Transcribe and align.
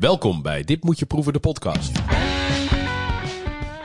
Welkom 0.00 0.42
bij 0.42 0.64
Dit 0.64 0.84
Moet 0.84 0.98
Je 0.98 1.06
Proeven, 1.06 1.32
de 1.32 1.40
podcast. 1.40 1.92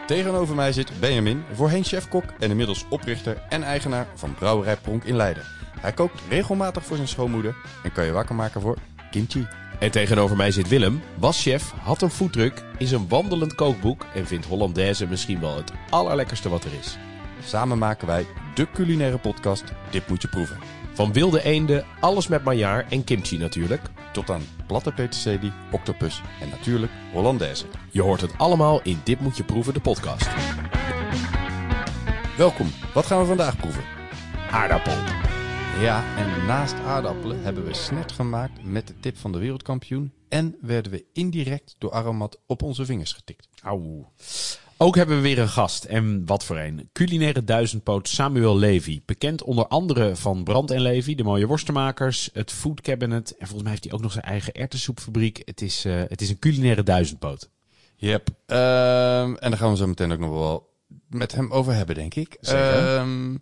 Tegenover 0.08 0.56
mij 0.56 0.72
zit 0.72 1.00
Benjamin, 1.00 1.44
voorheen 1.54 1.84
chefkok 1.84 2.24
en 2.40 2.50
inmiddels 2.50 2.86
oprichter 2.90 3.44
en 3.50 3.64
eigenaar 3.64 4.08
van 4.14 4.34
Brouwerij 4.34 4.78
Pronk 4.78 5.04
in 5.04 5.16
Leiden. 5.16 5.44
Hij 5.80 5.92
kookt 5.92 6.22
regelmatig 6.30 6.86
voor 6.86 6.96
zijn 6.96 7.08
schoonmoeder 7.08 7.56
en 7.84 7.92
kan 7.92 8.06
je 8.06 8.12
wakker 8.12 8.36
maken 8.36 8.62
voor 8.62 8.78
kimchi. 9.12 9.48
En 9.80 9.92
tegenover 9.92 10.36
mij 10.36 10.52
zit 10.52 10.68
Willem, 10.68 11.02
was 11.20 11.42
chef, 11.42 11.72
had 11.72 12.02
een 12.02 12.10
foodtruck, 12.10 12.64
is 12.78 12.92
een 12.92 13.08
wandelend 13.08 13.56
kookboek 13.56 14.06
en 14.14 14.28
vindt 14.28 14.46
Hollandaise 14.46 15.08
misschien 15.08 15.40
wel 15.40 15.56
het 15.56 15.72
allerlekkerste 15.90 16.50
wat 16.50 16.64
er 16.64 16.74
is. 16.80 16.98
Samen 17.44 17.78
maken 17.78 18.08
wij 18.08 18.26
de 18.54 18.68
culinaire 18.74 19.18
podcast 19.18 19.64
Dit 19.90 20.08
Moet 20.08 20.22
Je 20.22 20.28
Proeven. 20.28 20.85
Van 20.96 21.14
wilde 21.14 21.44
eenden, 21.44 21.86
alles 22.00 22.28
met 22.28 22.44
maillard 22.44 22.92
en 22.92 23.04
kimchi 23.04 23.38
natuurlijk. 23.38 23.82
Tot 24.14 24.30
aan 24.30 24.42
platte 24.68 24.92
peterselie, 24.92 25.52
octopus 25.72 26.22
en 26.42 26.50
natuurlijk 26.50 26.92
Hollandaise. 27.14 27.66
Je 27.92 28.02
hoort 28.02 28.22
het 28.22 28.38
allemaal 28.38 28.82
in 28.82 29.02
Dit 29.04 29.20
Moet 29.20 29.38
Je 29.38 29.44
Proeven, 29.44 29.74
de 29.74 29.80
podcast. 29.80 30.28
Welkom, 32.38 32.68
wat 32.94 33.06
gaan 33.06 33.20
we 33.20 33.26
vandaag 33.26 33.58
proeven? 33.58 33.84
Aardappel. 34.52 34.94
Ja, 35.80 36.04
en 36.18 36.46
naast 36.46 36.74
aardappelen 36.74 37.44
hebben 37.44 37.66
we 37.66 37.74
snet 37.74 38.12
gemaakt 38.12 38.64
met 38.64 38.88
de 38.88 39.00
tip 39.00 39.18
van 39.18 39.32
de 39.32 39.40
wereldkampioen. 39.40 40.14
En 40.30 40.56
werden 40.62 40.92
we 40.92 41.06
indirect 41.14 41.76
door 41.78 41.92
Aromat 41.92 42.40
op 42.46 42.62
onze 42.62 42.86
vingers 42.86 43.14
getikt. 43.14 43.48
Auw. 43.64 44.12
Ook 44.78 44.96
hebben 44.96 45.16
we 45.16 45.22
weer 45.22 45.40
een 45.40 45.50
gast. 45.50 45.84
En 45.84 46.26
wat 46.26 46.44
voor 46.44 46.58
een. 46.58 46.90
Culinaire 46.94 47.44
duizendpoot 47.44 48.08
Samuel 48.08 48.58
Levy. 48.58 49.02
Bekend 49.06 49.44
onder 49.44 49.68
andere 49.68 50.16
van 50.16 50.44
Brand 50.44 50.72
en 50.72 50.82
Levy, 50.82 51.16
de 51.16 51.24
mooie 51.24 51.48
worstenmakers, 51.48 52.30
het 52.34 52.52
Food 52.52 52.82
Cabinet. 52.82 53.32
En 53.32 53.48
volgens 53.48 53.62
mij 53.62 53.72
heeft 53.72 53.84
hij 53.84 53.94
ook 53.94 54.02
nog 54.02 54.12
zijn 54.12 54.24
eigen 54.24 54.54
erwtensoepfabriek. 54.54 55.42
Het 55.46 55.62
is, 55.62 55.86
uh, 55.86 56.02
het 56.08 56.22
is 56.22 56.30
een 56.30 56.40
culinaire 56.40 56.84
duizendpoot. 56.84 57.50
Yep. 57.96 58.28
Um, 58.28 58.36
en 59.38 59.50
daar 59.50 59.58
gaan 59.58 59.72
we 59.72 59.78
zo 59.78 59.88
meteen 59.88 60.12
ook 60.12 60.20
nog 60.20 60.30
wel 60.30 60.74
met 61.10 61.32
hem 61.32 61.52
over 61.52 61.74
hebben, 61.74 61.96
denk 61.96 62.16
ik. 62.16 62.38
Zeker. 62.42 62.98
Um, 62.98 63.42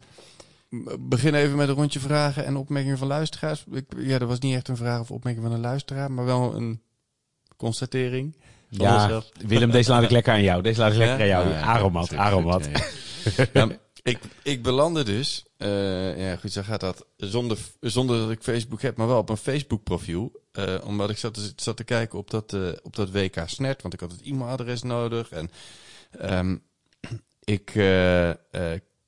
begin 1.00 1.34
even 1.34 1.56
met 1.58 1.68
een 1.68 1.76
rondje 1.76 2.00
vragen 2.00 2.46
en 2.46 2.56
opmerkingen 2.56 2.98
van 2.98 3.08
luisteraars. 3.08 3.64
Ik, 3.72 3.86
ja, 3.98 4.18
dat 4.18 4.28
was 4.28 4.40
niet 4.40 4.56
echt 4.56 4.68
een 4.68 4.78
vraag 4.78 5.00
of 5.00 5.12
opmerking 5.12 5.46
van 5.46 5.54
een 5.54 5.62
luisteraar, 5.62 6.12
maar 6.12 6.26
wel 6.26 6.56
een 6.56 6.82
constatering. 7.58 8.36
Ja, 8.78 9.22
Willem, 9.48 9.72
deze 9.72 9.90
laat 9.90 10.04
ik 10.04 10.10
lekker 10.10 10.34
aan 10.34 10.44
jou. 10.44 10.62
Deze 10.62 10.80
laat 10.80 10.92
ik 10.92 10.98
lekker 10.98 11.20
aan 11.20 11.28
jou. 11.28 11.54
Aromat, 11.54 12.14
aromat. 12.16 12.70
Ja, 13.54 13.68
ik, 14.04 14.20
ik 14.44 14.64
belandde 14.64 15.04
dus, 15.04 15.46
uh, 15.58 16.28
ja 16.28 16.36
goed, 16.36 16.52
zo 16.52 16.62
gaat 16.62 16.80
dat, 16.80 17.06
zonder, 17.18 17.58
zonder 17.80 18.20
dat 18.20 18.32
ik 18.32 18.44
Facebook 18.44 18.82
heb, 18.82 18.98
maar 18.98 19.08
wel 19.08 19.18
op 19.18 19.30
een 19.30 19.38
Facebook 19.38 19.84
profiel. 19.84 20.42
Uh, 20.60 20.76
omdat 20.84 21.10
ik 21.10 21.18
zat, 21.18 21.54
zat 21.56 21.78
te 21.78 21.84
kijken 21.84 22.20
op 22.20 22.30
dat, 22.30 22.54
uh, 22.54 22.70
op 22.84 22.96
dat 22.96 23.12
WK 23.12 23.42
Snert, 23.46 23.82
want 23.82 23.94
ik 23.94 24.00
had 24.00 24.12
het 24.12 24.22
e-mailadres 24.22 24.84
nodig. 24.84 25.30
En 25.30 25.52
um, 26.22 26.64
ik 27.56 27.66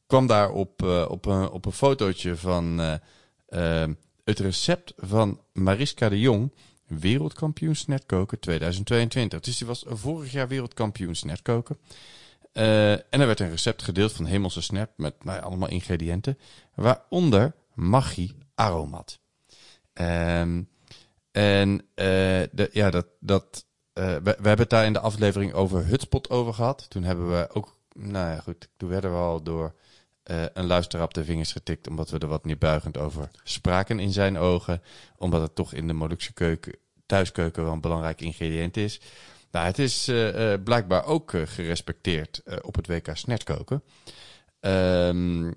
kwam 0.08 0.28
daar 0.28 0.52
op, 0.52 0.84
op, 1.08 1.26
een, 1.26 1.50
op 1.50 1.66
een 1.66 1.72
fotootje 1.72 2.36
van 2.36 2.80
het 4.24 4.40
recept 4.40 4.94
van 4.98 5.42
Mariska 5.54 6.10
de 6.10 6.20
Jong 6.20 6.52
wereldkampioen 6.88 7.76
snetkoken 7.76 8.40
2022. 8.40 9.40
Dus 9.40 9.58
die 9.58 9.68
was 9.68 9.86
vorig 9.88 10.32
jaar 10.32 10.48
wereldkampioen 10.48 11.16
snetkoken. 11.16 11.78
Uh, 12.54 12.92
en 12.92 13.06
er 13.10 13.26
werd 13.26 13.40
een 13.40 13.50
recept 13.50 13.84
gedeeld 13.84 14.12
van 14.12 14.26
hemelse 14.26 14.62
snap 14.62 14.90
met 14.98 15.24
nou 15.24 15.42
allemaal 15.42 15.70
ingrediënten. 15.70 16.38
Waaronder 16.76 17.54
magie 17.74 18.36
aromat. 18.56 19.20
Um, 19.94 20.70
en 21.32 21.72
uh, 21.72 21.86
de, 22.52 22.70
ja, 22.72 22.90
dat, 22.90 23.08
dat, 23.20 23.66
uh, 23.94 24.06
we, 24.06 24.22
we 24.22 24.30
hebben 24.30 24.58
het 24.58 24.70
daar 24.70 24.86
in 24.86 24.94
de 24.94 25.00
aflevering 25.00 25.54
over 25.54 25.86
Hutspot 25.86 26.30
over 26.30 26.54
gehad. 26.54 26.90
Toen 26.90 27.04
hebben 27.04 27.30
we 27.30 27.50
ook, 27.54 27.78
nou 27.94 28.30
ja 28.30 28.40
goed, 28.40 28.70
toen 28.78 28.90
werden 28.90 29.12
we 29.12 29.18
al 29.18 29.44
door 29.44 29.76
uh, 30.32 30.44
een 30.54 30.66
luisteraar 30.66 31.06
op 31.06 31.14
de 31.14 31.24
vingers 31.24 31.52
getikt. 31.52 31.88
Omdat 31.88 32.10
we 32.10 32.20
er 32.20 32.28
wat 32.28 32.46
neerbuigend 32.46 32.98
over 32.98 33.30
spraken 33.44 34.00
in 34.00 34.12
zijn 34.12 34.38
ogen. 34.38 34.82
Omdat 35.18 35.42
het 35.42 35.56
toch 35.56 35.74
in 35.74 35.88
de 35.88 35.94
Molukse 35.94 36.34
keuken, 36.34 36.76
thuiskeuken 37.06 37.64
wel 37.64 37.74
een 37.74 37.82
belangrijk 37.82 38.22
ingrediënt 38.22 38.78
is. 38.78 39.02
Nou, 39.52 39.66
het 39.66 39.80
is 39.80 40.10
uh, 40.10 40.52
uh, 40.52 40.64
blijkbaar 40.64 41.06
ook 41.06 41.32
uh, 41.32 41.42
gerespecteerd 41.46 42.42
op 42.62 42.76
het 42.76 42.88
WK 42.88 43.10
snetkoken. 43.14 43.84
Um, 44.60 45.54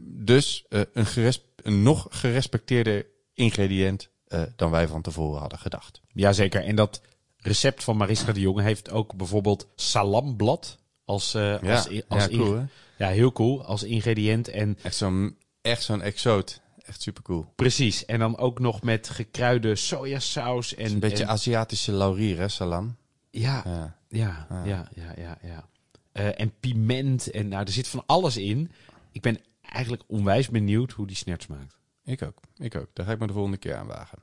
dus 0.00 0.64
een, 0.68 1.06
geresp 1.06 1.44
een, 1.56 1.82
nog 1.82 2.06
gerespecteerder 2.10 3.06
ingrediënt 3.34 4.08
dan 4.56 4.70
wij 4.70 4.88
van 4.88 5.02
tevoren 5.02 5.40
hadden 5.40 5.58
gedacht. 5.58 6.00
Jazeker. 6.12 6.64
En 6.64 6.76
dat 6.76 7.00
recept 7.36 7.84
van 7.84 7.96
Mariska 7.96 8.32
de 8.32 8.40
Jonge 8.40 8.62
heeft 8.62 8.90
ook 8.90 9.14
bijvoorbeeld 9.14 9.68
salamblad 9.76 10.78
als, 11.04 11.32
ja, 11.32 11.56
als, 11.56 11.88
als 12.08 12.24
ja, 12.24 12.28
cool, 12.28 12.54
hè? 12.54 12.64
Ja, 12.98 13.08
heel 13.08 13.32
cool 13.32 13.64
als 13.64 13.82
ingrediënt. 13.82 14.48
En 14.48 14.78
echt 14.82 14.96
zo'n 14.96 15.36
echt 15.62 15.82
zo'n 15.82 16.02
exoot. 16.02 16.62
Echt 16.84 17.02
super 17.02 17.22
cool. 17.22 17.52
Precies. 17.56 18.04
En 18.04 18.18
dan 18.18 18.38
ook 18.38 18.58
nog 18.58 18.82
met 18.82 19.08
gekruide 19.08 19.76
sojasaus. 19.76 20.74
En, 20.74 20.90
een 20.90 20.98
beetje 20.98 21.24
en... 21.24 21.28
Aziatische 21.28 21.92
laurier, 21.92 22.38
hè, 22.38 22.48
salam? 22.48 22.96
Ja, 23.30 23.62
ja, 23.66 23.96
ja, 24.08 24.46
ja, 24.48 24.64
ja, 24.64 24.88
ja. 24.94 25.12
ja, 25.16 25.38
ja. 25.42 25.68
Uh, 26.12 26.40
en 26.40 26.52
piment. 26.60 27.30
En 27.30 27.48
nou, 27.48 27.64
er 27.64 27.72
zit 27.72 27.88
van 27.88 28.02
alles 28.06 28.36
in. 28.36 28.70
Ik 29.12 29.22
ben 29.22 29.38
eigenlijk 29.60 30.02
onwijs 30.06 30.48
benieuwd 30.48 30.92
hoe 30.92 31.06
die 31.06 31.16
snert 31.16 31.42
smaakt. 31.42 31.78
Ik 32.04 32.22
ook. 32.22 32.40
Ik 32.56 32.74
ook. 32.76 32.88
Daar 32.92 33.06
ga 33.06 33.12
ik 33.12 33.18
me 33.18 33.26
de 33.26 33.32
volgende 33.32 33.56
keer 33.56 33.76
aan 33.76 33.86
wagen. 33.86 34.18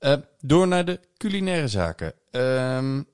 Uh, 0.00 0.16
door 0.40 0.68
naar 0.68 0.84
de 0.84 1.00
culinaire 1.16 1.68
zaken. 1.68 2.14
Um, 2.30 3.06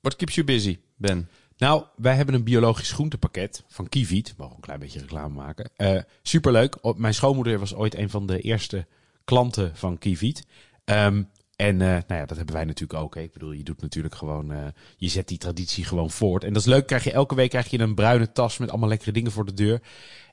what 0.00 0.16
keeps 0.16 0.34
you 0.34 0.46
busy, 0.46 0.78
Ben? 0.96 1.28
Nou, 1.58 1.84
wij 1.96 2.14
hebben 2.14 2.34
een 2.34 2.44
biologisch 2.44 2.92
groentepakket 2.92 3.64
van 3.68 3.88
Kivit. 3.88 4.34
Mogen 4.36 4.54
een 4.54 4.60
klein 4.60 4.80
beetje 4.80 5.00
reclame 5.00 5.34
maken. 5.34 5.70
Uh, 5.76 6.00
superleuk. 6.22 6.76
Mijn 6.96 7.14
schoonmoeder 7.14 7.58
was 7.58 7.74
ooit 7.74 7.94
een 7.94 8.10
van 8.10 8.26
de 8.26 8.40
eerste 8.40 8.86
klanten 9.24 9.76
van 9.76 9.98
Kivit. 9.98 10.46
Um, 10.84 11.28
en 11.56 11.74
uh, 11.74 11.80
nou 11.80 12.02
ja, 12.08 12.26
dat 12.26 12.36
hebben 12.36 12.54
wij 12.54 12.64
natuurlijk 12.64 13.00
ook. 13.00 13.14
Hè. 13.14 13.20
Ik 13.20 13.32
bedoel, 13.32 13.52
je 13.52 13.62
doet 13.62 13.80
natuurlijk 13.82 14.14
gewoon, 14.14 14.52
uh, 14.52 14.66
je 14.96 15.08
zet 15.08 15.28
die 15.28 15.38
traditie 15.38 15.84
gewoon 15.84 16.10
voort. 16.10 16.44
En 16.44 16.52
dat 16.52 16.62
is 16.62 16.68
leuk. 16.68 16.86
Krijg 16.86 17.04
je 17.04 17.12
elke 17.12 17.34
week 17.34 17.50
krijg 17.50 17.70
je 17.70 17.78
een 17.78 17.94
bruine 17.94 18.32
tas 18.32 18.58
met 18.58 18.70
allemaal 18.70 18.88
lekkere 18.88 19.12
dingen 19.12 19.32
voor 19.32 19.44
de 19.44 19.54
deur. 19.54 19.80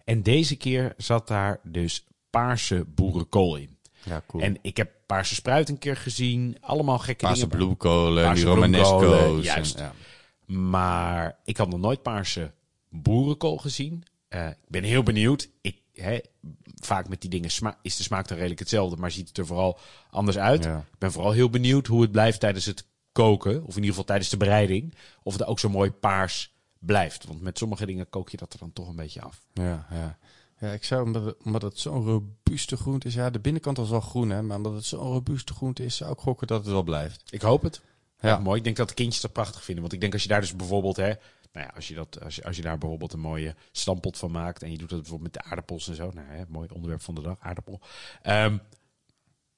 En 0.04 0.24
deze 0.24 0.56
keer 0.56 0.94
zat 0.98 1.28
daar 1.28 1.60
dus 1.64 2.06
paarse 2.30 2.86
boerenkool 2.96 3.56
in. 3.56 3.78
Ja, 4.04 4.22
cool. 4.28 4.44
En 4.44 4.58
ik 4.62 4.78
heb 4.78 4.92
paarse 5.06 5.36
spruit 5.36 5.70
een 5.70 5.78
keer 5.78 5.98
gezien. 5.98 6.58
Allemaal 6.62 7.00
gekke 7.00 7.26
paarse 7.26 7.42
dingen. 7.42 7.58
bloemkolen, 7.58 8.24
Paarse 8.24 8.44
die 8.44 8.54
romanesco's. 8.54 9.00
bloemkolen, 9.00 9.42
Juist. 9.42 9.76
En, 9.76 9.84
ja. 9.84 9.94
Maar 10.46 11.40
ik 11.44 11.58
had 11.58 11.70
nog 11.70 11.80
nooit 11.80 12.02
paarse 12.02 12.52
boerenkool 12.90 13.58
gezien. 13.58 14.04
Uh, 14.30 14.48
ik 14.48 14.70
ben 14.70 14.84
heel 14.84 15.04
benieuwd. 15.04 15.50
Ik, 15.62 15.82
hè, 15.94 16.20
vaak 16.76 17.08
met 17.08 17.22
die 17.22 17.30
dingen 17.30 17.50
is 17.82 17.98
de 17.98 18.04
smaak 18.04 18.28
dan 18.28 18.38
redelijk 18.38 18.60
hetzelfde, 18.60 18.98
maar 18.98 19.12
ziet 19.12 19.28
het 19.28 19.38
er 19.38 19.46
vooral 19.46 19.80
anders 20.10 20.38
uit. 20.38 20.64
Ja. 20.64 20.78
Ik 20.78 21.00
ben 21.00 21.12
vooral 21.12 21.32
heel 21.32 21.50
benieuwd 21.50 21.88
hoe 21.88 22.02
het 22.02 22.12
blijft 22.12 22.40
tijdens 22.40 22.66
het 22.66 22.88
koken, 23.12 23.64
of 23.64 23.70
in 23.70 23.76
ieder 23.76 23.90
geval 23.90 24.04
tijdens 24.04 24.30
de 24.30 24.38
bereiding, 24.38 24.96
of 25.24 25.34
het 25.34 25.46
ook 25.46 25.60
zo 25.60 25.70
mooi 25.70 25.92
paars 25.92 26.54
blijft. 26.80 27.26
Want 27.26 27.42
met 27.42 27.58
sommige 27.58 27.86
dingen 27.86 28.10
kook 28.10 28.30
je 28.30 28.38
dat 28.38 28.54
er 28.54 28.60
dan 28.60 28.74
toch 28.74 28.88
een 28.88 28.96
beetje 28.96 29.22
af. 29.22 29.46
Ja, 29.54 29.88
ja. 29.90 30.18
Ja, 30.60 30.72
ik 30.72 30.84
zou, 30.84 31.04
omdat 31.04 31.26
het, 31.26 31.36
omdat 31.44 31.62
het 31.62 31.80
zo'n 31.80 32.04
robuuste 32.04 32.78
groente 32.78 33.08
is, 33.08 33.14
ja, 33.14 33.30
de 33.30 33.40
binnenkant 33.40 33.78
was 33.78 33.90
wel 33.90 34.02
groen, 34.02 34.30
hè, 34.30 34.42
maar 34.42 34.58
omdat 34.58 34.74
het 34.74 34.86
zo'n 34.86 35.00
robuuste 35.00 35.54
groente 35.54 35.86
is, 35.86 35.96
zou 35.96 36.12
ik 36.12 36.20
gokken 36.20 36.48
dat 36.48 36.60
het 36.64 36.72
wel 36.72 36.84
blijft. 36.84 37.24
Ik 37.30 37.42
hoop 37.42 37.62
het. 37.62 37.82
Ja. 38.26 38.40
Mooi. 38.40 38.58
Ik 38.58 38.64
denk 38.64 38.76
dat 38.76 38.88
de 38.88 38.94
kindjes 38.94 39.22
dat 39.22 39.34
prachtig 39.34 39.64
vinden. 39.64 39.82
Want 39.82 39.94
ik 39.94 40.02
denk 40.02 40.14
als 40.14 40.24
je 40.24 40.30
daar 40.30 40.42
dus 40.42 40.56
bijvoorbeeld, 40.56 40.96
hè, 40.96 41.14
nou 41.52 41.66
ja, 41.68 41.72
als 41.76 41.88
je, 41.88 41.94
dat, 41.94 42.24
als 42.24 42.36
je, 42.36 42.44
als 42.44 42.56
je 42.56 42.62
daar 42.62 42.78
bijvoorbeeld 42.78 43.14
een 43.14 43.20
mooie 43.20 43.56
stampot 43.72 44.18
van 44.18 44.32
maakt 44.32 44.64
en 44.64 44.72
je 44.72 44.78
doet 44.78 44.90
dat 44.90 45.02
bijvoorbeeld 45.02 45.34
met 45.34 45.44
de 45.44 45.50
aardappels 45.50 45.88
en 45.88 45.96
zo, 45.96 46.12
nou 46.14 46.28
hè, 46.28 46.44
mooi 46.48 46.68
onderwerp 46.74 47.02
van 47.02 47.16
de 47.16 47.22
dag, 47.22 47.38
aardappel. 47.40 47.82
Um, 48.24 48.62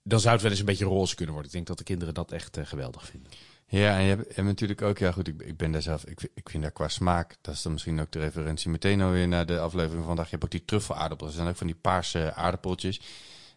dan 0.03 0.19
zou 0.19 0.33
het 0.33 0.41
wel 0.41 0.51
eens 0.51 0.59
een 0.59 0.65
beetje 0.65 0.85
roze 0.85 1.15
kunnen 1.15 1.33
worden. 1.33 1.51
Ik 1.51 1.57
denk 1.57 1.67
dat 1.67 1.77
de 1.77 1.83
kinderen 1.83 2.13
dat 2.13 2.31
echt 2.31 2.57
uh, 2.57 2.65
geweldig 2.65 3.05
vinden. 3.05 3.31
Ja, 3.69 3.97
en 3.97 4.03
je 4.03 4.09
hebt, 4.09 4.35
hebt 4.35 4.47
natuurlijk 4.47 4.81
ook, 4.81 4.97
ja 4.97 5.11
goed, 5.11 5.27
ik, 5.27 5.41
ik 5.41 5.57
ben 5.57 5.71
daar 5.71 5.81
zelf, 5.81 6.05
ik, 6.05 6.29
ik 6.33 6.49
vind 6.49 6.63
daar 6.63 6.71
qua 6.71 6.87
smaak, 6.87 7.35
dat 7.41 7.53
is 7.53 7.61
dan 7.61 7.71
misschien 7.71 7.99
ook 7.99 8.11
de 8.11 8.19
referentie 8.19 8.69
meteen 8.69 9.01
alweer 9.01 9.27
naar 9.27 9.45
de 9.45 9.59
aflevering 9.59 9.97
van 9.97 10.05
vandaag. 10.05 10.25
Je 10.25 10.31
hebt 10.31 10.43
ook 10.43 10.51
die 10.51 10.65
truffelaardappels, 10.65 11.29
er 11.29 11.35
zijn 11.35 11.47
ook 11.47 11.55
van 11.55 11.67
die 11.67 11.75
paarse 11.75 12.33
aardappeltjes. 12.33 13.01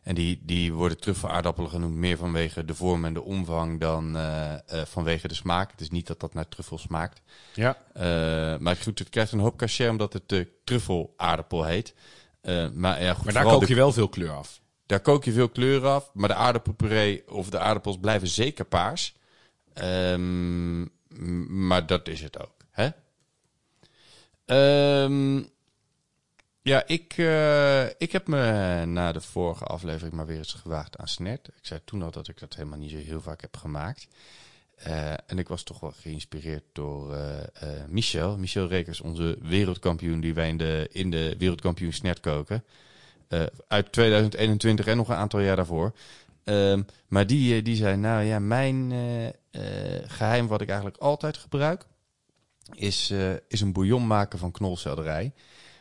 En 0.03 0.15
die, 0.15 0.41
die 0.43 0.73
worden 0.73 1.01
truffelaardappelen 1.01 1.71
genoemd 1.71 1.95
meer 1.95 2.17
vanwege 2.17 2.65
de 2.65 2.75
vorm 2.75 3.05
en 3.05 3.15
de 3.15 3.23
omvang 3.23 3.81
dan 3.81 4.17
uh, 4.17 4.53
uh, 4.73 4.81
vanwege 4.85 5.29
de 5.29 5.35
smaak. 5.35 5.71
Het 5.71 5.81
is 5.81 5.91
niet 5.91 6.07
dat 6.07 6.21
dat 6.21 6.35
naar 6.35 6.49
truffel 6.49 6.79
smaakt. 6.79 7.21
Ja. 7.55 7.77
Uh, 7.97 8.03
maar 8.59 8.77
goed, 8.77 8.99
het 8.99 9.09
krijgt 9.09 9.33
een 9.33 9.39
hoop 9.39 9.57
cachet 9.57 9.91
omdat 9.91 10.13
het 10.13 10.29
de 10.29 10.53
truffelaardappel 10.65 11.65
heet. 11.65 11.95
maar 12.75 13.03
ja, 13.03 13.15
goed, 13.15 13.25
maar 13.25 13.33
daar 13.33 13.45
kook 13.45 13.61
je 13.61 13.67
de, 13.67 13.75
wel 13.75 13.93
veel 13.93 14.09
kleur 14.09 14.31
af. 14.31 14.61
Daar 14.87 15.01
kook 15.01 15.25
je 15.25 15.33
veel 15.33 15.49
kleur 15.49 15.87
af. 15.87 16.11
Maar 16.15 16.29
de 16.29 16.35
aardappelpuree 16.35 17.31
of 17.31 17.51
de 17.51 17.59
aardappels 17.59 17.99
blijven 17.99 18.29
zeker 18.29 18.65
paars. 18.65 19.15
Um, 19.83 20.91
maar 21.69 21.87
dat 21.87 22.09
is 22.09 22.21
het 22.21 22.41
ook. 22.41 22.55
Hè? 22.71 22.89
Um, 25.03 25.51
Ja, 26.63 26.87
ik, 26.87 27.17
uh, 27.17 27.85
ik 27.87 28.13
heb 28.13 28.27
me 28.27 28.85
na 28.87 29.13
de 29.13 29.21
vorige 29.21 29.65
aflevering 29.65 30.13
maar 30.15 30.27
weer 30.27 30.37
eens 30.37 30.53
gewaagd 30.53 30.97
aan 30.97 31.09
snert. 31.09 31.49
Ik 31.49 31.67
zei 31.67 31.81
toen 31.85 32.03
al 32.03 32.11
dat 32.11 32.29
ik 32.29 32.39
dat 32.39 32.55
helemaal 32.55 32.79
niet 32.79 32.91
zo 32.91 32.97
heel 32.97 33.21
vaak 33.21 33.41
heb 33.41 33.57
gemaakt. 33.57 34.09
Uh, 34.87 35.13
en 35.13 35.39
ik 35.39 35.49
was 35.49 35.63
toch 35.63 35.81
wel 35.81 35.93
geïnspireerd 35.93 36.63
door 36.73 37.15
uh, 37.15 37.21
Michel. 37.89 38.39
Michel 38.39 38.69
Rekers, 38.69 39.01
onze 39.01 39.39
wereldkampioen 39.41 40.21
die 40.21 40.35
wij 40.35 40.49
in 40.49 40.57
de, 40.57 40.89
in 40.93 41.11
de 41.11 41.35
wereldkampioen 41.39 41.93
snert 41.93 42.21
koken. 42.21 42.65
uit 43.69 43.93
2021 43.93 44.87
en 44.87 44.97
nog 44.97 45.09
een 45.09 45.15
aantal 45.15 45.41
jaar 45.41 45.57
daarvoor. 45.57 45.93
Ehm, 46.45 46.83
maar 47.09 47.27
die, 47.27 47.63
die 47.63 47.77
zei, 47.77 47.97
nou 47.97 48.23
ja, 48.23 48.39
mijn 48.39 48.93
geheim 50.07 50.47
wat 50.47 50.61
ik 50.61 50.69
eigenlijk 50.69 50.99
altijd 50.99 51.37
gebruik... 51.37 51.85
is, 52.73 53.13
is 53.49 53.61
een 53.61 53.73
bouillon 53.73 54.07
maken 54.07 54.39
van 54.39 54.51
knolselderij... 54.51 55.33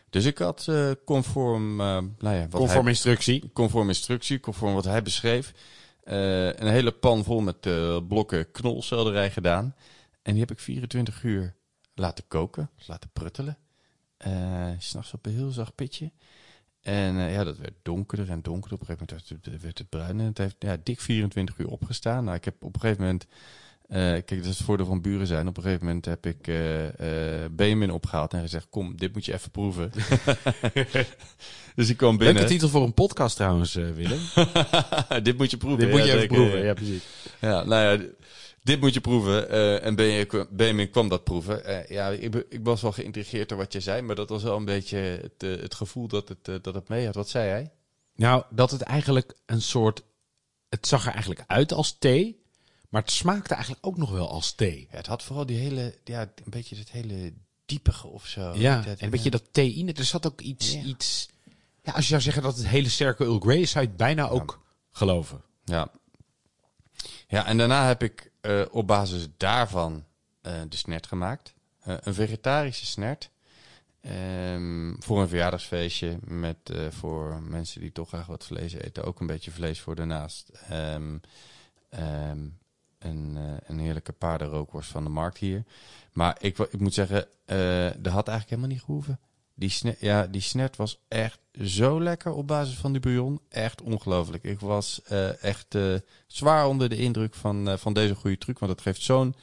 Dus 0.10 0.26
ik 0.26 0.38
had 0.38 0.66
uh, 0.70 0.92
conform, 1.06 1.72
uh, 1.72 1.86
nou 2.18 2.36
ja, 2.36 2.48
wat 2.48 2.62
conform 2.62 2.88
instructie. 2.88 3.50
Conform 3.54 3.88
instructie, 3.88 4.40
conform 4.40 4.74
wat 4.74 4.86
hij 4.86 5.02
beschreef. 5.02 5.54
Uh, 6.04 6.46
een 6.46 6.68
hele 6.68 6.92
pan 6.92 7.24
vol 7.24 7.40
met 7.40 7.60
blokken 8.08 8.52
knolselderij 8.52 9.32
gedaan. 9.32 9.76
En 10.22 10.32
die 10.32 10.42
heb 10.42 10.52
ik 10.52 10.60
24 10.60 11.24
uur 11.24 11.56
laten 11.94 12.28
koken, 12.28 12.70
laten 12.86 13.10
pruttelen. 13.14 13.58
S'nachts 14.78 15.14
op 15.14 15.26
een 15.26 15.34
heel 15.34 15.52
zacht 15.52 15.76
pitje. 15.76 16.12
En 16.82 17.16
ja, 17.16 17.44
dat 17.44 17.58
werd 17.58 17.74
donkerder 17.82 18.30
en 18.30 18.42
donkerder. 18.42 18.80
Op 18.80 18.90
een 18.90 18.96
gegeven 18.96 19.20
moment 19.40 19.62
werd 19.62 19.78
het 19.78 19.90
bruin. 19.90 20.20
En 20.20 20.26
het 20.26 20.38
heeft 20.38 20.56
ja, 20.60 20.78
dik 20.84 21.00
24 21.00 21.58
uur 21.58 21.68
opgestaan. 21.68 22.24
Nou, 22.24 22.38
ik 22.38 22.46
heb 22.46 22.64
op 22.64 22.74
een 22.76 22.82
gegeven 22.82 23.04
moment 23.04 23.26
kijk, 23.90 24.30
dat 24.30 24.46
is 24.46 24.58
het 24.58 24.66
voordeel 24.66 24.86
van 24.86 25.02
buren 25.02 25.28
zijn. 25.28 25.48
Op 25.48 25.58
een 25.58 25.64
gegeven 25.64 25.86
moment 25.86 26.06
heb 26.06 26.26
ik 26.26 26.48
uh, 26.48 26.84
uh, 26.84 26.90
Benjamin 27.52 27.92
opgehaald 27.92 28.34
en 28.34 28.42
gezegd: 28.42 28.68
Kom, 28.70 28.98
dit 28.98 29.14
moet 29.14 29.26
je 29.26 29.34
even 29.34 29.52
proeven. 29.52 29.92
dus 31.76 31.90
ik 31.90 31.98
kwam 31.98 32.18
binnen. 32.18 32.36
Leuke 32.36 32.50
titel 32.50 32.70
voor 32.70 32.84
een 32.84 32.94
podcast 32.94 33.36
trouwens, 33.36 33.74
Willem. 33.74 34.20
dit 35.24 35.38
moet 35.38 35.52
je 35.52 35.58
proeven. 35.58 35.80
Dit 35.80 35.90
moet 35.90 36.06
je 36.06 36.14
even 36.14 36.28
proeven, 36.28 36.64
ja, 36.64 36.74
precies. 36.74 37.04
Ja, 37.40 37.64
nou 37.64 37.98
ja, 37.98 38.06
dit 38.64 38.80
moet 38.80 38.94
je 38.94 39.02
proeven. 39.02 39.50
en 39.82 39.96
Benjamin 40.50 40.90
kwam 40.90 41.10
dat 41.10 41.24
proeven. 41.24 41.86
ja, 41.88 42.08
ik, 42.10 42.46
ik, 42.50 42.60
was 42.64 42.82
wel 42.82 42.92
geïntrigeerd 42.92 43.50
door 43.50 43.58
wat 43.58 43.74
je 43.74 43.80
zei, 43.80 44.02
maar 44.02 44.16
dat 44.16 44.30
was 44.30 44.44
wel 44.44 44.56
een 44.56 44.66
beetje 44.66 44.98
het, 44.98 45.62
het 45.62 45.76
gevoel 45.76 46.08
dat 46.08 46.30
het, 46.30 46.64
dat 46.64 46.74
het 46.74 46.90
mee 46.90 47.06
had. 47.06 47.16
Wat 47.16 47.30
zei 47.30 47.50
hij? 47.50 47.72
Nou, 48.16 48.44
dat 48.50 48.72
het 48.72 48.82
eigenlijk 48.82 49.34
een 49.46 49.62
soort. 49.62 50.04
Het 50.70 50.88
zag 50.88 51.06
er 51.06 51.12
eigenlijk 51.12 51.44
uit 51.48 51.74
als 51.74 51.98
thee. 52.00 52.39
Maar 52.90 53.02
het 53.02 53.12
smaakte 53.12 53.54
eigenlijk 53.54 53.86
ook 53.86 53.98
nog 53.98 54.12
wel 54.12 54.30
als 54.30 54.52
thee. 54.52 54.88
Ja, 54.92 54.98
het 54.98 55.08
had 55.08 55.24
vooral 55.24 55.46
die 55.46 55.58
hele, 55.58 55.98
ja, 56.04 56.22
een 56.22 56.52
beetje 56.52 56.76
het 56.76 56.92
hele 56.92 57.34
diepige 57.66 58.08
of 58.08 58.26
zo. 58.26 58.54
Ja, 58.56 58.86
en 58.86 58.96
een 59.00 59.10
beetje 59.10 59.30
dat 59.30 59.44
theïne. 59.52 59.94
Er 59.94 60.04
zat 60.04 60.28
ook 60.28 60.42
iets, 60.42 60.76
iets... 60.76 61.30
Ja, 61.84 61.92
als 61.92 62.04
je 62.04 62.10
zou 62.10 62.22
zeggen 62.22 62.44
dat 62.44 62.58
het 62.58 62.68
hele 62.68 62.90
sterke 62.90 63.24
Earl 63.24 63.40
Grey 63.40 63.60
is, 63.60 63.72
zou 63.72 63.84
je 63.84 63.90
het 63.90 64.00
bijna 64.00 64.30
ook 64.30 64.66
geloven. 64.92 65.42
Ja. 65.64 65.92
Ja, 67.28 67.46
en 67.46 67.58
daarna 67.58 67.88
heb 67.88 68.04
ik 68.04 68.32
uh, 68.42 68.66
op 68.72 68.88
basis 68.88 69.28
daarvan 69.38 70.06
uh, 70.42 70.54
de 70.70 70.78
snert 70.78 71.08
gemaakt. 71.08 71.54
Uh, 71.88 71.96
een 72.00 72.14
vegetarische 72.14 72.86
snert. 72.86 73.30
Um, 74.02 74.96
voor 75.00 75.22
een 75.22 75.28
verjaardagsfeestje 75.28 76.18
met 76.24 76.58
voor 76.90 77.42
mensen 77.42 77.82
die 77.82 77.92
toch 77.92 78.08
graag 78.08 78.26
wat 78.26 78.46
vlees 78.46 78.74
eten, 78.74 79.04
ook 79.04 79.20
een 79.20 79.28
beetje 79.28 79.52
vlees 79.52 79.80
voor 79.80 79.96
daarnaast. 79.96 80.52
Um, 80.72 81.22
um, 81.90 82.58
een, 83.00 83.36
uh, 83.38 83.54
een 83.64 83.80
heerlijke 83.80 84.12
paardenrookworst 84.12 84.92
van 84.92 85.04
de 85.04 85.10
markt 85.10 85.38
hier. 85.38 85.64
Maar 86.14 86.38
ik, 86.40 86.58
ik 86.58 86.80
moet 86.80 86.94
zeggen, 86.94 87.28
dat 87.98 88.14
had 88.14 88.28
eigenlijk 88.28 88.50
helemaal 88.50 88.70
niet 88.70 88.82
gehoeven. 88.82 89.20
Die, 89.54 89.96
ja, 90.00 90.28
die 90.28 90.42
snert 90.42 90.76
was 90.76 91.00
echt 91.08 91.40
zo 91.64 92.02
lekker 92.02 92.34
op 92.34 92.48
basis 92.48 92.76
van 92.76 92.92
die 92.92 93.02
bouillon. 93.02 93.42
Echt 93.50 93.82
ongelooflijk. 93.82 94.44
Ik 94.44 94.60
was 94.60 95.02
uh, 95.12 95.44
echt 95.44 95.78
zwaar 96.28 96.68
onder 96.68 96.90
de 96.90 96.98
indruk 96.98 97.36
van, 97.36 97.80
van 97.80 97.94
deze 97.94 98.16
goede 98.16 98.38
truc. 98.38 98.60
Want 98.60 98.72
het 98.72 98.82
geeft 98.82 99.02
zo'n 99.02 99.36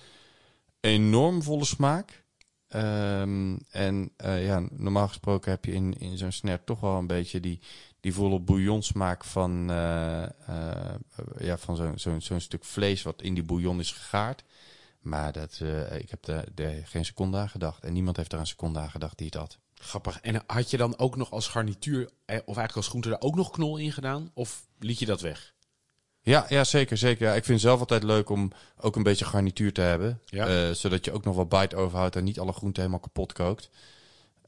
enorm 0.81 1.43
volle 1.43 1.65
smaak. 1.65 2.25
Um, 2.75 3.59
en 3.71 4.13
ja, 4.19 4.69
normaal 4.71 5.09
gesproken 5.09 5.51
heb 5.51 5.65
je 5.65 5.73
in, 5.73 5.99
in 5.99 6.19
zo'n 6.19 6.33
snert 6.33 6.67
toch 6.67 6.81
wel 6.81 6.97
een 6.97 7.07
beetje 7.07 7.41
die, 7.41 7.61
die 8.07 8.15
volle 8.15 8.41
bouillonsmaak 8.41 9.25
van, 9.25 9.71
uh, 9.71 10.23
uh, 10.49 10.95
ja, 11.39 11.59
van 11.59 11.77
zo'n 11.77 11.99
zo, 11.99 12.21
zo 12.21 12.39
stuk 12.39 12.65
vlees 12.65 13.03
wat 13.03 13.23
in 13.23 13.35
die 13.35 13.43
bouillon 13.43 13.81
is 13.81 13.93
gegaard. 13.93 14.45
Maar 15.01 15.33
dat, 15.33 15.59
uh, 15.63 15.99
ik 15.99 16.11
heb 16.11 16.29
er 16.29 16.83
geen 16.85 17.05
seconde 17.05 17.37
aan 17.37 17.49
gedacht. 17.49 17.85
En 17.85 17.93
niemand 17.93 18.17
heeft 18.17 18.33
er 18.33 18.39
een 18.39 18.47
seconde 18.47 18.79
aan 18.79 18.91
gedacht 18.91 19.19
die 19.19 19.27
het 19.27 19.35
had. 19.35 19.59
Grappig. 19.75 20.21
En 20.21 20.43
had 20.47 20.71
je 20.71 20.77
dan 20.77 20.99
ook 20.99 21.17
nog 21.17 21.31
als 21.31 21.49
garnituur, 21.49 22.05
of 22.05 22.11
eigenlijk 22.27 22.77
als 22.77 22.89
groente, 22.89 23.09
daar 23.09 23.21
ook 23.21 23.35
nog 23.35 23.51
knol 23.51 23.77
in 23.77 23.93
gedaan? 23.93 24.31
Of 24.35 24.67
liet 24.79 24.99
je 24.99 25.07
dat 25.07 25.21
weg? 25.21 25.55
Ja, 26.21 26.47
ja 26.49 26.65
zeker. 26.65 26.97
zeker. 26.97 27.27
Ja, 27.27 27.35
ik 27.35 27.45
vind 27.45 27.61
het 27.61 27.69
zelf 27.69 27.81
altijd 27.81 28.03
leuk 28.03 28.29
om 28.29 28.53
ook 28.77 28.97
een 28.97 29.03
beetje 29.03 29.25
garnituur 29.25 29.73
te 29.73 29.81
hebben. 29.81 30.21
Ja. 30.25 30.75
zodat 30.75 31.05
je 31.05 31.13
ook 31.13 31.25
nog 31.25 31.37
wat 31.37 31.49
bite 31.49 31.77
overhoudt 31.77 32.17
en 32.17 32.25
niet 32.25 32.41
alle 32.41 32.53
groenten 32.53 32.83
helemaal 32.83 33.05
kapot 33.05 33.33
kookt. 33.33 33.71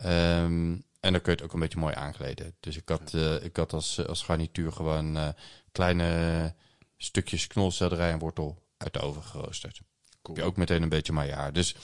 Um, 0.04 0.86
en 1.00 1.12
dan 1.12 1.20
kun 1.20 1.32
je 1.32 1.38
het 1.38 1.46
ook 1.46 1.52
een 1.52 1.60
beetje 1.60 1.78
mooi 1.78 1.94
aankleden. 1.94 2.54
Dus 2.60 2.76
ik 2.76 2.88
had, 2.88 3.12
uh, 3.14 3.44
ik 3.44 3.56
had 3.56 3.72
als, 3.72 4.06
als 4.06 4.22
garnituur 4.22 4.72
gewoon 4.72 5.16
uh, 5.16 5.28
kleine 5.72 6.54
stukjes 6.96 7.46
knolselderij 7.46 8.10
en 8.10 8.18
wortel 8.18 8.62
uit 8.76 8.92
de 8.92 9.00
oven 9.00 9.22
geroosterd. 9.22 9.80
Cool. 10.22 10.40
Ook 10.40 10.56
meteen 10.56 10.82
een 10.82 10.88
beetje 10.88 11.12
maillard. 11.12 11.54
Dus 11.54 11.74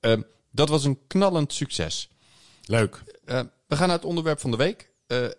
uh, 0.00 0.20
dat 0.50 0.68
was 0.68 0.84
een 0.84 1.06
knallend 1.06 1.52
succes. 1.52 2.10
Leuk. 2.64 3.02
we 3.66 3.76
gaan 3.76 3.88
naar 3.88 3.96
het 3.96 4.04
onderwerp 4.04 4.40
van 4.40 4.50
de 4.50 4.56
week. 4.56 4.90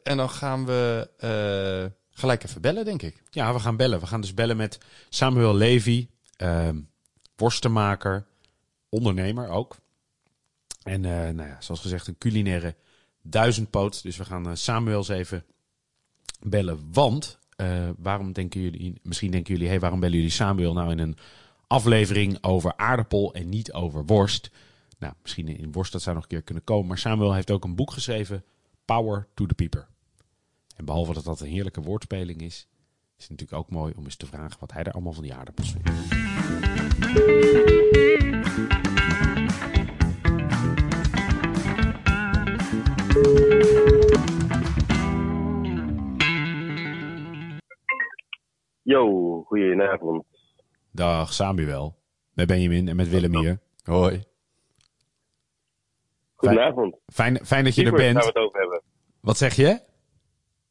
en 0.04 0.18
dan 0.18 0.30
gaan 0.30 0.66
we 0.66 1.10
gelijk 2.10 2.44
even 2.44 2.62
bellen, 2.62 2.86
denk 2.86 3.02
ik. 3.02 3.24
Ja, 3.30 3.54
we 3.54 3.60
gaan 3.60 3.78
bellen. 3.78 4.00
We 4.00 4.08
gaan 4.08 4.22
dus 4.22 4.34
bellen 4.34 4.58
met 4.58 4.78
Samuel 5.10 5.56
Levy, 5.56 6.08
ehm, 6.36 6.80
worstenmaker, 7.36 8.26
ondernemer 8.90 9.50
ook. 9.50 9.76
En 10.84 11.02
nou 11.02 11.50
ja, 11.50 11.62
zoals 11.62 11.82
gezegd, 11.82 12.08
een 12.08 12.18
culinaire 12.18 12.76
duizendpoot. 13.24 14.04
Dus 14.04 14.18
we 14.18 14.26
gaan 14.26 14.48
uh, 14.48 14.56
Samuel 14.56 14.98
eens 14.98 15.08
even 15.08 15.46
bellen. 16.40 16.80
Want, 16.92 17.40
uh, 17.58 17.90
waarom 17.98 18.34
denken 18.34 18.62
jullie, 18.62 19.00
misschien 19.02 19.32
denken 19.32 19.54
jullie, 19.54 19.70
hey, 19.70 19.80
waarom 19.80 20.00
bellen 20.00 20.16
jullie 20.16 20.32
Samuel 20.32 20.74
nou 20.74 20.92
in 20.92 21.00
een 21.00 21.18
aflevering 21.68 22.44
over 22.44 22.78
aardappel 22.78 23.34
en 23.34 23.50
niet 23.50 23.74
over 23.74 24.06
worst? 24.06 24.52
Nou, 24.98 25.14
misschien 25.22 25.48
in 25.48 25.72
worst 25.72 25.92
dat 25.92 26.02
zou 26.02 26.16
nog 26.16 26.24
een 26.24 26.30
keer 26.30 26.42
kunnen 26.42 26.64
komen. 26.64 26.88
Maar 26.88 26.98
Samuel 26.98 27.34
heeft 27.34 27.52
ook 27.52 27.64
een 27.64 27.76
boek 27.76 27.92
geschreven, 27.92 28.44
Power 28.86 29.28
to 29.34 29.46
the 29.46 29.54
Pieper. 29.54 29.88
En 30.76 30.86
behalve 30.86 31.14
dat 31.14 31.24
dat 31.24 31.40
een 31.40 31.48
heerlijke 31.48 31.82
woordspeling 31.82 32.42
is, 32.42 32.68
is 33.18 33.24
het 33.28 33.30
natuurlijk 33.30 33.60
ook 33.60 33.70
mooi 33.70 33.94
om 33.96 34.04
eens 34.04 34.16
te 34.16 34.26
vragen 34.26 34.60
wat 34.60 34.72
hij 34.72 34.84
er 34.84 34.92
allemaal 34.92 35.14
van 35.14 35.24
die 35.24 35.34
aardappels 35.34 35.72
vindt. 35.72 35.92
Yo, 48.84 49.44
goedenavond. 49.48 50.24
Dag 50.92 51.34
Samuel. 51.34 51.96
Met 52.34 52.48
Benjamin 52.48 52.88
en 52.88 52.96
met 52.96 53.10
Willem 53.10 53.36
hier. 53.36 53.60
Hoi. 53.84 54.24
Goedenavond. 56.36 56.96
Fijn, 57.14 57.46
fijn 57.46 57.64
dat 57.64 57.76
je 57.76 57.86
er 57.86 57.92
bent. 57.92 58.18
gaan 58.18 58.22
we 58.22 58.40
het 58.40 58.48
over 58.48 58.60
hebben. 58.60 58.82
Wat 59.22 59.38
zeg 59.38 59.56
je? 59.56 59.82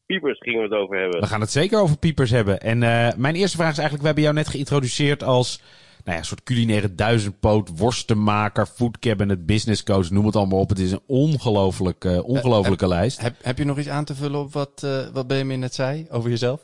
Piepers 0.07 0.39
gingen 0.39 0.59
we 0.59 0.65
het 0.65 0.83
over 0.85 0.99
hebben. 0.99 1.21
We 1.21 1.27
gaan 1.27 1.41
het 1.41 1.51
zeker 1.51 1.81
over 1.81 1.99
piepers 1.99 2.31
hebben. 2.31 2.61
En 2.61 2.83
uh, 2.83 3.09
mijn 3.17 3.35
eerste 3.35 3.57
vraag 3.57 3.71
is 3.71 3.79
eigenlijk, 3.79 4.01
we 4.01 4.07
hebben 4.07 4.25
jou 4.25 4.35
net 4.35 4.49
geïntroduceerd 4.49 5.23
als 5.23 5.63
nou 6.05 6.15
ja, 6.15 6.19
een 6.19 6.25
soort 6.25 6.43
culinaire 6.43 6.95
duizendpoot, 6.95 7.79
worstenmaker, 7.79 8.67
food 8.67 8.99
cabinet, 8.99 9.47
business 9.47 9.83
coach, 9.83 10.11
noem 10.11 10.27
het 10.27 10.37
allemaal 10.37 10.61
op. 10.61 10.69
Het 10.69 10.79
is 10.79 10.93
een 10.93 11.03
ongelooflijk, 11.07 12.05
uh, 12.05 12.25
ongelofelijke 12.25 12.85
heb, 12.85 12.93
lijst. 12.93 13.21
Heb, 13.21 13.35
heb 13.43 13.59
je 13.59 13.65
nog 13.65 13.79
iets 13.79 13.89
aan 13.89 14.05
te 14.05 14.15
vullen 14.15 14.41
op 14.41 14.53
wat, 14.53 14.83
uh, 14.85 15.09
wat 15.13 15.27
Benjamin 15.27 15.59
net 15.59 15.75
zei 15.75 16.07
over 16.11 16.31
jezelf? 16.31 16.61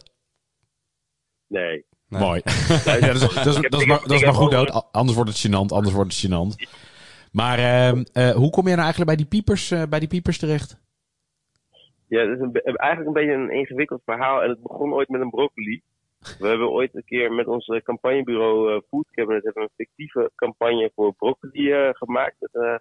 Nee. 1.49 1.85
nee. 2.09 2.21
Mooi. 2.21 2.43
ja, 2.85 3.01
dat, 3.07 3.15
is, 3.15 3.35
dat, 3.35 3.47
is, 3.47 3.69
dat, 3.69 3.81
is 3.81 3.87
maar, 3.87 4.01
dat 4.01 4.11
is 4.11 4.25
maar 4.25 4.35
goed 4.35 4.51
dood. 4.51 4.93
Anders 4.93 5.17
wordt 5.17 5.31
het 5.31 5.47
gênant. 5.47 5.73
Anders 5.73 5.95
wordt 5.95 6.13
het 6.13 6.31
gênant. 6.31 6.69
Maar 7.33 7.59
uh, 7.59 8.03
uh, 8.13 8.31
hoe 8.31 8.51
kom 8.51 8.65
je 8.65 8.75
nou 8.75 8.83
eigenlijk 8.83 9.07
bij 9.07 9.17
die 9.17 9.27
piepers, 9.27 9.71
uh, 9.71 9.83
bij 9.89 9.99
die 9.99 10.09
piepers 10.09 10.39
terecht? 10.39 10.81
Ja, 12.09 12.21
het 12.21 12.39
is 12.39 12.41
een, 12.41 12.53
eigenlijk 12.77 13.07
een 13.09 13.27
beetje 13.27 13.43
een 13.43 13.51
ingewikkeld 13.51 14.03
verhaal. 14.05 14.43
En 14.43 14.49
het 14.49 14.63
begon 14.63 14.93
ooit 14.93 15.09
met 15.09 15.21
een 15.21 15.31
broccoli. 15.31 15.83
We 16.39 16.49
hebben 16.49 16.71
ooit 16.71 16.95
een 16.95 17.05
keer 17.05 17.33
met 17.33 17.47
ons 17.47 17.81
campagnebureau 17.85 18.73
uh, 18.73 18.81
Food 18.89 19.07
Cabinet 19.11 19.45
hebben 19.45 19.63
een 19.63 19.69
fictieve 19.77 20.31
campagne 20.35 20.91
voor 20.95 21.15
broccoli 21.15 21.73
uh, 21.73 21.89
gemaakt. 21.93 22.37
Met 22.39 22.55
uh, 22.55 22.75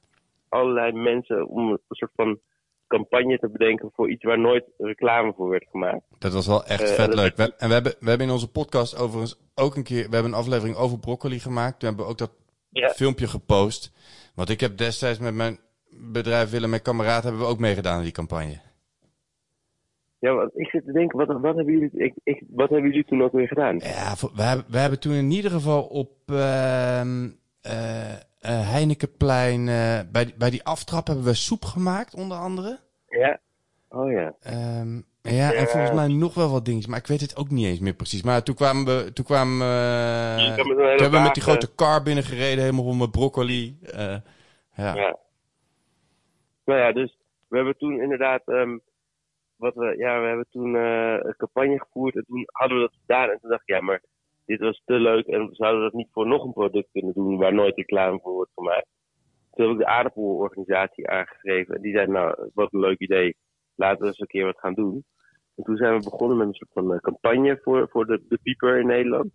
allerlei 0.50 0.92
mensen 0.92 1.48
om 1.48 1.72
een 1.72 1.80
soort 1.90 2.12
van 2.16 2.40
campagne 2.88 3.38
te 3.38 3.50
bedenken 3.50 3.92
voor 3.94 4.10
iets 4.10 4.24
waar 4.24 4.40
nooit 4.40 4.66
reclame 4.78 5.34
voor 5.34 5.50
werd 5.50 5.68
gemaakt. 5.72 6.06
Dat 6.20 6.34
was 6.34 6.48
wel 6.48 6.66
echt 6.66 6.92
vet 6.92 7.14
leuk. 7.14 7.36
We, 7.36 7.54
en 7.58 7.68
we 7.68 7.74
hebben, 7.74 7.96
we 8.00 8.10
hebben 8.10 8.28
in 8.28 8.34
onze 8.34 8.52
podcast 8.52 9.00
overigens 9.00 9.40
ook 9.56 9.76
een 9.76 9.84
keer, 9.84 10.10
we 10.10 10.14
hebben 10.14 10.32
een 10.32 10.38
aflevering 10.38 10.76
over 10.76 11.00
broccoli 11.00 11.40
gemaakt. 11.40 11.80
Toen 11.80 11.88
hebben 11.88 12.06
we 12.06 12.12
ook 12.12 12.18
dat 12.18 12.32
ja. 12.70 12.90
filmpje 12.90 13.28
gepost. 13.28 13.94
Want 14.36 14.50
ik 14.50 14.60
heb 14.60 14.78
destijds 14.78 15.20
met 15.20 15.34
mijn 15.34 15.60
bedrijf 15.90 16.50
Willem 16.50 16.74
en 16.74 16.82
kameraad 16.82 17.24
hebben 17.24 17.42
we 17.42 17.48
ook 17.48 17.60
meegedaan 17.60 17.98
in 17.98 18.04
die 18.04 18.12
campagne. 18.12 18.66
Ja, 20.20 20.34
want 20.34 20.52
ik 20.60 20.70
zit 20.70 20.86
te 20.86 20.92
denken, 20.92 21.18
wat, 21.18 21.28
wat, 21.28 21.56
hebben, 21.56 21.74
jullie, 21.74 21.92
ik, 21.94 22.14
ik, 22.24 22.44
wat 22.50 22.70
hebben 22.70 22.90
jullie 22.90 23.06
toen 23.06 23.24
ook 23.24 23.32
weer 23.32 23.48
gedaan? 23.48 23.78
Ja, 23.78 24.16
we 24.36 24.42
hebben, 24.42 24.66
we 24.70 24.78
hebben 24.78 25.00
toen 25.00 25.14
in 25.14 25.32
ieder 25.32 25.52
geval 25.52 25.84
op 25.84 26.12
ehm, 26.26 27.30
eh, 27.62 28.14
eh, 28.14 28.20
Heinekenplein, 28.52 29.60
eh, 29.68 30.00
bij, 30.12 30.26
die- 30.26 30.36
bij 30.38 30.50
die 30.50 30.64
aftrap 30.64 31.08
hebben 31.08 31.26
we 31.26 31.34
soep 31.34 31.64
gemaakt, 31.66 32.16
onder 32.16 32.38
andere. 32.38 32.80
Ja? 33.08 33.40
Oh 33.90 34.12
ja. 34.12 34.34
Ehm, 34.42 34.96
ja, 35.22 35.54
en 35.54 35.68
volgens 35.68 35.92
mij 35.92 36.08
nog 36.08 36.34
wel 36.34 36.50
wat 36.52 36.66
dingetjes, 36.66 36.90
maar 36.92 37.00
ik 37.00 37.08
weet 37.08 37.22
het 37.22 37.36
ook 37.38 37.50
niet 37.50 37.66
eens 37.66 37.80
meer 37.80 37.94
precies. 37.94 38.24
Maar 38.24 38.44
toen 38.44 38.56
kwamen 38.56 38.86
we, 38.86 39.14
toen 39.14 39.26
kwamen 39.26 39.58
toen 40.56 40.78
hele 40.78 40.90
hebben 41.02 41.12
we 41.12 41.20
met 41.26 41.34
die 41.34 41.44
grote 41.44 41.76
car 41.76 42.04
binnengereden, 42.04 42.64
helemaal 42.64 42.84
rond 42.86 43.00
met 43.00 43.12
broccoli. 43.12 43.78
eh, 43.82 44.16
ja. 44.76 44.96
Ja. 44.96 45.18
Nou 46.66 46.80
ja, 46.80 46.92
dus 46.92 47.18
we 47.48 47.56
hebben 47.56 47.78
toen 47.78 48.02
inderdaad, 48.02 48.42
ehm, 48.46 48.78
wat 49.56 49.74
we, 49.76 49.96
ja, 49.98 50.22
we 50.22 50.28
hebben 50.28 50.48
toen 50.52 50.76
eh, 50.76 51.18
een 51.22 51.36
campagne 51.38 51.80
gevoerd 51.80 52.16
en 52.16 52.26
toen 52.28 52.44
hadden 52.52 52.78
we 52.78 52.84
dat 52.84 53.00
gedaan 53.02 53.30
en 53.30 53.38
toen 53.42 53.50
dacht 53.50 53.62
ik, 53.62 53.76
ja, 53.76 53.82
maar 53.82 54.02
dit 54.48 54.60
was 54.60 54.82
te 54.86 55.00
leuk 55.00 55.26
en 55.26 55.50
zouden 55.52 55.80
we 55.80 55.90
dat 55.90 55.98
niet 55.98 56.12
voor 56.12 56.28
nog 56.28 56.44
een 56.44 56.54
product 56.54 56.90
kunnen 56.92 57.14
doen 57.14 57.38
waar 57.38 57.54
nooit 57.54 57.76
reclame 57.76 58.20
voor 58.20 58.34
wordt 58.34 58.52
gemaakt. 58.54 58.88
Toen 59.52 59.66
heb 59.66 59.74
ik 59.74 59.82
de 59.82 59.92
aardappelorganisatie 59.92 61.10
aangeschreven 61.10 61.76
en 61.76 61.82
die 61.82 61.94
zei, 61.94 62.08
nou, 62.08 62.50
wat 62.54 62.74
een 62.74 62.80
leuk 62.80 63.00
idee, 63.00 63.36
laten 63.76 64.02
we 64.02 64.08
eens 64.08 64.20
een 64.20 64.28
keer 64.28 64.46
wat 64.46 64.60
gaan 64.60 64.74
doen. 64.74 65.04
En 65.56 65.64
toen 65.64 65.78
zijn 65.78 65.98
we 65.98 66.10
begonnen 66.10 66.38
met 66.38 66.48
een 66.48 66.54
soort 66.54 66.74
van 66.74 66.94
eh, 66.94 67.00
campagne 67.00 67.60
voor, 67.64 67.90
voor 67.90 68.06
de, 68.06 68.24
de 68.30 68.40
pieper 68.44 68.80
in 68.80 68.88
Nederland. 68.88 69.32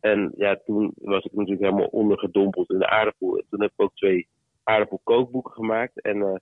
En 0.00 0.32
ja, 0.36 0.60
toen 0.64 0.92
was 0.96 1.24
ik 1.24 1.32
natuurlijk 1.32 1.62
helemaal 1.62 1.86
ondergedompeld 1.86 2.70
in 2.70 2.78
de 2.78 2.88
aardappel. 2.88 3.36
En 3.36 3.44
toen 3.50 3.60
heb 3.60 3.70
ik 3.70 3.82
ook 3.82 3.94
twee 3.94 4.28
aardappelkookboeken 4.62 5.52
gemaakt. 5.52 6.00
En 6.00 6.22
eh, 6.22 6.36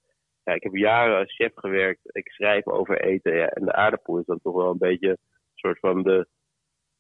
ja, 0.44 0.52
ik 0.52 0.62
heb 0.62 0.74
jaren 0.74 1.18
als 1.18 1.34
chef 1.34 1.52
gewerkt. 1.54 2.00
Ik 2.04 2.28
schrijf 2.28 2.66
over 2.66 3.00
eten. 3.00 3.34
Ja, 3.34 3.46
en 3.46 3.64
de 3.64 3.72
aardappel 3.72 4.18
is 4.18 4.26
dan 4.26 4.40
toch 4.42 4.54
wel 4.54 4.70
een 4.70 4.78
beetje 4.78 5.08
een 5.08 5.18
soort 5.54 5.78
van 5.78 6.02
de, 6.02 6.26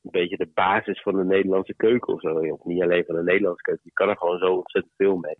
een 0.04 0.10
beetje 0.10 0.36
de 0.36 0.50
basis 0.54 1.02
van 1.02 1.16
de 1.16 1.24
Nederlandse 1.24 1.74
keuken 1.74 2.14
of 2.14 2.20
zo. 2.20 2.28
Of 2.28 2.64
niet 2.64 2.82
alleen 2.82 3.04
van 3.04 3.14
de 3.14 3.22
Nederlandse 3.22 3.62
keuken. 3.62 3.84
Je 3.84 3.92
kan 3.92 4.08
er 4.08 4.16
gewoon 4.16 4.38
zo 4.38 4.54
ontzettend 4.56 4.94
veel 4.96 5.16
mee. 5.16 5.36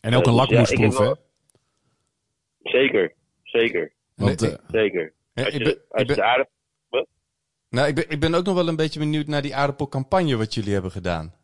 En 0.00 0.14
ook 0.14 0.26
een 0.26 0.32
Eh, 0.32 0.38
dus 0.38 0.48
ja, 0.48 0.56
lakmoesproef, 0.56 0.98
hè? 0.98 1.04
wel- 1.04 1.16
Zeker, 2.62 3.14
zeker, 3.42 3.92
Want 4.14 4.60
zeker. 4.70 5.12
Ik 5.34 5.48
je, 5.48 5.58
ben- 5.64 5.82
als 5.88 6.02
ik 6.02 6.08
je 6.08 6.14
ben- 6.14 6.14
de 6.16 6.22
aardappel... 6.22 6.56
Nou, 7.70 7.88
ik 7.88 7.94
ben, 7.94 8.08
ik 8.10 8.20
ben 8.20 8.34
ook 8.34 8.44
nog 8.44 8.54
wel 8.54 8.68
een 8.68 8.76
beetje 8.76 8.98
benieuwd 8.98 9.26
naar 9.26 9.42
die 9.42 9.54
aardappelcampagne 9.54 10.36
wat 10.36 10.54
jullie 10.54 10.72
hebben 10.72 10.90
gedaan. 10.90 11.34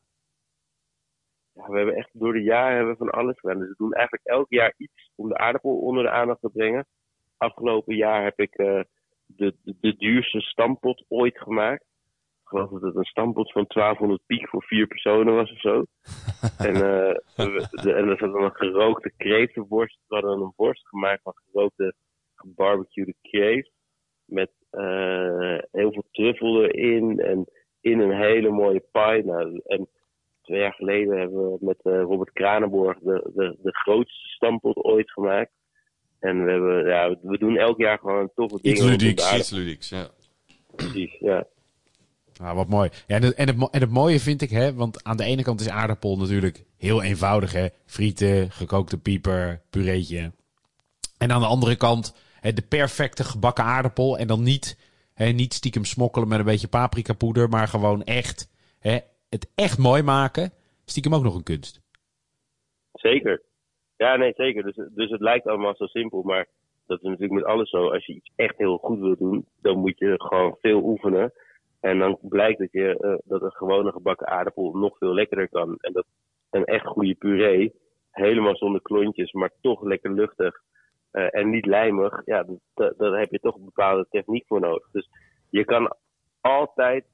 Ja, 1.53 1.67
we 1.71 1.77
hebben 1.77 1.95
echt 1.97 2.09
door 2.13 2.33
de 2.33 2.43
jaren 2.43 2.77
hebben 2.77 2.93
we 2.93 2.99
van 2.99 3.11
alles 3.11 3.39
gedaan. 3.39 3.59
Dus 3.59 3.69
we 3.69 3.75
doen 3.79 3.93
eigenlijk 3.93 4.27
elk 4.27 4.47
jaar 4.49 4.75
iets 4.77 5.11
om 5.15 5.29
de 5.29 5.37
aardappel 5.39 5.79
onder 5.79 6.03
de 6.03 6.11
aandacht 6.11 6.41
te 6.41 6.49
brengen. 6.49 6.87
Afgelopen 7.37 7.97
jaar 7.97 8.25
heb 8.25 8.39
ik 8.41 8.55
eh, 8.55 8.81
de, 9.27 9.55
de, 9.63 9.75
de 9.81 9.97
duurste 9.97 10.41
stampot 10.41 11.05
ooit 11.09 11.39
gemaakt. 11.39 11.85
Geloof 12.55 12.71
dat 12.71 12.83
het 12.83 12.97
een 12.97 13.05
stampot 13.05 13.53
van 13.53 13.65
1200 13.69 14.27
piek 14.27 14.49
voor 14.49 14.63
vier 14.63 14.87
personen 14.87 15.35
was 15.35 15.53
of 15.53 15.61
zo. 15.61 15.85
en, 16.69 16.75
eh, 16.75 17.15
we- 17.37 17.69
de, 17.83 17.93
en 17.93 18.09
er 18.09 18.19
zat 18.19 18.33
dan 18.33 18.43
een 18.43 18.55
gerookte 18.55 19.13
kreeftenworst. 19.17 19.99
We 20.07 20.15
hadden 20.15 20.41
een 20.41 20.53
worst 20.57 20.89
gemaakt 20.89 21.23
van 21.23 21.33
gerookte 21.35 21.95
gebarbecuede 22.35 23.15
kreeft. 23.23 23.71
Met 24.25 24.51
eh, 24.71 25.59
heel 25.71 25.93
veel 25.93 26.05
truffel 26.11 26.65
erin 26.65 27.21
en 27.21 27.45
in 27.81 28.01
een 28.01 28.17
hele 28.17 28.51
mooie 28.51 28.85
pie. 28.93 29.25
Nou, 29.25 29.61
en 29.65 29.89
twee 30.43 30.61
jaar 30.61 30.75
geleden 30.75 31.19
hebben 31.19 31.51
we 31.51 31.57
met 31.61 31.81
eh, 31.83 32.01
Robert 32.01 32.33
Kranenborg 32.33 32.99
de, 32.99 33.31
de, 33.35 33.57
de 33.63 33.73
grootste 33.73 34.29
stampot 34.29 34.77
ooit 34.77 35.11
gemaakt. 35.11 35.53
En 36.19 36.45
we, 36.45 36.51
hebben, 36.51 36.87
ja, 36.87 37.17
we 37.23 37.39
doen 37.39 37.57
elk 37.57 37.79
jaar 37.79 37.99
gewoon 37.99 38.31
toffe 38.35 38.59
dingen. 38.63 38.77
Iets 38.79 38.87
ludieks. 38.87 39.37
Iets 39.37 39.51
ludieks, 39.51 39.89
ja. 39.89 40.09
Precies, 40.77 41.19
ja. 41.19 41.47
Ah, 42.41 42.55
wat 42.55 42.69
mooi. 42.69 42.91
Ja, 43.07 43.17
en, 43.17 43.23
het, 43.23 43.35
en, 43.35 43.47
het, 43.47 43.71
en 43.71 43.81
het 43.81 43.91
mooie 43.91 44.21
vind 44.21 44.43
ik, 44.43 44.51
hè, 44.51 44.75
want 44.75 45.05
aan 45.05 45.17
de 45.17 45.25
ene 45.25 45.43
kant 45.43 45.61
is 45.61 45.69
aardappel 45.69 46.17
natuurlijk 46.17 46.65
heel 46.77 47.03
eenvoudig, 47.03 47.53
hè. 47.53 47.67
Frieten, 47.87 48.51
gekookte 48.51 48.99
pieper, 49.01 49.63
pureetje. 49.71 50.33
En 51.19 51.33
aan 51.33 51.41
de 51.41 51.47
andere 51.47 51.77
kant 51.77 52.15
hè, 52.41 52.53
de 52.53 52.63
perfecte 52.63 53.25
gebakken 53.25 53.65
aardappel. 53.65 54.19
En 54.19 54.27
dan 54.27 54.43
niet, 54.43 54.79
hè, 55.15 55.27
niet 55.27 55.55
stiekem 55.55 55.85
smokkelen 55.85 56.29
met 56.29 56.39
een 56.39 56.45
beetje 56.45 56.69
paprikapoeder, 56.69 57.49
maar 57.49 57.69
gewoon 57.69 58.03
echt 58.03 58.51
hè, 58.79 58.99
het 59.29 59.51
echt 59.55 59.79
mooi 59.79 60.03
maken. 60.03 60.53
Stiekem 60.85 61.15
ook 61.15 61.23
nog 61.23 61.35
een 61.35 61.43
kunst. 61.43 61.81
Zeker. 62.93 63.43
Ja, 63.97 64.17
nee, 64.17 64.33
zeker. 64.37 64.63
Dus, 64.63 64.89
dus 64.95 65.11
het 65.11 65.21
lijkt 65.21 65.47
allemaal 65.47 65.75
zo 65.77 65.87
simpel, 65.87 66.23
maar 66.23 66.47
dat 66.87 66.99
is 66.99 67.05
natuurlijk 67.05 67.33
met 67.33 67.45
alles 67.45 67.71
zo. 67.71 67.91
Als 67.91 68.07
je 68.07 68.15
iets 68.15 68.31
echt 68.37 68.59
heel 68.59 68.77
goed 68.77 68.99
wil 68.99 69.17
doen, 69.17 69.47
dan 69.63 69.79
moet 69.79 69.99
je 69.99 70.15
gewoon 70.17 70.57
veel 70.61 70.83
oefenen. 70.83 71.33
En 71.85 71.99
dan 71.99 72.19
blijkt 72.21 72.59
dat, 72.59 72.69
je, 72.73 72.99
eh, 72.99 73.15
dat 73.25 73.43
een 73.43 73.53
gewone 73.53 73.93
gebakken 73.93 74.27
aardappel 74.27 74.73
nog 74.73 74.99
veel 74.99 75.15
lekkerder 75.15 75.49
kan. 75.49 75.77
En 75.81 75.93
dat 75.93 76.07
een 76.51 76.65
echt 76.65 76.87
goede 76.87 77.15
puree, 77.15 77.75
helemaal 78.11 78.57
zonder 78.57 78.83
klontjes, 78.83 79.33
maar 79.33 79.51
toch 79.61 79.83
lekker 79.83 80.13
luchtig 80.13 80.55
eh, 81.11 81.27
en 81.31 81.51
niet 81.51 81.67
lijmig. 81.67 82.23
Ja, 82.25 82.47
daar 82.75 83.19
heb 83.19 83.31
je 83.31 83.39
toch 83.39 83.55
een 83.55 83.65
bepaalde 83.65 84.07
techniek 84.11 84.45
voor 84.47 84.61
nodig. 84.61 84.89
Dus 84.93 85.09
je 85.51 85.65
kan 85.65 85.97
altijd 86.41 87.05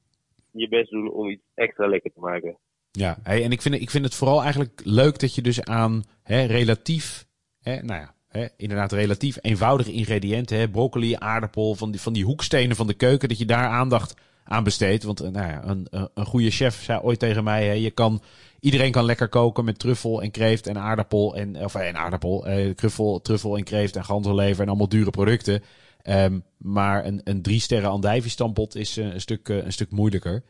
je 0.51 0.69
best 0.69 0.91
doen 0.91 1.11
om 1.11 1.29
iets 1.29 1.45
extra 1.55 1.87
lekker 1.87 2.13
te 2.13 2.21
maken. 2.21 2.59
Ja, 2.91 3.17
en 3.25 3.51
ik 3.51 3.63
vind, 3.63 3.75
ik 3.75 3.91
vind 3.91 4.05
het 4.05 4.15
vooral 4.15 4.43
eigenlijk 4.43 4.81
leuk 4.85 5.19
dat 5.19 5.35
je 5.35 5.43
dus 5.43 5.65
aan 5.65 6.03
hè, 6.23 6.45
relatief, 6.45 7.27
hè, 7.63 7.83
nou 7.83 8.01
ja, 8.01 8.49
inderdaad 8.57 8.93
relatief 8.93 9.39
eenvoudige 9.41 9.93
ingrediënten, 9.93 10.59
hè, 10.59 10.69
broccoli, 10.69 11.15
aardappel, 11.19 11.75
van 11.75 11.91
die, 11.91 12.01
van 12.01 12.13
die 12.13 12.25
hoekstenen 12.25 12.77
van 12.77 12.87
de 12.87 12.95
keuken, 12.95 13.29
dat 13.29 13.39
je 13.39 13.45
daar 13.45 13.69
aandacht 13.69 14.29
aan 14.51 14.65
besteedt. 14.65 15.05
Want 15.05 15.21
eh, 15.21 15.31
nou 15.31 15.49
ja, 15.49 15.65
een, 15.65 15.87
een, 15.91 16.09
een 16.15 16.27
goede 16.27 16.51
chef 16.51 16.83
zei 16.83 17.01
ooit 17.01 17.19
tegen 17.19 17.45
mij, 17.45 17.67
hè, 17.67 17.73
je 17.73 17.91
kan, 17.91 18.23
iedereen 18.61 18.93
kan 18.93 19.05
lekker 19.05 19.29
koken 19.29 19.65
met 19.65 19.79
truffel 19.79 20.23
en 20.23 20.31
kreeft 20.31 20.67
en 20.67 20.79
aardappel 20.79 21.37
en, 21.37 21.65
of 21.65 21.75
eh, 21.75 21.89
en 21.89 21.97
aardappel, 21.97 22.47
eh, 22.47 22.71
truffel, 22.71 23.21
truffel 23.21 23.57
en 23.57 23.65
kreeft 23.65 23.97
en 23.97 24.05
ganzenlever 24.05 24.63
en 24.63 24.69
allemaal 24.69 24.89
dure 24.89 25.11
producten. 25.11 25.63
Ehm, 26.03 26.39
maar 26.57 27.05
een, 27.05 27.21
een 27.25 27.43
drie 27.43 27.61
sterren 27.61 27.91
andijviestampot 27.91 28.75
is 28.75 28.97
eh, 28.97 29.05
een, 29.05 29.21
stuk, 29.21 29.49
eh, 29.49 29.65
een 29.65 29.73
stuk 29.73 29.91
moeilijker. 29.91 30.43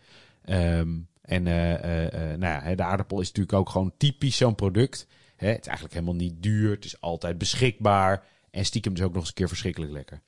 Ehm, 0.44 0.88
en 1.30 1.46
eh, 1.46 1.74
eh, 1.74 2.32
eh, 2.32 2.38
nou 2.38 2.68
ja, 2.68 2.74
de 2.74 2.82
aardappel 2.82 3.20
is 3.20 3.26
natuurlijk 3.26 3.58
ook 3.58 3.68
gewoon 3.68 3.92
typisch 3.96 4.36
zo'n 4.36 4.54
product. 4.54 5.06
Hè, 5.36 5.48
het 5.48 5.60
is 5.60 5.66
eigenlijk 5.66 5.94
helemaal 5.94 6.20
niet 6.20 6.42
duur. 6.42 6.70
Het 6.70 6.84
is 6.84 7.00
altijd 7.00 7.38
beschikbaar. 7.38 8.24
En 8.50 8.64
stiekem 8.64 8.94
dus 8.94 9.04
ook 9.04 9.10
nog 9.12 9.20
eens 9.20 9.28
een 9.28 9.34
keer 9.34 9.48
verschrikkelijk 9.48 9.92
lekker. 9.92 10.20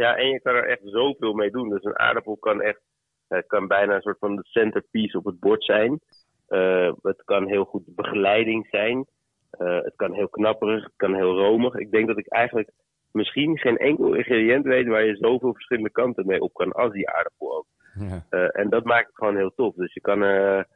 Ja, 0.00 0.16
en 0.16 0.28
je 0.28 0.40
kan 0.40 0.54
er 0.54 0.68
echt 0.68 0.80
zoveel 0.84 1.32
mee 1.32 1.50
doen. 1.50 1.68
Dus 1.68 1.84
een 1.84 1.98
aardappel 1.98 2.36
kan 2.36 2.62
echt, 2.62 2.80
het 3.28 3.46
kan 3.46 3.66
bijna 3.66 3.94
een 3.94 4.00
soort 4.00 4.18
van 4.18 4.36
de 4.36 4.42
centerpiece 4.44 5.18
op 5.18 5.24
het 5.24 5.40
bord 5.40 5.64
zijn. 5.64 6.00
Eh, 6.48 6.92
het 7.02 7.22
kan 7.24 7.46
heel 7.46 7.64
goed 7.64 7.82
begeleiding 7.86 8.66
zijn. 8.70 9.06
Eh, 9.50 9.80
het 9.82 9.92
kan 9.96 10.12
heel 10.12 10.28
knapperig, 10.28 10.84
het 10.84 10.96
kan 10.96 11.14
heel 11.14 11.38
romig. 11.38 11.74
Ik 11.74 11.90
denk 11.90 12.06
dat 12.06 12.18
ik 12.18 12.28
eigenlijk 12.28 12.70
misschien 13.12 13.58
geen 13.58 13.76
enkel 13.76 14.14
ingrediënt 14.14 14.64
weet 14.64 14.86
waar 14.86 15.04
je 15.04 15.16
zoveel 15.16 15.52
verschillende 15.52 15.90
kanten 15.90 16.26
mee 16.26 16.40
op 16.40 16.54
kan 16.54 16.72
als 16.72 16.92
die 16.92 17.10
aardappel 17.10 17.56
ook. 17.56 17.66
Ja. 17.94 18.24
Eh, 18.30 18.60
en 18.60 18.68
dat 18.68 18.84
maakt 18.84 19.06
het 19.06 19.16
gewoon 19.16 19.36
heel 19.36 19.52
tof. 19.56 19.74
Dus 19.74 19.94
je 19.94 20.00
kan 20.00 20.22
er, 20.22 20.66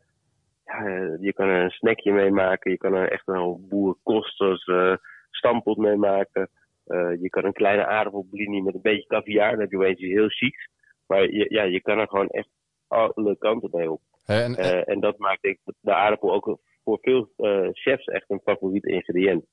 ja, 0.65 0.87
eh, 0.87 1.21
je 1.21 1.33
kan 1.33 1.49
er 1.49 1.63
een 1.63 1.71
snackje 1.71 2.13
mee 2.13 2.31
maken. 2.31 2.71
Je 2.71 2.79
kan 2.79 2.95
er 2.95 3.11
echt 3.11 3.29
een 3.29 3.67
boerenkost 3.69 4.41
eh 4.41 4.97
stampot 5.31 5.77
mee 5.77 5.97
maken. 5.97 6.49
Eh, 6.87 7.21
je 7.21 7.29
kan 7.29 7.45
een 7.45 7.53
kleine 7.53 7.87
aardappelblini 7.87 8.61
met 8.61 8.75
een 8.75 8.81
beetje 8.83 9.07
caviar. 9.07 9.51
Dan 9.51 9.61
heb 9.61 9.71
je 9.71 9.77
opeens 9.77 10.01
heel 10.01 10.29
chics. 10.29 10.69
Maar 11.07 11.31
je, 11.31 11.47
ja, 11.49 11.63
je 11.63 11.81
kan 11.81 11.99
er 11.99 12.09
gewoon 12.09 12.29
echt 12.29 12.49
alle 12.89 13.37
kanten 13.39 13.69
mee 13.73 13.91
op. 13.91 14.01
En, 14.25 14.57
Eh, 14.57 14.89
en 14.89 15.01
dat 15.01 15.19
maakt 15.19 15.43
denk 15.43 15.59
ik 15.65 15.75
de 15.81 15.95
aardappel 15.95 16.33
ook 16.33 16.59
voor 16.85 16.99
veel 17.01 17.33
eh, 17.37 17.69
chefs 17.73 18.05
echt 18.05 18.25
een 18.31 18.41
favoriet 18.45 18.85
ingrediënt. 18.85 19.45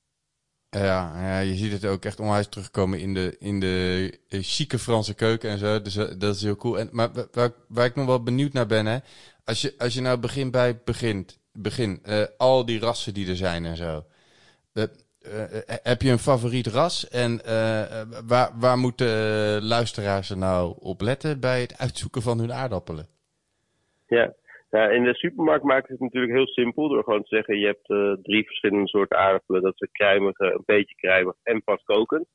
Ja, 0.70 1.12
ja, 1.22 1.38
je 1.38 1.54
ziet 1.54 1.72
het 1.72 1.86
ook 1.86 2.04
echt 2.04 2.20
onwijs 2.20 2.48
terugkomen 2.48 3.00
in 3.00 3.14
de, 3.14 3.36
in 3.38 3.60
de 3.60 4.18
chique 4.28 4.78
Franse 4.78 5.14
keuken 5.14 5.50
en 5.50 5.58
zo. 5.58 5.82
Dus 5.82 5.94
dat 5.94 6.34
is 6.34 6.42
heel 6.42 6.56
cool. 6.56 6.78
En, 6.78 6.88
maar 6.92 7.12
wa- 7.12 7.26
waar, 7.32 7.50
waar 7.68 7.86
ik 7.86 7.94
nog 7.94 8.06
wel 8.06 8.22
benieuwd 8.22 8.52
naar 8.52 8.66
ben, 8.66 8.86
hè. 8.86 8.98
Als 9.44 9.60
je, 9.62 9.74
als 9.78 9.94
je 9.94 10.00
nou 10.00 10.18
begint 10.18 10.50
bij 10.50 10.66
het 10.66 10.84
begin, 10.84 11.26
begin 11.52 12.02
al 12.36 12.64
die 12.64 12.80
rassen 12.80 13.14
die 13.14 13.28
er 13.28 13.36
zijn 13.36 13.64
en 13.64 13.76
zo. 13.76 14.04
Eh, 15.24 15.42
eh, 15.42 15.76
heb 15.82 16.02
je 16.02 16.10
een 16.10 16.18
favoriet 16.18 16.66
ras? 16.66 17.08
En 17.08 17.40
eh, 17.44 18.02
waar, 18.26 18.50
waar 18.60 18.78
moeten 18.78 19.08
luisteraars 19.62 20.30
er 20.30 20.38
nou 20.38 20.74
op 20.80 21.00
letten 21.00 21.40
bij 21.40 21.60
het 21.60 21.78
uitzoeken 21.78 22.22
van 22.22 22.38
hun 22.38 22.52
aardappelen? 22.52 23.06
Ja. 24.06 24.34
in 24.70 25.04
de 25.04 25.14
supermarkt 25.14 25.64
maakt 25.64 25.88
het 25.88 26.00
natuurlijk 26.00 26.32
heel 26.32 26.46
simpel 26.46 26.88
door 26.88 27.02
gewoon 27.04 27.22
te 27.22 27.34
zeggen: 27.36 27.58
je 27.58 27.66
hebt 27.66 28.24
drie 28.24 28.44
verschillende 28.46 28.88
soorten 28.88 29.18
aardappelen. 29.18 29.62
Dat 29.62 29.80
een 29.80 29.88
kruimige, 29.92 30.44
een 30.44 30.62
beetje 30.66 30.94
kruimig 30.94 31.34
en 31.42 31.62
vastkokend. 31.64 32.26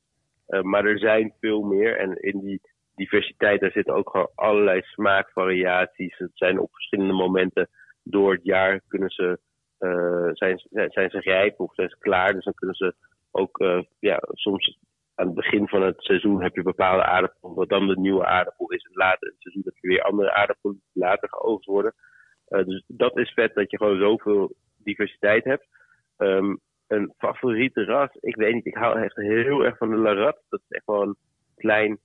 Eh, 0.47 0.61
maar 0.61 0.85
er 0.85 0.99
zijn 0.99 1.33
veel 1.39 1.61
meer 1.61 1.97
en 1.97 2.21
in 2.21 2.39
die 2.39 2.61
diversiteit 2.95 3.61
daar 3.61 3.71
zitten 3.71 3.93
ook 3.93 4.09
gewoon 4.09 4.31
allerlei 4.35 4.81
smaakvariaties. 4.81 6.17
Het 6.17 6.31
zijn 6.33 6.59
op 6.59 6.73
verschillende 6.73 7.13
momenten 7.13 7.69
door 8.03 8.33
het 8.33 8.43
jaar 8.43 8.81
kunnen 8.87 9.09
ze, 9.09 9.39
eh, 9.77 10.29
zijn, 10.31 10.61
zijn 10.69 11.09
ze 11.09 11.19
rijp 11.19 11.59
of 11.59 11.73
zijn 11.73 11.89
ze 11.89 11.97
klaar. 11.99 12.33
Dus 12.33 12.43
dan 12.43 12.53
kunnen 12.53 12.75
ze 12.75 12.93
ook 13.31 13.59
eh, 13.59 13.81
ja, 13.99 14.19
soms 14.31 14.79
aan 15.15 15.25
het 15.25 15.35
begin 15.35 15.67
van 15.67 15.81
het 15.81 16.01
seizoen 16.01 16.41
heb 16.41 16.55
je 16.55 16.61
bepaalde 16.61 17.03
aardappelen, 17.03 17.55
wat 17.55 17.69
dan 17.69 17.87
de 17.87 17.99
nieuwe 17.99 18.25
aardappel 18.25 18.71
is. 18.71 18.83
En 18.83 18.91
later 18.93 19.27
in 19.27 19.33
het 19.33 19.41
seizoen 19.41 19.63
heb 19.65 19.75
je 19.77 19.87
weer 19.87 20.01
andere 20.01 20.33
aardappelen 20.33 20.81
die 20.93 21.03
later 21.03 21.29
geoogst 21.29 21.67
worden. 21.67 21.93
Uh, 22.49 22.65
dus 22.65 22.83
dat 22.87 23.17
is 23.17 23.33
vet 23.33 23.53
dat 23.55 23.71
je 23.71 23.77
gewoon 23.77 23.99
zoveel 23.99 24.55
diversiteit 24.83 25.43
hebt. 25.43 25.67
Um, 26.17 26.59
een 26.87 27.13
favoriete 27.17 27.83
ras, 27.83 28.09
ik 28.19 28.35
weet 28.35 28.53
niet, 28.53 28.65
ik 28.65 28.75
hou 28.75 29.01
echt 29.01 29.15
heel 29.15 29.65
erg 29.65 29.77
van 29.77 29.89
de 29.89 29.95
Larat. 29.95 30.41
Dat 30.49 30.59
is 30.67 30.77
echt 30.77 30.85
wel 30.85 31.01
een 31.01 31.15
klein, 31.55 31.99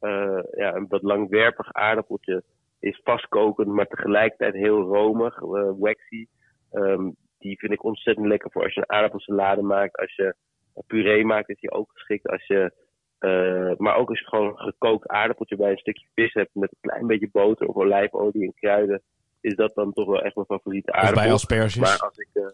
uh, 0.00 0.42
ja, 0.50 0.74
een 0.74 0.86
wat 0.88 1.02
langwerpig 1.02 1.72
aardappeltje. 1.72 2.42
Is 2.80 3.00
vastkokend, 3.04 3.68
maar 3.68 3.86
tegelijkertijd 3.86 4.54
heel 4.54 4.80
romig, 4.80 5.40
uh, 5.40 5.70
waxy. 5.78 6.26
Um, 6.72 7.16
die 7.38 7.58
vind 7.58 7.72
ik 7.72 7.84
ontzettend 7.84 8.26
lekker 8.26 8.50
voor 8.50 8.62
als 8.62 8.74
je 8.74 8.80
een 8.80 8.90
aardappelsalade 8.90 9.62
maakt. 9.62 9.96
Als 9.96 10.14
je 10.14 10.34
een 10.74 10.84
puree 10.86 11.24
maakt, 11.24 11.48
is 11.48 11.60
die 11.60 11.70
ook 11.70 11.90
geschikt. 11.92 12.28
Als 12.28 12.46
je, 12.46 12.72
uh, 13.20 13.76
maar 13.76 13.96
ook 13.96 14.08
als 14.08 14.18
je 14.18 14.26
gewoon 14.26 14.48
een 14.48 14.58
gekookt 14.58 15.08
aardappeltje 15.08 15.56
bij 15.56 15.70
een 15.70 15.78
stukje 15.78 16.06
vis 16.14 16.32
hebt 16.32 16.54
met 16.54 16.70
een 16.70 16.90
klein 16.90 17.06
beetje 17.06 17.28
boter 17.32 17.66
of 17.66 17.74
olijfolie 17.74 18.44
en 18.44 18.54
kruiden, 18.54 19.02
is 19.40 19.54
dat 19.54 19.74
dan 19.74 19.92
toch 19.92 20.06
wel 20.06 20.22
echt 20.22 20.34
mijn 20.34 20.46
favoriete 20.46 20.92
aardappel. 20.92 21.18
Of 21.18 21.24
bij 21.24 21.32
asperges. 21.32 21.76
Maar 21.76 21.98
als 21.98 22.18
ik, 22.18 22.28
uh, 22.32 22.46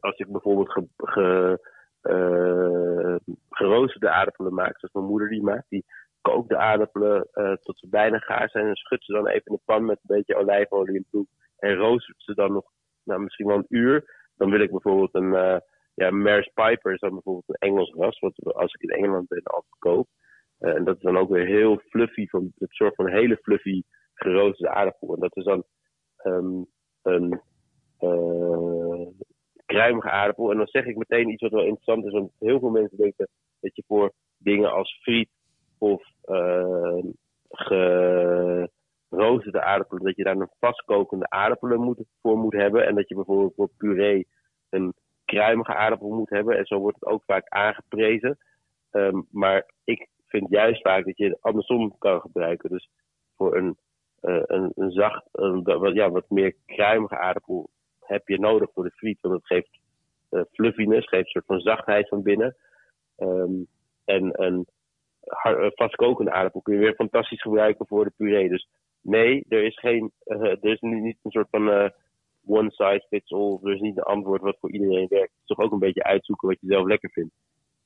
als 0.00 0.18
ik 0.18 0.28
bijvoorbeeld 0.28 0.72
ge, 0.72 0.86
ge, 0.96 1.58
uh, 2.02 3.34
geroosterde 3.50 4.10
aardappelen 4.10 4.54
maak, 4.54 4.78
zoals 4.78 4.94
mijn 4.94 5.06
moeder 5.06 5.28
die 5.28 5.42
maakt, 5.42 5.68
die 5.68 5.84
kookt 6.20 6.48
de 6.48 6.56
aardappelen 6.56 7.28
tot 7.62 7.78
ze 7.78 7.88
bijna 7.88 8.18
gaar 8.18 8.50
zijn 8.50 8.66
en 8.66 8.76
schudt 8.76 9.04
ze 9.04 9.12
dan 9.12 9.26
even 9.26 9.44
in 9.44 9.54
de 9.54 9.60
pan 9.64 9.84
met 9.84 9.96
een 9.96 10.16
beetje 10.16 10.36
olijfolie 10.36 10.96
en 10.96 11.06
bloed 11.10 11.28
en 11.58 11.74
roostert 11.74 12.22
ze 12.22 12.34
dan 12.34 12.52
nog 12.52 12.64
nou, 13.04 13.20
misschien 13.20 13.46
wel 13.46 13.56
een 13.56 13.66
uur 13.68 14.18
dan 14.40 14.50
wil 14.50 14.60
ik 14.60 14.70
bijvoorbeeld 14.70 15.14
een, 15.14 15.32
uh, 15.32 15.58
ja, 15.94 16.10
Maris 16.10 16.50
Piper 16.54 16.92
is 16.92 17.00
dan 17.00 17.10
bijvoorbeeld 17.10 17.48
een 17.48 17.68
Engels 17.68 17.94
ras, 17.94 18.18
wat 18.18 18.54
als 18.54 18.74
ik 18.74 18.82
in 18.82 18.96
Engeland 18.96 19.28
ben 19.28 19.42
altijd. 19.42 20.06
Uh, 20.60 20.74
en 20.74 20.84
dat 20.84 20.96
is 20.96 21.02
dan 21.02 21.16
ook 21.16 21.30
weer 21.30 21.46
heel 21.46 21.78
fluffy, 21.88 22.26
van, 22.26 22.52
het 22.58 22.70
soort 22.70 22.94
van 22.94 23.08
hele 23.08 23.36
fluffy 23.36 23.82
geroosterde 24.14 24.74
aardappel. 24.74 25.14
En 25.14 25.20
dat 25.20 25.36
is 25.36 25.44
dan 25.44 25.64
um, 26.24 26.66
een 27.02 27.40
uh, 28.00 29.06
kruimige 29.66 30.10
aardappel. 30.10 30.50
En 30.50 30.56
dan 30.56 30.66
zeg 30.66 30.84
ik 30.84 30.96
meteen 30.96 31.30
iets 31.30 31.42
wat 31.42 31.50
wel 31.50 31.64
interessant 31.64 32.04
is, 32.04 32.12
want 32.12 32.32
heel 32.38 32.58
veel 32.58 32.70
mensen 32.70 32.98
denken 32.98 33.28
dat 33.60 33.76
je 33.76 33.82
voor 33.86 34.12
dingen 34.38 34.72
als 34.72 35.00
friet 35.02 35.28
of 35.78 36.02
uh, 36.24 37.04
geroosterde 39.10 39.62
aardappelen, 39.62 40.04
dat 40.04 40.16
je 40.16 40.24
daar 40.24 40.36
een 40.36 40.50
vastkokende 40.60 41.30
aardappelen 41.30 41.80
moet, 41.80 42.04
voor 42.22 42.38
moet 42.38 42.52
hebben. 42.52 42.86
En 42.86 42.94
dat 42.94 43.08
je 43.08 43.14
bijvoorbeeld 43.14 43.54
voor 43.54 43.68
puree 43.76 44.26
een 44.70 44.94
kruimige 45.24 45.74
aardappel 45.74 46.08
moet 46.08 46.30
hebben. 46.30 46.58
En 46.58 46.66
zo 46.66 46.78
wordt 46.78 47.00
het 47.00 47.08
ook 47.08 47.22
vaak 47.26 47.48
aangeprezen. 47.48 48.38
Um, 48.92 49.26
maar 49.30 49.70
ik 49.84 50.08
vind 50.26 50.46
juist 50.48 50.82
vaak 50.82 51.04
dat 51.04 51.16
je 51.16 51.24
het 51.24 51.42
andersom 51.42 51.98
kan 51.98 52.20
gebruiken. 52.20 52.70
Dus 52.70 52.90
voor 53.36 53.56
een, 53.56 53.76
uh, 54.22 54.42
een, 54.46 54.72
een 54.74 54.90
zacht, 54.90 55.24
wat, 55.62 55.94
ja, 55.94 56.10
wat 56.10 56.30
meer 56.30 56.54
kruimige 56.66 57.18
aardappel 57.18 57.70
heb 58.00 58.28
je 58.28 58.38
nodig 58.38 58.70
voor 58.74 58.84
de 58.84 58.90
friet. 58.90 59.20
Want 59.20 59.34
het 59.34 59.46
geeft 59.46 59.78
uh, 60.30 60.42
fluffiness, 60.52 61.08
geeft 61.08 61.24
een 61.24 61.30
soort 61.30 61.46
van 61.46 61.60
zachtheid 61.60 62.08
van 62.08 62.22
binnen. 62.22 62.56
Um, 63.18 63.66
en 64.04 64.42
een 64.42 64.66
vastkokende 65.74 66.30
aardappel 66.30 66.60
kun 66.60 66.74
je 66.74 66.80
weer 66.80 66.94
fantastisch 66.94 67.42
gebruiken 67.42 67.86
voor 67.86 68.04
de 68.04 68.12
puree. 68.16 68.48
Dus 68.48 68.68
nee, 69.02 69.44
er 69.48 69.64
is 69.64 69.78
geen, 69.78 70.12
uh, 70.26 70.40
er 70.42 70.64
is 70.64 70.80
niet 70.80 71.16
een 71.22 71.30
soort 71.30 71.48
van 71.50 71.68
uh, 71.68 71.88
one 72.46 72.70
size 72.70 73.06
fits 73.08 73.32
all. 73.32 73.58
Er 73.62 73.72
is 73.74 73.80
niet 73.80 73.96
een 73.96 74.02
antwoord 74.02 74.42
wat 74.42 74.56
voor 74.60 74.70
iedereen 74.72 75.06
werkt. 75.08 75.32
Het 75.32 75.40
is 75.40 75.46
toch 75.56 75.58
ook 75.64 75.72
een 75.72 75.78
beetje 75.78 76.02
uitzoeken 76.04 76.48
wat 76.48 76.58
je 76.60 76.66
zelf 76.66 76.86
lekker 76.86 77.10
vindt. 77.10 77.34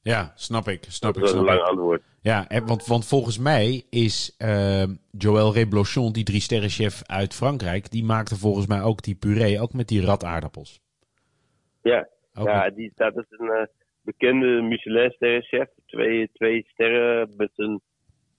Ja, 0.03 0.33
snap 0.35 0.69
ik. 0.69 0.85
Snap 0.89 1.15
dat 1.15 1.23
ik, 1.23 1.29
is 1.29 1.35
een 1.35 1.45
snap 1.45 1.55
lang 1.55 1.61
ik. 1.61 1.71
antwoord. 1.71 2.03
Ja, 2.21 2.49
en, 2.49 2.67
want, 2.67 2.87
want 2.87 3.07
volgens 3.07 3.39
mij 3.39 3.83
is 3.91 4.37
uh, 4.39 4.83
Joël 5.11 5.53
Reblochon, 5.53 6.13
die 6.13 6.25
drie 6.25 6.41
sterrenchef 6.41 7.03
uit 7.07 7.35
Frankrijk, 7.35 7.91
die 7.91 8.05
maakte 8.05 8.37
volgens 8.37 8.67
mij 8.67 8.83
ook 8.83 9.03
die 9.03 9.15
puree, 9.15 9.61
ook 9.61 9.73
met 9.73 9.89
die 9.89 10.05
rataardappels. 10.05 10.81
Ja, 11.83 12.09
Ook 12.35 12.47
ja 12.47 12.63
met- 12.65 12.75
die 12.77 12.91
staat 12.91 13.17
als 13.17 13.27
een 13.29 13.47
uh, 13.47 13.63
bekende 14.01 14.63
Michelin-sterrenchef. 14.63 15.69
Twee, 15.87 16.31
twee 16.33 16.65
sterren 16.69 17.33
met 17.37 17.51
een 17.57 17.81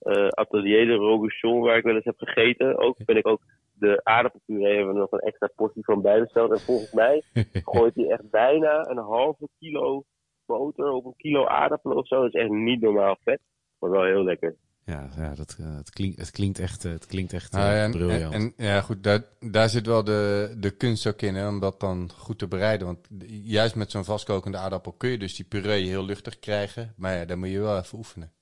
uh, 0.06 0.28
atelier 0.28 0.86
de 0.86 0.94
Robuchon 0.94 1.60
waar 1.60 1.76
ik 1.76 1.84
wel 1.84 1.94
eens 1.94 2.04
heb 2.04 2.18
gegeten. 2.18 2.78
Ook 2.78 3.04
ben 3.04 3.16
ik 3.16 3.26
ook 3.26 3.40
de 3.72 4.00
aardappelpuree 4.02 4.76
hebben 4.76 4.94
we 4.94 5.00
nog 5.00 5.12
een 5.12 5.18
extra 5.18 5.50
portie 5.56 5.84
van 5.84 6.02
bijbesteld. 6.02 6.50
En 6.50 6.60
volgens 6.60 6.92
mij 6.92 7.22
gooit 7.72 7.94
hij 7.94 8.08
echt 8.08 8.30
bijna 8.30 8.88
een 8.88 8.98
halve 8.98 9.48
kilo 9.58 10.04
boter 10.46 10.90
op 10.90 11.04
een 11.04 11.16
kilo 11.16 11.46
aardappelen 11.46 11.96
of 11.96 12.06
zo. 12.06 12.22
Dat 12.22 12.34
is 12.34 12.40
echt 12.40 12.50
niet 12.50 12.80
normaal 12.80 13.16
vet, 13.24 13.40
maar 13.78 13.90
wel 13.90 14.04
heel 14.04 14.24
lekker. 14.24 14.56
Ja, 14.84 15.08
ja 15.16 15.34
dat, 15.34 15.56
uh, 15.60 15.76
het, 15.76 15.90
klinkt, 15.90 16.18
het 16.18 16.30
klinkt 16.30 16.58
echt, 16.58 16.84
uh, 16.84 16.92
het 16.92 17.06
klinkt 17.06 17.32
echt 17.32 17.54
uh, 17.54 17.60
Nou 17.60 17.74
ja, 17.74 17.84
en, 17.84 17.90
briljant. 17.90 18.34
en, 18.34 18.52
en 18.56 18.66
ja, 18.66 18.80
goed, 18.80 19.02
daar, 19.02 19.22
daar 19.40 19.68
zit 19.68 19.86
wel 19.86 20.04
de, 20.04 20.54
de 20.58 20.70
kunst 20.70 21.06
ook 21.06 21.22
in, 21.22 21.34
hè, 21.34 21.48
om 21.48 21.60
dat 21.60 21.80
dan 21.80 22.10
goed 22.16 22.38
te 22.38 22.48
bereiden. 22.48 22.86
Want 22.86 23.08
juist 23.28 23.74
met 23.74 23.90
zo'n 23.90 24.04
vastkokende 24.04 24.58
aardappel 24.58 24.92
kun 24.92 25.10
je 25.10 25.18
dus 25.18 25.36
die 25.36 25.46
puree 25.46 25.86
heel 25.86 26.04
luchtig 26.04 26.38
krijgen. 26.38 26.92
Maar 26.96 27.16
ja, 27.16 27.24
daar 27.24 27.38
moet 27.38 27.48
je 27.48 27.60
wel 27.60 27.78
even 27.78 27.98
oefenen. 27.98 28.32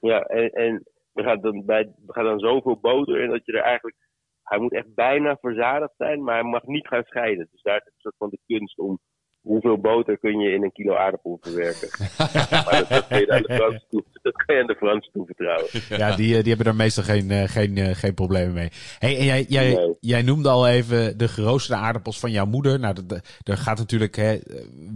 Ja, 0.00 0.20
en, 0.20 0.50
en 0.50 0.84
er, 1.12 1.24
gaat 1.24 1.42
dan 1.42 1.64
bij, 1.64 1.80
er 1.80 2.14
gaat 2.14 2.24
dan 2.24 2.38
zoveel 2.38 2.78
boter 2.80 3.20
in 3.20 3.30
dat 3.30 3.46
je 3.46 3.52
er 3.52 3.62
eigenlijk... 3.62 3.96
Hij 4.42 4.58
moet 4.58 4.72
echt 4.72 4.94
bijna 4.94 5.36
verzadigd 5.40 5.94
zijn, 5.96 6.22
maar 6.22 6.34
hij 6.34 6.50
mag 6.50 6.64
niet 6.64 6.86
gaan 6.86 7.04
scheiden. 7.04 7.48
Dus 7.50 7.62
daar 7.62 7.76
is 7.76 7.86
een 7.86 7.92
soort 8.00 8.16
van 8.16 8.28
de 8.28 8.38
kunst 8.46 8.78
om 8.78 9.00
hoeveel 9.40 9.78
boter 9.78 10.18
kun 10.18 10.38
je 10.38 10.50
in 10.50 10.62
een 10.62 10.72
kilo 10.72 10.94
aardappel 10.94 11.38
verwerken. 11.40 11.88
maar 12.66 12.86
dat, 12.88 13.06
kan 13.08 13.20
je 13.20 13.30
aan 13.30 13.42
de 13.42 13.84
toe, 13.88 14.04
dat 14.22 14.32
kan 14.32 14.54
je 14.54 14.60
aan 14.60 14.66
de 14.66 14.76
Fransen 14.76 15.12
toevertrouwen. 15.12 15.68
Ja, 15.88 16.16
die, 16.16 16.26
die 16.26 16.48
hebben 16.48 16.64
daar 16.64 16.74
meestal 16.74 17.04
geen, 17.04 17.30
uh, 17.30 17.42
geen, 17.42 17.76
uh, 17.76 17.94
geen 17.94 18.14
problemen 18.14 18.54
mee. 18.54 18.68
Hey, 18.98 19.18
en 19.18 19.24
jij, 19.24 19.44
jij, 19.48 19.74
Nee. 19.74 19.96
jij 20.00 20.22
noemde 20.22 20.48
al 20.48 20.68
even 20.68 21.18
de 21.18 21.28
geroosterde 21.28 21.82
aardappels 21.82 22.20
van 22.20 22.30
jouw 22.30 22.46
moeder. 22.46 22.80
Nou, 22.80 22.96
er 23.42 23.56
gaat 23.56 23.78
natuurlijk 23.78 24.16
hè, 24.16 24.38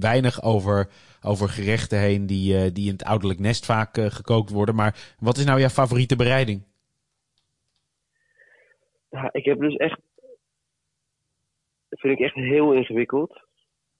weinig 0.00 0.42
over, 0.42 0.88
over 1.24 1.48
gerechten 1.48 1.98
heen 1.98 2.26
die, 2.26 2.56
eh, 2.56 2.72
die 2.72 2.86
in 2.86 2.92
het 2.92 3.04
ouderlijk 3.04 3.40
nest 3.40 3.66
vaak 3.66 3.96
eh, 3.96 4.06
gekookt 4.06 4.50
worden. 4.50 4.74
Maar 4.74 5.14
wat 5.18 5.36
is 5.36 5.44
nou 5.44 5.60
jouw 5.60 5.68
favoriete 5.68 6.16
bereiding? 6.16 6.62
Ja, 9.10 9.28
ik 9.32 9.44
heb 9.44 9.60
dus 9.60 9.76
echt. 9.76 10.00
Dat 11.88 12.00
vind 12.00 12.18
ik 12.18 12.24
echt 12.24 12.34
heel 12.34 12.72
ingewikkeld. 12.72 13.42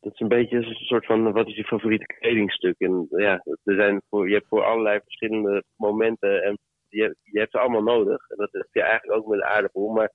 Dat 0.01 0.13
is 0.13 0.21
een 0.21 0.29
beetje 0.29 0.57
een 0.57 0.75
soort 0.75 1.07
van: 1.07 1.33
wat 1.33 1.47
is 1.49 1.57
je 1.57 1.65
favoriete 1.65 2.05
kledingstuk? 2.05 2.75
En 2.79 3.07
ja, 3.11 3.45
er 3.65 3.75
zijn 3.75 4.03
voor, 4.09 4.29
je 4.29 4.35
hebt 4.35 4.49
voor 4.49 4.65
allerlei 4.65 5.01
verschillende 5.05 5.65
momenten 5.77 6.43
en 6.43 6.59
je, 6.89 7.17
je 7.23 7.39
hebt 7.39 7.51
ze 7.51 7.59
allemaal 7.59 7.83
nodig. 7.83 8.29
En 8.29 8.37
dat 8.37 8.53
heb 8.53 8.69
je 8.73 8.83
eigenlijk 8.83 9.19
ook 9.19 9.27
met 9.27 9.39
de 9.39 9.47
aardappel. 9.47 9.89
Maar 9.89 10.13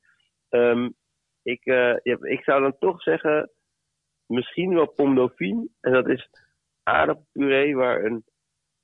um, 0.50 0.95
ik, 1.43 1.65
uh, 1.65 1.95
ik 2.04 2.43
zou 2.43 2.62
dan 2.62 2.76
toch 2.80 3.02
zeggen: 3.02 3.52
misschien 4.26 4.74
wel 4.74 4.93
dauphine. 4.95 5.67
En 5.82 5.91
dat 5.91 6.10
is 6.10 6.30
aardappelpuree 6.91 7.75
waar 7.75 8.04
een 8.04 8.23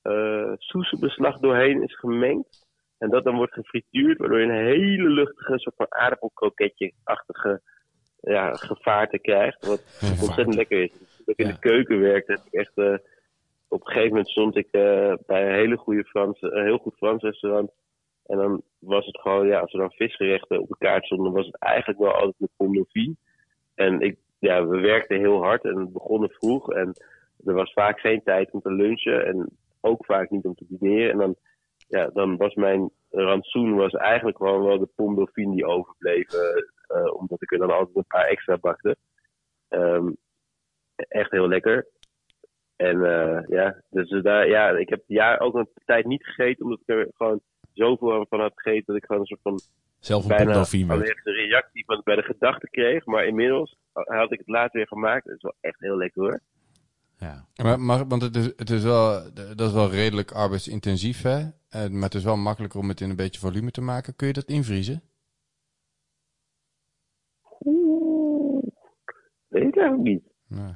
uh, 0.04 1.40
doorheen 1.40 1.84
is 1.84 2.00
gemengd. 2.00 2.68
En 2.98 3.10
dat 3.10 3.24
dan 3.24 3.36
wordt 3.36 3.54
gefrituurd, 3.54 4.18
waardoor 4.18 4.40
je 4.40 4.46
een 4.46 4.66
hele 4.66 5.10
luchtige 5.10 5.60
soort 5.60 5.76
van 5.76 5.86
aardappelkroketje-achtige 5.90 7.62
ja, 8.22 8.54
gevaarte 8.54 9.20
krijgt. 9.20 9.66
Wat 9.66 10.00
ontzettend 10.02 10.56
lekker 10.56 10.82
is. 10.84 10.92
Toen 10.92 11.26
ik 11.26 11.38
in 11.38 11.48
de 11.48 11.60
keuken 11.60 12.00
werkte, 12.00 12.32
heb 12.32 12.42
ik 12.46 12.54
echt. 12.54 12.78
Uh, 12.78 12.98
op 13.68 13.80
een 13.80 13.88
gegeven 13.88 14.10
moment 14.10 14.30
stond 14.30 14.56
ik 14.56 14.68
uh, 14.72 15.14
bij 15.26 15.48
een 15.48 15.56
hele 15.56 15.78
goede 15.78 16.04
Franse, 16.04 16.52
een 16.52 16.64
heel 16.64 16.78
goed 16.78 16.96
Frans 16.96 17.24
restaurant. 17.24 17.72
En 18.26 18.38
dan 18.38 18.62
was 18.80 19.06
het 19.06 19.20
gewoon, 19.20 19.48
ja, 19.48 19.60
als 19.60 19.74
er 19.74 19.80
dan 19.80 19.92
visgerechten 19.92 20.62
op 20.62 20.68
de 20.68 20.78
kaart 20.78 21.06
stonden, 21.06 21.32
was 21.32 21.46
het 21.46 21.58
eigenlijk 21.60 22.00
wel 22.00 22.12
altijd 22.12 22.52
pomme 22.58 22.76
dauphine. 22.76 23.16
En 23.76 24.02
ik, 24.02 24.18
ja, 24.40 24.68
we 24.68 24.80
werkten 24.80 25.20
heel 25.20 25.44
hard 25.44 25.64
en 25.64 25.80
het 25.80 25.94
begonnen 25.94 26.30
vroeg. 26.30 26.72
En 26.72 26.94
er 27.46 27.54
was 27.54 27.74
vaak 27.74 28.00
geen 28.00 28.24
tijd 28.24 28.52
om 28.52 28.62
te 28.62 28.72
lunchen 28.72 29.26
en 29.26 29.50
ook 29.82 30.06
vaak 30.06 30.30
niet 30.30 30.46
om 30.46 30.56
te 30.56 30.66
dineren. 30.68 31.12
En 31.12 31.18
dan 31.18 31.36
ja, 31.88 32.10
dan 32.14 32.38
was 32.38 32.54
mijn 32.54 32.92
rantsoen 33.10 33.76
was 33.76 33.92
eigenlijk 33.92 34.38
gewoon 34.38 34.64
wel 34.64 34.80
de 34.80 34.90
dauphine 34.96 35.56
die 35.56 35.66
overbleven. 35.66 36.74
Uh, 36.88 37.14
omdat 37.14 37.42
ik 37.42 37.52
er 37.52 37.58
dan 37.58 37.72
altijd 37.72 37.96
een 37.96 38.08
paar 38.08 38.26
extra 38.26 38.58
bakte. 38.58 38.98
Um, 39.70 40.18
echt 40.96 41.32
heel 41.32 41.48
lekker. 41.48 41.88
En 42.76 42.98
uh, 42.98 43.40
ja, 43.48 43.82
dus 43.90 44.22
daar, 44.24 44.48
ja, 44.48 44.70
ik 44.70 44.90
heb 44.90 45.04
ja, 45.08 45.38
ook 45.38 45.56
een 45.56 45.70
tijd 45.86 46.06
niet 46.06 46.26
gegeten. 46.26 46.64
Omdat 46.64 46.80
ik 46.82 46.96
er 46.96 47.08
gewoon 47.14 47.40
zoveel 47.74 48.26
van 48.30 48.40
had 48.40 48.52
gegeten. 48.56 48.84
Dat 48.86 48.96
ik 48.96 49.06
gewoon 49.06 49.22
een 49.22 49.28
soort 49.28 49.42
van 49.42 49.60
Zelf 50.00 50.22
een 50.24 50.30
bijna 50.30 50.52
allergische 50.52 51.32
reactie 51.32 51.86
van, 51.86 52.02
bij 52.04 52.16
de 52.16 52.24
gedachte 52.24 52.70
kreeg. 52.70 53.06
Maar 53.06 53.26
inmiddels 53.26 53.78
had 53.94 54.32
ik 54.32 54.40
het 54.40 54.48
later 54.48 54.72
weer 54.78 54.88
gemaakt. 54.88 55.26
Het 55.26 55.36
is 55.36 55.42
wel 55.42 55.56
echt 55.62 55.80
heel 55.80 55.98
lekker 55.98 56.22
hoor. 56.22 56.40
Ja. 57.18 57.46
Maar, 57.64 57.80
maar, 57.80 58.08
want 58.08 58.22
het 58.22 58.36
is, 58.36 58.46
het 58.46 58.70
is 58.70 58.84
wel, 58.84 59.34
dat 59.34 59.68
is 59.68 59.74
wel 59.74 59.90
redelijk 59.90 60.32
arbeidsintensief, 60.32 61.22
hè? 61.22 61.44
Maar 61.90 62.04
het 62.04 62.14
is 62.14 62.24
wel 62.24 62.38
makkelijker 62.38 62.80
om 62.80 62.90
het 62.90 63.02
in 63.02 63.10
een 63.10 63.16
beetje 63.16 63.40
volume 63.40 63.72
te 63.72 63.82
maken. 63.82 64.16
Kun 64.16 64.28
je 64.28 64.34
dat 64.34 64.46
invriezen? 64.46 65.02
Oeh, 67.66 68.64
weet 69.48 69.68
ik 69.68 69.78
eigenlijk 69.78 70.08
niet. 70.08 70.24
Nee, 70.48 70.74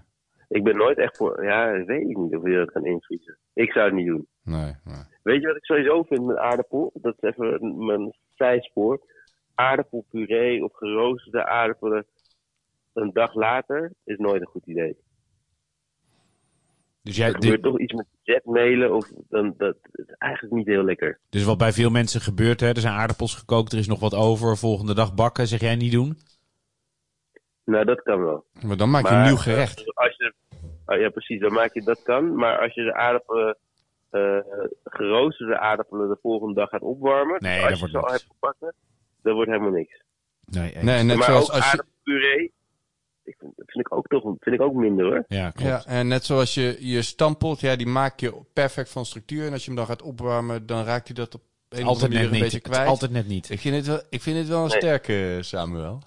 Ik 0.47 0.63
ben 0.63 0.77
nooit 0.77 0.97
echt 0.97 1.17
voor. 1.17 1.43
Ja, 1.43 1.83
weet 1.85 2.09
ik 2.09 2.17
niet 2.17 2.35
of 2.35 2.43
je 2.47 2.55
dat 2.55 2.71
kan 2.71 2.85
invriezen. 2.85 3.37
Ik 3.53 3.71
zou 3.71 3.85
het 3.85 3.95
niet 3.95 4.07
doen. 4.07 4.27
nee, 4.43 4.73
nee. 4.83 5.03
Weet 5.23 5.41
je 5.41 5.47
wat 5.47 5.55
ik 5.55 5.65
sowieso 5.65 6.03
vind 6.03 6.25
met 6.25 6.37
aardappel? 6.37 6.91
Dat 6.93 7.15
is 7.19 7.29
even 7.29 7.85
mijn 7.85 8.13
zijspoor. 8.35 9.01
Aardappelpuree 9.55 10.63
of 10.63 10.73
geroosterde 10.73 11.45
aardappelen 11.45 12.05
een 12.93 13.13
dag 13.13 13.33
later 13.33 13.93
is 14.03 14.17
nooit 14.17 14.41
een 14.41 14.47
goed 14.47 14.65
idee. 14.65 14.97
Dus, 17.09 17.17
jij, 17.17 17.27
Er 17.27 17.33
gebeurt 17.33 17.63
toch 17.63 17.79
iets 17.79 17.93
met 17.93 18.05
zetmelen 18.23 18.95
of 18.95 19.11
dan, 19.29 19.53
dat 19.57 19.77
is 19.91 20.05
eigenlijk 20.17 20.53
niet 20.53 20.67
heel 20.67 20.83
lekker. 20.83 21.19
dus 21.29 21.43
wat 21.43 21.57
bij 21.57 21.71
veel 21.71 21.89
mensen 21.89 22.21
gebeurt, 22.21 22.59
hè, 22.59 22.67
er 22.67 22.79
zijn 22.79 22.93
aardappels 22.93 23.35
gekookt, 23.35 23.71
er 23.71 23.79
is 23.79 23.87
nog 23.87 23.99
wat 23.99 24.13
over, 24.15 24.57
volgende 24.57 24.93
dag 24.95 25.13
bakken, 25.13 25.47
zeg 25.47 25.59
jij 25.59 25.75
niet 25.75 25.91
doen? 25.91 26.17
Nou, 27.65 27.85
dat 27.85 28.01
kan 28.01 28.23
wel. 28.23 28.45
Maar 28.61 28.77
dan 28.77 28.89
maak 28.89 29.03
je 29.05 29.11
Maar, 29.11 29.19
een 29.19 29.27
nieuw 29.27 29.37
eh, 29.37 29.41
gerecht. 29.41 29.95
Als 29.95 30.15
je, 30.17 30.33
oh, 30.85 30.99
ja, 30.99 31.09
precies, 31.09 31.39
dan 31.39 31.53
maak 31.53 31.73
je 31.73 31.81
dat 31.81 32.03
kan. 32.03 32.35
Maar 32.35 32.59
als 32.59 32.73
je 32.73 32.83
de 32.83 32.93
aardappelen, 32.93 33.57
eh, 34.09 34.39
geroosterde 34.83 35.59
aardappelen 35.59 36.09
de 36.09 36.17
volgende 36.21 36.53
dag 36.53 36.69
gaat 36.69 36.81
opwarmen, 36.81 37.37
Nee, 37.39 37.61
dat 37.61 37.69
als 37.69 37.79
je 37.79 37.87
ze 37.89 37.97
al 37.97 38.11
hebt 38.11 38.27
gebakken, 38.29 38.73
dan 39.21 39.33
wordt 39.33 39.49
helemaal 39.49 39.71
niks. 39.71 40.03
Nee. 40.45 40.75
Nee, 40.81 41.03
net 41.03 41.17
maar 41.17 41.25
zoals 41.25 41.49
ook 41.49 41.55
als 41.55 41.71
je, 41.71 41.77
aardappelpuree, 41.77 42.53
ik 43.29 43.35
vind, 43.39 43.53
dat 43.55 43.71
vind 43.71 43.85
ik 43.85 43.95
ook 43.95 44.07
toch 44.07 44.23
vind 44.39 44.55
ik 44.55 44.61
ook 44.61 44.73
minder 44.73 45.05
hoor. 45.05 45.23
Ja, 45.27 45.49
klopt. 45.49 45.69
ja, 45.69 45.85
en 45.85 46.07
net 46.07 46.23
zoals 46.25 46.53
je 46.53 46.77
je 46.79 47.01
stampot, 47.01 47.59
ja, 47.59 47.75
die 47.75 47.87
maak 47.87 48.19
je 48.19 48.33
perfect 48.53 48.89
van 48.91 49.05
structuur. 49.05 49.45
En 49.45 49.51
als 49.51 49.61
je 49.61 49.67
hem 49.67 49.75
dan 49.79 49.85
gaat 49.87 50.01
opwarmen, 50.01 50.65
dan 50.65 50.83
raakt 50.85 51.07
hij 51.07 51.15
dat 51.15 51.35
op 51.35 51.41
een 51.69 51.85
of 51.87 51.93
andere 51.93 52.07
manier 52.07 52.25
een 52.25 52.31
niet. 52.31 52.41
beetje 52.41 52.59
kwijt. 52.59 52.87
altijd 52.87 53.11
net 53.11 53.27
niet. 53.27 53.49
Ik 53.49 53.59
vind 53.59 53.75
het 53.75 53.87
wel, 53.87 54.01
ik 54.09 54.21
vind 54.21 54.37
het 54.37 54.47
wel 54.47 54.63
een 54.63 54.67
Nee. 54.69 54.77
sterke 54.77 55.37
Samuel. 55.41 55.99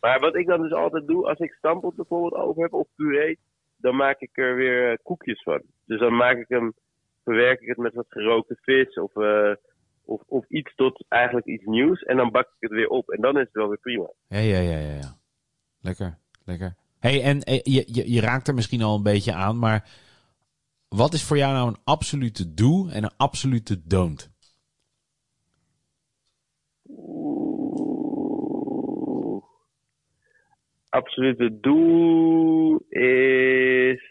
Maar 0.00 0.20
wat 0.20 0.36
ik 0.36 0.46
dan 0.46 0.62
dus 0.62 0.72
altijd 0.72 1.06
doe, 1.06 1.26
als 1.28 1.38
ik 1.38 1.52
stampot 1.52 1.94
bijvoorbeeld 1.94 2.42
over 2.42 2.62
heb 2.62 2.72
of 2.72 2.86
puree, 2.96 3.38
dan 3.76 3.96
maak 3.96 4.20
ik 4.20 4.30
er 4.32 4.56
weer 4.56 4.90
eh, 4.90 4.96
koekjes 5.02 5.42
van. 5.42 5.62
Dus 5.86 6.00
dan 6.00 6.16
maak 6.16 6.36
ik 6.36 6.48
hem, 6.48 6.72
verwerk 7.24 7.60
ik 7.60 7.68
het 7.68 7.76
met 7.76 7.94
wat 7.94 8.06
gerookte 8.08 8.56
vis 8.62 8.94
of, 8.98 9.16
eh, 9.16 9.54
of, 10.04 10.22
of 10.26 10.44
iets 10.48 10.74
tot 10.74 11.04
eigenlijk 11.08 11.46
iets 11.46 11.64
nieuws. 11.64 12.02
En 12.02 12.16
dan 12.16 12.30
bak 12.30 12.44
ik 12.46 12.56
het 12.58 12.70
weer 12.70 12.88
op 12.88 13.10
en 13.10 13.20
dan 13.20 13.34
is 13.38 13.44
het 13.44 13.52
wel 13.52 13.68
weer 13.68 13.78
prima. 13.80 14.10
Ja, 14.28 14.38
ja, 14.38 14.58
ja, 14.58 14.78
ja. 14.78 14.94
ja. 14.94 15.16
Lekker, 15.80 16.18
lekker. 16.50 16.76
hey, 16.98 17.22
en 17.22 17.40
eh, 17.40 17.60
je, 17.62 17.84
je, 17.86 18.12
je 18.12 18.20
raakt 18.20 18.48
er 18.48 18.54
misschien 18.54 18.82
al 18.82 18.96
een 18.96 19.02
beetje 19.02 19.32
aan, 19.32 19.58
maar 19.58 19.88
wat 20.88 21.12
is 21.12 21.24
voor 21.24 21.36
jou 21.36 21.52
nou 21.52 21.68
een 21.68 21.80
absolute 21.84 22.54
do 22.54 22.88
en 22.88 23.04
een 23.04 23.16
absolute 23.16 23.80
don't? 23.84 24.30
Absolute 30.88 31.60
doel 31.60 32.76
is. 32.88 34.02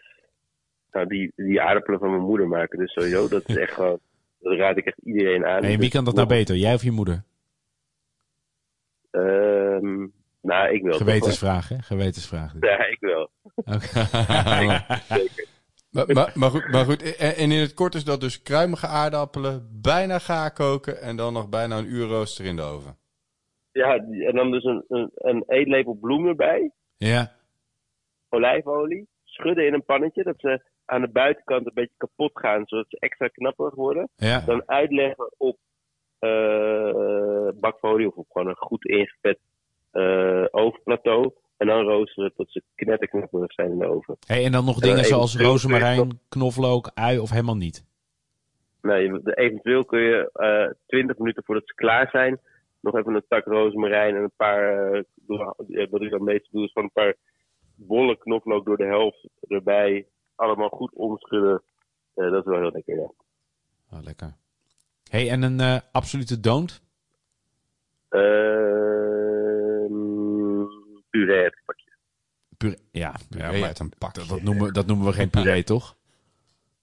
Nou, 0.92 1.06
die, 1.06 1.32
die 1.36 1.60
aardappelen 1.60 1.98
van 1.98 2.10
mijn 2.10 2.22
moeder 2.22 2.48
maken. 2.48 2.78
Dus 2.78 2.92
sowieso, 2.92 3.28
dat 3.28 3.48
is 3.48 3.56
echt 3.56 3.72
gewoon. 3.72 3.98
Dat 4.40 4.58
raad 4.58 4.76
ik 4.76 4.84
echt 4.84 4.98
iedereen 5.04 5.46
aan. 5.46 5.64
Hey, 5.64 5.78
wie 5.78 5.90
kan 5.90 6.04
dat 6.04 6.14
nou 6.14 6.28
beter, 6.28 6.56
jij 6.56 6.74
of 6.74 6.82
je 6.82 6.90
moeder? 6.90 7.22
Ehm 9.10 10.06
nou, 10.42 10.74
ik 10.74 10.82
wel. 10.82 10.92
Gewetensvraag, 10.92 11.68
hè? 11.68 11.78
Gewetensvraag. 11.78 12.52
dit. 12.52 12.64
Ja, 12.64 12.86
ik 12.86 13.00
wel. 13.00 13.30
Oké. 13.54 13.76
Zeker. 15.16 15.48
Maar, 15.90 16.06
maar, 16.06 16.32
maar 16.34 16.50
goed, 16.50 16.68
maar 16.68 16.84
goed 16.84 17.16
en, 17.16 17.36
en 17.36 17.50
in 17.50 17.60
het 17.60 17.74
kort 17.74 17.94
is 17.94 18.04
dat 18.04 18.20
dus 18.20 18.42
kruimige 18.42 18.86
aardappelen, 18.86 19.68
bijna 19.82 20.18
gaar 20.18 20.52
koken 20.52 21.00
en 21.00 21.16
dan 21.16 21.32
nog 21.32 21.48
bijna 21.48 21.78
een 21.78 21.92
uur 21.92 22.06
rooster 22.06 22.44
in 22.44 22.56
de 22.56 22.62
oven. 22.62 22.98
Ja, 23.72 23.96
en 23.98 24.34
dan 24.34 24.50
dus 24.50 24.64
een, 24.64 24.84
een, 24.88 25.10
een 25.14 25.44
eetlepel 25.46 25.94
bloem 25.94 26.26
erbij. 26.26 26.72
Ja, 26.96 27.32
Olijfolie. 28.28 29.08
Schudden 29.24 29.66
in 29.66 29.74
een 29.74 29.84
pannetje. 29.84 30.22
Dat 30.22 30.38
ze 30.38 30.62
aan 30.84 31.00
de 31.00 31.08
buitenkant 31.08 31.66
een 31.66 31.74
beetje 31.74 31.94
kapot 31.96 32.30
gaan. 32.38 32.62
Zodat 32.66 32.86
ze 32.88 32.98
extra 32.98 33.28
knapperig 33.28 33.74
worden. 33.74 34.08
ja. 34.16 34.40
dan 34.40 34.68
uitleggen 34.68 35.34
op 35.36 35.58
eh, 36.18 37.48
bakfolie 37.54 38.06
of 38.06 38.14
op 38.14 38.30
gewoon 38.30 38.48
een 38.48 38.56
goed 38.56 38.84
ingevet 38.84 39.38
eh 39.90 40.44
ovenplateau. 40.50 41.32
En 41.56 41.66
dan 41.66 41.84
roosteren 41.84 42.32
tot 42.36 42.52
ze 42.52 42.62
knetterknapperig 42.74 43.52
zijn 43.52 43.70
in 43.70 43.78
de 43.78 43.86
oven. 43.86 44.16
Hey, 44.26 44.44
en 44.44 44.52
dan 44.52 44.64
nog 44.64 44.74
En 44.74 44.80
dingen 44.80 44.96
dan 44.96 45.04
zoals 45.04 45.36
rozemarijn, 45.36 46.20
knoflook, 46.28 46.90
ui 46.94 47.18
of 47.18 47.30
helemaal 47.30 47.56
niet? 47.56 47.84
De- 48.80 49.32
eventueel 49.34 49.84
kun 49.84 50.00
je 50.00 50.30
eh 50.32 50.74
20 50.86 51.18
minuten 51.18 51.44
voordat 51.44 51.66
ze 51.66 51.74
klaar 51.74 52.08
zijn, 52.10 52.40
nog 52.80 52.96
even 52.96 53.14
een 53.14 53.24
tak 53.28 53.44
rozemarijn 53.44 54.16
en 54.16 54.22
een 54.22 54.32
paar, 54.36 54.92
eh, 54.92 55.02
eh, 55.28 55.90
wat 55.90 56.02
ik 56.02 56.10
dan 56.10 56.24
meestal 56.24 56.50
doe, 56.52 56.64
is 56.64 56.72
van 56.72 56.82
een 56.82 56.92
paar 56.92 57.14
bolle 57.74 58.18
knoflook 58.18 58.64
door 58.64 58.76
de 58.76 58.86
helft 58.86 59.28
erbij. 59.48 60.06
Allemaal 60.34 60.68
goed 60.68 60.92
omschudden. 60.94 61.62
Eh, 62.14 62.30
dat 62.30 62.44
is 62.44 62.50
wel 62.50 62.60
heel 62.60 62.70
lekker, 62.72 62.96
ja. 62.96 63.10
Oh, 63.92 64.02
lekker. 64.02 64.36
Hey, 65.10 65.30
en 65.30 65.42
een 65.42 65.60
eh, 65.60 65.76
absolute 65.92 66.40
don't? 66.40 66.82
Ehm 68.08 69.49
puree 71.10 71.44
het 71.44 71.60
pakje. 71.64 71.88
Pure- 72.56 72.78
ja, 72.90 73.00
ja 73.00 73.14
Puree 73.30 73.58
maar 73.60 73.68
uit 73.68 73.78
een 73.78 73.92
pakje. 73.98 74.20
dat, 74.20 74.28
dat, 74.28 74.42
noemen, 74.42 74.64
we- 74.66 74.72
dat 74.72 74.86
noemen 74.86 75.06
we 75.06 75.12
geen 75.12 75.30
puree, 75.30 75.62
toch? 75.64 75.96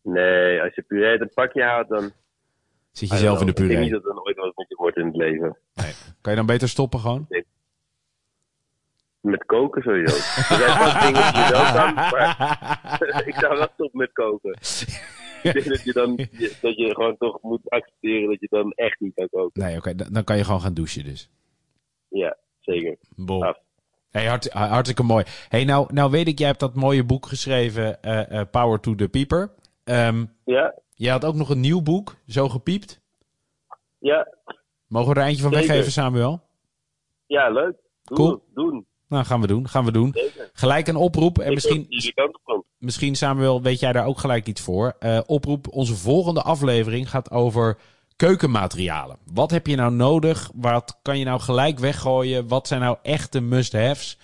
Nee, 0.02 0.62
als 0.62 0.76
je 0.76 0.82
puree 0.82 1.10
uit 1.10 1.22
een 1.22 1.32
pakje 1.34 1.64
houdt, 1.64 1.90
dan... 1.90 2.12
Zit 2.92 3.10
je 3.10 3.16
zelf 3.18 3.40
in 3.40 3.46
de 3.46 3.52
Ik 3.52 3.58
denk 3.58 3.70
niet 3.70 3.78
puree? 3.80 4.02
dat 4.02 4.06
er 4.10 4.14
nooit 4.24 4.36
wat 4.38 4.56
met 4.56 4.68
je 4.70 4.76
wordt 4.76 4.98
in 4.98 5.06
het 5.06 5.16
leven. 5.16 5.58
Kan 6.22 6.32
je 6.32 6.36
dan 6.38 6.46
beter 6.46 6.70
stoppen 6.70 7.00
gewoon? 7.00 7.28
Met 9.22 9.46
koken 9.46 9.82
sowieso. 9.82 10.16
Er 10.16 10.58
zijn 10.58 10.78
wel 10.80 11.02
dingen 11.02 11.34
die 11.34 11.44
je 11.44 11.50
wel 11.52 11.74
kan, 11.74 11.94
maar 11.94 13.24
ik 13.32 13.34
zou 13.36 13.58
wel 13.58 13.68
stoppen 13.74 14.00
met 14.00 14.12
koken. 14.14 14.52
Ik 15.44 15.54
denk 15.54 15.66
dat 15.66 15.84
je 15.84 15.94
dan 15.94 16.16
dat 16.62 16.76
je 16.78 16.90
gewoon 16.94 17.18
toch 17.18 17.42
moet 17.42 17.70
accepteren 17.70 18.30
dat 18.30 18.40
je 18.40 18.48
dan 18.50 18.72
echt 18.72 19.00
niet 19.00 19.14
kan 19.14 19.28
koken. 19.30 19.64
Nee, 19.64 19.78
oké, 19.78 19.96
dan, 19.96 20.08
dan 20.12 20.24
kan 20.24 20.38
je 20.38 20.44
gewoon 20.44 20.62
gaan 20.62 20.74
douchen 20.74 21.04
dus. 21.04 21.30
Ja, 22.10 22.38
zeker. 22.60 22.98
Bol. 23.16 23.46
Af. 23.46 23.58
Hey, 24.10 24.26
hart, 24.28 24.50
hartstikke 24.54 25.04
mooi. 25.04 25.24
Hey, 25.50 25.64
nou, 25.64 25.94
nou 25.94 26.12
weet 26.12 26.28
ik, 26.28 26.38
jij 26.40 26.48
hebt 26.48 26.60
dat 26.60 26.76
mooie 26.76 27.04
boek 27.04 27.26
geschreven, 27.26 28.02
eh, 28.02 28.40
eh, 28.40 28.48
Power 28.52 28.80
to 28.80 28.96
the 28.96 29.08
Pieper. 29.08 29.52
Ehm 29.84 30.26
Ja, 30.46 30.74
jij 30.94 31.12
had 31.12 31.26
ook 31.26 31.36
nog 31.36 31.50
een 31.50 31.60
nieuw 31.60 31.82
boek, 31.82 32.16
Zo 32.28 32.50
Gepiept. 32.50 33.02
ja, 33.98 34.28
Mogen 34.88 35.14
we 35.14 35.20
er 35.20 35.26
eentje 35.26 35.42
van 35.42 35.52
Zeker. 35.52 35.68
weggeven, 35.68 35.92
Samuel? 35.92 36.42
ja, 37.26 37.50
leuk. 37.50 37.76
Doen, 38.04 38.18
Cool. 38.18 38.44
doen. 38.54 38.86
Nou, 39.08 39.26
gaan 39.26 39.42
we 39.42 39.48
doen, 39.48 39.68
gaan 39.68 39.86
we 39.86 39.92
doen. 39.92 40.12
Zeker. 40.14 40.50
Gelijk 40.54 40.88
een 40.88 40.96
oproep. 40.96 41.40
En 41.40 41.54
misschien, 41.54 41.88
misschien, 42.78 43.16
Samuel, 43.16 43.62
weet 43.62 43.80
jij 43.80 43.92
daar 43.94 44.06
ook 44.06 44.18
gelijk 44.20 44.48
iets 44.48 44.62
voor. 44.62 44.96
Eh, 45.00 45.20
oproep, 45.26 45.68
onze 45.72 45.96
volgende 45.96 46.42
aflevering 46.42 47.10
gaat 47.10 47.32
over 47.32 47.78
keukenmaterialen. 48.18 49.18
Wat 49.34 49.52
heb 49.52 49.68
je 49.68 49.76
nou 49.76 49.94
nodig? 49.94 50.52
Wat 50.56 51.00
kan 51.02 51.20
je 51.20 51.26
nou 51.26 51.40
gelijk 51.40 51.80
weggooien? 51.80 52.48
Wat 52.48 52.68
zijn 52.68 52.82
nou 52.82 52.98
echte 53.02 53.40
must-haves 53.40 54.18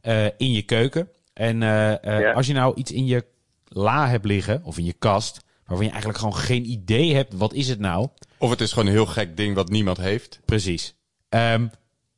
eh, 0.00 0.24
in 0.24 0.52
je 0.52 0.62
keuken? 0.62 1.08
En 1.32 1.62
eh, 1.62 1.92
eh, 2.04 2.20
Ja. 2.20 2.32
als 2.32 2.46
je 2.46 2.52
nou 2.52 2.74
iets 2.74 2.92
in 2.92 3.06
je 3.06 3.24
la 3.68 4.08
hebt 4.08 4.24
liggen, 4.24 4.60
of 4.64 4.78
in 4.78 4.84
je 4.84 4.92
kast, 4.92 5.44
waarvan 5.64 5.84
je 5.84 5.90
eigenlijk 5.92 6.20
gewoon 6.20 6.36
geen 6.36 6.70
idee 6.70 7.14
hebt, 7.14 7.34
wat 7.34 7.52
is 7.52 7.68
het 7.68 7.78
nou? 7.78 8.08
Of 8.38 8.50
het 8.50 8.60
is 8.60 8.72
gewoon 8.72 8.86
een 8.88 8.94
heel 8.94 9.06
gek 9.06 9.36
ding 9.36 9.54
wat 9.54 9.68
niemand 9.70 9.96
heeft. 9.96 10.40
Precies. 10.44 10.94
Ehm, 11.28 11.66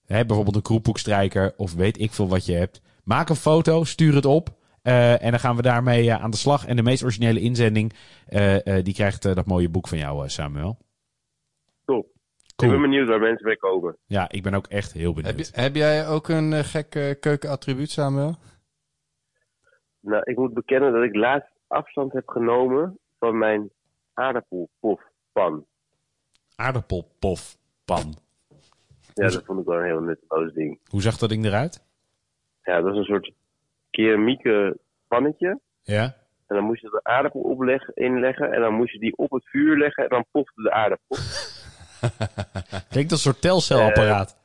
hè, 0.07 0.25
bijvoorbeeld 0.27 0.57
een 0.57 0.63
kroephoekstrijker 0.63 1.55
of 1.57 1.75
weet 1.75 2.01
ik 2.01 2.13
veel 2.13 2.29
wat 2.29 2.47
je 2.47 2.53
hebt. 2.53 2.81
Maak 3.05 3.29
een 3.29 3.37
foto, 3.37 3.85
stuur 3.85 4.15
het 4.15 4.25
op. 4.27 4.59
en 4.83 5.31
dan 5.31 5.41
gaan 5.41 5.57
we 5.57 5.63
daarmee 5.63 6.13
aan 6.13 6.31
de 6.31 6.37
slag. 6.37 6.67
En 6.67 6.77
de 6.77 6.83
meest 6.83 7.03
originele 7.03 7.41
inzending, 7.41 7.93
die 8.83 8.95
krijgt 8.95 9.23
dat 9.23 9.47
mooie 9.47 9.69
boek 9.69 9.89
van 9.89 9.99
jou, 9.99 10.29
Samuel. 10.29 10.79
Ik 12.63 12.71
ben 12.71 12.81
benieuwd 12.81 13.09
waar 13.09 13.21
mensen 13.21 13.47
mee 13.47 13.57
komen. 13.57 13.97
Ja, 14.07 14.31
ik 14.31 14.43
ben 14.43 14.55
ook 14.55 14.67
echt 14.67 14.93
heel 14.93 15.13
benieuwd. 15.13 15.37
Heb, 15.37 15.47
je, 15.47 15.61
heb 15.61 15.75
jij 15.75 16.09
ook 16.09 16.29
een 16.29 16.53
eh, 16.53 16.59
gek 16.59 16.95
eh, 16.95 17.15
keukenattribuut, 17.21 17.91
Samuel? 17.91 18.35
Nou, 20.01 20.23
ik 20.25 20.37
moet 20.37 20.55
bekennen 20.55 20.93
dat 20.93 21.03
ik 21.03 21.15
laatst 21.15 21.53
afstand 21.67 22.13
heb 22.13 22.29
genomen 22.29 22.99
van 23.19 23.39
mijn 23.39 23.71
aardappelpofpan. 24.15 25.67
Aardappelpofpan. 26.57 28.15
Ja, 29.15 29.29
dat 29.29 29.45
vond 29.45 29.61
ik 29.61 29.67
wel 29.67 29.79
een 29.79 29.85
heel 29.85 30.01
nutteloos 30.01 30.53
ding. 30.53 30.79
Hoe 30.91 31.03
zag 31.03 31.17
dat 31.17 31.29
ding 31.29 31.45
eruit? 31.45 31.85
Ja, 32.63 32.81
dat 32.81 32.93
is 32.93 32.99
een 32.99 33.05
soort 33.05 33.33
keramieke 33.91 34.79
pannetje. 35.09 35.61
Ja. 35.83 36.03
En 36.47 36.57
dan 36.57 36.65
moest 36.65 36.81
je 36.81 36.91
de 36.91 37.01
aardappel 37.03 37.41
opleggen, 37.41 37.95
inleggen. 37.95 38.53
En 38.53 38.61
dan 38.61 38.75
moest 38.75 38.93
je 38.93 38.99
die 38.99 39.17
op 39.17 39.31
het 39.31 39.49
vuur 39.49 39.79
leggen. 39.79 40.03
En 40.03 40.09
dan 40.09 40.25
pofte 40.31 40.63
de 40.63 40.73
aardappel. 40.73 41.17
Klinkt 42.91 43.13
als 43.13 43.25
een 43.25 43.33
soort 43.33 43.41
telcelapparaat. 43.41 44.39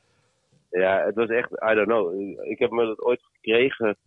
Ja, 0.70 1.06
het 1.06 1.16
was 1.16 1.30
echt, 1.30 1.52
I 1.52 1.74
don't 1.74 1.88
know. 1.88 2.22
Ik 2.42 2.60
heb 2.60 2.72
me 2.72 2.86
dat 2.86 3.02
ooit 3.02 3.22
gekregen 3.34 3.98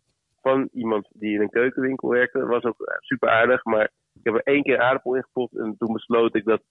van 0.43 0.69
iemand 0.73 1.09
die 1.13 1.35
in 1.35 1.41
een 1.41 1.51
keukenwinkel 1.51 2.09
werkte. 2.09 2.39
Dat 2.39 2.49
was 2.49 2.65
ook 2.65 2.81
eh, 2.81 2.95
super 2.99 3.29
aardig. 3.29 3.65
Maar 3.65 3.91
ik 4.15 4.21
heb 4.23 4.35
er 4.35 4.43
één 4.43 4.63
keer 4.63 4.81
aardappel 4.81 5.15
in 5.15 5.23
gepoft. 5.23 5.59
En 5.59 5.75
toen 5.79 5.93
besloot 5.93 6.35
ik 6.35 6.45
dat 6.45 6.63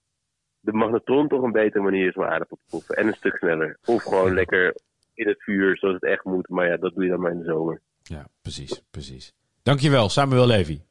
de 0.59 0.73
magnetron 0.73 1.27
toch 1.27 1.41
een 1.41 1.51
betere 1.51 1.83
manier 1.83 2.07
is 2.07 2.15
om 2.15 2.23
aardappel 2.23 2.57
te 2.57 2.69
poffen. 2.69 2.95
En 2.95 3.07
een 3.07 3.13
stuk 3.13 3.37
sneller. 3.37 3.77
Of 3.85 4.03
gewoon 4.03 4.33
lekker 4.41 4.75
in 5.13 5.27
het 5.27 5.43
vuur 5.43 5.77
zoals 5.77 5.95
het 5.95 6.03
echt 6.03 6.23
moet. 6.23 6.49
Maar 6.49 6.67
ja, 6.67 6.77
dat 6.77 6.93
doe 6.93 7.03
je 7.03 7.09
dan 7.09 7.19
maar 7.19 7.31
in 7.31 7.39
de 7.39 7.45
zomer. 7.45 7.81
ja, 8.03 8.27
precies, 8.41 8.83
precies. 8.91 9.33
Dankjewel, 9.63 10.09
Samuel 10.09 10.47
Levy. 10.47 10.81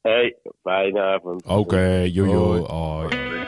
Hey, 0.00 0.36
fijne 0.62 1.00
avond. 1.00 1.46
Oké, 1.46 1.86
jojo. 2.12 2.32
Hoi. 2.32 2.60
Oh, 2.60 3.06
ja. 3.10 3.41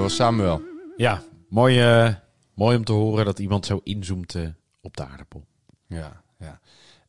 Dat 0.00 0.08
was 0.08 0.18
Samuel. 0.18 0.62
Ja, 0.96 1.22
mooi, 1.48 1.80
eh, 1.80 2.14
mooi 2.54 2.76
om 2.76 2.84
te 2.84 2.92
horen 2.92 3.24
dat 3.24 3.38
iemand 3.38 3.66
zo 3.66 3.80
inzoomt 3.84 4.34
eh, 4.34 4.48
op 4.80 4.96
de 4.96 5.04
aardappel. 5.04 5.46
Ja, 5.86 6.22
ja. 6.38 6.60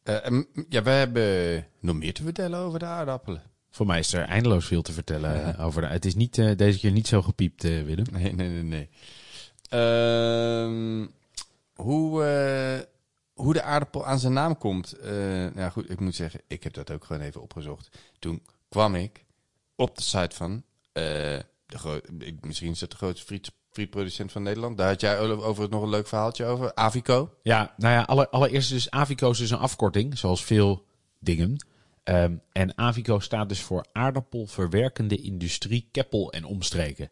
Eh, 0.03 0.25
em, 0.25 0.47
ja, 0.69 0.83
we 0.83 0.89
hebben 0.89 1.67
nog 1.79 1.95
meer 1.95 2.13
te 2.13 2.23
vertellen 2.23 2.59
over 2.59 2.79
de 2.79 2.85
aardappelen. 2.85 3.41
Voor 3.69 3.85
mij 3.85 3.99
is 3.99 4.13
er 4.13 4.23
eindeloos 4.23 4.65
veel 4.65 4.81
te 4.81 4.91
vertellen 4.91 5.57
over 5.57 5.81
de... 5.81 5.87
Het 5.87 6.05
is 6.05 6.15
niet, 6.15 6.35
deze 6.35 6.79
keer 6.79 6.91
niet 6.91 7.07
zo 7.07 7.21
gepiept, 7.21 7.63
Willem. 7.63 8.05
Nee, 8.11 8.33
nee, 8.33 8.49
nee, 8.49 8.63
nee. 8.63 8.89
Ehm, 9.69 11.07
hoe, 11.73 12.23
hoe 13.33 13.53
de 13.53 13.61
aardappel 13.61 14.05
aan 14.05 14.19
zijn 14.19 14.33
naam 14.33 14.57
komt. 14.57 14.95
nou 15.53 15.71
goed, 15.71 15.89
ik 15.89 15.99
moet 15.99 16.15
zeggen, 16.15 16.41
ik 16.47 16.63
heb 16.63 16.73
dat 16.73 16.91
ook 16.91 17.03
gewoon 17.03 17.21
even 17.21 17.41
opgezocht. 17.41 17.97
Toen 18.19 18.41
kwam 18.69 18.95
ik 18.95 19.25
op 19.75 19.95
de 19.95 20.03
site 20.03 20.35
van, 20.35 20.63
de 21.71 22.37
misschien 22.41 22.71
is 22.71 22.81
het 22.81 22.91
de 22.91 22.95
grootste 22.95 23.25
friet, 23.25 23.51
frietproducent 23.71 24.31
van 24.31 24.43
Nederland. 24.43 24.77
Daar 24.77 24.87
had 24.87 25.01
jij 25.01 25.19
over 25.19 25.69
nog 25.69 25.81
een 25.83 25.89
leuk 25.89 26.07
verhaaltje 26.07 26.45
over. 26.45 26.75
Avico. 26.75 27.37
Ja, 27.41 27.73
nou 27.77 27.93
ja, 27.93 28.01
alle, 28.01 28.29
allereerst 28.29 28.69
dus 28.69 28.89
Avico 28.89 29.29
is 29.29 29.37
dus 29.37 29.49
een 29.49 29.57
afkorting, 29.57 30.17
zoals 30.17 30.43
veel 30.43 30.85
dingen. 31.19 31.65
Ehm, 32.03 32.35
en 32.51 32.77
Avico 32.77 33.19
staat 33.19 33.49
dus 33.49 33.61
voor 33.61 33.85
aardappelverwerkende 33.91 35.17
industrie, 35.17 35.87
Keppel 35.91 36.31
en 36.31 36.45
omstreken. 36.45 37.11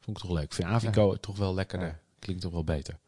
Vond 0.00 0.16
ik 0.16 0.22
toch 0.22 0.32
leuk. 0.32 0.52
Vind 0.52 0.68
Avico 0.68 1.16
toch 1.16 1.36
wel 1.36 1.54
lekkerder. 1.54 1.88
Ja. 1.88 2.00
Klinkt 2.18 2.42
toch 2.42 2.52
wel 2.52 2.64
beter. 2.64 2.98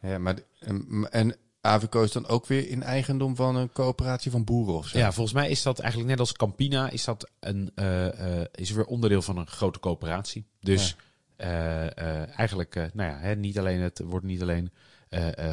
Ja, 0.00 0.18
maar, 0.18 0.38
en, 0.58 1.08
en 1.10 1.36
Avico 1.66 2.02
is 2.02 2.12
dan 2.12 2.26
ook 2.26 2.46
weer 2.46 2.68
in 2.68 2.82
eigendom 2.82 3.36
van 3.36 3.56
een 3.56 3.72
coöperatie 3.72 4.30
van 4.30 4.44
boeren 4.44 4.74
of 4.74 4.88
zo. 4.88 4.98
Ja, 4.98 5.12
volgens 5.12 5.34
mij 5.34 5.50
is 5.50 5.62
dat 5.62 5.78
eigenlijk 5.78 6.10
net 6.10 6.20
als 6.20 6.32
Campina, 6.32 6.90
is 6.90 7.04
dat 7.04 7.30
een, 7.40 7.70
eh, 7.74 8.40
eh, 8.40 8.46
is 8.52 8.70
weer 8.70 8.84
onderdeel 8.84 9.22
van 9.22 9.36
een 9.36 9.46
grote 9.46 9.80
coöperatie. 9.80 10.46
Dus 10.60 10.96
eh, 11.36 12.38
eigenlijk, 12.38 12.74
nou 12.74 13.10
ja, 13.10 13.18
hè, 13.18 13.36
niet 13.36 13.58
alleen 13.58 13.80
het 13.80 14.00
wordt 14.04 14.26
niet 14.26 14.42
alleen 14.42 14.72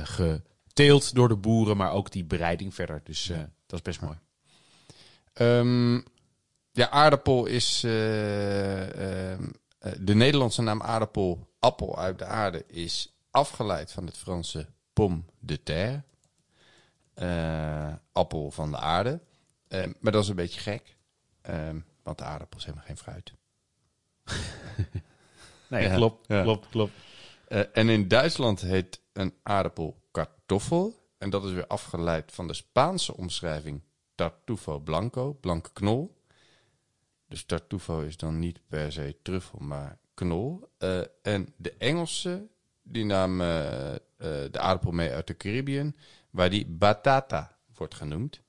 geteeld 0.04 1.16
door 1.16 1.28
de 1.28 1.36
boeren, 1.36 1.78
maar 1.78 1.92
ook 1.92 2.12
die 2.12 2.26
bereiding 2.26 2.74
verder. 2.74 3.02
Dus 3.04 3.32
dat 3.66 3.80
is 3.80 3.82
best 3.82 4.02
mooi. 4.02 4.18
Ehm, 5.34 5.96
ja, 6.72 6.90
aardappel 6.90 7.46
is. 7.46 7.80
de 10.00 10.16
Nederlandse 10.16 10.62
naam 10.62 10.82
aardappel, 10.82 11.48
appel 11.60 12.00
uit 12.00 12.20
de 12.20 12.26
aarde, 12.26 12.64
is 12.68 13.16
afgeleid 13.32 13.92
van 13.92 14.06
het 14.06 14.18
Franse 14.18 14.68
pomme 14.94 15.22
de 15.40 15.64
terre. 15.64 16.04
Eh, 17.14 17.94
appel 18.12 18.52
van 18.52 18.72
de 18.72 18.78
aarde. 18.78 19.20
Ehm, 19.68 19.92
maar 20.00 20.12
dat 20.12 20.24
is 20.24 20.30
een 20.30 20.36
beetje 20.36 20.60
gek, 20.60 20.96
ehm, 21.42 21.80
want 22.04 22.18
de 22.18 22.24
aardappel 22.24 22.60
is 22.60 22.66
helemaal 22.66 22.86
geen 22.86 22.98
fruit. 22.98 23.34
Nee, 25.70 25.84
Ja, 25.88 25.96
klopt, 25.96 26.28
ja. 26.28 26.42
klopt, 26.42 26.70
klopt. 26.70 26.92
Eh, 27.48 27.62
en 27.74 27.90
in 27.90 28.08
Duitsland 28.08 28.62
heet 28.62 29.02
een 29.14 29.34
aardappel 29.44 30.02
kartoffel. 30.12 31.02
En 31.18 31.30
dat 31.30 31.44
is 31.46 31.52
weer 31.52 31.68
afgeleid 31.68 32.32
van 32.32 32.48
de 32.48 32.54
Spaanse 32.54 33.18
omschrijving 33.18 33.82
tartufo 34.16 34.80
blanco, 34.80 35.34
blanke 35.34 35.70
knol. 35.74 36.22
Dus 37.28 37.44
tartufo 37.46 38.00
is 38.02 38.18
dan 38.18 38.40
niet 38.40 38.60
per 38.68 38.92
se 38.92 39.18
truffel, 39.22 39.60
maar 39.60 39.98
knol. 40.14 40.70
Eh, 40.78 41.02
en 41.22 41.54
de 41.58 41.74
Engelse, 41.78 42.48
die 42.82 43.06
nam 43.06 43.42
eh, 43.42 43.94
eh, 43.94 44.00
de 44.52 44.60
aardappel 44.60 44.92
mee 44.92 45.12
uit 45.12 45.28
de 45.28 45.38
Caribbean, 45.38 45.96
waar 46.30 46.50
die 46.50 46.66
batata 46.66 47.58
wordt 47.76 47.96
genoemd. 47.96 48.42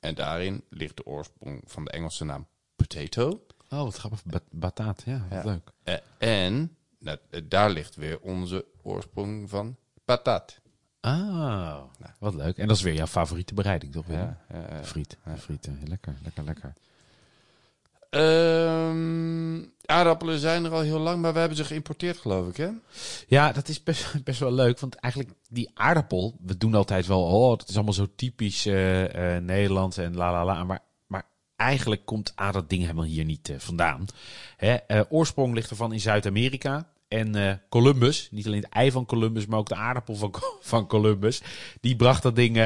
En 0.00 0.14
daarin 0.14 0.64
ligt 0.68 0.96
de 0.96 1.06
oorsprong 1.06 1.62
van 1.66 1.84
de 1.84 1.90
Engelse 1.90 2.24
naam 2.24 2.46
potato. 2.76 3.46
Oh, 3.70 3.82
wat 3.82 3.96
grappig. 3.96 4.24
Ba- 4.24 4.40
bataat, 4.50 5.02
ja, 5.06 5.26
wat 5.30 5.44
Ja. 5.44 5.50
leuk. 5.50 5.70
Eh, 5.82 5.94
en 6.18 6.76
nou, 6.98 7.18
eh, 7.30 7.40
daar 7.44 7.70
ligt 7.70 7.94
weer 7.96 8.20
onze 8.20 8.64
oorsprong 8.82 9.48
van 9.50 9.76
patat. 10.04 10.60
Ah, 11.00 11.82
wat 12.18 12.34
leuk. 12.34 12.58
En 12.58 12.66
dat 12.68 12.76
is 12.76 12.82
weer 12.82 12.94
jouw 12.94 13.06
favoriete 13.06 13.54
bereiding, 13.54 13.92
toch? 13.92 14.06
Ja, 14.08 14.38
ja, 14.52 14.58
ja. 14.70 14.84
Friet, 14.84 15.16
friet. 15.38 15.66
eh, 15.66 15.72
lekker, 15.84 16.14
lekker, 16.22 16.44
lekker. 16.44 16.72
Ehm, 18.10 19.62
aardappelen 19.84 20.38
zijn 20.38 20.64
er 20.64 20.72
al 20.72 20.80
heel 20.80 20.98
lang, 20.98 21.20
maar 21.20 21.32
we 21.32 21.38
hebben 21.38 21.56
ze 21.56 21.64
geïmporteerd, 21.64 22.16
geloof 22.16 22.48
ik, 22.48 22.56
hè? 22.56 22.68
Ja, 23.26 23.52
dat 23.52 23.68
is 23.68 23.82
best, 23.82 24.38
wel 24.38 24.52
leuk. 24.52 24.80
Want 24.80 24.94
eigenlijk 24.94 25.34
die 25.48 25.70
aardappel, 25.74 26.36
we 26.40 26.56
doen 26.56 26.74
altijd 26.74 27.06
wel, 27.06 27.22
oh, 27.22 27.58
dat 27.58 27.68
is 27.68 27.74
allemaal 27.74 27.92
zo 27.92 28.06
typisch 28.16 28.66
eh, 28.66 29.36
Nederlands 29.36 29.96
en 29.96 30.16
la 30.16 30.32
la 30.32 30.44
la. 30.44 30.64
Maar, 30.64 30.80
maar 31.06 31.26
eigenlijk 31.56 32.04
komt 32.04 32.32
dat 32.36 32.70
ding 32.70 32.82
helemaal 32.82 33.04
hier 33.04 33.24
niet 33.24 33.48
eh, 33.48 33.56
vandaan. 33.58 34.06
Hè, 34.56 34.76
oorsprong 35.08 35.54
ligt 35.54 35.70
ervan 35.70 35.92
in 35.92 36.00
Zuid-Amerika. 36.00 36.88
En 37.08 37.62
Columbus, 37.68 38.28
niet 38.30 38.46
alleen 38.46 38.62
het 38.62 38.72
ei 38.72 38.90
van 38.90 39.06
Columbus, 39.06 39.46
maar 39.46 39.58
ook 39.58 39.68
de 39.68 39.74
aardappel 39.74 40.14
van, 40.14 40.34
van 40.60 40.86
Columbus. 40.86 41.42
Die 41.80 41.96
bracht 41.96 42.22
dat 42.22 42.36
ding 42.36 42.56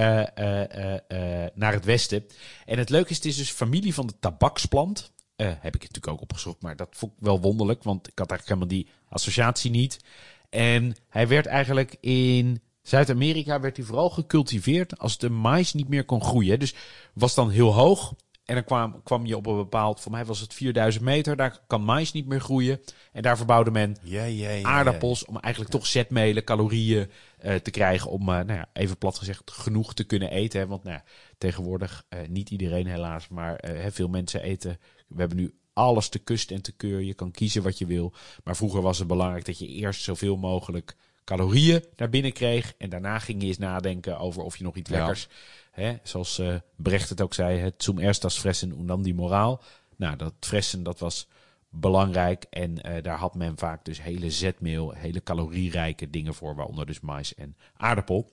naar 1.54 1.72
het 1.72 1.84
westen. 1.84 2.26
En 2.66 2.78
het 2.78 2.90
leuke 2.90 3.10
is, 3.10 3.16
het 3.16 3.24
is 3.24 3.36
dus 3.36 3.50
familie 3.50 3.94
van 3.94 4.06
de 4.06 4.14
tabaksplant. 4.20 5.11
Eh, 5.36 5.46
heb 5.46 5.74
ik 5.74 5.80
natuurlijk 5.80 6.08
ook 6.08 6.20
opgezocht, 6.20 6.62
maar 6.62 6.76
dat 6.76 6.88
vond 6.90 7.12
ik 7.12 7.18
wel 7.20 7.40
wonderlijk. 7.40 7.82
Want 7.82 8.08
ik 8.08 8.18
had 8.18 8.30
eigenlijk 8.30 8.60
helemaal 8.60 8.82
die 8.84 8.94
associatie 9.08 9.70
niet. 9.70 10.04
En 10.50 10.96
hij 11.08 11.28
werd 11.28 11.46
eigenlijk 11.46 11.96
in 12.00 12.62
Zuid-Amerika 12.82 13.60
werd 13.60 13.76
hij 13.76 13.86
vooral 13.86 14.10
gecultiveerd 14.10 14.98
als 14.98 15.18
de 15.18 15.30
mais 15.30 15.72
niet 15.72 15.88
meer 15.88 16.04
kon 16.04 16.24
groeien. 16.24 16.58
Dus 16.58 16.74
was 17.12 17.34
dan 17.34 17.50
heel 17.50 17.74
hoog. 17.74 18.14
En 18.44 18.54
dan 18.54 18.64
kwam, 18.64 19.02
kwam 19.02 19.26
je 19.26 19.36
op 19.36 19.46
een 19.46 19.56
bepaald, 19.56 20.00
voor 20.00 20.12
mij 20.12 20.24
was 20.24 20.40
het 20.40 20.54
4000 20.54 21.04
meter, 21.04 21.36
daar 21.36 21.58
kan 21.66 21.84
mais 21.84 22.12
niet 22.12 22.26
meer 22.26 22.40
groeien. 22.40 22.80
En 23.12 23.22
daar 23.22 23.36
verbouwde 23.36 23.70
men 23.70 23.96
Ja, 24.02 24.24
ja, 24.24 24.50
ja. 24.50 24.68
aardappels 24.68 25.24
om 25.24 25.38
eigenlijk 25.38 25.72
toch 25.72 25.86
zetmelen, 25.86 26.44
calorieën 26.44 27.10
eh, 27.38 27.54
te 27.54 27.70
krijgen. 27.70 28.10
Om, 28.10 28.20
eh, 28.20 28.26
nou 28.26 28.52
ja, 28.52 28.68
even 28.72 28.98
plat 28.98 29.18
gezegd, 29.18 29.50
genoeg 29.50 29.94
te 29.94 30.04
kunnen 30.04 30.30
eten. 30.30 30.60
Hè? 30.60 30.66
Want 30.66 30.82
nou 30.82 30.94
ja, 30.94 31.04
tegenwoordig, 31.38 32.04
niet 32.28 32.50
iedereen 32.50 32.86
helaas, 32.86 33.28
maar 33.28 33.64
veel 33.90 34.08
mensen 34.08 34.42
eten. 34.42 34.78
We 35.14 35.20
hebben 35.20 35.36
nu 35.36 35.54
alles 35.72 36.08
te 36.08 36.18
kust 36.18 36.50
en 36.50 36.62
te 36.62 36.72
keur. 36.72 37.00
Je 37.00 37.14
kan 37.14 37.30
kiezen 37.30 37.62
wat 37.62 37.78
je 37.78 37.86
wil. 37.86 38.12
Maar 38.44 38.56
vroeger 38.56 38.82
was 38.82 38.98
het 38.98 39.06
belangrijk 39.08 39.44
dat 39.44 39.58
je 39.58 39.66
eerst 39.66 40.02
zoveel 40.02 40.36
mogelijk 40.36 40.96
calorieën 41.24 41.84
naar 41.96 42.08
binnen 42.08 42.32
kreeg. 42.32 42.74
En 42.78 42.90
daarna 42.90 43.18
ging 43.18 43.42
je 43.42 43.46
eens 43.46 43.58
nadenken 43.58 44.18
over 44.18 44.42
of 44.42 44.56
je 44.56 44.64
nog 44.64 44.76
iets 44.76 44.90
Ja. 44.90 44.96
lekkers... 44.96 45.28
Hè, 45.72 45.96
zoals 46.02 46.38
eh, 46.38 46.54
Brecht 46.76 47.08
het 47.08 47.20
ook 47.20 47.34
zei, 47.34 47.58
het 47.58 47.82
zum 47.82 47.98
erst 47.98 48.22
das 48.22 48.38
fressen 48.38 48.72
und 48.72 48.88
dan 48.88 49.02
die 49.02 49.14
moraal. 49.14 49.62
Nou, 49.96 50.16
dat 50.16 50.34
fressen, 50.40 50.82
dat 50.82 50.98
was 50.98 51.28
belangrijk. 51.68 52.46
En 52.50 52.82
eh, 52.82 53.02
daar 53.02 53.18
had 53.18 53.34
men 53.34 53.58
vaak 53.58 53.84
dus 53.84 54.02
hele 54.02 54.30
zetmeel, 54.30 54.92
hele 54.92 55.22
calorierijke 55.22 56.10
dingen 56.10 56.34
voor, 56.34 56.54
waaronder 56.54 56.86
dus 56.86 57.00
mais 57.00 57.34
en 57.34 57.56
aardappel. 57.76 58.30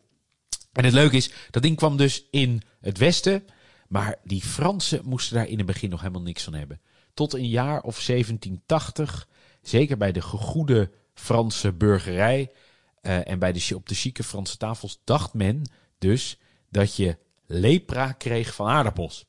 En 0.74 0.84
het 0.84 0.94
leuke 0.94 1.15
is, 1.15 1.32
dat 1.50 1.62
ding 1.63 1.76
kwam 1.76 1.98
dus 1.98 2.24
in 2.32 2.62
het 2.82 2.98
westen, 2.98 3.44
maar 3.89 4.15
die 4.23 4.41
Fransen 4.41 5.02
moesten 5.06 5.36
daar 5.36 5.47
in 5.47 5.58
het 5.58 5.65
begin 5.65 5.89
nog 5.89 5.99
helemaal 5.99 6.21
niks 6.21 6.43
van 6.43 6.54
hebben. 6.54 6.82
Tot 7.13 7.34
een 7.34 7.49
jaar 7.49 7.82
of 7.82 8.06
1780, 8.06 9.28
zeker 9.62 9.97
bij 9.97 10.12
de 10.12 10.21
gegoede 10.21 10.91
Franse 11.13 11.73
burgerij 11.73 12.52
eh, 13.02 13.28
en 13.28 13.39
bij 13.39 13.52
de, 13.52 13.75
op 13.75 13.88
de 13.88 13.95
chique 13.95 14.23
Franse 14.23 14.58
tafels, 14.58 15.02
dacht 15.04 15.34
men 15.34 15.62
dus 15.97 16.39
dat 16.69 16.95
je 16.95 17.17
lepra 17.45 18.12
kreeg 18.12 18.54
van 18.54 18.67
aardappels. 18.67 19.25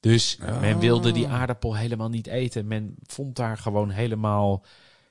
Dus 0.00 0.38
men 0.60 0.78
wilde 0.78 1.12
die 1.12 1.28
aardappel 1.28 1.76
helemaal 1.76 2.08
niet 2.08 2.26
eten. 2.26 2.66
Men 2.66 2.94
vond 3.02 3.36
daar 3.36 3.58
gewoon 3.58 3.90
helemaal. 3.90 4.64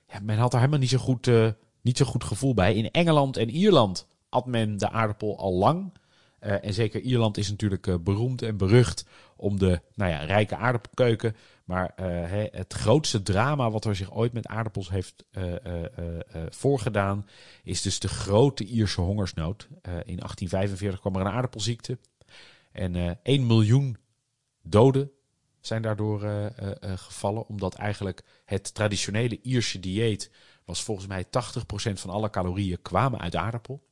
Ja, 0.07 0.19
men 0.23 0.37
had 0.37 0.53
er 0.53 0.59
helemaal 0.59 0.79
niet 0.79 0.89
zo, 0.89 0.97
goed, 0.97 1.27
eh, 1.27 1.47
niet 1.81 1.97
zo 1.97 2.05
goed 2.05 2.23
gevoel 2.23 2.53
bij. 2.53 2.75
In 2.75 2.91
Engeland 2.91 3.37
en 3.37 3.49
Ierland 3.49 4.07
had 4.29 4.45
men 4.45 4.77
de 4.77 4.89
aardappel 4.89 5.37
al 5.37 5.53
lang. 5.53 5.93
Eh, 6.43 6.65
en 6.65 6.73
zeker 6.73 7.01
Ierland 7.01 7.37
is 7.37 7.49
natuurlijk 7.49 7.87
eh, 7.87 7.95
beroemd 7.99 8.41
en 8.41 8.57
berucht 8.57 9.05
om 9.35 9.59
de 9.59 9.81
nou 9.95 10.11
ja, 10.11 10.17
rijke 10.17 10.55
aardappelkeuken. 10.55 11.35
Maar 11.65 11.93
eh, 11.95 12.45
het 12.51 12.73
grootste 12.73 13.23
drama 13.23 13.71
wat 13.71 13.85
er 13.85 13.95
zich 13.95 14.13
ooit 14.13 14.33
met 14.33 14.47
aardappels 14.47 14.89
heeft 14.89 15.25
voorgedaan, 16.49 17.25
is 17.63 17.81
dus 17.81 17.99
de 17.99 18.07
grote 18.07 18.65
Ierse 18.65 19.01
hongersnood. 19.01 19.67
In 19.81 20.17
1845 20.17 20.99
kwam 20.99 21.15
er 21.15 21.21
een 21.21 21.31
aardappelziekte. 21.31 21.97
En 22.71 22.95
eh 22.95 23.11
1 23.23 23.45
miljoen 23.45 23.97
doden 24.61 25.11
zijn 25.59 25.81
daardoor 25.81 26.51
gevallen. 26.81 27.47
Omdat 27.47 27.73
eigenlijk 27.75 28.23
het 28.45 28.73
traditionele 28.73 29.39
Ierse 29.41 29.79
dieet 29.79 30.31
was 30.65 30.83
volgens 30.83 31.07
mij 31.07 31.25
80% 31.25 31.29
van 31.93 32.09
alle 32.09 32.29
calorieën 32.29 32.81
kwamen 32.81 33.19
uit 33.19 33.35
aardappel. 33.35 33.83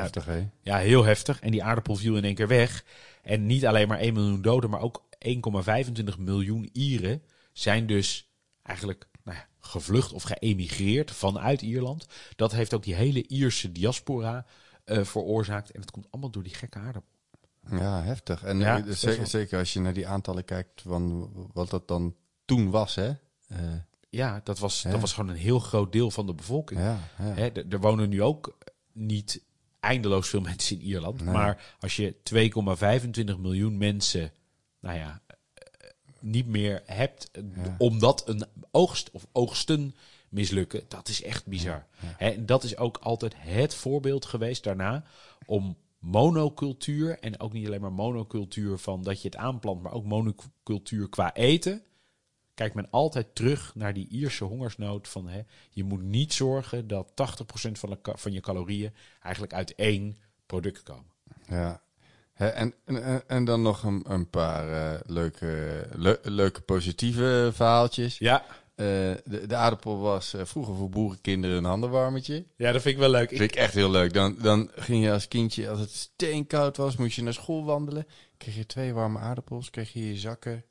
Heftig, 0.00 0.24
hè? 0.24 0.48
Ja, 0.62 0.76
heel 0.78 1.04
heftig. 1.04 1.40
En 1.40 1.50
die 1.50 1.64
aardappel 1.64 1.96
viel 1.96 2.16
in 2.16 2.24
één 2.24 2.34
keer 2.34 2.48
weg. 2.48 2.84
En 3.22 3.46
niet 3.46 3.66
alleen 3.66 3.88
maar 3.88 3.98
1 3.98 4.14
miljoen 4.14 4.42
doden, 4.42 4.70
maar 4.70 4.80
ook 4.80 5.02
1,25 5.18 6.18
miljoen 6.18 6.68
Ieren 6.72 7.22
zijn 7.52 7.86
dus 7.86 8.28
eigenlijk 8.62 9.06
nou 9.22 9.36
ja, 9.36 9.46
gevlucht 9.60 10.12
of 10.12 10.22
geëmigreerd 10.22 11.10
vanuit 11.10 11.62
Ierland. 11.62 12.06
Dat 12.36 12.52
heeft 12.52 12.74
ook 12.74 12.82
die 12.82 12.94
hele 12.94 13.26
Ierse 13.28 13.72
diaspora 13.72 14.46
eh, 14.84 15.04
veroorzaakt. 15.04 15.70
En 15.70 15.80
het 15.80 15.90
komt 15.90 16.06
allemaal 16.10 16.30
door 16.30 16.42
die 16.42 16.54
gekke 16.54 16.78
aardappel. 16.78 17.12
Ja, 17.70 18.02
heftig. 18.02 18.42
En 18.42 18.58
Ja, 18.58 18.76
eh, 18.78 18.92
zeker, 18.92 19.16
wel. 19.16 19.26
zeker 19.26 19.58
als 19.58 19.72
je 19.72 19.80
naar 19.80 19.92
die 19.94 20.06
aantallen 20.06 20.44
kijkt 20.44 20.82
van 20.82 21.30
wat 21.52 21.70
dat 21.70 21.88
dan 21.88 22.14
toen 22.44 22.70
was, 22.70 22.94
hè? 22.94 23.08
Eh, 23.48 23.58
Ja, 24.10 24.40
dat 24.44 24.58
was, 24.58 24.82
dat 24.82 25.00
was 25.00 25.12
gewoon 25.12 25.30
een 25.30 25.36
heel 25.36 25.58
groot 25.58 25.92
deel 25.92 26.10
van 26.10 26.26
de 26.26 26.34
bevolking. 26.34 26.80
ja. 26.80 26.98
Hè, 27.16 27.48
er 27.70 27.80
wonen 27.80 28.08
nu 28.08 28.22
ook 28.22 28.58
niet 28.92 29.42
eindeloos 29.84 30.28
veel 30.28 30.40
mensen 30.50 30.76
in 30.80 30.82
Ierland. 30.86 31.20
Nee. 31.20 31.32
Maar 31.34 31.74
als 31.80 31.96
je 31.96 32.14
2,25 33.34 33.40
miljoen 33.40 33.78
mensen, 33.78 34.32
nou 34.80 34.98
ja, 34.98 35.20
eh, 35.26 35.36
niet 36.20 36.46
meer 36.46 36.82
hebt, 36.86 37.30
Ja. 37.32 37.74
omdat 37.78 38.28
een 38.28 38.44
oogst 38.70 39.10
of 39.10 39.26
oogsten 39.32 39.94
mislukken, 40.28 40.82
dat 40.88 41.08
is 41.08 41.22
echt 41.22 41.46
bizar. 41.46 41.86
En 42.18 42.46
dat 42.46 42.64
is 42.64 42.76
ook 42.76 42.96
altijd 42.96 43.34
het 43.36 43.74
voorbeeld 43.74 44.24
geweest 44.24 44.64
daarna 44.64 45.04
om 45.46 45.76
monocultuur 45.98 47.18
en 47.18 47.40
ook 47.40 47.52
niet 47.52 47.66
alleen 47.66 47.80
maar 47.80 47.92
monocultuur 47.92 48.78
van 48.78 49.02
dat 49.02 49.22
je 49.22 49.28
het 49.28 49.36
aanplant, 49.36 49.82
maar 49.82 49.92
ook 49.92 50.04
monocultuur 50.04 51.08
qua 51.08 51.34
eten 51.34 51.82
kijkt 52.54 52.74
men 52.74 52.90
altijd 52.90 53.34
terug 53.34 53.74
naar 53.74 53.94
die 53.94 54.08
Ierse 54.08 54.44
hongersnood 54.44 55.08
van 55.08 55.28
hè, 55.28 55.40
je 55.70 55.84
moet 55.84 56.02
niet 56.02 56.32
zorgen 56.32 56.86
dat 56.86 57.10
80% 57.10 57.70
van, 57.72 57.90
de 57.90 57.98
van 58.02 58.32
je 58.32 58.40
calorieën 58.40 58.92
eigenlijk 59.22 59.54
uit 59.54 59.74
één 59.74 60.16
product 60.46 60.82
komen. 60.82 61.12
Ja. 61.48 61.82
Hè, 62.32 62.46
en, 62.48 62.74
en, 62.84 63.28
en 63.28 63.44
dan 63.44 63.62
nog 63.62 63.82
een, 63.82 64.04
een 64.08 64.30
paar 64.30 64.92
eh, 64.94 65.00
leuke, 65.06 65.82
le- 65.92 66.18
leuke 66.22 66.60
positieve 66.60 67.50
verhaaltjes. 67.54 68.18
Ja, 68.18 68.44
Eh, 68.76 68.86
de, 69.24 69.44
de 69.46 69.54
aardappel 69.56 69.98
was 69.98 70.34
eh, 70.34 70.44
vroeger 70.44 70.74
voor 70.76 70.88
boerenkinderen 70.88 71.56
een 71.56 71.64
handenwarmetje. 71.64 72.44
ja 72.56 72.72
dat 72.72 72.82
vind 72.82 72.94
ik 72.94 73.00
wel 73.00 73.10
leuk. 73.10 73.28
vind 73.28 73.40
ik 73.40 73.54
echt 73.54 73.74
heel 73.74 73.90
leuk. 73.90 74.12
Dan, 74.12 74.36
dan 74.42 74.70
ging 74.74 75.04
je 75.04 75.12
als 75.12 75.28
kindje, 75.28 75.68
als 75.70 75.80
het 75.80 75.90
steenkoud 75.90 76.76
was, 76.76 76.96
moest 76.96 77.16
je 77.16 77.22
naar 77.22 77.32
school 77.32 77.64
wandelen. 77.64 78.06
Kreeg 78.36 78.54
je 78.56 78.66
twee 78.66 78.92
warme 78.94 79.18
aardappels, 79.18 79.70
kreeg 79.70 79.92
je 79.92 80.08
je 80.08 80.16
zakken, 80.16 80.64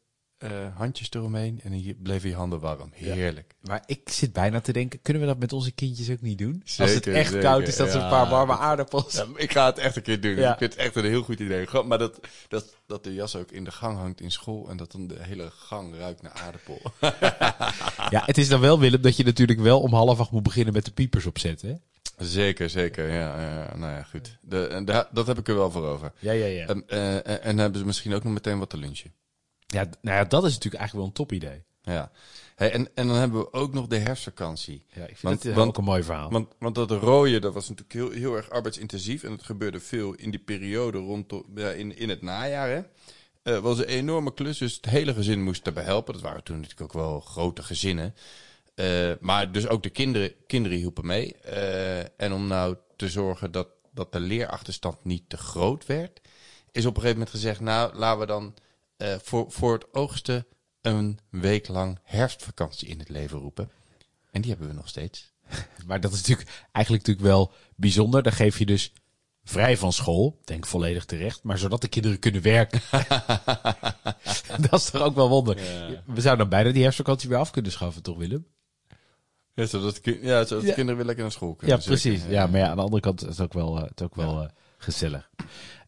eh, 0.44 0.76
handjes 0.76 1.12
eromheen 1.12 1.60
en 1.64 1.72
dan 1.72 1.96
bleven 2.02 2.30
je 2.30 2.36
handen 2.36 2.60
warm. 2.60 2.90
Heerlijk. 2.94 3.56
Maar 3.62 3.84
ik 3.86 4.10
zit 4.10 4.34
bijna 4.34 4.62
te 4.62 4.74
denken, 4.74 5.02
kunnen 5.02 5.22
we 5.22 5.28
dat 5.28 5.40
met 5.40 5.54
onze 5.54 5.72
kindjes 5.72 6.10
ook 6.10 6.22
niet 6.22 6.38
doen? 6.38 6.62
Als 6.78 6.94
het 6.94 7.08
echt 7.08 7.30
zeker. 7.30 7.44
koud 7.44 7.68
is, 7.68 7.76
dat 7.76 7.92
ze 7.92 7.98
een 7.98 8.10
paar 8.10 8.30
warme 8.30 8.58
aardappels. 8.58 9.14
Ja, 9.14 9.26
ik 9.36 9.52
ga 9.52 9.66
het 9.66 9.78
echt 9.78 9.96
een 9.96 10.02
keer 10.02 10.22
doen. 10.22 10.32
Ik 10.32 10.58
vind 10.58 10.60
het 10.60 10.76
echt 10.76 10.96
een 10.96 11.06
heel 11.06 11.24
goed 11.24 11.40
idee. 11.40 11.68
Maar 11.86 11.98
dat, 11.98 12.20
dat, 12.48 12.76
dat 12.88 13.04
de 13.04 13.14
jas 13.14 13.36
ook 13.36 13.52
in 13.52 13.64
de 13.64 13.72
gang 13.72 13.98
hangt 13.98 14.22
in 14.22 14.32
school 14.32 14.70
en 14.70 14.78
dat 14.78 14.92
dan 14.92 15.08
de 15.08 15.18
hele 15.20 15.50
gang 15.50 15.96
ruikt 15.96 16.22
naar 16.22 16.34
aardappel. 16.34 16.82
Ja, 18.10 18.24
het 18.26 18.38
is 18.38 18.48
dan 18.48 18.60
wel, 18.60 18.80
Willem, 18.80 19.02
dat 19.02 19.18
je 19.18 19.24
natuurlijk 19.24 19.60
wel 19.60 19.82
om 19.82 19.94
half 19.94 20.20
acht 20.20 20.32
moet 20.32 20.44
beginnen 20.44 20.74
met 20.74 20.86
de 20.86 20.92
piepers 20.92 21.26
opzetten. 21.26 21.70
Hè? 21.70 21.76
zeker, 22.26 22.70
zeker. 22.70 23.08
Ja, 23.08 23.42
ja, 23.42 23.76
nou 23.78 23.94
ja, 23.94 24.04
goed. 24.04 24.38
De, 24.42 25.06
dat 25.12 25.28
heb 25.28 25.38
ik 25.38 25.48
er 25.48 25.56
wel 25.56 25.72
voor 25.72 25.86
over. 25.86 26.12
Ja, 26.20 26.32
ja, 26.32 26.46
ja. 26.46 26.68
En, 26.68 26.84
eh, 26.88 27.16
en, 27.16 27.42
en 27.42 27.58
hebben 27.58 27.80
ze 27.80 27.86
misschien 27.86 28.14
ook 28.14 28.24
nog 28.24 28.34
meteen 28.34 28.60
wat 28.60 28.70
te 28.70 28.78
lunchen. 28.78 29.14
Ja, 29.74 29.90
nou 30.02 30.18
ja, 30.18 30.24
dat 30.24 30.46
is 30.46 30.54
natuurlijk 30.54 30.82
eigenlijk 30.82 30.94
wel 30.94 31.06
een 31.06 31.28
topidee. 31.28 31.64
Ja. 31.84 32.12
Hey, 32.56 32.72
en, 32.72 32.96
en 32.96 33.08
dan 33.08 33.16
hebben 33.16 33.40
we 33.40 33.54
ook 33.54 33.74
nog 33.74 33.88
de 33.88 33.98
herfstvakantie. 33.98 34.86
Ja, 34.94 35.06
ik 35.06 35.18
vind 35.18 35.44
het 35.44 35.54
eh, 35.54 35.60
ook 35.60 35.78
een 35.78 35.84
mooi 35.84 36.04
verhaal. 36.04 36.30
Want, 36.30 36.48
want 36.60 36.76
dat 36.76 36.92
rooien, 36.92 37.42
dat 37.42 37.54
was 37.54 37.70
natuurlijk 37.70 37.94
heel, 37.94 38.22
heel 38.22 38.36
erg 38.36 38.50
arbeidsintensief. 38.50 39.24
En 39.24 39.32
het 39.32 39.44
gebeurde 39.44 39.80
veel 39.80 40.14
in 40.14 40.32
die 40.32 40.40
periode 40.40 40.98
rondom, 40.98 41.46
ja, 41.56 41.70
in, 41.70 41.98
in 41.98 42.10
het 42.10 42.22
najaar. 42.22 42.70
Hè. 42.70 42.82
Eh, 43.44 43.60
was 43.60 43.78
een 43.78 43.86
enorme 43.86 44.34
klus, 44.34 44.58
dus 44.58 44.76
het 44.76 44.86
hele 44.86 45.14
gezin 45.14 45.44
moest 45.44 45.64
daarbij 45.64 45.84
helpen. 45.84 46.14
Dat 46.14 46.22
waren 46.22 46.44
toen 46.44 46.56
natuurlijk 46.56 46.82
ook 46.82 47.02
wel 47.02 47.20
grote 47.20 47.64
gezinnen. 47.64 48.16
Eh, 48.76 49.12
maar 49.20 49.52
dus 49.52 49.68
ook 49.68 49.84
de 49.84 49.90
kinderen, 49.90 50.34
kinderen 50.48 50.78
hielpen 50.78 51.06
mee. 51.06 51.36
En 52.18 52.34
om 52.34 52.48
nou 52.48 52.76
te 52.96 53.10
zorgen 53.10 53.52
dat, 53.52 53.68
dat 53.92 54.12
de 54.12 54.20
leerachterstand 54.20 55.04
niet 55.04 55.24
te 55.30 55.38
groot 55.38 55.86
werd, 55.86 56.22
is 56.72 56.86
op 56.86 56.96
een 56.96 57.02
gegeven 57.02 57.18
moment 57.18 57.30
gezegd: 57.36 57.60
Nou, 57.60 57.96
laten 57.96 58.20
we 58.20 58.26
dan 58.26 58.54
eh, 58.98 59.16
voor, 59.22 59.52
voor 59.52 59.74
het 59.74 59.94
oogsten 59.94 60.46
een 60.82 61.20
week 61.30 61.68
lang 61.68 62.00
herfstvakantie 62.04 62.88
in 62.88 63.00
het 63.00 63.10
leven 63.10 63.40
roepen. 63.40 63.70
En 64.32 64.42
die 64.42 64.50
hebben 64.52 64.68
we 64.68 64.74
nog 64.74 64.88
steeds. 64.88 65.32
Maar 65.88 66.02
dat 66.02 66.12
is 66.12 66.18
natuurlijk 66.22 66.50
eigenlijk 66.72 67.08
natuurlijk 67.08 67.36
wel 67.36 67.52
bijzonder. 67.76 68.24
Dan 68.24 68.32
geef 68.34 68.60
je 68.60 68.66
dus 68.66 68.94
vrij 69.44 69.78
van 69.78 69.94
school, 69.94 70.40
denk 70.44 70.66
volledig 70.66 71.06
terecht, 71.06 71.44
maar 71.44 71.58
zodat 71.58 71.82
de 71.82 71.88
kinderen 71.88 72.20
kunnen 72.20 72.42
werken. 72.42 72.82
dat 74.70 74.80
is 74.80 74.90
toch 74.90 75.02
ook 75.02 75.16
wel 75.16 75.30
wonder. 75.30 75.56
We 76.06 76.22
zouden 76.22 76.38
dan 76.38 76.50
bijna 76.50 76.72
die 76.72 76.82
herfstvakantie 76.82 77.30
weer 77.30 77.38
af 77.38 77.52
kunnen 77.52 77.72
schaffen, 77.72 78.04
toch 78.04 78.18
Willem? 78.18 78.46
Ja, 79.54 79.66
zodat, 79.66 80.00
ja, 80.04 80.46
zodat 80.46 80.64
Ja. 80.64 80.70
de 80.70 80.74
kinderen 80.74 80.96
weer 80.96 81.06
lekker 81.06 81.24
naar 81.24 81.32
school 81.32 81.56
kunnen. 81.56 81.78
Ja, 81.78 81.84
precies. 81.86 82.22
Ja, 82.28 82.48
maar 82.48 82.60
ja, 82.60 82.68
aan 82.70 82.76
de 82.76 82.82
andere 82.82 83.02
kant 83.02 83.22
is 83.22 83.28
het 83.28 83.42
ook 83.42 83.54
wel, 83.54 83.78
eh, 83.78 83.84
het 83.90 84.02
ook 84.02 84.16
wel 84.16 84.42
eh, 84.42 84.50
gezellig. 84.78 85.30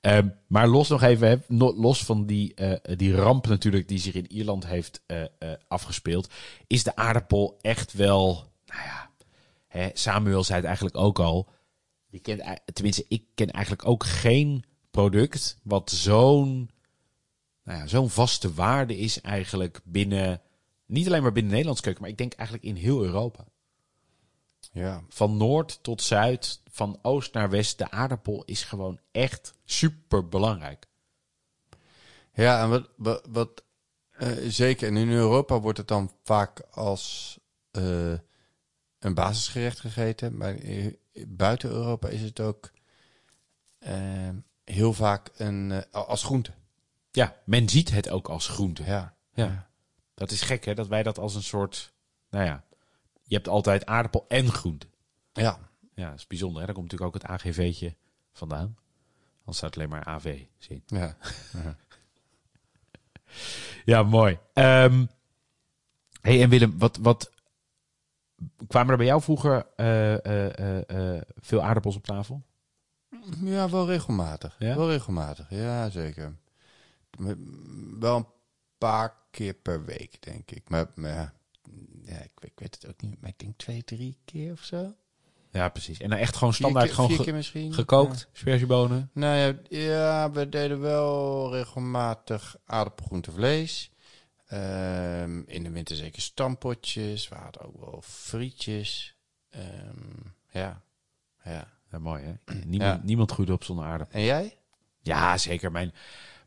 Ehm, 0.05 0.27
maar 0.47 0.67
los 0.67 0.89
nog 0.89 1.01
even, 1.01 1.43
los 1.57 2.03
van 2.03 2.25
die, 2.25 2.53
eh, 2.53 2.97
die 2.97 3.15
ramp 3.15 3.47
natuurlijk 3.47 3.87
die 3.87 3.99
zich 3.99 4.13
in 4.13 4.31
Ierland 4.31 4.65
heeft 4.65 5.01
eh, 5.05 5.23
eh, 5.23 5.29
afgespeeld, 5.67 6.29
is 6.67 6.83
de 6.83 6.95
aardappel 6.95 7.57
echt 7.61 7.93
wel, 7.93 8.51
nou 8.65 8.81
ja, 8.81 9.11
hè, 9.67 9.89
Samuel 9.93 10.43
zei 10.43 10.57
het 10.57 10.65
eigenlijk 10.65 10.97
ook 10.97 11.19
al. 11.19 11.49
Je 12.07 12.19
kent, 12.19 12.43
tenminste, 12.73 13.05
ik 13.07 13.23
ken 13.35 13.51
eigenlijk 13.51 13.87
ook 13.87 14.03
geen 14.05 14.63
product 14.91 15.59
wat 15.63 15.91
zo'n 15.91 16.69
nou 17.63 17.79
ja, 17.79 17.87
zo'n 17.87 18.09
vaste 18.09 18.53
waarde 18.53 18.97
is 18.97 19.21
eigenlijk 19.21 19.81
binnen, 19.83 20.41
niet 20.85 21.07
alleen 21.07 21.21
maar 21.21 21.31
binnen 21.31 21.51
de 21.51 21.57
Nederlandse 21.57 21.83
keuken, 21.83 22.01
maar 22.01 22.11
ik 22.11 22.17
denk 22.17 22.33
eigenlijk 22.33 22.67
in 22.67 22.75
heel 22.75 23.03
Europa 23.03 23.45
Ja. 24.71 25.03
van 25.09 25.37
noord 25.37 25.79
tot 25.81 26.01
zuid, 26.01 26.61
van 26.75 26.99
oost 27.01 27.33
naar 27.33 27.49
west, 27.49 27.77
de 27.77 27.91
aardappel 27.91 28.43
is 28.45 28.63
gewoon 28.63 28.99
echt 29.11 29.53
super 29.63 30.27
belangrijk. 30.27 30.87
Ja, 32.33 32.61
en 32.63 32.69
wat, 32.69 32.89
wat, 32.95 33.25
wat 33.29 33.63
eh, 34.11 34.29
zeker. 34.47 34.87
En 34.87 34.97
in 34.97 35.09
Europa 35.09 35.59
wordt 35.59 35.77
het 35.77 35.87
dan 35.87 36.11
vaak 36.23 36.59
als 36.71 37.37
eh, 37.71 38.13
een 38.99 39.13
basisgerecht 39.13 39.79
gegeten. 39.79 40.37
Maar 40.37 40.55
buiten 41.27 41.69
Europa 41.69 42.07
is 42.07 42.21
het 42.21 42.39
ook 42.39 42.71
eh, 43.77 44.29
heel 44.63 44.93
vaak 44.93 45.31
een, 45.37 45.91
als 45.91 46.23
groente. 46.23 46.51
Ja, 47.11 47.35
men 47.45 47.69
ziet 47.69 47.91
het 47.91 48.09
ook 48.09 48.27
als 48.27 48.47
groente. 48.47 48.83
Ja. 48.83 49.15
Ja. 49.33 49.69
Dat 50.13 50.31
is 50.31 50.41
gek 50.41 50.65
hè, 50.65 50.73
dat 50.73 50.87
wij 50.87 51.03
dat 51.03 51.17
als 51.17 51.35
een 51.35 51.43
soort, 51.43 51.93
nou 52.29 52.45
ja, 52.45 52.63
je 53.23 53.35
hebt 53.35 53.47
altijd 53.47 53.85
aardappel 53.85 54.25
en 54.27 54.51
groente. 54.51 54.87
Ja. 55.33 55.59
Ja, 55.95 56.09
dat 56.09 56.19
is 56.19 56.27
bijzonder 56.27 56.59
hè, 56.59 56.65
daar 56.65 56.75
komt 56.75 56.91
natuurlijk 56.91 57.15
ook 57.15 57.21
het 57.21 57.31
AGV'tje 57.31 57.95
vandaan. 58.31 58.77
Anders 59.37 59.57
staat 59.57 59.69
het 59.69 59.77
alleen 59.77 59.89
maar 59.89 60.05
AV 60.05 60.43
zien. 60.57 60.83
ja. 61.01 61.17
Ja, 63.85 64.03
mooi. 64.03 64.39
Ehm 64.53 65.05
hey, 66.21 66.41
en 66.41 66.49
Willem, 66.49 66.77
wat, 66.77 66.97
wat 66.97 67.31
kwamen 68.67 68.91
er 68.91 68.97
bij 68.97 69.05
jou 69.05 69.21
vroeger 69.21 69.67
eh, 69.75 70.25
eh, 70.25 71.15
eh, 71.15 71.21
veel 71.35 71.61
aardappels 71.61 71.95
op 71.95 72.05
tafel? 72.05 72.41
Ja, 73.43 73.69
wel 73.69 73.87
regelmatig. 73.87 74.55
Ja? 74.59 74.75
Wel 74.75 74.89
regelmatig, 74.89 75.49
ja 75.49 75.89
zeker. 75.89 76.35
Wel 77.99 78.15
een 78.15 78.27
paar 78.77 79.15
keer 79.31 79.53
per 79.53 79.85
week, 79.85 80.21
denk 80.23 80.51
ik. 80.51 80.69
Maar, 80.69 80.87
ja 82.03 82.19
ik, 82.19 82.31
ik 82.39 82.53
weet 82.55 82.75
het 82.75 82.87
ook 82.87 83.01
niet. 83.01 83.21
Maar 83.21 83.29
ik 83.29 83.39
denk 83.39 83.57
twee, 83.57 83.83
drie 83.83 84.17
keer 84.25 84.51
of 84.51 84.63
zo. 84.63 84.95
Ja, 85.55 85.69
precies. 85.69 85.99
En 85.99 86.09
dan 86.09 86.19
echt 86.19 86.35
gewoon 86.35 86.53
standaard 86.53 86.85
keer- 86.85 86.93
gewoon 86.95 87.43
ge- 87.43 87.71
gekookt, 87.73 88.29
sperziebonen. 88.31 89.09
Nou 89.13 89.35
ja, 89.37 89.79
ja, 89.79 90.31
we 90.31 90.49
deden 90.49 90.79
wel 90.79 91.51
regelmatig 91.53 92.55
aardappelgroente 92.65 93.31
vlees. 93.31 93.91
Ehm, 94.47 95.41
in 95.45 95.63
de 95.63 95.69
winter 95.69 95.95
zeker 95.95 96.21
stampotjes. 96.21 97.27
We 97.29 97.35
hadden 97.35 97.61
ook 97.61 97.79
wel 97.79 98.01
frietjes. 98.05 99.15
Ehm, 99.49 100.19
ja, 100.51 100.81
ja. 101.43 101.73
Ja, 101.91 101.99
mooi 101.99 102.23
hè? 102.23 102.53
Niemand, 102.65 102.99
Ja. 102.99 103.05
niemand 103.05 103.31
groeide 103.31 103.53
op 103.53 103.63
zonder 103.63 103.85
aardappel. 103.85 104.19
En 104.19 104.25
jij? 104.25 104.57
Ja, 105.01 105.37
zeker. 105.37 105.71
Mijn, 105.71 105.93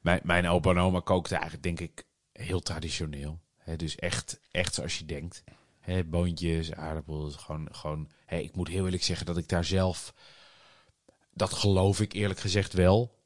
mijn, 0.01 0.21
mijn 0.25 0.49
opa 0.49 0.71
en 0.71 0.79
oma 0.79 1.01
kookten 1.01 1.33
eigenlijk 1.41 1.63
denk 1.65 1.81
ik 1.81 2.07
heel 2.33 2.61
traditioneel. 2.61 3.41
Hè, 3.57 3.77
dus 3.77 3.97
echt, 3.97 4.41
echt 4.51 4.75
zoals 4.75 4.99
je 4.99 5.05
denkt. 5.05 5.45
Hè, 5.89 6.05
boontjes, 6.05 6.73
aardappels, 6.73 7.37
gewoon... 7.37 7.69
gewoon 7.71 8.09
hè, 8.27 8.37
ik 8.37 8.57
moet 8.57 8.69
heel 8.69 8.85
eerlijk 8.85 9.03
zeggen 9.03 9.27
dat 9.27 9.37
ik 9.37 9.49
daar 9.49 9.65
zelf... 9.65 10.15
Dat 11.35 11.53
geloof 11.53 12.01
ik 12.01 12.13
eerlijk 12.13 12.41
gezegd 12.41 12.73
wel. 12.73 13.17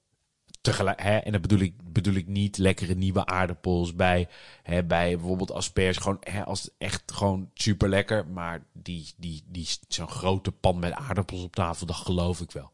Tegelijk, 0.61 1.03
hè, 1.03 1.17
en 1.17 1.33
dat 1.33 1.41
bedoel 1.41 1.59
ik, 1.59 1.93
bedoel 1.93 2.15
ik 2.15 2.27
niet 2.27 2.59
lekkere 2.59 2.95
nieuwe 2.95 3.27
aardappels 3.27 3.95
bij, 3.95 4.29
hè, 4.63 4.85
bij 4.85 5.17
bijvoorbeeld 5.17 5.53
asperges. 5.53 5.97
Gewoon 5.97 6.17
hè, 6.21 6.45
als 6.45 6.71
echt 6.79 7.13
gewoon 7.13 7.51
super 7.55 7.89
lekker. 7.89 8.27
Maar 8.27 8.65
die, 8.73 9.13
die, 9.17 9.43
die, 9.47 9.69
zo'n 9.89 10.09
grote 10.09 10.53
pan 10.53 10.79
met 10.79 10.93
aardappels 10.93 11.43
op 11.43 11.55
tafel, 11.55 11.87
dat 11.87 11.97
geloof 11.97 12.41
ik 12.41 12.51
wel. 12.51 12.73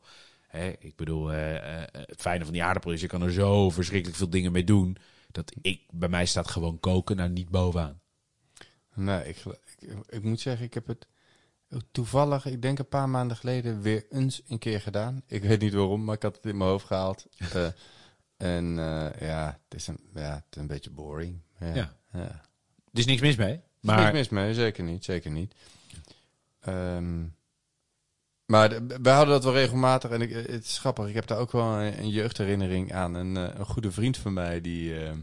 Hè, 0.48 0.72
ik 0.78 0.96
bedoel, 0.96 1.32
eh, 1.32 1.82
eh, 1.82 1.88
het 1.92 2.20
fijne 2.20 2.44
van 2.44 2.52
die 2.52 2.62
aardappel 2.62 2.92
is, 2.92 3.00
je 3.00 3.06
kan 3.06 3.22
er 3.22 3.32
zo 3.32 3.70
verschrikkelijk 3.70 4.18
veel 4.18 4.30
dingen 4.30 4.52
mee 4.52 4.64
doen. 4.64 4.96
Dat 5.30 5.52
ik, 5.62 5.82
bij 5.90 6.08
mij 6.08 6.26
staat 6.26 6.48
gewoon 6.50 6.80
koken 6.80 7.16
nou 7.16 7.30
niet 7.30 7.48
bovenaan. 7.48 8.00
Nee, 8.94 9.28
ik, 9.28 9.36
ik, 10.08 10.22
moet 10.22 10.40
zeggen, 10.40 10.66
ik 10.66 10.74
heb 10.74 10.86
het 10.86 11.06
toevallig, 11.90 12.46
ik 12.46 12.62
denk 12.62 12.78
een 12.78 12.88
paar 12.88 13.08
maanden 13.08 13.36
geleden, 13.36 13.80
weer 13.80 14.06
eens 14.10 14.42
een 14.48 14.58
keer 14.58 14.80
gedaan. 14.80 15.22
Ik 15.26 15.42
weet 15.42 15.60
niet 15.60 15.72
waarom, 15.72 16.04
maar 16.04 16.14
ik 16.14 16.22
had 16.22 16.36
het 16.36 16.44
in 16.44 16.56
mijn 16.56 16.70
hoofd 16.70 16.86
gehaald. 16.86 17.26
Eh, 17.52 17.66
en 18.36 18.78
eh, 18.78 19.20
ja, 19.28 19.60
het 19.68 19.78
is 19.78 19.86
een, 19.86 20.00
ja, 20.14 20.34
het 20.34 20.44
is 20.50 20.60
een 20.60 20.66
beetje 20.66 20.90
boring. 20.90 21.40
Ja. 21.60 21.74
Ja. 21.74 21.96
ja. 22.12 22.40
Er 22.92 22.98
is 22.98 23.06
niks 23.06 23.20
mis 23.20 23.36
mee. 23.36 23.60
Maar... 23.80 23.98
Niks 23.98 24.12
mis 24.12 24.28
mee, 24.28 24.54
zeker 24.54 24.84
niet, 24.84 25.04
zeker 25.04 25.30
niet. 25.30 25.54
Ehm, 26.60 27.24
maar 28.46 28.86
wij 29.02 29.14
hadden 29.14 29.34
dat 29.34 29.44
wel 29.44 29.52
regelmatig 29.52 30.10
en 30.10 30.20
ik, 30.20 30.30
het 30.30 30.64
is 30.64 30.78
grappig. 30.78 31.08
Ik 31.08 31.14
heb 31.14 31.26
daar 31.26 31.38
ook 31.38 31.52
wel 31.52 31.64
een, 31.64 31.98
een 31.98 32.10
jeugdherinnering 32.10 32.92
aan. 32.92 33.14
Een, 33.14 33.36
eh, 33.36 33.58
een 33.58 33.66
goede 33.66 33.92
vriend 33.92 34.16
van 34.16 34.32
mij 34.32 34.60
die, 34.60 35.04
ehm, 35.04 35.18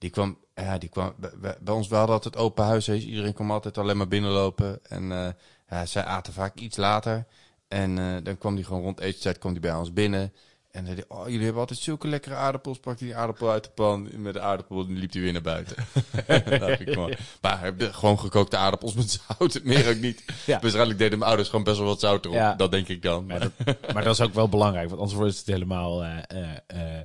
die 0.00 0.10
kwam, 0.10 0.38
ja, 0.54 0.78
die 0.78 0.88
kwam 0.88 1.14
bij, 1.40 1.56
ons. 1.74 1.88
We 1.88 1.94
hadden 1.94 2.14
altijd 2.14 2.36
open 2.36 2.64
huis. 2.64 2.84
dus 2.84 3.04
Iedereen 3.04 3.34
kwam 3.34 3.50
altijd 3.50 3.78
alleen 3.78 3.96
maar 3.96 4.08
binnenlopen 4.08 4.80
en 4.82 5.12
eh, 5.12 5.28
ja, 5.68 5.86
zij 5.86 6.04
aten 6.04 6.32
vaak 6.32 6.58
iets 6.58 6.76
later. 6.76 7.26
En 7.68 7.98
eh, 7.98 8.16
dan 8.22 8.38
kwam 8.38 8.54
hij 8.54 8.64
gewoon 8.64 8.82
rond 8.82 9.00
etenstijd 9.00 9.38
kwam 9.38 9.52
die 9.52 9.60
bij 9.60 9.74
ons 9.74 9.92
binnen. 9.92 10.32
En 10.70 10.84
hij 10.84 11.04
oh, 11.08 11.24
jullie 11.24 11.42
hebben 11.42 11.60
altijd 11.60 11.78
zulke 11.78 12.08
lekkere 12.08 12.34
aardappels. 12.34 12.78
Pakte 12.78 13.04
die 13.04 13.16
aardappel 13.16 13.50
uit 13.50 13.64
de 13.64 13.70
pan 13.70 14.08
met 14.22 14.34
de 14.34 14.40
aardappel 14.40 14.80
en 14.80 14.98
liep 14.98 15.12
hij 15.12 15.22
weer 15.22 15.32
naar 15.32 15.42
buiten. 15.42 15.76
dat 16.26 16.76
vind 16.76 16.88
ik. 16.88 17.18
Maar 17.40 17.72
gewoon 17.78 18.18
gekookte 18.18 18.56
aardappels 18.56 18.94
met 18.94 19.20
zout, 19.26 19.60
meer 19.62 19.88
ook 19.88 20.00
niet. 20.00 20.24
Ja. 20.46 20.60
Waarschijnlijk 20.60 20.98
deden 20.98 21.18
mijn 21.18 21.30
ouders 21.30 21.48
gewoon 21.50 21.64
best 21.64 21.78
wel 21.78 21.86
wat 21.86 22.00
zout 22.00 22.24
erop. 22.24 22.36
Ja. 22.36 22.54
Dat 22.54 22.70
denk 22.70 22.88
ik 22.88 23.02
dan. 23.02 23.26
Maar 23.26 23.38
Maar, 23.38 23.52
dat, 23.64 23.92
maar 23.92 24.04
dat 24.04 24.18
is 24.18 24.20
ook 24.20 24.34
wel 24.34 24.48
belangrijk, 24.48 24.88
want 24.88 25.00
anders 25.00 25.18
wordt 25.18 25.36
het 25.36 25.46
helemaal 25.46 26.04
eh, 26.04 27.00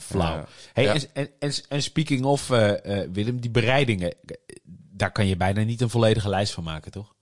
flauw. 0.00 0.36
Ja. 0.36 0.46
Hey, 0.72 0.86
en, 0.88 1.02
en, 1.12 1.28
en, 1.38 1.52
en 1.68 1.82
speaking 1.82 2.24
of, 2.24 2.50
eh, 2.50 3.02
eh, 3.02 3.10
Willem, 3.12 3.40
die 3.40 3.50
bereidingen, 3.50 4.10
eh, 4.10 4.36
daar 4.92 5.12
kan 5.12 5.26
je 5.26 5.36
bijna 5.36 5.62
niet 5.62 5.80
een 5.80 5.90
volledige 5.90 6.28
lijst 6.28 6.52
van 6.52 6.64
maken, 6.64 6.90
toch? 6.90 7.14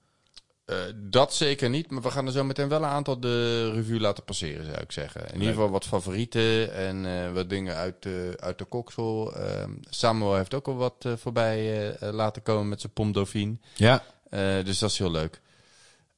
Eh, 0.64 0.76
dat 0.94 1.34
zeker 1.34 1.70
niet, 1.70 1.90
maar 1.90 2.02
we 2.02 2.10
gaan 2.10 2.26
er 2.26 2.32
zo 2.32 2.44
meteen 2.44 2.68
wel 2.68 2.82
een 2.82 2.88
aantal 2.88 3.20
de 3.20 3.70
revue 3.72 4.00
laten 4.00 4.24
passeren, 4.24 4.64
zou 4.64 4.78
ik 4.80 4.92
zeggen. 4.92 5.26
In 5.26 5.34
ieder 5.38 5.54
geval 5.54 5.70
wat 5.70 5.84
favorieten 5.84 6.74
en 6.74 7.06
eh, 7.06 7.32
wat 7.32 7.50
dingen 7.50 7.74
uit 7.74 8.02
de, 8.02 8.32
uit 8.36 8.58
de 8.58 8.64
koksel. 8.64 9.36
Ehm, 9.36 9.70
Samuel 9.80 10.36
heeft 10.36 10.54
ook 10.54 10.66
al 10.68 10.76
wat 10.76 10.94
eh, 10.98 11.12
voorbij 11.16 11.56
eh, 11.58 12.02
eh, 12.08 12.14
laten 12.14 12.42
komen 12.42 12.68
met 12.68 12.80
zijn 12.80 12.92
Pom 12.92 13.12
Dauphine. 13.12 13.56
Ja. 13.74 14.02
Eh, 14.30 14.64
dus 14.64 14.78
dat 14.78 14.90
is 14.90 14.98
heel 14.98 15.10
leuk. 15.10 15.40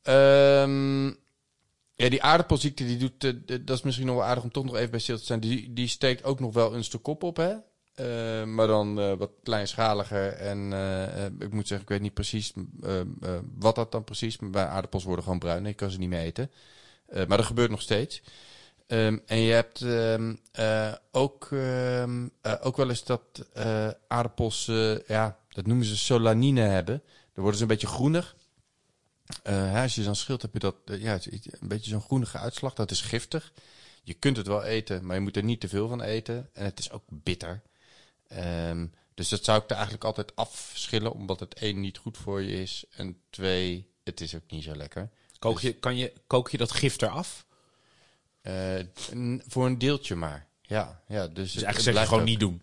Ehm, 0.02 1.12
ja, 2.02 2.08
die 2.08 2.22
aardappelziekte, 2.22 2.86
die 2.86 2.96
doet, 2.96 3.24
eh, 3.24 3.58
dat 3.64 3.76
is 3.76 3.82
misschien 3.82 4.06
nog 4.06 4.16
wel 4.16 4.24
aardig 4.24 4.44
om 4.44 4.50
toch 4.50 4.64
nog 4.64 4.76
even 4.76 4.90
bij 4.90 5.00
stil 5.00 5.16
te 5.16 5.22
staan. 5.22 5.40
Die, 5.40 5.72
die 5.72 5.88
steekt 5.88 6.24
ook 6.24 6.40
nog 6.40 6.52
wel 6.52 6.76
eens 6.76 6.90
de 6.90 6.98
kop 6.98 7.22
op, 7.22 7.36
hè? 7.36 7.54
Eh, 7.94 8.44
maar 8.46 8.66
dan 8.66 9.00
eh, 9.00 9.12
wat 9.12 9.30
kleinschaliger. 9.42 10.32
En 10.32 10.72
ik 11.38 11.52
moet 11.52 11.66
zeggen, 11.68 11.86
ik 11.86 11.92
weet 11.92 12.00
niet 12.00 12.14
precies 12.14 12.52
wat 13.58 13.74
dat 13.74 13.92
dan 13.92 14.04
precies. 14.04 14.38
Maar 14.38 14.66
aardappels 14.66 15.04
worden 15.04 15.24
gewoon 15.24 15.38
bruin. 15.38 15.66
Ik 15.66 15.76
kan 15.76 15.90
ze 15.90 15.98
niet 15.98 16.08
meer 16.08 16.20
eten. 16.20 16.50
Maar 17.12 17.36
dat 17.36 17.46
gebeurt 17.46 17.70
nog 17.70 17.82
steeds. 17.82 18.22
Ehm, 18.90 19.18
en 19.26 19.38
je 19.38 19.52
hebt 19.52 19.82
ehm, 19.82 20.34
eh, 20.52 20.92
ook, 21.12 21.48
ehm, 21.52 22.28
eh, 22.40 22.54
ook 22.60 22.76
wel 22.76 22.88
eens 22.88 23.04
dat 23.04 23.22
aardappels, 24.08 24.64
ja, 25.06 25.38
dat 25.48 25.66
noemen 25.66 25.86
ze 25.86 25.96
solanine 25.96 26.60
hebben. 26.60 27.02
Dan 27.34 27.42
worden 27.42 27.56
ze 27.56 27.62
een 27.62 27.68
beetje 27.68 27.86
groenig. 27.86 28.36
Hè, 29.42 29.82
als 29.82 29.94
je 29.94 30.02
dan 30.02 30.16
schilt, 30.16 30.42
heb 30.42 30.52
je 30.52 30.58
dat, 30.58 30.74
eh, 30.84 31.02
ja, 31.02 31.18
een 31.60 31.68
beetje 31.68 31.90
zo'n 31.90 32.00
groenige 32.02 32.38
uitslag. 32.38 32.74
Dat 32.74 32.90
is 32.90 33.00
giftig. 33.00 33.52
Je 34.02 34.14
kunt 34.14 34.36
het 34.36 34.46
wel 34.46 34.62
eten, 34.64 35.06
maar 35.06 35.14
je 35.16 35.22
moet 35.22 35.36
er 35.36 35.44
niet 35.44 35.60
te 35.60 35.68
veel 35.68 35.88
van 35.88 36.02
eten. 36.02 36.48
En 36.52 36.64
het 36.64 36.78
is 36.78 36.90
ook 36.90 37.02
bitter. 37.08 37.62
Ehm, 38.28 38.86
dus 39.14 39.28
dat 39.28 39.44
zou 39.44 39.58
ik 39.58 39.64
er 39.64 39.74
eigenlijk 39.74 40.04
altijd 40.04 40.36
afschillen, 40.36 41.12
omdat 41.12 41.40
het 41.40 41.54
één 41.54 41.80
niet 41.80 41.98
goed 41.98 42.16
voor 42.18 42.42
je 42.42 42.62
is. 42.62 42.84
En 42.90 43.20
twee, 43.30 43.86
het 44.04 44.20
is 44.20 44.34
ook 44.34 44.50
niet 44.50 44.64
zo 44.64 44.74
lekker. 44.76 45.10
Kook 45.38 45.60
je, 45.60 45.72
kan 45.72 45.96
je, 45.96 46.12
kook 46.26 46.50
je 46.50 46.56
dat 46.58 46.72
gif 46.72 47.00
eraf? 47.00 47.46
Eh, 48.40 48.74
voor 49.46 49.66
een 49.66 49.78
deeltje 49.78 50.14
maar. 50.14 50.46
Ja, 50.62 51.02
ja 51.08 51.26
dus, 51.26 51.34
Dus 51.34 51.54
het- 51.54 51.62
eigenlijk 51.64 51.96
zeg 51.96 52.02
je 52.02 52.08
gewoon 52.08 52.20
ook- 52.20 52.28
niet 52.28 52.40
doen. 52.40 52.62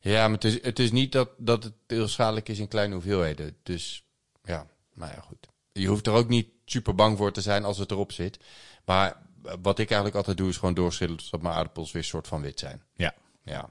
Ja, 0.00 0.22
maar 0.28 0.36
het 0.38 0.44
is, 0.44 0.62
het 0.62 0.78
is 0.78 0.90
niet 0.90 1.12
dat, 1.12 1.28
dat 1.38 1.64
het 1.64 1.72
heel 1.86 2.08
schadelijk 2.08 2.48
is 2.48 2.58
in 2.58 2.68
kleine 2.68 2.94
hoeveelheden. 2.94 3.56
Dus 3.62 4.04
ja, 4.44 4.66
nou 4.94 5.12
ja, 5.12 5.20
goed. 5.20 5.48
Je 5.72 5.86
hoeft 5.86 6.06
er 6.06 6.12
ook 6.12 6.28
niet 6.28 6.48
super 6.64 6.94
bang 6.94 7.16
voor 7.18 7.32
te 7.32 7.40
zijn 7.40 7.64
als 7.64 7.78
het 7.78 7.90
erop 7.90 8.12
zit. 8.12 8.38
Maar 8.84 9.22
wat 9.62 9.78
ik 9.78 9.86
eigenlijk 9.86 10.16
altijd 10.16 10.36
doe, 10.36 10.48
is 10.48 10.56
gewoon 10.56 10.74
doorschillen 10.74 11.16
totdat 11.16 11.42
mijn 11.42 11.54
aardappels 11.54 11.92
weer 11.92 12.04
soort 12.04 12.28
van 12.28 12.40
wit 12.42 12.58
zijn. 12.58 12.82
Ja. 12.94 13.14
Ja. 13.42 13.70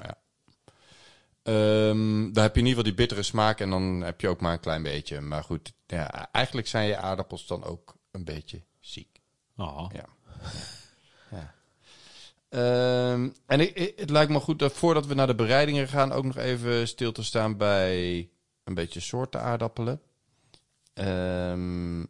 ja. 0.00 0.18
Ehm, 1.42 2.32
daar 2.32 2.44
heb 2.44 2.54
je 2.54 2.60
in 2.60 2.66
ieder 2.66 2.78
geval 2.78 2.82
die 2.82 2.94
bittere 2.94 3.22
smaak 3.22 3.60
en 3.60 3.70
dan 3.70 4.00
heb 4.00 4.20
je 4.20 4.28
ook 4.28 4.40
maar 4.40 4.52
een 4.52 4.60
klein 4.60 4.82
beetje. 4.82 5.20
Maar 5.20 5.44
goed, 5.44 5.72
ja, 5.86 6.32
eigenlijk 6.32 6.66
zijn 6.66 6.86
je 6.88 6.96
aardappels 6.96 7.46
dan 7.46 7.64
ook 7.64 7.94
een 8.10 8.24
beetje 8.24 8.62
ziek. 8.80 9.20
Oh. 9.56 9.90
Ja. 9.92 10.06
ja. 11.30 11.54
Ehm, 12.48 13.30
en 13.46 13.60
ik, 13.60 13.74
ik- 13.74 13.98
het 13.98 14.10
lijkt 14.10 14.30
me 14.32 14.40
goed 14.40 14.58
dat 14.58 14.72
voordat 14.72 15.06
we 15.06 15.14
naar 15.14 15.26
de 15.26 15.34
bereidingen 15.34 15.88
gaan, 15.88 16.12
ook 16.12 16.24
nog 16.24 16.36
even 16.36 16.88
stil 16.88 17.12
te 17.12 17.22
staan 17.24 17.56
bij 17.56 18.28
een 18.64 18.74
beetje 18.74 19.00
soorten 19.00 19.40
aardappelen. 19.40 20.00
Ehm, 20.94 22.04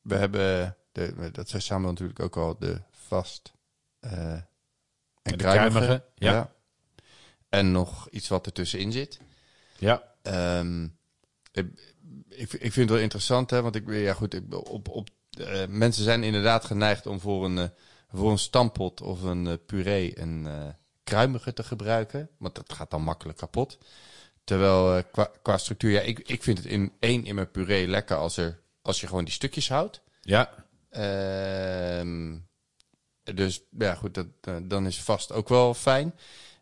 we 0.00 0.14
hebben, 0.14 0.76
de, 0.92 1.30
dat 1.32 1.48
zei 1.48 1.62
Samuel 1.62 1.90
natuurlijk 1.90 2.20
ook 2.20 2.36
al, 2.36 2.58
de 2.58 2.80
vast 2.90 3.52
eh 4.00 4.40
en 5.22 5.36
kruimige. 5.36 6.04
ja. 6.14 6.52
En 7.48 7.72
nog 7.72 8.08
iets 8.08 8.28
wat 8.28 8.46
ertussenin 8.46 8.92
zit. 8.92 9.20
Ja. 9.78 10.14
Ehm, 10.22 10.84
ik, 11.52 11.66
ik, 12.28 12.52
ik 12.52 12.72
vind 12.72 12.74
het 12.74 12.90
wel 12.90 12.98
interessant, 12.98 13.50
hè, 13.50 13.62
want 13.62 13.74
ik, 13.74 13.84
ja, 13.90 14.14
goed, 14.14 14.34
ik, 14.34 14.54
op, 14.54 14.88
op, 14.88 15.08
eh, 15.30 15.66
mensen 15.66 16.04
zijn 16.04 16.22
inderdaad 16.22 16.64
geneigd 16.64 17.06
om 17.06 17.20
voor 17.20 17.44
een, 17.44 17.58
eh, 17.58 17.68
voor 18.08 18.30
een 18.30 18.38
stampot 18.38 19.00
of 19.00 19.22
een 19.22 19.64
puree 19.66 20.20
een 20.20 20.48
kruimige 21.04 21.52
te 21.52 21.62
gebruiken, 21.62 22.30
want 22.38 22.54
dat 22.54 22.72
gaat 22.72 22.90
dan 22.90 23.02
makkelijk 23.02 23.38
kapot. 23.38 23.78
Terwijl 24.48 24.96
eh, 24.96 25.02
qua, 25.12 25.30
qua 25.42 25.58
structuur, 25.58 25.90
ja, 25.90 26.00
ik, 26.00 26.18
ik 26.18 26.42
vind 26.42 26.58
het 26.58 26.66
in 26.66 26.92
één 26.98 27.24
in 27.24 27.34
mijn 27.34 27.50
puree 27.50 27.88
lekker 27.88 28.16
als, 28.16 28.36
er, 28.36 28.60
als 28.82 29.00
je 29.00 29.06
gewoon 29.06 29.24
die 29.24 29.32
stukjes 29.34 29.68
houdt. 29.68 30.00
Ja. 30.20 30.64
Ehm, 30.90 32.38
dus 33.34 33.62
ja, 33.78 33.94
goed, 33.94 34.14
dat, 34.14 34.26
eh, 34.40 34.56
dan 34.62 34.86
is 34.86 35.02
vast 35.02 35.32
ook 35.32 35.48
wel 35.48 35.74
fijn. 35.74 36.14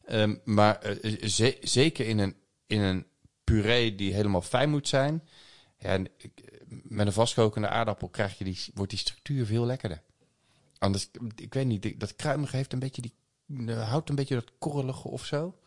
Ehm, 0.04 0.36
maar 0.44 0.78
eh, 0.80 1.28
ze- 1.28 1.58
zeker 1.60 2.06
in 2.06 2.18
een, 2.18 2.36
in 2.66 2.80
een 2.80 3.06
puree 3.44 3.94
die 3.94 4.14
helemaal 4.14 4.42
fijn 4.42 4.70
moet 4.70 4.88
zijn. 4.88 5.28
Ja, 5.78 5.88
en 5.88 6.08
met 6.82 7.06
een 7.06 7.12
vastkokende 7.12 7.68
aardappel 7.68 8.08
krijg 8.08 8.38
je 8.38 8.44
die, 8.44 8.58
wordt 8.74 8.90
die 8.90 9.00
structuur 9.00 9.46
veel 9.46 9.64
lekkerder. 9.66 10.02
Anders, 10.78 11.10
ik 11.36 11.54
weet 11.54 11.66
niet, 11.66 12.00
dat 12.00 12.16
kruimige 12.16 12.56
heeft 12.56 12.72
een 12.72 12.78
beetje 12.78 13.02
die, 13.02 13.74
houdt 13.74 14.08
een 14.08 14.14
beetje 14.14 14.34
dat 14.34 14.52
korrelige 14.58 15.08
of 15.08 15.24
zo. 15.24 15.58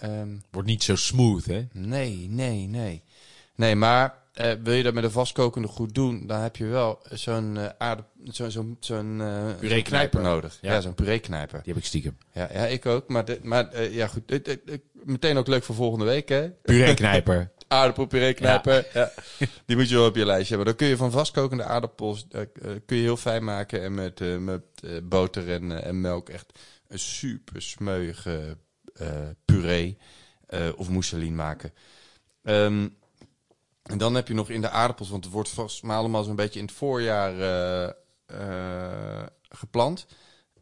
Ehm, 0.00 0.28
Wordt 0.50 0.68
niet 0.68 0.82
zo 0.82 0.96
smooth, 0.96 1.44
hè? 1.46 1.66
Nee, 1.72 2.26
nee, 2.30 2.66
nee. 2.66 3.02
Nee, 3.54 3.74
maar 3.76 4.14
eh, 4.32 4.52
wil 4.62 4.74
je 4.74 4.82
dat 4.82 4.94
met 4.94 5.04
een 5.04 5.10
vastkokende 5.10 5.68
goed 5.68 5.94
doen, 5.94 6.26
dan 6.26 6.40
heb 6.40 6.56
je 6.56 6.64
wel 6.64 6.98
zo'n 7.10 7.56
eh 7.56 7.68
aarde, 7.78 8.04
zo'n 8.24 8.50
zo'n 8.50 8.76
zo'n 8.80 9.20
eh, 9.20 9.26
Pureeknijper. 9.44 9.82
knijper 9.82 10.20
nodig. 10.22 10.58
Ja, 10.60 10.72
Ja. 10.72 10.80
zo'n 10.80 10.94
pureeknijper. 10.94 11.62
Die 11.62 11.72
heb 11.72 11.82
ik 11.82 11.88
stiekem. 11.88 12.16
Ja, 12.32 12.48
ja, 12.52 12.66
ik 12.66 12.86
ook. 12.86 13.08
Maar, 13.08 13.24
maar 13.42 13.68
eh, 13.68 13.94
ja, 13.94 14.06
goed. 14.06 14.50
Meteen 15.04 15.36
ook 15.36 15.46
leuk 15.46 15.62
voor 15.64 15.74
volgende 15.74 16.04
week, 16.04 16.28
hè? 16.28 16.50
Puree-knijper. 16.50 17.50
Aardappelpureeknijper. 17.68 18.86
Ja. 18.94 19.12
Die 19.66 19.76
moet 19.76 19.88
je 19.88 19.94
wel 19.96 20.06
op 20.06 20.16
je 20.16 20.24
lijstje 20.26 20.48
hebben. 20.56 20.66
Dan 20.66 20.76
kun 20.76 20.86
je 20.86 20.96
van 20.96 21.10
vastkokende 21.10 21.64
aardappels 21.64 22.26
eh, 22.30 22.40
eh, 22.40 22.48
kun 22.86 22.96
je 22.96 23.02
heel 23.02 23.16
fijn 23.16 23.44
maken. 23.44 23.82
En 23.82 23.94
met, 23.94 24.20
eh, 24.20 24.36
met 24.36 24.62
eh, 24.84 24.90
boter 25.02 25.50
en, 25.50 25.72
eh, 25.80 25.86
en 25.86 26.00
melk 26.00 26.28
echt 26.28 26.58
een 26.88 26.98
super 26.98 27.62
smeuïge 27.62 28.30
eh, 28.38 28.50
puree 29.44 29.98
eh, 30.46 30.68
of 30.76 30.88
mousseline 30.88 31.36
maken. 31.36 31.72
Ehm, 32.42 32.88
en 33.82 33.98
dan 33.98 34.14
heb 34.14 34.28
je 34.28 34.34
nog 34.34 34.50
in 34.50 34.60
de 34.60 34.70
aardappels, 34.70 35.08
want 35.08 35.24
het 35.24 35.32
wordt 35.32 35.48
vast 35.48 35.82
maar 35.82 35.96
allemaal 35.96 36.24
zo'n 36.24 36.36
beetje 36.36 36.58
in 36.58 36.64
het 36.64 36.74
voorjaar 36.74 37.40
eh, 37.40 37.92
eh, 38.26 39.26
geplant. 39.48 40.06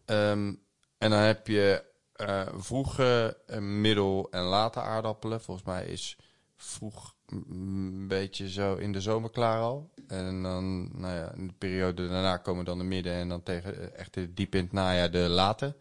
Ehm, 0.05 0.55
en 0.99 1.11
dan 1.11 1.21
heb 1.21 1.47
je 1.47 1.87
eh, 2.13 2.47
vroege, 2.57 3.37
eh, 3.47 3.59
middel 3.59 4.29
en 4.31 4.43
late 4.43 4.81
aardappelen. 4.81 5.41
Volgens 5.41 5.67
mij 5.67 5.87
is 5.87 6.17
vroeg 6.57 7.15
een 7.27 8.09
beetje 8.09 8.51
zo 8.51 8.75
in 8.75 8.93
de 8.93 9.01
zomer 9.01 9.31
klaar 9.31 9.61
al. 9.61 9.91
En 10.07 10.43
dan, 10.43 10.91
nou 11.01 11.15
ja, 11.15 11.33
in 11.33 11.47
de 11.47 11.55
periode 11.59 12.09
daarna 12.09 12.37
komen 12.37 12.65
dan 12.65 12.79
de 12.79 12.85
midden 12.85 13.13
en 13.13 13.29
dan 13.29 13.43
tegen 13.43 13.79
eh, 13.79 14.01
echt 14.01 14.37
diep 14.37 14.55
in 14.55 14.63
het 14.63 14.73
najaar 14.73 15.11
de 15.11 15.19
late. 15.19 15.77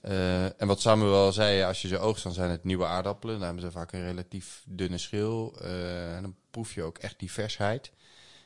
Eh, 0.00 0.60
en 0.60 0.66
wat 0.66 0.80
Samuel 0.80 1.14
al 1.24 1.32
zei, 1.32 1.62
als 1.62 1.82
je 1.82 1.88
ze 1.88 1.98
oogst, 1.98 2.22
dan 2.22 2.32
zijn 2.32 2.50
het 2.50 2.64
nieuwe 2.64 2.84
aardappelen. 2.86 3.34
Dan 3.36 3.44
hebben 3.44 3.62
ze 3.64 3.70
vaak 3.70 3.92
een 3.92 4.04
relatief 4.06 4.62
dunne 4.66 4.98
schil. 4.98 5.54
eh, 5.60 6.16
en 6.16 6.22
dan 6.22 6.34
proef 6.50 6.74
je 6.74 6.82
ook 6.82 6.98
echt 6.98 7.18
die 7.18 7.32
versheid. 7.32 7.90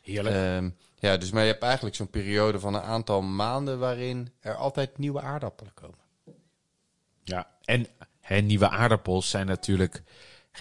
Heerlijk. 0.03 0.35
Ehm, 0.37 0.71
ja, 0.99 1.17
dus 1.17 1.31
maar 1.31 1.43
je 1.45 1.51
hebt 1.51 1.63
eigenlijk 1.63 1.97
zo'n 1.97 2.11
periode 2.11 2.61
van 2.61 2.75
een 2.75 2.83
aantal 2.83 3.23
maanden 3.23 3.79
waarin 3.79 4.33
er 4.41 4.55
altijd 4.55 4.99
nieuwe 4.99 5.21
aardappelen 5.21 5.75
komen. 5.75 5.99
ja. 7.25 7.51
En 7.65 7.87
hè, 8.21 8.41
nieuwe 8.41 8.69
aardappels 8.69 9.31
zijn 9.31 9.47
natuurlijk... 9.47 10.03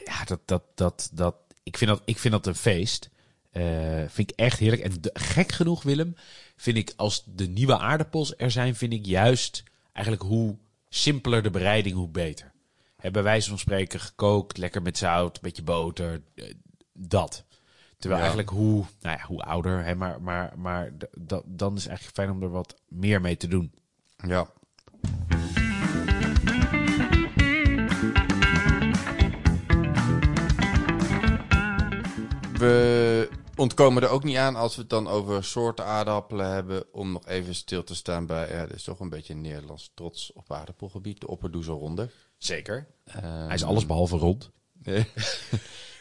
Ja, 0.06 0.24
dat, 0.24 0.40
dat, 0.46 0.64
dat, 0.76 1.10
dat, 1.14 1.36
ik, 1.64 1.78
vind 1.78 1.90
dat, 1.90 2.02
ik 2.06 2.18
vind 2.20 2.34
dat 2.34 2.46
een 2.48 2.56
feest. 2.56 3.10
Eh, 3.52 3.64
vind 4.08 4.32
ik 4.32 4.38
echt 4.40 4.60
heerlijk. 4.60 4.82
En 4.82 5.02
de- 5.02 5.10
gek 5.14 5.52
genoeg, 5.52 5.84
Willem, 5.84 6.16
vind 6.56 6.78
ik 6.78 6.94
als 6.96 7.24
de 7.26 7.48
nieuwe 7.48 7.78
aardappels 7.78 8.34
er 8.38 8.52
zijn, 8.52 8.76
vind 8.76 8.94
ik 8.94 9.06
juist 9.06 9.64
eigenlijk 9.92 10.26
hoe 10.26 10.58
simpeler 10.90 11.44
de 11.44 11.50
bereiding, 11.50 11.96
hoe 11.96 12.10
beter. 12.10 12.52
Hè, 12.98 13.12
bij 13.12 13.24
wijze 13.24 13.50
van 13.50 13.58
spreken 13.58 14.00
gekookt, 14.00 14.58
lekker 14.58 14.82
met 14.82 14.98
zout, 14.98 15.36
een 15.36 15.42
beetje 15.42 15.64
boter, 15.64 16.22
eh, 16.36 16.54
dat. 16.94 17.46
Terwijl 17.98 18.22
Ja. 18.22 18.28
eigenlijk 18.28 18.50
hoe, 18.58 18.86
nou 19.02 19.18
ja, 19.18 19.26
hoe 19.26 19.42
ouder, 19.42 19.84
hè, 19.86 19.96
maar, 19.96 20.22
maar, 20.22 20.54
maar 20.58 20.92
dat, 21.18 21.44
dan 21.48 21.76
is 21.76 21.80
het 21.82 21.88
eigenlijk 21.90 22.18
fijn 22.18 22.30
om 22.32 22.44
er 22.44 22.50
wat 22.50 22.76
meer 22.88 23.22
mee 23.22 23.38
te 23.38 23.48
doen. 23.48 23.74
Ja. 24.28 24.48
We 32.58 33.30
ontkomen 33.56 34.04
er 34.04 34.10
ook 34.10 34.24
niet 34.24 34.38
aan 34.38 34.56
als 34.56 34.76
we 34.76 34.82
het 34.82 34.90
dan 34.90 35.08
over 35.08 35.44
soorten 35.44 35.86
aardappelen 35.86 36.52
hebben. 36.52 36.84
Om 36.94 37.12
nog 37.12 37.28
even 37.28 37.56
stil 37.56 37.84
te 37.84 37.96
staan 37.96 38.26
bij. 38.26 38.50
Ja, 38.52 38.66
dit 38.66 38.76
is 38.76 38.84
toch 38.84 39.00
een 39.00 39.10
beetje 39.10 39.34
een 39.34 39.42
Nederlands 39.42 39.92
trots 39.94 40.32
op 40.34 40.52
aardappelgebied. 40.52 41.20
De 41.22 41.28
Opperdoezer 41.28 41.74
Ronde. 41.74 42.10
Zeker. 42.38 42.88
Ehm, 43.06 43.26
Hij 43.46 43.56
is 43.56 43.64
alles 43.64 43.86
behalve 43.86 44.18
rond. 44.18 44.50
Nee. 44.84 45.06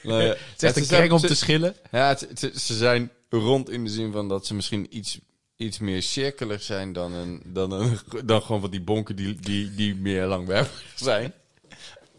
Nou 0.02 0.22
ja, 0.22 0.28
Het 0.28 0.38
is 0.56 0.62
echt 0.62 0.76
een 0.76 0.86
kring 0.86 1.12
om 1.12 1.18
ze- 1.18 1.26
te 1.26 1.34
schillen. 1.34 1.74
Ja, 1.90 2.08
het- 2.08 2.20
het- 2.40 2.60
ze 2.60 2.74
zijn 2.76 3.10
rond 3.28 3.70
in 3.70 3.84
de 3.84 3.90
zin 3.90 4.12
van 4.12 4.28
dat 4.28 4.46
ze 4.46 4.54
misschien 4.54 4.96
iets, 4.96 5.18
iets 5.56 5.78
meer 5.78 6.02
cirkelig 6.02 6.62
zijn 6.62 6.92
dan, 6.92 7.12
een, 7.12 7.42
dan, 7.46 7.70
een, 7.72 7.98
dan 8.24 8.42
gewoon 8.42 8.60
van 8.60 8.70
die 8.70 8.80
bonken 8.82 9.16
die, 9.16 9.34
die, 9.34 9.74
die 9.74 9.94
meer 9.94 10.26
langwerpig 10.26 10.84
zijn. 10.96 11.32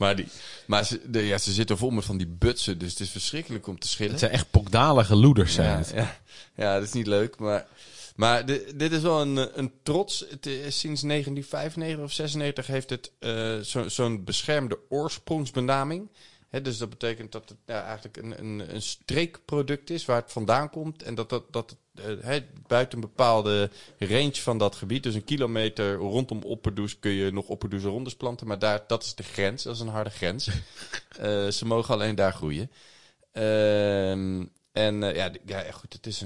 Maar, 0.01 0.15
die, 0.15 0.27
maar 0.67 0.85
ze, 0.85 1.01
de, 1.11 1.19
ja, 1.25 1.37
ze 1.37 1.51
zitten 1.51 1.77
vol 1.77 1.89
met 1.89 2.05
van 2.05 2.17
die 2.17 2.27
butsen, 2.27 2.77
dus 2.77 2.89
het 2.89 2.99
is 2.99 3.09
verschrikkelijk 3.09 3.67
om 3.67 3.79
te 3.79 3.87
schillen. 3.87 4.11
Het 4.11 4.19
zijn 4.19 4.31
echt 4.31 4.51
pokdalige 4.51 5.15
loeders 5.15 5.53
zijn 5.53 5.69
ja, 5.69 5.77
het. 5.77 5.91
ja, 5.95 6.17
ja, 6.55 6.73
dat 6.79 6.83
is 6.87 6.93
niet 6.93 7.07
leuk. 7.07 7.39
Maar, 7.39 7.67
maar 8.15 8.45
di- 8.45 8.63
dit 8.75 8.91
is 8.91 9.01
wel 9.01 9.21
een, 9.21 9.59
een 9.59 9.71
trots. 9.83 10.25
Het 10.29 10.45
is, 10.45 10.79
sinds 10.79 11.01
1995 11.01 12.05
of 12.05 12.11
96 12.11 12.67
heeft 12.67 12.89
het 12.89 13.11
eh, 13.19 13.57
zo- 13.59 13.89
zo'n 13.89 14.23
beschermde 14.23 14.79
oorsprongsbenaming. 14.89 16.09
Dus 16.61 16.77
dat 16.77 16.89
betekent 16.89 17.31
dat 17.31 17.49
het 17.49 17.57
ja, 17.65 17.83
eigenlijk 17.83 18.17
een, 18.17 18.39
een, 18.39 18.73
een 18.75 18.81
streekproduct 18.81 19.89
is 19.89 20.05
waar 20.05 20.21
het 20.21 20.31
vandaan 20.31 20.69
komt. 20.69 21.03
En 21.03 21.15
dat, 21.15 21.29
dat, 21.29 21.43
dat 21.53 21.69
het 21.69 21.79
eh, 21.95 22.41
buiten 22.67 22.95
een 22.97 23.03
bepaalde 23.07 23.69
range 23.99 24.35
van 24.35 24.57
dat 24.57 24.75
gebied, 24.75 25.03
dus 25.03 25.15
een 25.15 25.23
kilometer 25.23 25.93
rondom 25.95 26.43
Opperdoes, 26.43 26.99
kun 26.99 27.11
je 27.11 27.31
nog 27.31 27.47
Opperdoes 27.47 27.83
rondes 27.83 28.15
planten. 28.15 28.47
Maar 28.47 28.59
daar, 28.59 28.83
dat 28.87 29.03
is 29.03 29.15
de 29.15 29.23
grens, 29.23 29.63
dat 29.63 29.75
is 29.75 29.81
een 29.81 29.87
harde 29.87 30.09
grens. 30.09 30.49
Eh, 31.19 31.47
ze 31.47 31.65
mogen 31.65 31.93
alleen 31.93 32.15
daar 32.15 32.33
groeien. 32.33 32.71
Ehm, 33.31 34.45
en 34.71 35.03
eh, 35.03 35.15
ja, 35.15 35.31
ja, 35.45 35.71
goed, 35.71 35.93
het 35.93 36.05
is 36.07 36.23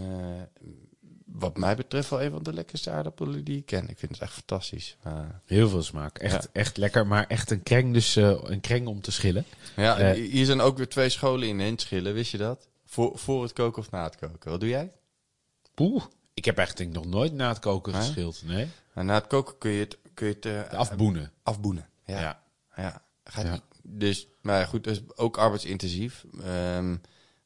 wat 1.26 1.58
mij 1.58 1.76
betreft 1.76 2.10
wel 2.10 2.22
een 2.22 2.32
van 2.32 2.44
de 2.44 2.54
lekkerste 2.54 2.90
aardappelen 2.90 3.44
die 3.44 3.58
ik 3.58 3.66
ken. 3.66 3.90
Ik 3.90 3.98
vind 3.98 4.12
het 4.12 4.22
echt 4.22 4.34
fantastisch. 4.34 4.98
Maar, 5.04 5.42
Heel 5.46 5.70
veel 5.70 5.84
smaak. 5.84 6.18
Echt, 6.18 6.44
Ja. 6.44 6.50
echt 6.52 6.78
lekker, 6.78 7.08
maar 7.08 7.28
echt 7.28 7.52
een 7.52 7.64
kreng, 7.64 7.94
dus 7.94 8.16
een 8.16 8.62
kreng 8.62 8.88
om 8.88 9.02
te 9.02 9.12
schillen. 9.12 9.46
ja, 9.76 10.14
hier 10.14 10.46
zijn 10.46 10.62
ook 10.62 10.78
weer 10.78 10.90
twee 10.90 11.10
scholen 11.10 11.48
in 11.48 11.60
Henschillen, 11.60 12.14
wist 12.14 12.32
je 12.32 12.38
dat? 12.38 12.68
Voor, 12.86 13.18
voor 13.18 13.44
het 13.44 13.54
koken 13.54 13.82
of 13.82 13.92
na 13.92 14.04
het 14.04 14.16
koken. 14.16 14.50
Wat 14.52 14.60
doe 14.60 14.70
jij? 14.70 14.92
Poeh. 15.76 16.04
Ik 16.34 16.46
heb 16.46 16.58
echt 16.58 16.78
denk 16.78 16.90
ik 16.90 16.96
nog 16.96 17.06
nooit 17.06 17.34
na 17.34 17.48
het 17.48 17.60
koken 17.60 17.94
geschild. 17.94 18.42
Nee. 18.46 18.68
Nou, 18.94 19.08
na 19.08 19.14
het 19.14 19.28
koken 19.28 19.58
kun 19.58 19.72
je 19.72 19.80
het, 19.80 19.98
kun 20.14 20.28
je 20.28 20.34
het 20.34 20.46
eh, 20.46 20.70
De 20.70 20.76
afboenen. 20.76 21.32
afboenen. 21.44 21.90
Ja. 22.06 22.20
Ja. 22.20 22.42
ja. 22.76 23.02
Gaat 23.24 23.46
Ja. 23.46 23.52
niet- 23.52 23.62
Dus, 23.84 24.28
maar 24.42 24.60
ja, 24.60 24.66
goed, 24.66 24.84
dat 24.84 24.94
is 24.96 25.02
ook 25.16 25.38
arbeidsintensief. 25.38 26.26
Ehm, 26.44 26.96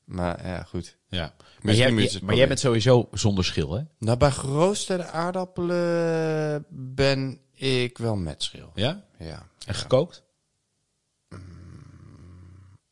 maar 0.03 0.47
ja, 0.47 0.63
goed. 0.63 0.97
Ja. 1.07 1.34
Maar, 1.61 1.73
jij, 1.73 1.91
het 1.93 2.21
maar 2.21 2.36
jij 2.36 2.47
bent 2.47 2.59
sowieso 2.59 3.07
zonder 3.11 3.45
schil, 3.45 3.71
hè? 3.73 3.82
Nou, 3.97 4.17
bij 4.17 4.32
geroosterde 4.32 5.05
aardappelen 5.05 6.65
ben 6.69 7.39
ik 7.53 7.97
wel 7.97 8.15
met 8.15 8.43
schil. 8.43 8.71
Ja? 8.75 9.03
Ja. 9.17 9.47
En 9.65 9.75
gekookt? 9.75 10.23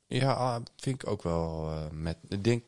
Ja, 0.07 0.31
ah, 0.33 0.55
vind 0.77 1.01
ik 1.03 1.09
ook 1.09 1.23
wel 1.23 1.69
eh, 1.71 1.89
met. 1.91 2.17
Ik 2.27 2.43
denk, 2.43 2.63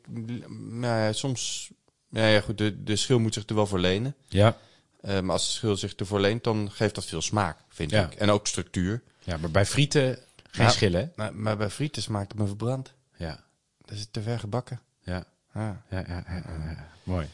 nou 0.57 0.99
ja, 1.01 1.13
soms. 1.13 1.71
Ja, 2.09 2.25
ja, 2.27 2.41
goed, 2.41 2.57
de, 2.57 2.83
de 2.83 2.95
schil 2.95 3.19
moet 3.19 3.33
zich 3.33 3.45
er 3.47 3.55
wel 3.55 3.67
voor 3.67 3.79
lenen. 3.79 4.15
Ja. 4.27 4.57
Eh, 5.01 5.19
maar 5.19 5.31
als 5.31 5.45
de 5.45 5.51
schil 5.51 5.75
zich 5.77 5.93
ervoor 5.95 6.19
leent, 6.19 6.43
dan 6.43 6.71
geeft 6.71 6.95
dat 6.95 7.05
veel 7.05 7.21
smaak, 7.21 7.57
vind 7.69 7.91
Ja. 7.91 8.05
ik. 8.05 8.13
En 8.15 8.29
ook 8.29 8.47
structuur. 8.47 9.01
Ja, 9.23 9.37
maar 9.37 9.51
bij 9.51 9.65
frieten 9.65 10.17
geen 10.51 10.65
Ja. 10.65 10.71
schillen, 10.71 11.11
hè? 11.15 11.31
Maar, 11.31 11.57
bij 11.57 11.69
frieten 11.69 12.01
smaakt 12.01 12.31
het 12.31 12.41
me 12.41 12.47
verbrand. 12.47 12.93
Ja. 13.17 13.43
Dat 13.85 13.97
is 13.97 14.07
te 14.11 14.21
ver 14.21 14.39
gebakken. 14.39 14.79
Ja. 15.01 15.23
Ja, 15.53 15.81
ja, 15.89 16.03
ja, 16.07 16.23
ja. 16.27 16.87
Mooi. 17.03 17.27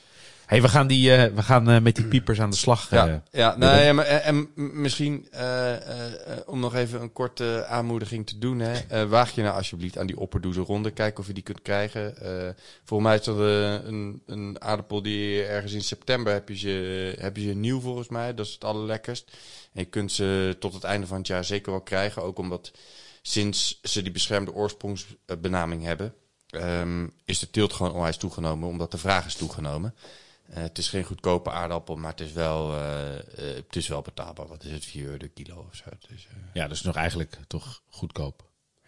Hey, 0.45 0.61
we 0.61 0.67
gaan, 0.67 0.87
die, 0.87 1.15
eh, 1.15 1.33
we 1.33 1.41
gaan 1.41 1.69
eh, 1.69 1.81
met 1.81 1.95
die 1.95 2.05
piepers 2.05 2.41
aan 2.41 2.49
de 2.49 2.55
slag. 2.55 2.89
Ja, 2.89 3.07
eh. 3.07 3.15
ja 3.31 3.57
nou, 3.57 3.81
ja 3.81 3.93
maar, 3.93 4.05
en, 4.05 4.49
misschien 4.55 5.27
om 6.45 6.59
nog 6.59 6.75
even 6.75 7.01
een 7.01 7.13
korte 7.13 7.65
aanmoediging 7.67 8.27
te 8.27 8.37
doen. 8.37 8.59
Hè. 8.59 9.07
Waag 9.07 9.31
je 9.31 9.41
nou 9.41 9.55
alsjeblieft 9.55 9.97
aan 9.97 10.07
die 10.07 10.19
opperdoeze 10.19 10.61
ronde. 10.61 10.91
Kijk 10.91 11.19
of 11.19 11.27
je 11.27 11.33
die 11.33 11.43
kunt 11.43 11.61
krijgen. 11.61 12.15
Volgens 12.83 13.09
mij 13.09 13.17
is 13.17 13.25
dat 13.25 13.37
een, 13.85 14.21
een 14.25 14.55
aardappel 14.59 15.01
die 15.01 15.43
ergens 15.43 15.73
in 15.73 15.81
september 15.81 16.33
heb 16.33 16.49
je, 16.49 16.57
ze, 16.57 17.15
heb 17.19 17.37
je 17.37 17.43
ze 17.43 17.53
nieuw 17.53 17.79
volgens 17.79 18.07
mij. 18.07 18.33
Dat 18.33 18.45
is 18.45 18.53
het 18.53 18.63
allerlekkerst. 18.63 19.31
En 19.73 19.81
je 19.81 19.85
kunt 19.85 20.11
ze 20.11 20.55
tot 20.59 20.73
het 20.73 20.83
einde 20.83 21.07
van 21.07 21.17
het 21.17 21.27
jaar 21.27 21.45
zeker 21.45 21.71
wel 21.71 21.81
krijgen. 21.81 22.23
Ook 22.23 22.37
omdat 22.37 22.71
sinds 23.21 23.79
ze 23.83 24.01
die 24.01 24.11
beschermde 24.11 24.53
oorsprongsbenaming 24.53 25.83
hebben... 25.83 26.13
ehm, 26.47 27.07
is 27.25 27.39
de 27.39 27.49
teelt 27.49 27.73
gewoon 27.73 27.93
onwijs 27.93 28.17
toegenomen. 28.17 28.69
Omdat 28.69 28.91
de 28.91 28.97
vraag 28.97 29.25
is 29.25 29.35
toegenomen. 29.35 29.95
Eh, 30.55 30.61
het 30.61 30.77
is 30.77 30.89
geen 30.89 31.03
goedkope 31.03 31.51
aardappel, 31.51 31.95
maar 31.95 32.11
het 32.11 32.19
is 32.19 32.31
wel, 32.31 32.73
eh, 32.73 33.15
eh, 33.15 33.55
het 33.55 33.75
is 33.75 33.87
wel 33.87 34.01
betaalbaar. 34.01 34.47
Wat 34.47 34.63
is 34.63 34.71
het, 34.71 34.85
4 34.85 35.05
euro 35.05 35.17
de 35.17 35.27
kilo 35.27 35.65
of 35.69 35.75
zo? 35.75 35.83
Dus, 36.09 36.27
ja, 36.53 36.67
dus 36.67 36.81
nog 36.81 36.95
eigenlijk 36.95 37.37
toch 37.47 37.81
goedkoop. 37.89 38.43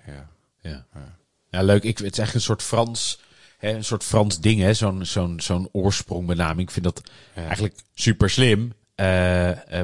ja. 0.06 0.30
Ja. 0.62 0.86
Ja. 0.94 1.16
Ja, 1.50 1.62
leuk. 1.64 1.84
Ik, 1.84 1.98
het 1.98 2.12
is 2.14 2.20
echt 2.20 2.34
een 2.34 2.42
soort 2.42 2.64
Frans, 2.64 3.20
hè, 3.58 3.70
een 3.70 3.84
soort 3.84 4.04
Frans 4.04 4.40
ding, 4.40 4.60
hè? 4.62 4.74
Zo'n 4.74 5.06
zo'n 5.06 5.40
zo'n 5.40 5.70
oorsprongbenaming. 5.72 6.68
Ik 6.68 6.72
vind 6.74 6.86
dat 6.86 7.02
Ja. 7.36 7.42
eigenlijk 7.44 7.76
super 7.94 8.30
slim. 8.30 8.74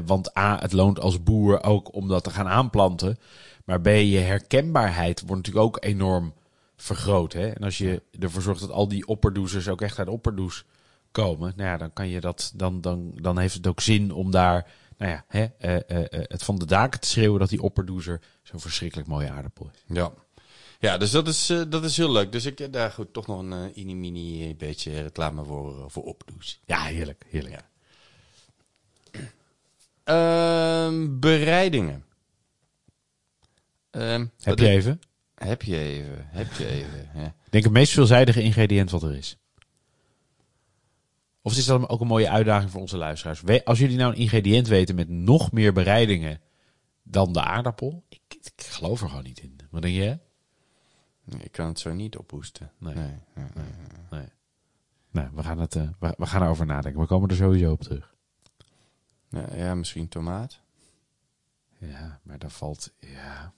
Want 0.05 0.37
A, 0.37 0.59
het 0.59 0.71
loont 0.71 0.99
als 0.99 1.23
boer 1.23 1.63
ook 1.63 1.93
om 1.95 2.07
dat 2.07 2.23
te 2.23 2.29
gaan 2.29 2.47
aanplanten. 2.47 3.19
Maar 3.65 3.81
B, 3.81 3.85
je 3.87 4.17
herkenbaarheid 4.17 5.19
wordt 5.19 5.35
natuurlijk 5.47 5.65
ook 5.65 5.83
enorm 5.85 6.33
vergroot. 6.75 7.33
Hè? 7.33 7.47
En 7.49 7.63
als 7.63 7.77
je 7.77 8.01
ervoor 8.19 8.41
zorgt 8.41 8.61
dat 8.61 8.71
al 8.71 8.87
die 8.87 9.07
opperdoezers 9.07 9.67
ook 9.67 9.81
echt 9.81 9.99
uit 9.99 10.07
opperdoes 10.07 10.65
komen, 11.13 11.53
nou 11.55 11.69
ja, 11.69 11.77
dan 11.77 11.93
kan 11.93 12.07
je 12.07 12.19
dat, 12.19 12.51
dan, 12.55 12.81
dan, 12.81 13.11
dan 13.21 13.37
heeft 13.37 13.53
het 13.53 13.67
ook 13.67 13.81
zin 13.81 14.11
om 14.11 14.31
daar, 14.31 14.71
nou 14.97 15.11
ja, 15.11 15.25
hè, 15.27 15.45
eh, 15.57 15.75
eh, 15.75 15.99
eh, 15.99 16.07
het 16.11 16.43
van 16.43 16.59
de 16.59 16.65
daken 16.65 16.99
te 16.99 17.07
schreeuwen 17.07 17.39
dat 17.39 17.49
die 17.49 17.61
opperdoezer 17.61 18.21
zo'n 18.43 18.59
verschrikkelijk 18.59 19.07
mooie 19.07 19.29
aardappel 19.29 19.69
is. 19.73 19.95
Ja. 19.95 20.11
Ja, 20.79 20.97
dus 20.97 21.11
dat 21.11 21.27
is, 21.27 21.45
dat 21.69 21.83
is 21.83 21.97
heel 21.97 22.11
leuk. 22.11 22.31
Dus 22.31 22.45
ik 22.45 22.59
heb 22.59 22.71
daar 22.71 22.91
goed 22.91 23.13
toch 23.13 23.27
nog 23.27 23.39
een 23.39 23.71
mini-mini 23.75 24.55
beetje 24.55 25.01
reclame 25.01 25.43
voor, 25.43 25.91
voor 25.91 26.03
opdoes. 26.03 26.59
Ja, 26.65 26.83
heerlijk, 26.83 27.25
heerlijk. 27.29 27.55
Ja. 27.55 27.71
Ehm, 30.03 31.19
bereidingen. 31.19 32.05
Ehm, 33.89 34.25
Heb 34.41 34.59
je 34.59 34.67
even? 34.67 35.01
Heb 35.35 35.61
je 35.61 35.77
even, 35.77 36.27
heb 36.29 36.53
je 36.53 36.67
even. 36.67 37.09
Ja. 37.15 37.25
Ik 37.25 37.51
denk 37.51 37.63
het 37.63 37.73
meest 37.73 37.93
veelzijdige 37.93 38.41
ingrediënt 38.41 38.91
wat 38.91 39.03
er 39.03 39.15
is. 39.15 39.37
Of 41.45 41.57
is 41.57 41.65
dat 41.65 41.89
ook 41.89 42.01
een 42.01 42.07
mooie 42.07 42.29
uitdaging 42.29 42.71
voor 42.71 42.81
onze 42.81 42.97
luisteraars? 42.97 43.63
Als 43.65 43.79
jullie 43.79 43.97
nou 43.97 44.11
een 44.13 44.19
ingrediënt 44.19 44.67
weten 44.67 44.95
met 44.95 45.09
nog 45.09 45.51
meer 45.51 45.73
bereidingen 45.73 46.41
dan 47.03 47.33
de 47.33 47.41
aardappel, 47.41 48.03
ik, 48.09 48.21
ik 48.29 48.63
geloof 48.65 49.01
er 49.01 49.09
gewoon 49.09 49.23
niet 49.23 49.39
in. 49.39 49.59
Wat 49.69 49.81
denk 49.81 49.95
je? 49.95 50.19
Nee, 51.23 51.41
Ik 51.43 51.51
kan 51.51 51.67
het 51.67 51.79
zo 51.79 51.93
niet 51.93 52.17
ophoesten. 52.17 52.71
Nee. 52.77 52.93
Nee, 52.95 53.13
nee, 53.33 53.45
nee. 53.53 53.65
Nee. 54.11 54.27
Nou, 55.11 55.29
we 55.33 55.43
gaan, 55.43 55.59
het, 55.59 55.75
eh, 55.75 55.89
we, 55.99 56.13
we 56.17 56.25
gaan 56.25 56.41
erover 56.43 56.65
nadenken. 56.65 57.01
We 57.01 57.07
komen 57.07 57.29
er 57.29 57.35
sowieso 57.35 57.71
op 57.71 57.81
terug. 57.81 58.13
Ja, 59.29 59.55
ja, 59.55 59.75
misschien 59.75 60.07
tomaat. 60.07 60.59
Ja, 61.77 62.19
maar 62.23 62.39
daar 62.39 62.49
valt. 62.51 62.93
Ja. 62.99 63.53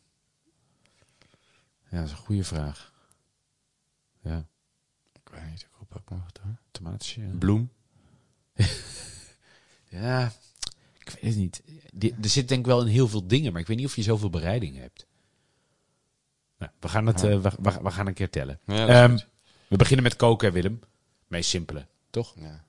Ja, 1.90 1.98
dat 1.98 2.06
is 2.06 2.12
een 2.12 2.18
goede 2.18 2.44
vraag. 2.44 2.94
Ja, 4.22 4.46
Ik 5.14 5.30
weet 5.32 5.50
niet, 5.50 5.62
ik 5.62 5.68
hoop 5.72 5.96
ook 5.98 6.10
nog 6.10 6.24
wat 6.24 6.40
hoor. 6.44 6.56
tomaatje. 6.72 7.22
ja. 7.28 7.34
Bloem. 7.38 7.70
Ja, 9.90 10.32
ik 11.00 11.10
weet 11.10 11.22
het 11.22 11.36
niet. 11.36 11.62
Er 12.24 12.30
zit 12.30 12.48
denk 12.48 12.60
ik 12.60 12.66
wel 12.66 12.82
in 12.82 12.88
heel 12.88 13.08
veel 13.08 13.28
dingen, 13.28 13.52
maar 13.52 13.62
ik 13.62 13.68
weet 13.68 13.78
niet 13.78 13.86
of 13.86 13.96
je 13.96 14.02
zoveel 14.02 14.30
bereiding 14.30 14.78
hebt. 14.78 15.06
Nou, 16.58 16.72
we, 16.80 16.88
gaan 16.88 17.06
het, 17.06 17.22
Ja. 17.22 17.30
eh, 17.30 17.40
we, 17.42 17.52
we, 17.62 17.80
we 17.84 17.92
gaan 17.92 18.08
een 18.08 18.14
keer 18.14 18.30
tellen. 18.30 18.60
Ja, 18.66 18.88
Ehm, 18.88 19.18
we 19.68 19.78
beginnen 19.78 20.04
met 20.04 20.16
koken, 20.16 20.52
Willem. 20.54 20.80
Meest 21.28 21.50
simpele, 21.50 21.88
toch? 22.10 22.34
Ja. 22.40 22.64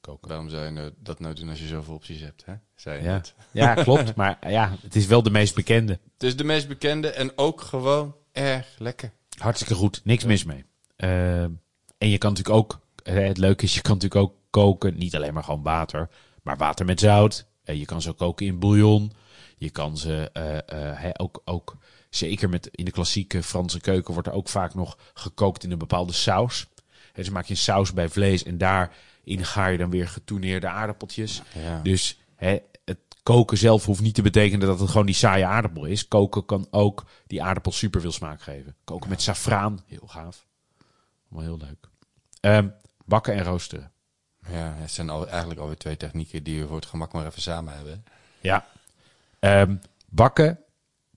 koken. 0.00 0.28
Waarom 0.28 0.48
zou 0.48 0.64
je 0.64 0.70
nou- 0.70 0.92
dat 0.98 1.20
nou 1.20 1.34
doen 1.34 1.48
als 1.48 1.58
je 1.58 1.66
zoveel 1.66 1.94
opties 1.94 2.20
hebt, 2.20 2.44
hè? 2.44 2.54
Zei 2.74 2.98
je 2.98 3.04
Ja. 3.04 3.12
net. 3.12 3.34
Ja, 3.52 3.74
klopt. 3.74 4.14
Maar 4.14 4.50
ja, 4.50 4.76
het 4.82 4.96
is 4.96 5.06
wel 5.06 5.22
de 5.22 5.30
meest 5.30 5.54
bekende. 5.54 5.92
Het 6.12 6.22
is 6.22 6.36
de 6.36 6.44
meest 6.44 6.68
bekende 6.68 7.10
en 7.10 7.32
ook 7.38 7.60
gewoon 7.60 8.14
erg 8.32 8.74
lekker. 8.78 9.12
Hartstikke 9.38 9.74
goed. 9.74 10.00
Niks 10.04 10.24
mis 10.24 10.44
mee. 10.44 10.64
Eh, 10.96 11.42
en 11.42 11.58
je 11.98 12.18
kan 12.18 12.30
natuurlijk 12.32 12.56
ook... 12.56 12.80
eh, 13.02 13.14
het 13.26 13.38
leuke 13.38 13.64
is, 13.64 13.74
je 13.74 13.80
kan 13.80 13.92
natuurlijk 13.96 14.20
ook 14.30 14.36
koken. 14.50 14.98
Niet 14.98 15.16
alleen 15.16 15.34
maar 15.34 15.44
gewoon 15.44 15.62
water. 15.62 16.08
Maar 16.42 16.56
water 16.56 16.86
met 16.86 17.00
zout. 17.00 17.46
Eh, 17.64 17.78
je 17.78 17.84
kan 17.84 18.02
ze 18.02 18.08
ook 18.08 18.16
koken 18.16 18.46
in 18.46 18.58
bouillon. 18.58 19.12
Je 19.56 19.70
kan 19.70 19.96
ze 19.96 20.30
eh, 20.32 21.04
eh, 21.04 21.14
ook... 21.16 21.42
ook 21.44 21.76
Zeker 22.10 22.48
met, 22.48 22.68
in 22.72 22.84
de 22.84 22.90
klassieke 22.90 23.42
Franse 23.42 23.80
keuken 23.80 24.12
wordt 24.12 24.28
er 24.28 24.34
ook 24.34 24.48
vaak 24.48 24.74
nog 24.74 24.98
gekookt 25.14 25.64
in 25.64 25.70
een 25.70 25.78
bepaalde 25.78 26.12
saus. 26.12 26.66
Hè, 27.12 27.22
dus 27.22 27.30
maak 27.30 27.44
je 27.44 27.50
een 27.50 27.56
saus 27.56 27.92
bij 27.92 28.08
vlees 28.08 28.42
en 28.42 28.58
daarin 28.58 29.44
ga 29.44 29.66
je 29.66 29.78
dan 29.78 29.90
weer 29.90 30.08
getoeneerde 30.08 30.68
aardappeltjes. 30.68 31.42
Ja. 31.54 31.80
Dus 31.82 32.18
het 32.36 32.98
koken 33.22 33.58
zelf 33.58 33.84
hoeft 33.84 34.00
niet 34.00 34.14
te 34.14 34.22
betekenen 34.22 34.66
dat 34.66 34.80
het 34.80 34.90
gewoon 34.90 35.06
die 35.06 35.14
saaie 35.14 35.46
aardappel 35.46 35.84
is. 35.84 36.08
Koken 36.08 36.44
kan 36.44 36.66
ook 36.70 37.04
die 37.26 37.42
aardappel 37.42 37.72
super 37.72 38.00
veel 38.00 38.12
smaak 38.12 38.42
geven. 38.42 38.76
Koken 38.84 39.08
met 39.08 39.22
safraan, 39.22 39.80
heel 39.86 40.06
gaaf. 40.06 40.46
Allemaal 41.30 41.48
heel 41.48 41.66
leuk. 41.66 41.88
Ehm, 42.40 42.68
bakken 43.04 43.34
en 43.34 43.44
roosteren. 43.44 43.92
Ja, 44.50 44.74
het 44.76 44.90
zijn 44.90 45.10
al, 45.10 45.28
eigenlijk 45.28 45.60
alweer 45.60 45.76
twee 45.76 45.96
technieken 45.96 46.42
die 46.42 46.60
we 46.60 46.66
voor 46.66 46.76
het 46.76 46.86
gemak 46.86 47.12
maar 47.12 47.26
even 47.26 47.42
samen 47.42 47.74
hebben. 47.74 48.04
Ja. 48.40 48.66
Ehm, 49.38 49.76
bakken, 50.08 50.58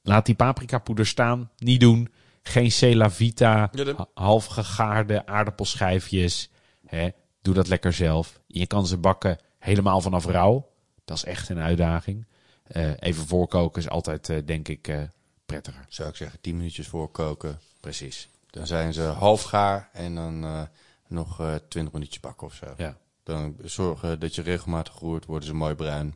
laat 0.02 0.26
die 0.26 0.36
paprikapoeder 0.36 1.06
staan. 1.06 1.50
Niet 1.58 1.80
doen. 1.80 2.10
Geen 2.44 2.72
Cela 2.72 3.10
Vita, 3.10 3.70
Ja, 3.72 4.08
half 4.14 4.46
gegaarde 4.46 5.26
aardappelschijfjes. 5.26 6.50
Hè, 6.86 7.10
doe 7.42 7.54
dat 7.54 7.68
lekker 7.68 7.94
zelf. 7.94 8.40
Je 8.48 8.68
kan 8.68 8.88
ze 8.88 8.98
bakken 8.98 9.38
helemaal 9.60 10.02
vanaf 10.02 10.26
rauw. 10.26 10.70
Dat 11.06 11.18
is 11.18 11.24
echt 11.24 11.50
een 11.50 11.60
uitdaging. 11.60 12.26
Eh, 12.64 12.92
even 13.00 13.28
voorkoken 13.28 13.82
is 13.82 13.90
altijd, 13.90 14.30
eh, 14.30 14.38
denk 14.46 14.68
ik, 14.68 14.88
eh, 14.88 15.02
prettiger. 15.46 15.86
Zou 15.88 16.10
ik 16.10 16.16
zeggen, 16.16 16.42
10 16.42 16.58
minuutjes 16.58 16.88
voorkoken. 16.88 17.60
Precies. 17.80 18.30
Dan 18.50 18.68
zijn 18.68 18.94
ze 18.94 19.02
half 19.02 19.42
gaar 19.42 19.90
en 19.94 20.16
dan 20.16 20.44
eh, 20.44 20.62
nog 21.08 21.40
eh 21.40 21.56
20 21.68 21.94
minuutjes 21.94 22.20
bakken 22.20 22.48
of 22.48 22.54
zo. 22.54 22.66
Ja. 22.78 22.98
Dan 23.24 23.56
zorgen 23.62 24.20
dat 24.20 24.36
je 24.36 24.42
regelmatig 24.42 25.00
roert, 25.00 25.26
worden 25.26 25.48
ze 25.48 25.54
mooi 25.54 25.76
bruin. 25.76 26.16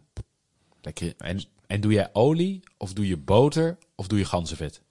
Lekker. 0.82 1.14
En, 1.18 1.44
en 1.68 1.82
doe 1.82 1.92
jij 1.94 2.10
olie 2.14 2.64
of 2.78 2.94
doe 2.94 3.08
je 3.08 3.18
boter 3.18 3.78
of 3.96 4.08
doe 4.08 4.20
je 4.20 4.26
ganzenvet? 4.26 4.82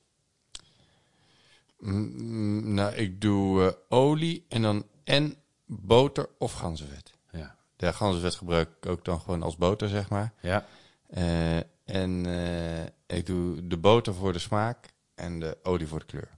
Mm, 1.79 2.75
nou, 2.75 2.95
ik 2.95 3.21
doe 3.21 3.67
eh, 3.67 3.73
olie 3.89 4.45
en 4.49 4.63
dan 4.63 4.87
en 5.05 5.37
boter 5.67 6.29
of 6.39 6.53
ganzenvet. 6.53 7.13
Ja. 7.31 7.57
De 7.77 7.93
ganzenvet 7.93 8.35
gebruik 8.35 8.69
ik 8.81 8.87
ook 8.87 9.05
dan 9.05 9.21
gewoon 9.21 9.43
als 9.43 9.57
boter, 9.57 9.89
zeg 9.89 10.09
maar. 10.09 10.33
Ja. 10.41 10.67
Eh, 11.07 11.57
en 11.85 12.27
eh, 12.27 13.17
ik 13.19 13.27
doe 13.27 13.67
de 13.67 13.77
boter 13.77 14.15
voor 14.15 14.33
de 14.33 14.39
smaak 14.39 14.93
en 15.15 15.41
de 15.41 15.59
olie 15.63 15.87
voor 15.87 15.99
de 15.99 16.07
kleur. 16.07 16.31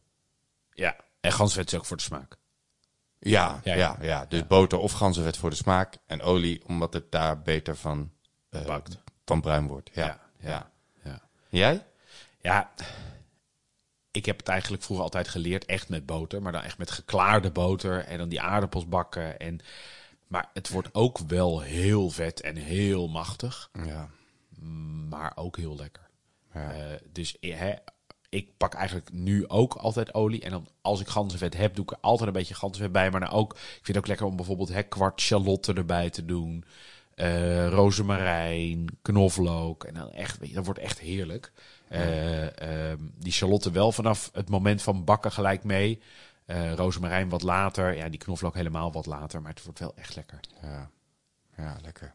Ja. 0.70 0.96
En 1.20 1.32
ganzenvet 1.32 1.72
is 1.72 1.78
ook 1.78 1.84
voor 1.84 1.96
de 1.96 2.02
smaak. 2.02 2.36
Ja, 3.28 3.60
Ja, 3.64 3.74
ja, 3.74 3.76
ja. 3.76 3.96
ja. 4.00 4.26
Dus 4.28 4.46
boter 4.46 4.78
of 4.78 4.92
ganzenvet 4.92 5.36
voor 5.36 5.50
de 5.50 5.56
smaak 5.56 5.96
en 6.06 6.22
olie 6.22 6.62
omdat 6.66 6.92
het 6.92 7.10
daar 7.12 7.42
beter 7.42 7.76
van, 7.76 8.10
eh, 8.50 8.64
Bakt. 8.64 8.98
van 9.24 9.40
bruin 9.40 9.66
wordt. 9.66 9.90
Ja, 9.92 10.20
Ja, 10.40 10.70
ja. 11.04 11.20
Jij? 11.48 11.86
Ja, 12.40 12.70
ik 14.10 14.26
heb 14.26 14.38
het 14.38 14.48
eigenlijk 14.48 14.82
vroeger 14.82 15.04
altijd 15.04 15.28
geleerd, 15.28 15.64
echt 15.64 15.88
met 15.88 16.06
boter, 16.06 16.42
maar 16.42 16.52
dan 16.52 16.62
echt 16.62 16.78
met 16.78 16.90
geklaarde 16.90 17.50
boter 17.50 18.04
en 18.04 18.18
dan 18.18 18.28
die 18.28 18.40
aardappels 18.40 18.88
bakken. 18.88 19.38
En, 19.38 19.60
maar 20.26 20.50
het 20.52 20.68
wordt 20.68 20.88
ook 20.94 21.18
wel 21.18 21.60
heel 21.60 22.10
vet 22.10 22.40
en 22.40 22.56
heel 22.56 23.08
machtig, 23.08 23.70
Ja. 23.84 24.08
maar 25.08 25.32
ook 25.34 25.56
heel 25.56 25.76
lekker. 25.76 26.08
Ja. 26.54 26.72
Eh, 26.72 26.98
dus 27.12 27.36
hè, 27.40 27.74
ik 28.36 28.56
pak 28.56 28.74
eigenlijk 28.74 29.12
nu 29.12 29.48
ook 29.48 29.74
altijd 29.74 30.14
olie. 30.14 30.42
En 30.42 30.50
dan 30.50 30.66
als 30.80 31.00
ik 31.00 31.06
ganzenvet 31.06 31.56
heb, 31.56 31.74
doe 31.74 31.84
ik 31.84 31.90
er 31.90 31.98
altijd 32.00 32.28
een 32.28 32.34
beetje 32.34 32.54
ganzenvet 32.54 32.92
bij. 32.92 33.10
Maar 33.10 33.20
dan 33.20 33.30
ook, 33.30 33.52
ik 33.52 33.58
vind 33.72 33.86
het 33.86 33.96
ook 33.96 34.06
lekker 34.06 34.26
om 34.26 34.36
bijvoorbeeld 34.36 34.68
hè, 34.68 34.82
kwart 34.82 35.20
shalotte 35.20 35.72
erbij 35.72 36.10
te 36.10 36.24
doen. 36.24 36.64
eh 37.14 37.68
rozemarijn, 37.68 38.86
knoflook. 39.02 39.84
En 39.84 39.94
dan 39.94 40.10
echt, 40.10 40.38
weet 40.38 40.48
je, 40.48 40.54
dat 40.54 40.64
wordt 40.64 40.80
echt 40.80 40.98
heerlijk. 40.98 41.52
Eh, 41.88 42.90
ehm, 42.90 42.98
die 43.18 43.32
shalotte 43.32 43.70
wel 43.70 43.92
vanaf 43.92 44.30
het 44.32 44.48
moment 44.48 44.82
van 44.82 45.04
bakken 45.04 45.32
gelijk 45.32 45.64
mee. 45.64 46.00
Eh 46.46 46.72
rozemarijn 46.74 47.28
wat 47.28 47.42
later. 47.42 47.96
Ja, 47.96 48.08
die 48.08 48.18
knoflook 48.18 48.54
helemaal 48.54 48.92
wat 48.92 49.06
later. 49.06 49.42
Maar 49.42 49.50
het 49.50 49.64
wordt 49.64 49.78
wel 49.78 49.92
echt 49.96 50.16
lekker. 50.16 50.40
Ja, 50.62 50.90
ja 51.56 51.76
lekker. 51.82 52.14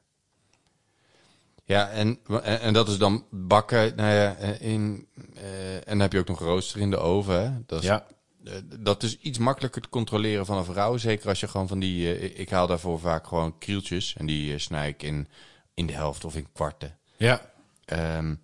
Ja, 1.72 1.89
en, 1.89 2.19
en, 2.43 2.59
en 2.61 2.74
dat 2.74 2.88
is 2.88 2.97
dan 2.97 3.26
bakken. 3.30 3.95
Nou 3.95 4.13
ja, 4.13 4.36
in, 4.59 5.07
eh, 5.36 5.76
en 5.76 5.82
dan 5.86 5.99
heb 5.99 6.13
je 6.13 6.19
ook 6.19 6.28
nog 6.28 6.39
rooster 6.39 6.80
in 6.82 6.89
de 6.89 6.97
oven. 6.97 7.41
Hè? 7.41 7.57
Dat, 7.65 7.80
is, 7.82 7.86
Ja, 7.88 8.05
eh, 8.43 8.53
dat 8.80 9.03
is 9.03 9.17
iets 9.19 9.38
makkelijker 9.38 9.82
te 9.82 9.89
controleren 9.89 10.45
van 10.45 10.57
een 10.57 10.65
vrouw. 10.65 10.97
Zeker 10.97 11.30
als 11.30 11.39
je 11.39 11.47
gewoon 11.47 11.67
van 11.67 11.80
die... 11.80 12.15
eh, 12.15 12.39
ik 12.39 12.49
haal 12.49 12.67
daarvoor 12.67 12.99
vaak 12.99 13.28
gewoon 13.28 13.57
krieltjes. 13.57 14.15
En 14.17 14.26
die 14.26 14.57
snij 14.57 14.88
ik 14.89 15.03
in, 15.03 15.28
in 15.74 15.88
de 15.88 15.93
helft 15.93 16.26
of 16.26 16.36
in 16.36 16.47
kwarten. 16.53 16.97
ja, 17.17 17.49
Ehm, 17.86 18.36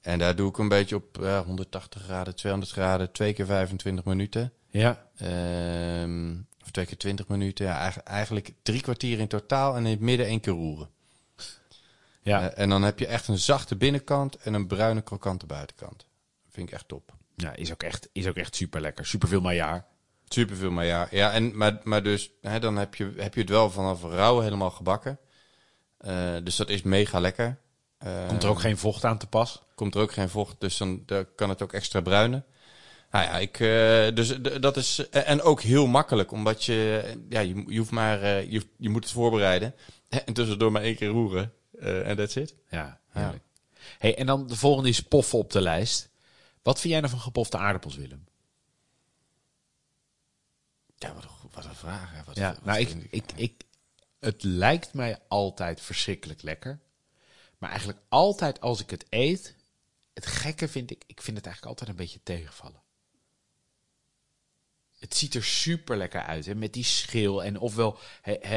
en 0.00 0.18
daar 0.18 0.36
doe 0.36 0.48
ik 0.48 0.58
een 0.58 0.68
beetje 0.68 0.96
op 0.96 1.22
eh, 1.22 1.40
180 1.40 2.02
graden, 2.02 2.34
200 2.34 2.72
graden, 2.72 3.12
twee 3.12 3.32
keer 3.32 3.46
25 3.46 4.04
minuten. 4.04 4.52
ja. 4.70 5.06
Ehm, 5.16 6.34
of 6.64 6.70
twee 6.70 6.86
keer 6.86 6.96
20 6.96 7.28
minuten. 7.28 7.66
Ja, 7.66 7.78
eigenlijk, 7.78 8.08
eigenlijk 8.08 8.52
drie 8.62 8.80
kwartier 8.80 9.18
in 9.18 9.28
totaal 9.28 9.76
en 9.76 9.84
in 9.84 9.90
het 9.90 10.00
midden 10.00 10.26
één 10.26 10.40
keer 10.40 10.52
roeren. 10.52 10.88
Ja. 12.22 12.50
Eh, 12.50 12.62
en 12.62 12.68
dan 12.68 12.82
heb 12.82 12.98
je 12.98 13.06
echt 13.06 13.28
een 13.28 13.38
zachte 13.38 13.76
binnenkant 13.76 14.36
en 14.36 14.54
een 14.54 14.66
bruine 14.66 15.02
krokante 15.02 15.46
buitenkant. 15.46 15.98
Dat 16.44 16.52
vind 16.52 16.68
ik 16.68 16.74
echt 16.74 16.88
top. 16.88 17.14
ja 17.34 17.54
is, 17.54 17.72
ook 17.72 17.82
echt, 17.82 18.08
is 18.12 18.26
ook 18.26 18.36
echt 18.36 18.56
super 18.56 18.80
lekker. 18.80 19.06
Super 19.06 19.28
veel 19.28 19.40
maillard. 19.40 19.84
Super 20.28 20.56
veel, 20.56 20.70
maar 20.70 20.86
ja. 20.86 21.08
en, 21.10 21.56
maar, 21.56 21.80
maar 21.82 22.02
dus, 22.02 22.30
hè, 22.40 22.60
dan 22.60 22.76
heb 22.76 22.94
je, 22.94 23.12
heb 23.16 23.34
je 23.34 23.40
het 23.40 23.50
wel 23.50 23.70
vanaf 23.70 24.02
rauw 24.02 24.40
helemaal 24.40 24.70
gebakken. 24.70 25.18
Eh, 25.98 26.36
dus 26.42 26.56
dat 26.56 26.68
is 26.68 26.82
mega 26.82 27.20
lekker. 27.20 27.58
Eh, 27.98 28.26
Komt 28.28 28.42
er 28.42 28.48
ook 28.48 28.60
geen 28.60 28.78
vocht 28.78 29.04
aan 29.04 29.18
te 29.18 29.26
pas? 29.26 29.62
komt 29.82 29.94
er 29.94 30.00
ook 30.00 30.12
geen 30.12 30.28
vocht, 30.28 30.56
dus 30.58 30.76
dan, 30.76 31.02
dan 31.06 31.26
kan 31.34 31.48
het 31.48 31.62
ook 31.62 31.72
extra 31.72 32.00
bruinen. 32.00 32.44
Nou 33.10 33.24
ja, 33.24 33.38
ik, 33.38 33.60
eh, 33.60 34.14
dus 34.14 34.40
dat 34.60 34.76
is 34.76 35.08
en 35.10 35.42
ook 35.42 35.60
heel 35.60 35.86
makkelijk, 35.86 36.32
omdat 36.32 36.64
je, 36.64 37.02
ja, 37.28 37.40
je, 37.40 37.64
je 37.66 37.78
hoeft 37.78 37.90
maar, 37.90 38.22
eh, 38.22 38.50
je, 38.50 38.62
je 38.76 38.88
moet 38.88 39.04
het 39.04 39.12
voorbereiden 39.12 39.74
en 40.26 40.32
tussendoor 40.32 40.72
maar 40.72 40.82
één 40.82 40.96
keer 40.96 41.08
roeren 41.08 41.52
en 41.82 42.16
that's 42.16 42.36
it. 42.36 42.54
Ja, 42.68 43.00
heerlijk. 43.08 43.44
Hey, 43.98 44.16
en 44.16 44.26
dan 44.26 44.46
de 44.46 44.56
volgende 44.56 44.88
is 44.88 45.02
poffen 45.02 45.38
op 45.38 45.50
de 45.50 45.60
lijst. 45.60 46.08
Wat 46.62 46.80
vind 46.80 46.92
jij 46.92 47.00
nou 47.00 47.12
van 47.12 47.22
gepofte 47.22 47.58
aardappels, 47.58 47.96
Willem? 47.96 48.26
Ja, 50.96 51.14
wat 51.14 51.24
een, 51.24 51.30
wat 51.52 51.64
een 51.64 51.74
vraag. 51.74 52.12
Hè. 52.12 52.24
Wat, 52.24 52.36
Ja, 52.36 52.52
wat 52.52 52.64
nou, 52.64 52.78
ik, 52.78 52.94
ik, 53.10 53.32
ik, 53.34 53.62
het 54.20 54.42
lijkt 54.42 54.94
mij 54.94 55.18
altijd 55.28 55.80
verschrikkelijk 55.80 56.42
lekker. 56.42 56.80
Maar 57.58 57.70
eigenlijk 57.70 58.00
altijd 58.08 58.60
als 58.60 58.80
ik 58.80 58.90
het 58.90 59.06
eet, 59.08 59.56
het 60.14 60.26
gekke 60.26 60.68
vind 60.68 60.90
ik, 60.90 61.04
ik 61.06 61.22
vind 61.22 61.36
het 61.36 61.46
eigenlijk 61.46 61.66
altijd 61.66 61.90
een 61.90 62.04
beetje 62.04 62.22
tegenvallen. 62.22 62.81
Het 65.02 65.16
ziet 65.16 65.34
er 65.34 65.44
super 65.44 65.96
lekker 65.96 66.22
uit, 66.22 66.46
hè, 66.46 66.54
met 66.54 66.72
die 66.72 66.84
schil. 66.84 67.44
En 67.44 67.58
ofwel, 67.58 67.98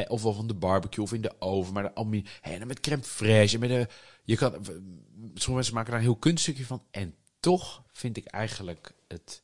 ofwel 0.08 0.32
van 0.32 0.46
de 0.46 0.54
barbecue 0.54 1.04
of 1.04 1.12
in 1.12 1.20
de 1.20 1.40
oven. 1.40 1.72
Maar 1.72 1.92
hè, 2.40 2.54
en 2.54 2.66
met 2.66 2.80
crème 2.80 3.02
fraîche. 3.02 3.54
En 3.54 3.60
met 3.60 3.68
de, 3.68 3.88
je 4.24 4.36
kan, 4.36 4.52
sommige 5.14 5.52
mensen 5.52 5.74
maken 5.74 5.90
daar 5.90 6.00
een 6.00 6.06
heel 6.06 6.16
kunststukje 6.16 6.66
van. 6.66 6.82
En 6.90 7.14
toch 7.40 7.82
vind 7.92 8.16
ik 8.16 8.26
eigenlijk 8.26 8.92
het... 9.08 9.42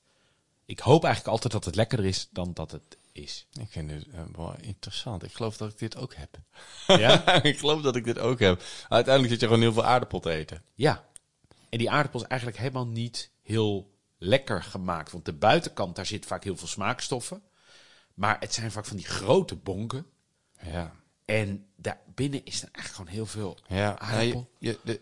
Ik 0.65 0.79
hoop 0.79 1.05
eigenlijk 1.05 1.35
altijd 1.35 1.53
dat 1.53 1.65
het 1.65 1.75
lekkerder 1.75 2.07
is 2.07 2.29
dan 2.31 2.51
dat 2.55 2.71
het 2.71 2.97
is. 3.13 3.47
Ik 3.61 3.69
vind 3.69 3.91
het 3.91 4.07
eh, 4.13 4.21
wel 4.37 4.55
interessant. 4.61 5.23
Ik 5.23 5.33
geloof 5.33 5.57
dat 5.57 5.73
ik 5.73 5.79
dit 5.79 5.97
ook 5.97 6.15
heb. 6.15 6.39
Ja? 6.87 7.33
ik 7.43 7.59
geloof 7.59 7.83
dat 7.83 7.97
ik 7.97 8.05
dit 8.05 8.19
ook 8.19 8.39
heb. 8.39 8.63
Uiteindelijk 8.89 9.33
zit 9.33 9.41
je 9.41 9.47
gewoon 9.47 9.63
heel 9.63 9.73
veel 9.73 9.85
aardappel 9.85 10.21
te 10.21 10.31
eten. 10.31 10.63
Ja. 10.75 11.05
En 11.69 11.79
die 11.79 11.91
aardappel 11.91 12.21
is 12.21 12.27
eigenlijk 12.27 12.61
helemaal 12.61 12.87
niet 12.87 13.31
heel 13.43 13.92
lekker 14.23 14.63
gemaakt. 14.63 15.13
Want 15.13 15.25
de 15.25 15.33
buitenkant, 15.33 15.97
daar 15.97 16.07
zit 16.07 16.27
vaak 16.27 16.45
heel 16.45 16.57
veel 16.57 16.69
smaakstoffen. 16.69 17.43
Maar 18.15 18.37
het 18.41 18.55
zijn 18.55 18.71
vaak 18.71 18.85
van 18.87 18.97
die 18.97 19.07
grote 19.07 19.57
bonken. 19.57 20.07
Ja. 20.65 20.93
En 21.25 21.67
daarbinnen 21.77 22.45
is 22.45 22.63
er 22.63 22.69
eigenlijk 22.73 22.95
gewoon 22.95 23.11
heel 23.11 23.27
veel 23.27 23.59
Ja, 23.67 23.99
aardappel. 23.99 24.51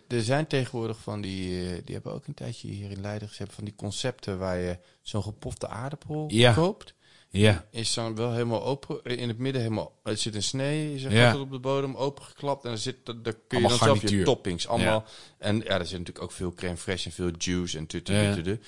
er 0.08 0.22
zijn 0.22 0.46
tegenwoordig 0.46 0.98
van 0.98 1.20
die, 1.20 1.66
eh, 1.68 1.82
die 1.84 1.94
hebben 1.94 2.12
ook 2.12 2.26
een 2.26 2.34
tijdje 2.34 2.68
hier 2.68 2.90
in 2.90 3.00
Leiden 3.00 3.28
gezet, 3.28 3.52
van 3.52 3.64
die 3.64 3.74
concepten 3.74 4.38
waar 4.38 4.58
je 4.58 4.78
zo'n 5.02 5.22
gepofte 5.22 5.68
aardappel 5.68 6.24
Ja. 6.28 6.52
koopt. 6.52 6.94
Ja. 7.32 7.66
Is 7.70 7.94
dan 7.94 8.14
wel 8.14 8.32
helemaal 8.32 8.64
open, 8.64 9.04
in 9.04 9.28
het 9.28 9.38
midden 9.38 9.62
helemaal, 9.62 9.98
er 10.02 10.16
zit 10.16 10.34
een 10.34 10.42
snee, 10.42 10.98
zeg 10.98 11.12
Ja. 11.12 11.38
op 11.38 11.50
de 11.50 11.58
bodem, 11.58 11.94
opengeklapt. 11.96 12.64
En 12.64 12.70
er 12.70 12.78
zit, 12.78 13.06
daar 13.06 13.14
kun 13.14 13.32
je 13.32 13.54
Allemaal 13.56 13.68
dan 13.70 13.78
zelf 13.78 13.94
je 13.94 14.00
garnituur. 14.00 14.24
toppings, 14.24 14.68
allemaal. 14.68 15.04
En 15.38 15.56
ja, 15.56 15.64
er 15.78 15.86
zit 15.86 15.98
natuurlijk 15.98 16.24
ook 16.24 16.32
veel 16.32 16.52
crème 16.54 16.76
fraîche 16.78 17.04
en 17.04 17.12
veel 17.12 17.30
juice 17.38 17.78
en 17.78 17.86
tutu. 17.86 18.58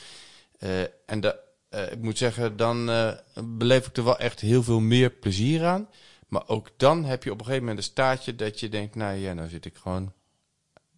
Eh, 0.62 0.80
en 1.06 1.20
da, 1.20 1.36
eh, 1.68 1.92
ik 1.92 1.98
moet 1.98 2.18
zeggen, 2.18 2.56
dan 2.56 2.90
eh, 2.90 3.12
beleef 3.44 3.86
ik 3.86 3.96
er 3.96 4.04
wel 4.04 4.18
echt 4.18 4.40
heel 4.40 4.62
veel 4.62 4.80
meer 4.80 5.10
plezier 5.10 5.64
aan. 5.64 5.88
Maar 6.28 6.48
ook 6.48 6.70
dan 6.76 7.04
heb 7.04 7.24
je 7.24 7.30
op 7.30 7.38
een 7.38 7.44
gegeven 7.44 7.66
moment 7.66 7.84
een 7.84 7.90
staartje 7.90 8.34
dat 8.34 8.60
je 8.60 8.68
denkt, 8.68 8.94
nou 8.94 9.16
ja, 9.16 9.32
nou 9.32 9.48
zit 9.48 9.64
ik 9.64 9.76
gewoon 9.76 10.12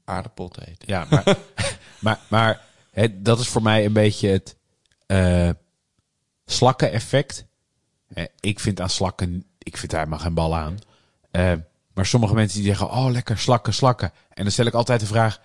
aardappel 0.05 0.49
te 0.49 0.67
eten. 0.67 0.89
Ja, 0.89 1.07
maar, 1.11 1.37
maar, 2.01 2.21
maar 2.29 2.63
hè, 2.91 3.23
dat 3.23 3.39
is 3.39 3.49
voor 3.49 3.63
mij 3.63 3.85
een 3.85 3.93
beetje 3.93 4.29
het 4.29 4.57
slakken-effect. 6.47 7.45
Ik 8.41 8.61
vind 8.61 8.81
aan 8.81 8.91
slakken, 8.91 9.45
ik 9.59 9.77
vind 9.77 9.91
daar 9.91 10.01
helemaal 10.01 10.25
geen 10.25 10.35
bal 10.35 10.57
aan. 10.57 10.79
Maar 11.95 12.07
sommige 12.07 12.35
mensen 12.35 12.59
die 12.59 12.69
zeggen, 12.69 12.91
oh 12.91 13.11
lekker 13.11 13.39
slakken, 13.39 13.75
slakken. 13.75 14.13
En 14.29 14.43
dan 14.43 14.53
stel 14.53 14.67
ik 14.67 14.75
altijd 14.75 15.01
de 15.01 15.07
vraag, 15.07 15.41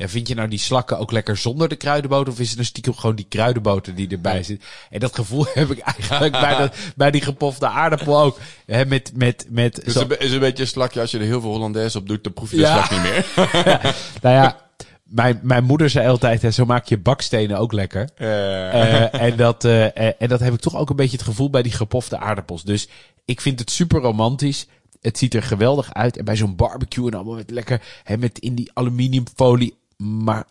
ja, 0.00 0.08
vind 0.08 0.28
je 0.28 0.34
nou 0.34 0.48
die 0.48 0.58
slakken 0.58 0.98
ook 0.98 1.10
lekker 1.12 1.36
zonder 1.36 1.68
de 1.68 1.76
kruidenboter? 1.76 2.32
Of 2.32 2.40
is 2.40 2.50
het 2.50 2.58
een 2.58 2.64
stiekem 2.64 2.94
gewoon 2.94 3.16
die 3.16 3.26
kruidenboter 3.28 3.94
die 3.94 4.08
erbij 4.08 4.42
zit? 4.42 4.64
En 4.90 5.00
dat 5.00 5.14
gevoel 5.14 5.46
heb 5.54 5.70
ik 5.70 5.78
eigenlijk 5.78 6.32
bij, 6.32 6.56
dat, 6.56 6.74
bij 6.96 7.10
die 7.10 7.20
gepofte 7.20 7.66
aardappel 7.68 8.20
ook. 8.20 8.38
Hè, 8.66 8.84
met, 8.84 9.12
met, 9.14 9.46
met, 9.50 9.76
Het 9.76 9.86
is, 9.86 9.92
zo- 9.92 10.00
een, 10.00 10.08
be- 10.08 10.18
is 10.18 10.32
een 10.32 10.40
beetje 10.40 10.62
een 10.62 10.68
slakje, 10.68 11.00
als 11.00 11.10
je 11.10 11.18
er 11.18 11.24
heel 11.24 11.40
veel 11.40 11.50
Hollandaise 11.50 11.98
op 11.98 12.08
doet, 12.08 12.24
dan 12.24 12.32
proef 12.32 12.50
je 12.50 12.56
de 12.56 12.62
Ja. 12.62 12.84
slak 12.84 12.90
niet 12.90 13.10
meer. 13.12 13.26
nou 14.22 14.34
ja, 14.34 14.56
mijn, 15.02 15.40
mijn 15.42 15.64
moeder 15.64 15.90
zei 15.90 16.08
altijd, 16.08 16.42
hè, 16.42 16.50
zo 16.50 16.64
maak 16.64 16.86
je 16.86 16.98
bakstenen 16.98 17.58
ook 17.58 17.72
lekker. 17.72 18.08
Eh, 18.16 19.14
en, 19.14 19.36
dat, 19.36 19.64
eh, 19.64 20.22
en 20.22 20.28
dat 20.28 20.40
heb 20.40 20.54
ik 20.54 20.60
toch 20.60 20.76
ook 20.76 20.90
een 20.90 20.96
beetje 20.96 21.16
het 21.16 21.26
gevoel 21.26 21.50
bij 21.50 21.62
die 21.62 21.72
gepofte 21.72 22.18
aardappels. 22.18 22.62
Dus 22.64 22.88
ik 23.24 23.40
vind 23.40 23.58
het 23.58 23.70
super 23.70 24.00
romantisch. 24.00 24.66
Het 25.00 25.18
ziet 25.18 25.34
er 25.34 25.42
geweldig 25.42 25.94
uit. 25.94 26.16
En 26.16 26.24
bij 26.24 26.36
zo'n 26.36 26.56
barbecue 26.56 27.06
en 27.06 27.14
allemaal 27.14 27.34
met 27.34 27.50
lekker 27.50 27.82
hè, 28.04 28.16
met 28.16 28.38
in 28.38 28.54
die 28.54 28.70
aluminiumfolie. 28.74 29.78
Maar 30.00 30.44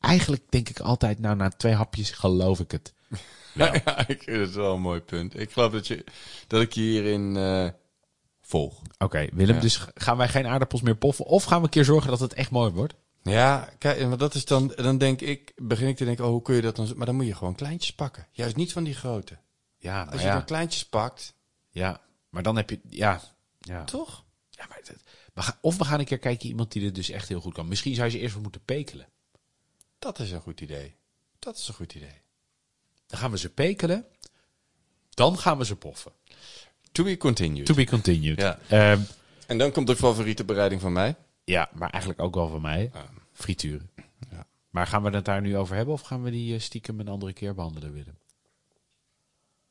eigenlijk 0.00 0.42
denk 0.48 0.68
ik 0.68 0.80
altijd, 0.80 1.18
nou 1.18 1.36
na 1.36 1.48
twee 1.48 1.72
hapjes 1.74 2.10
geloof 2.10 2.60
ik 2.60 2.70
het. 2.70 2.94
Ja, 3.54 3.72
ik 4.08 4.22
vind 4.22 4.40
het 4.40 4.54
wel 4.54 4.74
een 4.74 4.80
mooi 4.80 5.00
punt. 5.00 5.38
Ik 5.38 5.52
geloof 5.52 5.72
dat, 5.72 5.86
je, 5.86 6.04
dat 6.46 6.60
ik 6.62 6.72
je 6.72 6.80
hierin 6.80 7.36
eh, 7.36 7.68
volg. 8.42 8.82
Oké, 8.98 9.26
Willem, 9.32 9.54
Ja. 9.54 9.60
dus 9.60 9.86
gaan 9.94 10.16
wij 10.16 10.28
geen 10.28 10.46
aardappels 10.46 10.80
meer 10.82 10.96
poffen? 10.96 11.24
Of 11.24 11.44
gaan 11.44 11.58
we 11.58 11.64
een 11.64 11.70
keer 11.70 11.84
zorgen 11.84 12.10
dat 12.10 12.20
het 12.20 12.34
echt 12.34 12.50
mooi 12.50 12.72
wordt? 12.72 12.94
Ja, 13.22 13.68
kijk, 13.78 14.06
maar 14.08 14.18
dat 14.18 14.34
is 14.34 14.44
dan, 14.44 14.72
dan 14.76 14.98
denk 14.98 15.20
ik, 15.20 15.52
begin 15.56 15.88
ik 15.88 15.96
te 15.96 16.04
denken, 16.04 16.24
oh, 16.24 16.30
hoe 16.30 16.42
kun 16.42 16.54
je 16.54 16.62
dat 16.62 16.76
dan, 16.76 16.92
maar 16.96 17.06
dan 17.06 17.14
moet 17.14 17.26
je 17.26 17.34
gewoon 17.34 17.54
kleintjes 17.54 17.94
pakken. 17.94 18.26
Juist 18.30 18.56
niet 18.56 18.72
van 18.72 18.84
die 18.84 18.94
grote. 18.94 19.38
Ja, 19.78 20.02
Als 20.02 20.20
je 20.20 20.26
ja, 20.26 20.32
dan 20.34 20.44
kleintjes 20.44 20.86
pakt, 20.88 21.34
ja, 21.70 22.00
maar 22.28 22.42
dan 22.42 22.56
heb 22.56 22.70
je, 22.70 22.80
ja, 22.88 23.20
ja. 23.60 23.84
toch? 23.84 24.24
Ja, 24.50 24.66
maar 24.68 24.80
dat- 24.84 24.96
we 25.34 25.42
of 25.60 25.76
we 25.78 25.84
gaan 25.84 25.98
een 25.98 26.04
keer 26.04 26.18
kijken 26.18 26.48
iemand 26.48 26.72
die 26.72 26.82
dit 26.82 26.94
dus 26.94 27.10
echt 27.10 27.28
heel 27.28 27.40
goed 27.40 27.54
kan. 27.54 27.68
Misschien 27.68 27.94
zou 27.94 28.10
je 28.10 28.18
eerst 28.18 28.32
wel 28.34 28.42
moeten 28.42 28.64
pekelen. 28.64 29.06
Dat 29.98 30.18
is 30.18 30.30
een 30.30 30.40
goed 30.40 30.60
idee. 30.60 30.94
Dat 31.38 31.56
is 31.56 31.68
een 31.68 31.74
goed 31.74 31.94
idee. 31.94 32.20
Dan 33.06 33.18
gaan 33.18 33.30
we 33.30 33.38
ze 33.38 33.48
pekelen. 33.48 34.04
Dan 35.10 35.38
gaan 35.38 35.58
we 35.58 35.64
ze 35.64 35.76
poffen. 35.76 36.12
To 36.92 37.04
be 37.04 37.16
continued. 37.16 37.66
To 37.66 37.74
be 37.74 37.86
continued. 37.86 38.40
Ja. 38.40 38.58
Ehm, 38.68 39.00
En 39.46 39.58
dan 39.58 39.72
komt 39.72 39.86
de 39.86 39.96
favoriete 39.96 40.44
bereiding 40.44 40.80
van 40.80 40.92
mij. 40.92 41.16
ja, 41.44 41.70
maar 41.72 41.90
eigenlijk 41.90 42.22
ook 42.22 42.34
wel 42.34 42.48
van 42.48 42.60
mij. 42.60 42.90
Frituren. 43.32 43.90
Ja. 44.30 44.46
Maar 44.70 44.86
gaan 44.86 45.02
we 45.02 45.10
het 45.10 45.24
daar 45.24 45.40
nu 45.40 45.56
over 45.56 45.76
hebben? 45.76 45.94
Of 45.94 46.00
gaan 46.00 46.22
we 46.22 46.30
die 46.30 46.54
eh, 46.54 46.60
stiekem 46.60 47.00
een 47.00 47.08
andere 47.08 47.32
keer 47.32 47.54
behandelen, 47.54 47.92
Willem? 47.92 48.18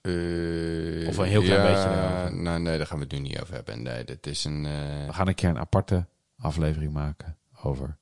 Eh, 0.07 1.07
Of 1.07 1.17
een 1.17 1.25
heel 1.27 1.41
klein 1.41 1.61
ja, 1.61 1.67
beetje 1.73 1.89
daarover. 1.95 2.35
Nou, 2.35 2.59
nee, 2.59 2.77
daar 2.77 2.87
gaan 2.87 2.97
we 2.97 3.03
het 3.03 3.13
nu 3.13 3.19
niet 3.19 3.41
over 3.41 3.53
hebben. 3.53 3.81
Nee, 3.81 4.03
dit 4.03 4.27
is 4.27 4.43
een... 4.43 4.65
eh, 4.65 5.05
We 5.05 5.13
gaan 5.13 5.27
een 5.27 5.35
keer 5.35 5.49
een 5.49 5.59
aparte 5.59 6.05
aflevering 6.37 6.93
maken 6.93 7.37
over 7.61 7.97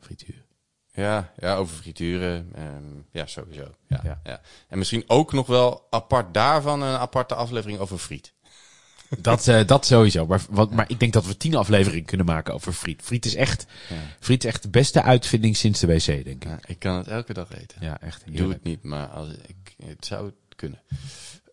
frituren. 0.00 0.44
Ja, 0.92 1.32
ja, 1.38 1.54
over 1.56 1.76
frituren. 1.76 2.48
ehm, 2.54 2.84
ja, 3.10 3.26
sowieso. 3.26 3.74
Ja, 3.88 4.00
Ja. 4.04 4.20
ja. 4.24 4.40
En 4.68 4.78
misschien 4.78 5.04
ook 5.06 5.32
nog 5.32 5.46
wel 5.46 5.86
apart 5.90 6.34
daarvan 6.34 6.82
een 6.82 6.96
aparte 6.98 7.34
aflevering 7.34 7.78
over 7.78 7.98
friet. 7.98 8.32
Dat, 9.20 9.48
eh, 9.48 9.66
dat 9.66 9.86
sowieso. 9.86 10.26
Maar, 10.26 10.40
wat, 10.50 10.70
maar 10.70 10.90
ik 10.90 11.00
denk 11.00 11.12
dat 11.12 11.26
we 11.26 11.36
tien 11.36 11.54
afleveringen 11.54 12.04
kunnen 12.06 12.26
maken 12.26 12.54
over 12.54 12.72
friet. 12.72 13.02
Friet 13.02 13.24
is 13.24 13.34
echt, 13.34 13.66
Ja. 13.88 13.94
friet 14.20 14.44
is 14.44 14.50
echt 14.50 14.62
de 14.62 14.68
beste 14.68 15.02
uitvinding 15.02 15.56
sinds 15.56 15.80
de 15.80 15.86
wc, 15.86 16.04
denk 16.06 16.26
ik. 16.26 16.44
Ja, 16.44 16.58
ik 16.66 16.78
kan 16.78 16.94
het 16.96 17.08
elke 17.08 17.32
dag 17.32 17.54
eten. 17.58 17.76
Ja, 17.80 18.00
echt. 18.00 18.20
Ik 18.20 18.26
doe 18.26 18.34
heerlijk. 18.36 18.58
het 18.58 18.64
niet, 18.68 18.82
maar 18.82 19.06
als 19.06 19.28
ik, 19.46 19.74
het 19.86 20.06
zou 20.06 20.32
kunnen. 20.56 20.82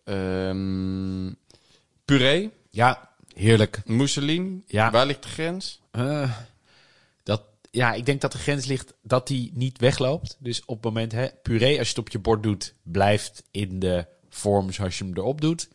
Ehm 0.04 1.32
puree, 2.04 2.50
Ja, 2.70 3.10
heerlijk. 3.34 3.82
mousseline. 3.86 4.60
Ja. 4.66 4.90
Waar 4.90 5.06
ligt 5.06 5.22
de 5.22 5.28
grens? 5.28 5.80
Eh, 5.90 6.38
dat, 7.22 7.42
ja, 7.70 7.92
ik 7.92 8.06
denk 8.06 8.20
dat 8.20 8.32
de 8.32 8.38
grens 8.38 8.66
ligt 8.66 8.94
dat 9.02 9.26
die 9.26 9.50
niet 9.54 9.78
wegloopt. 9.78 10.36
Dus 10.38 10.64
op 10.64 10.76
het 10.76 10.84
moment, 10.84 11.12
hè, 11.12 11.28
puree, 11.42 11.78
als 11.78 11.88
je 11.88 11.94
het 11.94 12.02
op 12.06 12.08
je 12.08 12.18
bord 12.18 12.42
doet, 12.42 12.74
blijft 12.82 13.42
in 13.50 13.78
de 13.78 14.06
vorm 14.28 14.72
zoals 14.72 14.98
je 14.98 15.04
hem 15.04 15.16
erop 15.16 15.40
doet. 15.40 15.68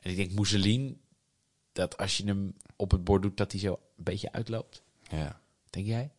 En 0.00 0.10
ik 0.10 0.16
denk 0.16 0.32
mousseline, 0.32 0.94
dat 1.72 1.96
als 1.96 2.16
je 2.16 2.24
hem 2.26 2.54
op 2.76 2.90
het 2.90 3.04
bord 3.04 3.22
doet, 3.22 3.36
dat 3.36 3.50
die 3.50 3.60
zo 3.60 3.72
een 3.96 4.04
beetje 4.04 4.32
uitloopt. 4.32 4.82
Ja, 5.10 5.40
Denk 5.70 5.86
jij 5.86 6.10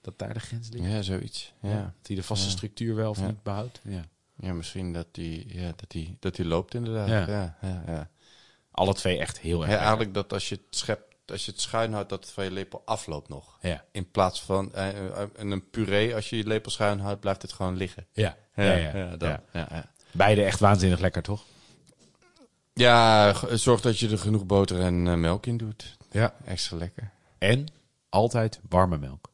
dat 0.00 0.18
daar 0.18 0.34
de 0.34 0.40
grens 0.40 0.68
ligt? 0.68 0.84
ja 0.84 1.02
zoiets. 1.02 1.52
Ja. 1.62 1.82
Dat 1.82 2.06
hij 2.06 2.16
de 2.16 2.22
vaste 2.22 2.46
Ja. 2.46 2.52
structuur 2.52 2.94
wel 2.94 3.10
of 3.10 3.18
Ja. 3.18 3.26
niet 3.26 3.42
behoudt? 3.42 3.80
Ja. 3.84 4.04
Ja, 4.38 4.52
misschien 4.52 4.92
dat 4.92 5.06
die, 5.10 5.58
ja, 5.58 5.72
dat, 5.76 5.90
die, 5.90 6.16
dat 6.20 6.36
die 6.36 6.44
loopt 6.44 6.74
inderdaad. 6.74 7.08
Ja. 7.08 7.28
Ja. 7.28 7.56
Ja, 7.60 7.82
ja, 7.86 8.10
Alle 8.70 8.94
twee 8.94 9.18
echt 9.18 9.38
heel 9.38 9.62
erg. 9.62 9.70
Ja, 9.72 9.78
eigenlijk 9.78 10.14
dat 10.14 10.32
als 10.32 10.48
je 10.48 10.54
het 10.54 10.76
schept, 10.76 11.30
als 11.30 11.44
je 11.44 11.50
het 11.50 11.60
schuin 11.60 11.92
houdt, 11.92 12.08
dat 12.08 12.24
het 12.24 12.32
van 12.32 12.44
je 12.44 12.50
lepel 12.50 12.82
afloopt 12.84 13.28
nog. 13.28 13.58
Ja. 13.60 13.84
In 13.92 14.10
plaats 14.10 14.42
van 14.42 14.74
eh, 14.74 15.22
eh, 15.22 15.28
een 15.34 15.70
puree, 15.70 16.14
als 16.14 16.30
je 16.30 16.36
je 16.36 16.46
lepel 16.46 16.70
schuin 16.70 17.00
houdt, 17.00 17.20
blijft 17.20 17.42
het 17.42 17.52
gewoon 17.52 17.76
liggen. 17.76 18.06
Ja. 18.12 18.36
Ja, 18.54 18.72
ja, 18.72 19.16
dat. 19.16 19.40
ja. 19.52 19.90
Beide 20.10 20.42
echt 20.44 20.60
waanzinnig 20.60 21.00
lekker, 21.00 21.22
toch? 21.22 21.44
Ja, 22.74 23.34
zorg 23.56 23.80
dat 23.80 23.98
je 23.98 24.10
er 24.10 24.18
genoeg 24.18 24.46
boter 24.46 24.80
en 24.80 25.08
eh, 25.08 25.14
melk 25.14 25.46
in 25.46 25.56
doet. 25.56 25.96
Ja. 26.10 26.34
Extra 26.44 26.76
lekker. 26.76 27.10
En 27.38 27.66
altijd 28.08 28.60
warme 28.68 28.98
melk. 28.98 29.30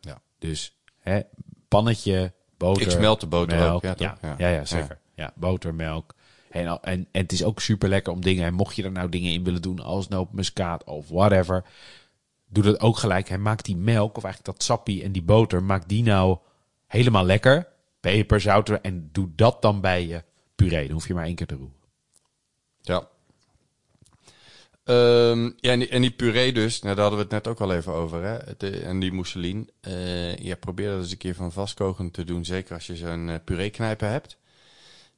Ja. 0.00 0.20
Dus 0.38 0.76
hè, 0.98 1.20
pannetje, 1.68 2.32
boter. 2.68 2.82
Ik 2.82 2.90
smelt 2.90 3.20
de 3.20 3.26
boter 3.26 3.58
melk. 3.58 3.74
ook. 3.74 3.82
Ja, 3.98 4.16
Ja, 4.20 4.34
ja. 4.38 4.48
Ja, 4.48 4.64
zeker. 4.64 4.98
Ja. 5.14 5.32
boter, 5.34 5.74
melk. 5.74 6.14
En, 6.50 6.66
en, 6.66 6.80
en 6.82 7.06
het 7.12 7.32
is 7.32 7.44
ook 7.44 7.60
super 7.60 7.88
lekker 7.88 8.12
om 8.12 8.20
dingen. 8.20 8.44
En 8.44 8.54
mocht 8.54 8.76
je 8.76 8.82
er 8.82 8.92
nou 8.92 9.08
dingen 9.08 9.32
in 9.32 9.44
willen 9.44 9.62
doen 9.62 9.80
als 9.80 10.08
nootmuskaat 10.08 10.84
of 10.84 11.08
whatever. 11.08 11.64
Doe 12.48 12.64
dat 12.64 12.80
ook 12.80 12.96
gelijk. 12.96 13.28
Hij 13.28 13.38
maakt 13.38 13.64
die 13.64 13.76
melk, 13.76 14.16
of 14.16 14.24
eigenlijk 14.24 14.54
dat 14.56 14.64
sappie 14.66 15.02
en 15.02 15.12
die 15.12 15.22
boter, 15.22 15.62
maak 15.62 15.88
die 15.88 16.02
nou 16.02 16.38
helemaal 16.86 17.24
lekker. 17.24 17.68
Peper, 18.00 18.40
zout 18.40 18.68
er- 18.68 18.80
en 18.80 19.08
doe 19.12 19.28
dat 19.34 19.62
dan 19.62 19.80
bij 19.80 20.06
je 20.06 20.22
puree. 20.54 20.84
Dan 20.84 20.92
hoef 20.94 21.06
je 21.08 21.14
maar 21.14 21.24
één 21.24 21.34
keer 21.34 21.46
te 21.46 21.54
roeren. 21.54 21.74
Ja. 22.80 23.08
Ehm, 24.90 25.50
ja, 25.56 25.72
en 25.72 25.78
die, 25.78 25.88
en 25.88 26.00
die 26.00 26.10
puree 26.10 26.52
dus, 26.52 26.80
nou, 26.82 26.94
daar 26.94 27.04
hadden 27.04 27.26
we 27.26 27.34
het 27.34 27.44
net 27.44 27.52
ook 27.52 27.60
al 27.60 27.74
even 27.74 27.92
over. 27.92 28.22
Hè? 28.22 28.36
Het, 28.36 28.62
eh, 28.62 28.86
en 28.86 29.00
die 29.00 29.12
mousseline. 29.12 29.66
Eh, 29.80 30.36
ja, 30.36 30.54
probeer 30.54 30.90
dat 30.90 31.00
eens 31.00 31.10
een 31.10 31.18
keer 31.18 31.34
van 31.34 31.52
vastkoken 31.52 32.10
te 32.10 32.24
doen. 32.24 32.44
Zeker 32.44 32.74
als 32.74 32.86
je 32.86 32.96
zo'n 32.96 33.28
eh 33.28 33.36
puree-knijper 33.44 34.08
hebt. 34.08 34.36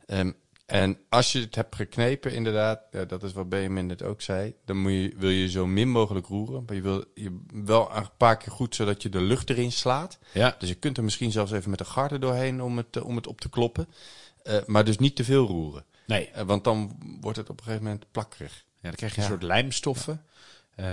Ehm, 0.07 0.33
en 0.67 0.99
als 1.09 1.33
je 1.33 1.41
het 1.41 1.55
hebt 1.55 1.77
geknepen, 1.77 2.33
inderdaad, 2.35 2.81
ja, 2.91 3.05
dat 3.05 3.23
is 3.23 3.33
wat 3.33 3.49
Benjamin 3.49 3.87
net 3.87 4.03
ook 4.03 4.21
zei. 4.21 4.55
Dan 4.65 4.77
moet 4.77 4.93
je, 4.93 5.15
wil 5.17 5.31
je 5.31 5.51
zo 5.51 5.67
min 5.67 5.89
mogelijk 5.89 6.27
roeren. 6.27 6.63
Maar 6.67 6.75
je 6.75 6.83
wil 6.83 7.05
je 7.15 7.41
wel 7.65 7.97
een 7.97 8.17
paar 8.17 8.37
keer 8.37 8.53
goed, 8.53 8.75
zodat 8.75 9.03
je 9.03 9.09
de 9.09 9.21
lucht 9.21 9.51
erin 9.51 9.73
slaat. 9.73 10.19
Ja. 10.33 10.57
Dus 10.59 10.69
je 10.69 10.75
kunt 10.75 10.97
er 10.97 11.05
misschien 11.05 11.33
zelfs 11.33 11.53
even 11.53 11.71
met 11.71 11.81
een 11.81 11.87
garde 11.87 12.19
doorheen 12.19 12.63
om 12.63 12.77
het, 12.77 13.03
om 13.03 13.17
het 13.17 13.27
op 13.27 13.41
te 13.41 13.49
kloppen. 13.49 13.89
Eh, 14.43 14.57
maar 14.67 14.85
dus 14.85 14.99
niet 14.99 15.17
te 15.17 15.25
veel 15.25 15.47
roeren. 15.47 15.85
Nee, 16.07 16.31
want 16.47 16.65
dan 16.65 16.99
wordt 17.21 17.39
het 17.39 17.51
op 17.51 17.59
een 17.59 17.65
gegeven 17.65 17.85
moment 17.85 18.07
plakkerig. 18.11 18.65
Ja, 18.83 18.89
dan 18.89 18.95
krijg 18.95 19.15
je 19.15 19.21
een 19.21 19.27
soort 19.27 19.43
lijmstoffen. 19.43 20.25
Eh, 20.75 20.87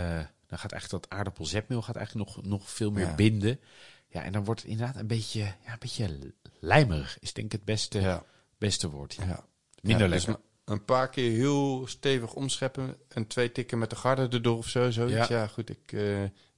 dan 0.48 0.60
gaat 0.60 0.72
eigenlijk 0.72 1.04
dat 1.04 1.18
aardappelzetmeel 1.18 1.82
gaat 1.82 1.96
eigenlijk 1.96 2.28
nog, 2.36 2.46
nog 2.46 2.70
veel 2.72 2.92
meer 2.92 3.16
binden. 3.16 3.60
Ja, 4.08 4.24
en 4.24 4.32
dan 4.32 4.44
wordt 4.44 4.62
het 4.62 4.70
inderdaad 4.70 4.96
een 4.96 5.08
beetje, 5.08 5.40
ja, 5.40 5.72
een 5.72 5.76
beetje 5.80 6.34
lijmerig. 6.60 7.18
Is 7.20 7.34
denk 7.34 7.46
ik 7.46 7.52
het 7.52 7.64
beste, 7.66 8.24
beste 8.58 8.90
woord. 8.90 9.18
Ja. 9.26 9.44
Minder 9.82 10.10
dus 10.10 10.26
lekker. 10.26 10.44
een 10.66 10.86
paar 10.86 11.10
keer 11.10 11.32
heel 11.32 11.88
stevig 11.88 12.34
omscheppen 12.34 12.96
en 13.08 13.28
twee 13.28 13.52
tikken 13.52 13.80
met 13.80 13.90
de 13.90 13.96
garde 13.96 14.28
erdoor 14.30 14.58
of 14.58 14.68
zo. 14.68 14.92
Zoiets. 14.92 15.28
Ja. 15.28 15.38
Ja. 15.38 15.48
goed. 15.48 15.70
Ik, 15.70 15.92
eh, 15.92 16.00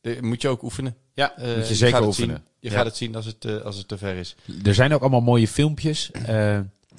de, 0.01 0.17
moet 0.21 0.41
je 0.41 0.47
ook 0.47 0.61
oefenen. 0.63 0.97
Ja, 1.13 1.37
Eh, 1.37 1.55
moet 1.55 1.67
je 1.67 1.75
zeker 1.75 2.03
oefenen. 2.03 2.35
zien. 2.35 2.45
Je 2.59 2.69
Ja. 2.69 2.75
gaat 2.75 2.85
het 2.85 2.95
zien 2.95 3.15
als 3.15 3.25
het, 3.25 3.45
als 3.63 3.77
het 3.77 3.87
te 3.87 3.97
ver 3.97 4.15
is. 4.15 4.35
Er 4.63 4.73
zijn 4.73 4.93
ook 4.93 5.01
allemaal 5.01 5.21
mooie 5.21 5.47
filmpjes 5.47 6.11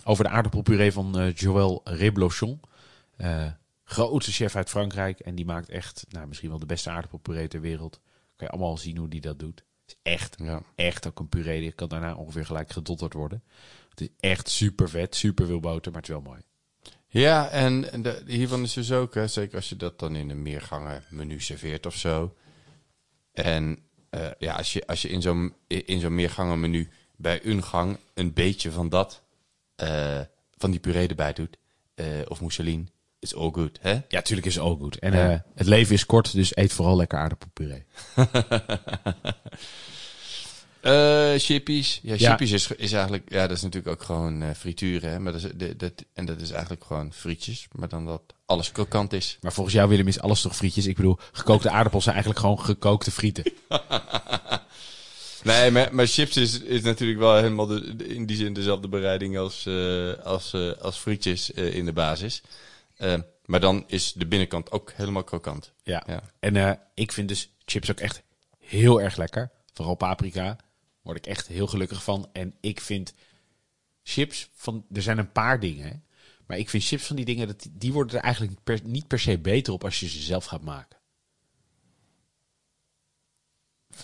over 0.05 0.25
de 0.25 0.31
aardappelpuree 0.31 0.93
van 0.93 1.33
Joël 1.35 1.81
Reblochon. 1.85 2.61
Grote 3.93 4.33
chef 4.33 4.57
uit 4.57 4.69
Frankrijk. 4.69 5.19
En 5.21 5.35
die 5.35 5.45
maakt 5.45 5.69
echt, 5.69 6.05
nou, 6.09 6.27
misschien 6.27 6.49
wel 6.51 6.59
de 6.59 6.67
beste 6.67 6.91
aardappelpuree 6.91 7.49
ter 7.49 7.61
wereld. 7.61 8.01
Kan 8.37 8.47
je 8.47 8.53
allemaal 8.53 8.77
zien 8.77 8.97
hoe 8.97 9.09
die 9.09 9.21
dat 9.21 9.39
doet. 9.39 9.65
Het 9.87 9.97
is 10.05 10.13
echt 10.13 10.37
Ja. 10.39 10.63
echt 10.75 11.07
ook 11.07 11.19
een 11.21 11.29
puree. 11.29 11.61
Die 11.61 11.73
kan 11.73 11.89
daarna 11.89 12.15
ongeveer 12.15 12.47
gelijk 12.47 12.73
gedotterd 12.73 13.13
worden. 13.13 13.43
Het 13.91 14.01
is 14.01 14.09
echt 14.21 14.49
super 14.49 14.89
vet, 14.89 15.15
super 15.15 15.47
veel 15.47 15.61
boter, 15.61 15.93
maar 15.93 16.01
het 16.01 16.11
is 16.11 16.17
wel 16.17 16.25
mooi. 16.25 16.41
Ja, 17.07 17.49
en 17.49 18.03
de, 18.03 18.23
hiervan 18.27 18.63
is 18.63 18.73
dus 18.73 18.93
ook, 18.93 19.15
hè, 19.15 19.27
zeker 19.29 19.57
als 19.57 19.69
je 19.69 19.77
dat 19.77 19.99
dan 19.99 20.17
in 20.17 20.31
een 20.31 20.43
meergangen 20.43 21.05
menu 21.09 21.41
serveert 21.41 21.87
of 21.87 21.97
zo. 21.97 22.35
En 23.33 23.79
eh, 24.11 24.31
ja, 24.39 24.55
als 24.57 24.73
je, 24.73 24.87
als 24.87 25.03
je 25.03 25.09
in 25.09 25.23
zo'n 25.23 25.55
in 25.67 26.01
zo'n 26.01 26.15
meergangen 26.15 26.61
menu 26.61 26.89
bij 27.17 27.45
een 27.47 27.63
gang 27.63 27.99
een 28.15 28.33
beetje 28.33 28.71
van 28.71 28.89
dat, 28.89 29.23
eh, 29.75 30.21
van 30.57 30.71
die 30.71 30.81
puree 30.81 31.09
erbij 31.09 31.33
doet, 31.33 31.57
eh, 31.95 32.07
of 32.29 32.41
mousseline, 32.41 32.85
It's 33.23 33.35
all 33.35 33.51
good, 33.53 33.79
hè? 33.81 33.91
Ja, 33.93 34.03
natuurlijk 34.09 34.47
is 34.47 34.55
het 34.55 34.65
all 34.65 34.77
good. 34.81 34.97
En 34.97 35.13
Ja. 35.13 35.31
eh, 35.33 35.39
het 35.55 35.67
leven 35.67 35.95
is 35.95 36.07
kort, 36.07 36.33
dus 36.33 36.57
eet 36.57 36.73
vooral 36.73 36.97
lekker 36.97 37.19
aardappelpuree. 37.19 37.85
Eh 40.81 41.33
chippies. 41.37 42.01
Ja, 42.03 42.15
Ja. 42.19 42.29
chippies 42.29 42.51
is, 42.53 42.71
is 42.71 42.93
eigenlijk... 42.93 43.25
Ja, 43.33 43.47
dat 43.47 43.57
is 43.57 43.63
natuurlijk 43.63 43.93
ook 43.95 44.03
gewoon 44.03 44.43
eh, 44.43 44.49
frituren, 44.57 45.11
hè? 45.11 45.19
Maar 45.19 45.33
dat 45.33 45.43
is, 45.43 45.75
dat, 45.77 45.93
en 46.15 46.25
dat 46.25 46.41
is 46.41 46.51
eigenlijk 46.51 46.85
gewoon 46.85 47.13
frietjes. 47.13 47.67
Maar 47.73 47.89
dan 47.89 48.07
dat 48.07 48.23
alles 48.47 48.73
krokant 48.73 49.13
is. 49.13 49.39
Maar 49.41 49.53
volgens 49.53 49.75
jou, 49.75 49.89
Willem, 49.89 50.09
is 50.09 50.21
alles 50.21 50.41
toch 50.41 50.57
frietjes? 50.57 50.87
Ik 50.87 50.97
bedoel, 50.97 51.19
gekookte 51.33 51.71
aardappels 51.71 52.03
zijn 52.05 52.15
eigenlijk 52.17 52.45
gewoon 52.45 52.65
gekookte 52.65 53.11
frieten. 53.11 53.45
Nee, 55.43 55.71
maar, 55.71 55.95
maar 55.95 56.07
chips 56.07 56.37
is, 56.37 56.61
is 56.61 56.83
natuurlijk 56.83 57.19
wel 57.19 57.37
helemaal 57.37 57.67
de, 57.67 57.95
in 58.07 58.27
die 58.27 58.37
zin 58.37 58.53
dezelfde 58.53 58.89
bereiding 58.89 59.39
als, 59.39 59.67
eh, 59.67 60.13
als, 60.25 60.55
als 60.81 60.97
frietjes 60.97 61.51
in 61.51 61.85
de 61.85 61.93
basis. 61.93 62.43
Eh, 63.03 63.21
maar 63.45 63.61
dan 63.61 63.85
is 63.87 64.13
de 64.13 64.27
binnenkant 64.27 64.71
ook 64.71 64.93
helemaal 64.93 65.25
krokant. 65.25 65.73
Ja. 65.83 66.03
Ja. 66.07 66.23
En 66.39 66.57
eh, 66.57 66.73
ik 66.95 67.13
vind 67.13 67.29
dus 67.29 67.55
chips 67.65 67.91
ook 67.91 68.01
echt 68.01 68.23
heel 68.59 69.01
erg 69.01 69.17
lekker. 69.17 69.51
Vooral 69.73 69.95
paprika. 69.95 70.57
Word 71.03 71.17
ik 71.17 71.27
echt 71.27 71.47
heel 71.47 71.67
gelukkig 71.67 72.03
van. 72.03 72.29
En 72.33 72.55
ik 72.61 72.81
vind 72.81 73.15
chips 74.03 74.51
van... 74.55 74.87
Er 74.93 75.03
zijn 75.03 75.19
een 75.19 75.33
paar 75.33 75.61
dingen, 75.61 75.87
hè. 75.87 75.95
Maar 76.47 76.59
ik 76.59 76.71
vind 76.71 76.85
chips 76.85 77.07
van 77.07 77.17
die 77.17 77.25
dingen, 77.25 77.47
dat, 77.47 77.69
die 77.71 77.93
worden 77.93 78.17
er 78.17 78.25
eigenlijk 78.25 78.63
per, 78.63 78.81
niet 78.85 79.07
per 79.07 79.19
se 79.19 79.39
beter 79.39 79.73
op 79.73 79.85
als 79.85 80.01
je 80.01 80.09
ze 80.09 80.21
zelf 80.21 80.45
gaat 80.45 80.63
maken. 80.63 80.99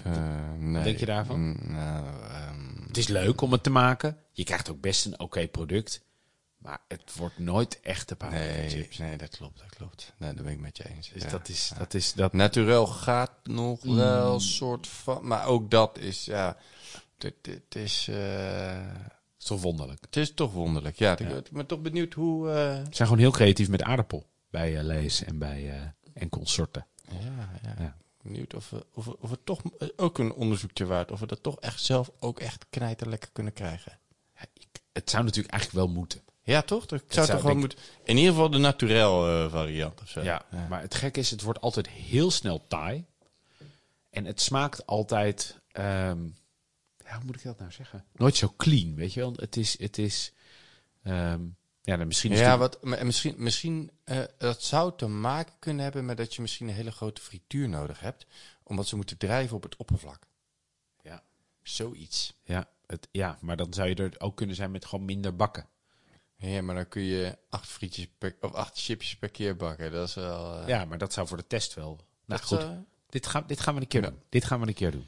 Eh, 0.05 0.53
nee. 0.59 0.83
denk 0.83 0.99
je 0.99 1.07
daarvan? 1.07 1.41
Mm, 1.41 1.57
nou, 1.63 2.05
ehm, 2.23 2.87
Het 2.87 2.97
is 2.97 3.09
leuk 3.09 3.41
om 3.41 3.53
het 3.53 3.63
te 3.63 3.71
maken. 3.71 4.17
Je 4.33 4.45
krijgt 4.45 4.71
ook 4.71 4.81
best 4.81 5.07
een 5.07 5.21
oké 5.21 5.49
product. 5.49 6.07
Maar 6.59 6.81
het 6.89 7.15
wordt 7.17 7.39
nooit 7.39 7.81
echt 7.81 8.09
de 8.09 8.15
paprika 8.17 8.45
nee, 8.45 8.89
nee, 8.99 9.17
dat 9.17 9.37
klopt, 9.37 9.59
dat 9.59 9.69
klopt. 9.77 10.13
Nee, 10.17 10.35
dat 10.35 10.45
ben 10.45 10.53
ik 10.53 10.59
met 10.61 10.77
je 10.77 10.89
eens. 10.89 11.09
Dus 11.13 11.23
ja. 11.23 11.29
dat 11.29 11.49
is... 11.49 11.73
Dat 11.79 11.95
is 11.95 12.13
dat, 12.13 12.33
Naturel 12.33 12.87
gaat 12.87 13.31
nog 13.43 13.83
wel 13.83 14.41
soort 14.41 14.87
van... 14.87 15.27
Maar 15.27 15.47
ook 15.47 15.71
dat 15.71 15.99
is, 15.99 16.25
ja... 16.25 16.57
Het, 17.19 17.35
het- 17.43 17.75
is, 17.75 18.09
eh, 18.09 18.87
is 19.39 19.45
toch 19.45 19.61
wonderlijk. 19.63 20.01
het 20.01 20.17
is 20.17 20.35
toch 20.35 20.53
wonderlijk. 20.53 20.99
Ja, 20.99 21.19
ik, 21.19 21.31
ik 21.31 21.51
ben 21.51 21.67
toch 21.67 21.81
benieuwd 21.81 22.13
hoe... 22.15 22.51
eh, 22.51 22.55
Ze 22.77 22.83
zijn 22.91 23.09
gewoon 23.09 23.19
heel 23.23 23.31
creatief 23.31 23.69
met 23.69 23.83
aardappel. 23.83 24.27
Bij 24.51 24.77
eh, 24.79 24.85
Lees 24.85 25.25
en 25.25 25.39
bij 25.39 25.71
eh, 25.71 25.83
en 26.23 26.29
consorten. 26.29 26.87
Ja, 27.21 27.51
ja. 27.79 27.97
Benieuwd 28.23 28.55
of 28.55 28.71
we, 28.71 28.87
of, 28.95 29.05
we, 29.05 29.17
of 29.21 29.31
we 29.31 29.39
toch 29.45 29.61
eh, 29.79 29.89
ook 29.97 30.19
een 30.19 30.33
onderzoekje 30.33 30.87
waard, 30.87 31.11
of 31.11 31.21
we 31.21 31.27
dat 31.27 31.43
toch 31.43 31.61
echt 31.61 31.81
zelf 31.83 32.11
ook 32.19 32.41
echt 32.41 32.67
knijter 32.71 33.09
lekker 33.09 33.31
kunnen 33.33 33.53
krijgen. 33.53 33.99
Ja, 34.35 34.45
ik- 34.55 34.81
het 34.93 35.11
zou 35.11 35.25
natuurlijk 35.25 35.55
eigenlijk 35.55 35.85
wel 35.85 35.95
moeten. 35.95 36.21
Ja, 36.49 36.63
toch? 36.63 36.87
Dat 36.87 37.03
zou, 37.09 37.27
zou 37.27 37.39
toch 37.39 37.43
wel 37.47 37.53
ik- 37.55 37.59
moeten. 37.59 37.79
In 38.05 38.17
ieder 38.17 38.33
geval 38.33 38.51
de 38.51 38.59
naturel 38.59 39.29
eh, 39.45 39.51
variant 39.51 40.01
of 40.01 40.09
zo. 40.09 40.21
Ja, 40.23 40.45
maar 40.69 40.81
het 40.81 40.95
gekke 40.95 41.21
is, 41.21 41.31
het 41.31 41.43
wordt 41.43 41.61
altijd 41.61 41.89
heel 41.89 42.31
snel 42.31 42.65
taai. 42.67 43.05
En 44.11 44.25
het 44.25 44.41
smaakt 44.41 44.87
altijd... 44.87 45.61
ehm, 45.73 46.25
ja, 47.05 47.15
hoe 47.17 47.25
moet 47.25 47.37
ik 47.37 47.43
dat 47.43 47.59
nou 47.59 47.73
zeggen? 47.73 48.05
Nooit 48.13 48.37
zo 48.37 48.55
clean, 48.57 48.95
weet 48.95 49.13
je 49.15 49.21
wel. 49.21 49.33
Het 49.37 49.57
is... 49.57 49.79
Het 49.79 49.99
is 49.99 50.33
ehm, 51.03 51.41
ja, 51.83 51.97
dan 51.97 52.07
misschien 52.07 52.33
is 52.33 52.39
Ja, 52.39 52.59
wat, 52.59 52.83
maar 52.83 53.07
misschien, 53.07 53.35
misschien 53.37 53.91
eh, 54.05 54.23
dat 54.39 54.63
zou 54.63 54.93
te 54.97 55.07
maken 55.07 55.55
kunnen 55.59 55.83
hebben 55.83 56.05
met 56.05 56.17
dat 56.17 56.35
je 56.35 56.41
misschien 56.43 56.69
een 56.69 56.75
hele 56.75 56.91
grote 56.91 57.21
frituur 57.21 57.69
nodig 57.69 58.01
hebt, 58.01 58.27
omdat 58.63 58.87
ze 58.87 58.97
moeten 58.97 59.19
drijven 59.19 59.57
op 59.57 59.63
het 59.63 59.77
oppervlak. 59.77 60.27
Ja, 61.03 61.23
Zoiets. 61.63 62.35
ja, 62.45 62.69
het, 62.87 63.09
ja, 63.11 63.39
maar 63.41 63.57
dan 63.57 63.73
zou 63.75 63.89
je 63.89 63.95
er 63.95 64.15
ook 64.19 64.37
kunnen 64.37 64.57
zijn 64.57 64.71
met 64.71 64.85
gewoon 64.85 65.05
minder 65.05 65.37
bakken. 65.37 65.67
Ja, 66.41 66.63
maar 66.63 66.75
dan 66.75 66.89
kun 66.89 67.03
je 67.03 67.39
acht 67.49 67.69
frietjes 67.69 68.09
per, 68.19 68.37
of 68.41 68.53
acht 68.53 68.79
chipjes 68.81 69.17
per 69.17 69.29
keer 69.31 69.57
bakken. 69.57 69.93
Dat 69.93 70.09
is 70.09 70.15
wel. 70.15 70.61
eh, 70.61 70.69
Ja, 70.69 70.85
maar 70.85 70.99
dat 70.99 71.13
zou 71.13 71.27
voor 71.29 71.37
de 71.37 71.47
test 71.47 71.75
wel... 71.75 72.01
Nou 72.25 72.43
goed, 72.43 72.59
eh, 72.63 72.71
dit, 73.09 73.27
gaan, 73.27 73.45
dit 73.47 73.61
gaan 73.61 73.75
we 73.75 73.81
een 73.81 73.87
keer 73.87 74.03
Ja. 74.03 74.09
doen. 74.11 74.19
Dit 74.29 74.45
gaan 74.45 74.61
we 74.61 74.67
een 74.67 74.75
keer 74.75 74.91
doen. 74.91 75.07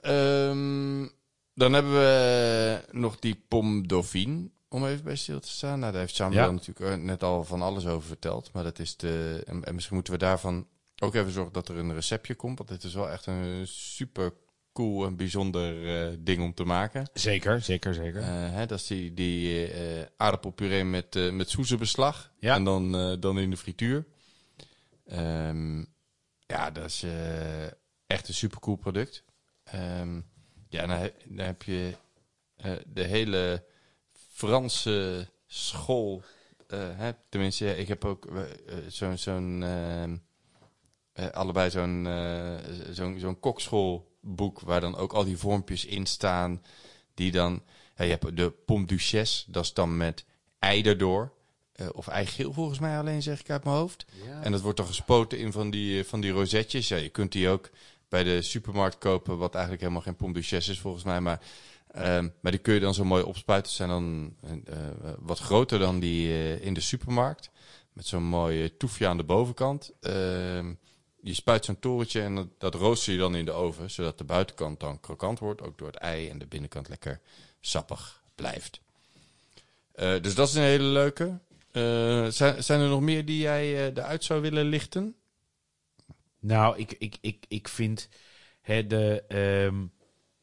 Ehm, 0.00 1.08
dan 1.54 1.72
hebben 1.72 1.92
we 1.92 2.84
nog 2.90 3.18
die 3.18 3.44
Pom 3.48 3.86
Dauphine, 3.88 4.50
om 4.68 4.86
even 4.86 5.04
bij 5.04 5.16
stil 5.16 5.40
te 5.40 5.48
staan. 5.48 5.78
Nou, 5.78 5.92
daar 5.92 6.00
heeft 6.00 6.14
Samuel 6.14 6.44
Ja. 6.44 6.50
natuurlijk 6.50 6.90
eh, 6.96 7.02
net 7.02 7.22
al 7.22 7.44
van 7.44 7.62
alles 7.62 7.86
over 7.86 8.06
verteld. 8.08 8.52
Maar 8.52 8.62
dat 8.64 8.78
is 8.78 8.96
de. 8.96 9.42
En, 9.46 9.64
en 9.64 9.74
misschien 9.74 9.94
moeten 9.94 10.12
we 10.12 10.18
daarvan 10.18 10.66
ook 10.98 11.14
even 11.14 11.32
zorgen 11.32 11.52
dat 11.52 11.68
er 11.68 11.76
een 11.76 11.94
receptje 11.94 12.34
komt. 12.34 12.58
Want 12.58 12.70
dit 12.70 12.82
is 12.84 12.94
wel 12.94 13.10
echt 13.10 13.26
een 13.26 13.66
super 13.68 14.32
cool 14.74 15.06
en 15.06 15.16
bijzonder 15.16 15.96
eh, 16.10 16.16
ding 16.20 16.42
om 16.42 16.54
te 16.54 16.64
maken. 16.64 17.06
Zeker, 17.14 17.60
zeker, 17.60 17.94
zeker. 17.94 18.20
Eh, 18.20 18.26
hè, 18.28 18.66
dat 18.66 18.78
is 18.78 18.86
die, 18.86 19.14
die 19.14 19.66
eh, 19.72 20.06
aardappelpuree 20.16 20.84
met, 20.84 21.32
met 21.32 21.50
soezenbeslag. 21.50 22.32
Ja. 22.38 22.54
En 22.54 22.64
dan, 22.64 23.16
dan 23.20 23.38
in 23.38 23.50
de 23.50 23.56
frituur. 23.56 24.04
Ehm, 25.06 25.78
ja, 26.46 26.70
dat 26.70 26.84
is 26.84 27.04
echt 28.06 28.28
een 28.28 28.34
super 28.34 28.60
cool 28.60 28.76
product. 28.76 29.24
Ehm, 29.64 30.20
ja, 30.68 30.86
dan, 30.86 30.96
he- 30.98 31.12
dan 31.24 31.46
heb 31.46 31.62
je 31.62 31.94
de 32.86 33.02
hele 33.02 33.64
Franse 34.32 35.28
school. 35.46 36.22
hè, 36.76 37.10
tenminste, 37.28 37.76
ik 37.76 37.88
heb 37.88 38.04
ook 38.04 38.28
zo'n... 38.88 39.18
zo'n 39.18 39.62
ehm, 39.62 40.16
eh, 41.12 41.28
allebei 41.30 41.70
zo'n 41.70 42.08
zo'n 42.90 43.18
zo'n 43.18 43.40
kokschoolboek 44.24 44.60
waar 44.60 44.80
dan 44.80 44.96
ook 44.96 45.12
al 45.12 45.24
die 45.24 45.36
vormpjes 45.36 45.84
in 45.84 46.06
staan. 46.06 46.62
Die 47.14 47.32
dan... 47.32 47.62
Ja, 47.96 48.04
je 48.04 48.10
hebt 48.10 48.36
de 48.36 48.50
pomme 48.50 48.86
duchesse, 48.86 49.50
dat 49.50 49.64
is 49.64 49.72
dan 49.72 49.96
met 49.96 50.24
ei 50.58 50.82
erdoor. 50.82 51.32
Eh, 51.72 51.86
of 51.92 52.08
eigeel 52.08 52.52
volgens 52.52 52.78
mij 52.78 52.98
alleen, 52.98 53.22
zeg 53.22 53.40
ik 53.40 53.50
uit 53.50 53.64
mijn 53.64 53.76
hoofd. 53.76 54.04
En 54.42 54.52
dat 54.52 54.60
wordt 54.60 54.76
dan 54.76 54.86
gespoten 54.86 55.38
in 55.38 55.52
van 55.52 55.70
die, 55.70 55.98
eh, 55.98 56.04
van 56.04 56.20
die 56.20 56.30
rozetjes. 56.30 56.88
Ja, 56.88 56.96
je 56.96 57.08
kunt 57.08 57.32
die 57.32 57.48
ook 57.48 57.70
bij 58.08 58.24
de 58.24 58.42
supermarkt 58.42 58.98
kopen, 58.98 59.38
wat 59.38 59.52
eigenlijk 59.52 59.82
helemaal 59.82 60.02
geen 60.04 60.16
pomme 60.16 60.34
duchesse 60.34 60.70
is 60.70 60.80
volgens 60.80 61.04
mij. 61.04 61.20
Maar, 61.20 61.40
ehm, 61.90 62.28
maar 62.40 62.52
die 62.52 62.60
kun 62.60 62.74
je 62.74 62.80
dan 62.80 62.94
zo 62.94 63.04
mooi 63.04 63.22
opspuiten. 63.22 63.70
Ze 63.70 63.76
zijn 63.76 63.88
dan 63.88 64.34
eh, 64.64 64.76
wat 65.18 65.38
groter 65.38 65.78
dan 65.78 66.00
die 66.00 66.60
in 66.60 66.74
de 66.74 66.80
supermarkt. 66.80 67.50
Met 67.92 68.06
zo'n 68.06 68.22
mooi 68.22 68.62
eh, 68.62 68.70
toefje 68.78 69.06
aan 69.06 69.16
de 69.16 69.24
bovenkant. 69.24 69.92
Je 71.24 71.34
spuit 71.34 71.64
zo'n 71.64 71.78
torentje 71.78 72.22
en 72.22 72.34
dat, 72.34 72.48
dat 72.58 72.74
rooster 72.74 73.12
je 73.12 73.18
dan 73.18 73.34
in 73.34 73.44
de 73.44 73.52
oven. 73.52 73.90
Zodat 73.90 74.18
de 74.18 74.24
buitenkant 74.24 74.80
dan 74.80 75.00
krokant 75.00 75.38
wordt, 75.38 75.62
ook 75.62 75.78
door 75.78 75.86
het 75.86 75.96
ei. 75.96 76.28
En 76.28 76.38
de 76.38 76.46
binnenkant 76.46 76.88
lekker 76.88 77.20
sappig 77.60 78.22
blijft. 78.34 78.80
Eh, 79.92 80.22
dus 80.22 80.34
dat 80.34 80.48
is 80.48 80.54
een 80.54 80.62
hele 80.62 80.84
leuke. 80.84 81.38
Eh, 81.70 82.26
zijn, 82.26 82.64
zijn 82.64 82.80
er 82.80 82.88
nog 82.88 83.00
meer 83.00 83.24
die 83.24 83.38
jij 83.38 83.62
eh, 83.62 83.84
eruit 83.84 84.24
zou 84.24 84.40
willen 84.40 84.64
lichten? 84.64 85.16
Nou, 86.38 86.78
ik, 86.78 86.92
ik, 86.98 87.16
ik, 87.20 87.44
ik 87.48 87.68
vind 87.68 88.08
hè, 88.60 88.86
de, 88.86 89.24
ehm, 89.28 89.86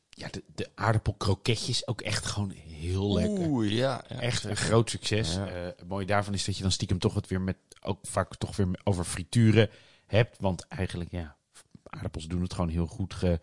ja, 0.10 0.28
de, 0.32 0.44
de 0.56 0.70
aardappelkroketjes 0.76 1.88
ook 1.88 2.02
echt 2.02 2.26
gewoon 2.26 2.52
heel 2.52 3.14
lekker. 3.14 3.46
Oeh, 3.48 3.72
ja. 3.72 4.04
ja. 4.10 4.20
Echt 4.20 4.44
een 4.44 4.58
groot 4.58 4.90
succes. 4.90 5.34
Ja. 5.34 5.46
Het 5.46 5.88
mooie 5.88 6.06
daarvan 6.06 6.34
is 6.34 6.46
dat 6.46 6.56
je 6.56 6.62
dan 6.62 6.72
stiekem 6.72 7.00
toch 7.00 7.14
het 7.14 7.28
weer 7.28 7.42
met, 7.42 7.58
ook 7.82 8.00
vaak 8.02 8.36
toch 8.36 8.56
weer 8.56 8.68
over 8.84 9.04
frituren 9.04 9.70
hebt. 10.12 10.38
Want 10.40 10.68
eigenlijk, 10.68 11.12
ja, 11.12 11.36
aardappels 11.84 12.28
doen 12.28 12.42
het 12.42 12.54
gewoon 12.54 12.70
heel 12.70 12.88
goed 12.88 13.14
ge, 13.14 13.40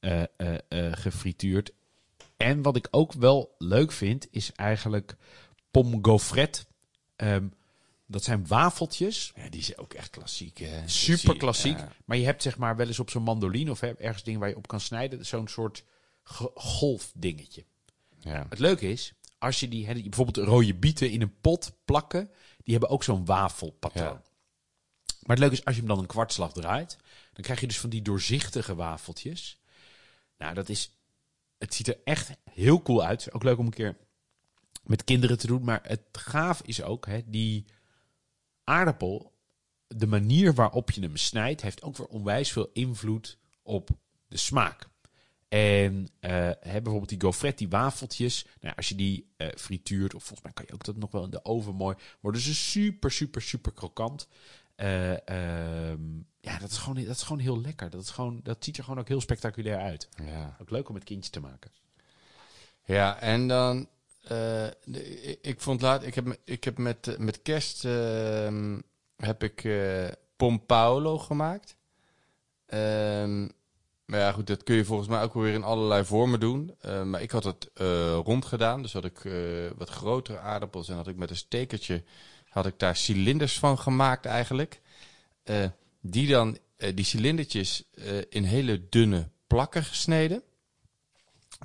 eh, 0.00 0.22
eh, 0.22 0.58
eh, 0.68 0.92
gefrituurd. 0.92 1.72
En 2.36 2.62
wat 2.62 2.76
ik 2.76 2.88
ook 2.90 3.12
wel 3.12 3.54
leuk 3.58 3.92
vind, 3.92 4.26
is 4.30 4.52
eigenlijk 4.52 5.16
pom 5.70 6.04
gaufret. 6.04 6.66
Ehm, 7.16 7.46
dat 8.06 8.24
zijn 8.24 8.46
wafeltjes. 8.46 9.32
Ja, 9.36 9.48
die 9.48 9.60
is 9.60 9.78
ook 9.78 9.94
echt 9.94 10.10
klassiek. 10.10 10.58
Hè? 10.58 10.88
Super 10.88 11.36
klassiek. 11.36 11.78
Ja. 11.78 11.92
Maar 12.04 12.16
je 12.16 12.24
hebt 12.24 12.42
zeg 12.42 12.58
maar 12.58 12.76
wel 12.76 12.86
eens 12.86 12.98
op 12.98 13.10
zo'n 13.10 13.22
mandoline 13.22 13.70
of 13.70 13.82
ergens 13.82 14.22
dingen 14.22 14.40
waar 14.40 14.48
je 14.48 14.56
op 14.56 14.66
kan 14.68 14.80
snijden. 14.80 15.26
Zo'n 15.26 15.48
soort 15.48 15.84
ge- 16.22 16.50
golfdingetje. 16.54 17.64
Ja. 18.18 18.46
Het 18.48 18.58
leuke 18.58 18.90
is, 18.90 19.12
als 19.38 19.60
je 19.60 19.68
die, 19.68 19.86
bijvoorbeeld 20.02 20.46
rode 20.46 20.74
bieten 20.74 21.10
in 21.10 21.22
een 21.22 21.40
pot 21.40 21.72
plakken, 21.84 22.30
die 22.62 22.72
hebben 22.72 22.90
ook 22.90 23.04
zo'n 23.04 23.24
wafelpatroon. 23.24 24.04
Ja. 24.04 24.22
Maar 25.26 25.36
het 25.36 25.38
leuke 25.38 25.54
is, 25.54 25.64
als 25.64 25.74
je 25.74 25.80
hem 25.80 25.90
dan 25.90 25.98
een 25.98 26.06
kwartslag 26.06 26.52
draait, 26.52 26.96
dan 27.32 27.44
krijg 27.44 27.60
je 27.60 27.66
dus 27.66 27.80
van 27.80 27.90
die 27.90 28.02
doorzichtige 28.02 28.74
wafeltjes. 28.74 29.60
Nou, 30.38 30.54
dat 30.54 30.68
is, 30.68 30.90
het 31.58 31.74
ziet 31.74 31.88
er 31.88 31.98
echt 32.04 32.30
heel 32.50 32.82
cool 32.82 33.04
uit. 33.04 33.32
Ook 33.32 33.42
leuk 33.42 33.58
om 33.58 33.66
een 33.66 33.72
keer 33.72 33.96
met 34.82 35.04
kinderen 35.04 35.38
te 35.38 35.46
doen. 35.46 35.64
Maar 35.64 35.80
het 35.82 36.02
gaaf 36.12 36.62
is 36.62 36.82
ook, 36.82 37.06
hè, 37.06 37.20
die 37.26 37.64
aardappel, 38.64 39.32
de 39.86 40.06
manier 40.06 40.54
waarop 40.54 40.90
je 40.90 41.00
hem 41.00 41.16
snijdt, 41.16 41.62
heeft 41.62 41.82
ook 41.82 41.96
weer 41.96 42.06
onwijs 42.06 42.52
veel 42.52 42.70
invloed 42.72 43.38
op 43.62 43.90
de 44.28 44.36
smaak. 44.36 44.88
En 45.48 46.08
hè, 46.20 46.50
bijvoorbeeld 46.60 47.08
die 47.08 47.20
gaufret, 47.20 47.58
die 47.58 47.68
wafeltjes. 47.68 48.46
Nou, 48.60 48.76
als 48.76 48.88
je 48.88 48.94
die 48.94 49.32
eh, 49.36 49.48
frituurt, 49.56 50.14
of 50.14 50.22
volgens 50.22 50.42
mij 50.42 50.52
kan 50.52 50.64
je 50.68 50.72
ook 50.72 50.84
dat 50.84 50.96
nog 50.96 51.10
wel 51.10 51.24
in 51.24 51.30
de 51.30 51.44
oven 51.44 51.74
mooi, 51.74 51.96
worden 52.20 52.40
ze 52.40 52.54
super, 52.54 53.10
super, 53.10 53.42
super 53.42 53.72
krokant. 53.72 54.28
Eh, 54.76 55.28
ehm, 55.28 56.02
ja, 56.40 56.58
dat 56.58 56.70
is, 56.70 56.76
gewoon, 56.78 57.04
dat 57.04 57.16
is 57.16 57.22
gewoon 57.22 57.38
heel 57.42 57.60
lekker. 57.60 57.90
Dat, 57.90 58.02
is 58.02 58.10
gewoon, 58.10 58.40
dat 58.42 58.64
ziet 58.64 58.76
er 58.76 58.84
gewoon 58.84 58.98
ook 58.98 59.08
heel 59.08 59.20
spectaculair 59.20 59.78
uit. 59.78 60.08
Ja. 60.24 60.56
Ook 60.60 60.70
leuk 60.70 60.88
om 60.88 60.94
met 60.94 61.04
kindjes 61.04 61.30
te 61.32 61.40
maken. 61.40 61.70
ja, 62.84 63.18
en 63.20 63.48
dan 63.48 63.88
eh, 64.22 64.66
de- 64.84 65.22
ik, 65.22 65.38
ik 65.42 65.60
vond 65.60 65.80
laat, 65.80 66.02
ik 66.04 66.14
heb, 66.14 66.38
ik 66.44 66.64
heb 66.64 66.78
met, 66.78 67.08
eh, 67.08 67.16
met 67.18 67.42
kerst 67.42 67.84
ehm, 67.84 68.80
heb 69.16 69.42
ik 69.42 69.64
eh 69.64 70.08
Pom 70.36 70.66
Paolo 70.66 71.18
gemaakt. 71.18 71.76
Ehm, 72.66 73.40
maar 74.04 74.20
ja, 74.20 74.32
goed, 74.32 74.46
dat 74.46 74.62
kun 74.62 74.76
je 74.76 74.84
volgens 74.84 75.08
mij 75.08 75.22
ook 75.22 75.34
weer 75.34 75.52
in 75.54 75.62
allerlei 75.64 76.04
vormen 76.04 76.40
doen. 76.40 76.74
Eh, 76.80 77.02
maar 77.02 77.22
ik 77.22 77.30
had 77.30 77.44
het 77.44 77.70
eh, 77.74 78.18
rond 78.24 78.44
gedaan, 78.44 78.82
dus 78.82 78.92
had 78.92 79.04
ik 79.04 79.24
eh, 79.24 79.32
wat 79.76 79.88
grotere 79.90 80.38
aardappels 80.38 80.88
en 80.88 80.96
had 80.96 81.08
ik 81.08 81.16
met 81.16 81.30
een 81.30 81.36
stekertje 81.36 82.04
had 82.56 82.66
ik 82.66 82.78
daar 82.78 82.96
cilinders 82.96 83.58
van 83.58 83.78
gemaakt 83.78 84.26
eigenlijk. 84.26 84.80
Eh, 85.42 85.68
die 86.00 86.28
dan, 86.28 86.58
eh, 86.76 86.92
die 86.94 87.04
cilindertjes 87.04 87.84
eh, 87.94 88.18
in 88.28 88.44
hele 88.44 88.88
dunne 88.88 89.28
plakken 89.46 89.84
gesneden. 89.84 90.42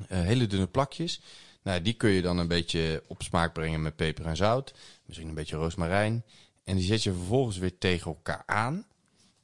Hele 0.08 0.48
dunne 0.48 0.68
plakjes. 0.68 1.22
Nou, 1.64 1.82
die 1.82 1.94
kun 1.94 2.10
je 2.10 2.22
dan 2.22 2.38
een 2.38 2.48
beetje 2.48 3.04
op 3.08 3.24
smaak 3.24 3.54
brengen 3.54 3.82
met 3.82 3.96
peper 3.96 4.26
en 4.26 4.36
zout. 4.36 4.74
Misschien 5.06 5.28
een 5.28 5.36
beetje 5.36 5.56
roosmarijn. 5.56 6.26
En 6.64 6.76
die 6.76 6.86
zet 6.86 7.04
je 7.04 7.14
vervolgens 7.14 7.58
weer 7.58 7.78
tegen 7.78 8.12
elkaar 8.12 8.44
aan. 8.46 8.86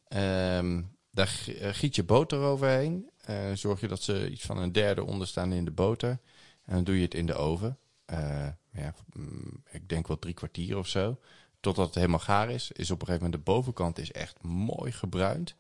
Ehm, 0.08 0.82
daar 1.12 1.28
giet 1.72 1.96
je 1.96 2.04
boter 2.04 2.40
overheen. 2.40 3.10
Zorg 3.54 3.80
je 3.80 3.88
dat 3.88 4.02
ze 4.02 4.30
iets 4.32 4.46
van 4.46 4.58
een 4.58 4.72
derde 4.72 5.04
onderstaan 5.04 5.54
in 5.54 5.66
de 5.66 5.72
boter. 5.72 6.20
En 6.66 6.74
dan 6.74 6.84
doe 6.84 6.96
je 6.96 7.02
het 7.02 7.14
in 7.14 7.26
de 7.26 7.34
oven. 7.34 7.78
Eh, 8.08 8.48
ja, 8.72 8.94
mm, 9.14 9.64
ik 9.70 9.90
denk 9.90 10.08
wel 10.08 10.20
drie 10.20 10.34
kwartier 10.34 10.78
of 10.78 10.88
zo. 10.88 11.20
Totdat 11.60 11.86
het 11.86 11.96
helemaal 11.96 12.20
gaar 12.20 12.50
is. 12.50 12.72
Is 12.72 12.92
op 12.92 13.02
een 13.02 13.08
gegeven 13.08 13.26
moment 13.26 13.46
de 13.46 13.52
bovenkant 13.52 14.00
is 14.00 14.12
echt 14.12 14.44
mooi 14.44 14.92
gebruind. 14.92 15.56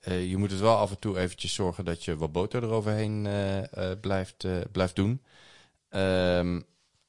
Eh, 0.00 0.30
je 0.30 0.36
moet 0.36 0.50
het 0.50 0.60
wel 0.60 0.76
af 0.76 0.90
en 0.90 0.98
toe 0.98 1.18
eventjes 1.18 1.54
zorgen 1.54 1.84
dat 1.84 2.04
je 2.04 2.16
wat 2.16 2.32
boter 2.32 2.62
eroverheen 2.62 3.26
eh, 3.26 3.90
blijft, 4.00 4.46
blijft 4.72 4.96
doen. 4.96 5.22
Ehm, 5.88 6.60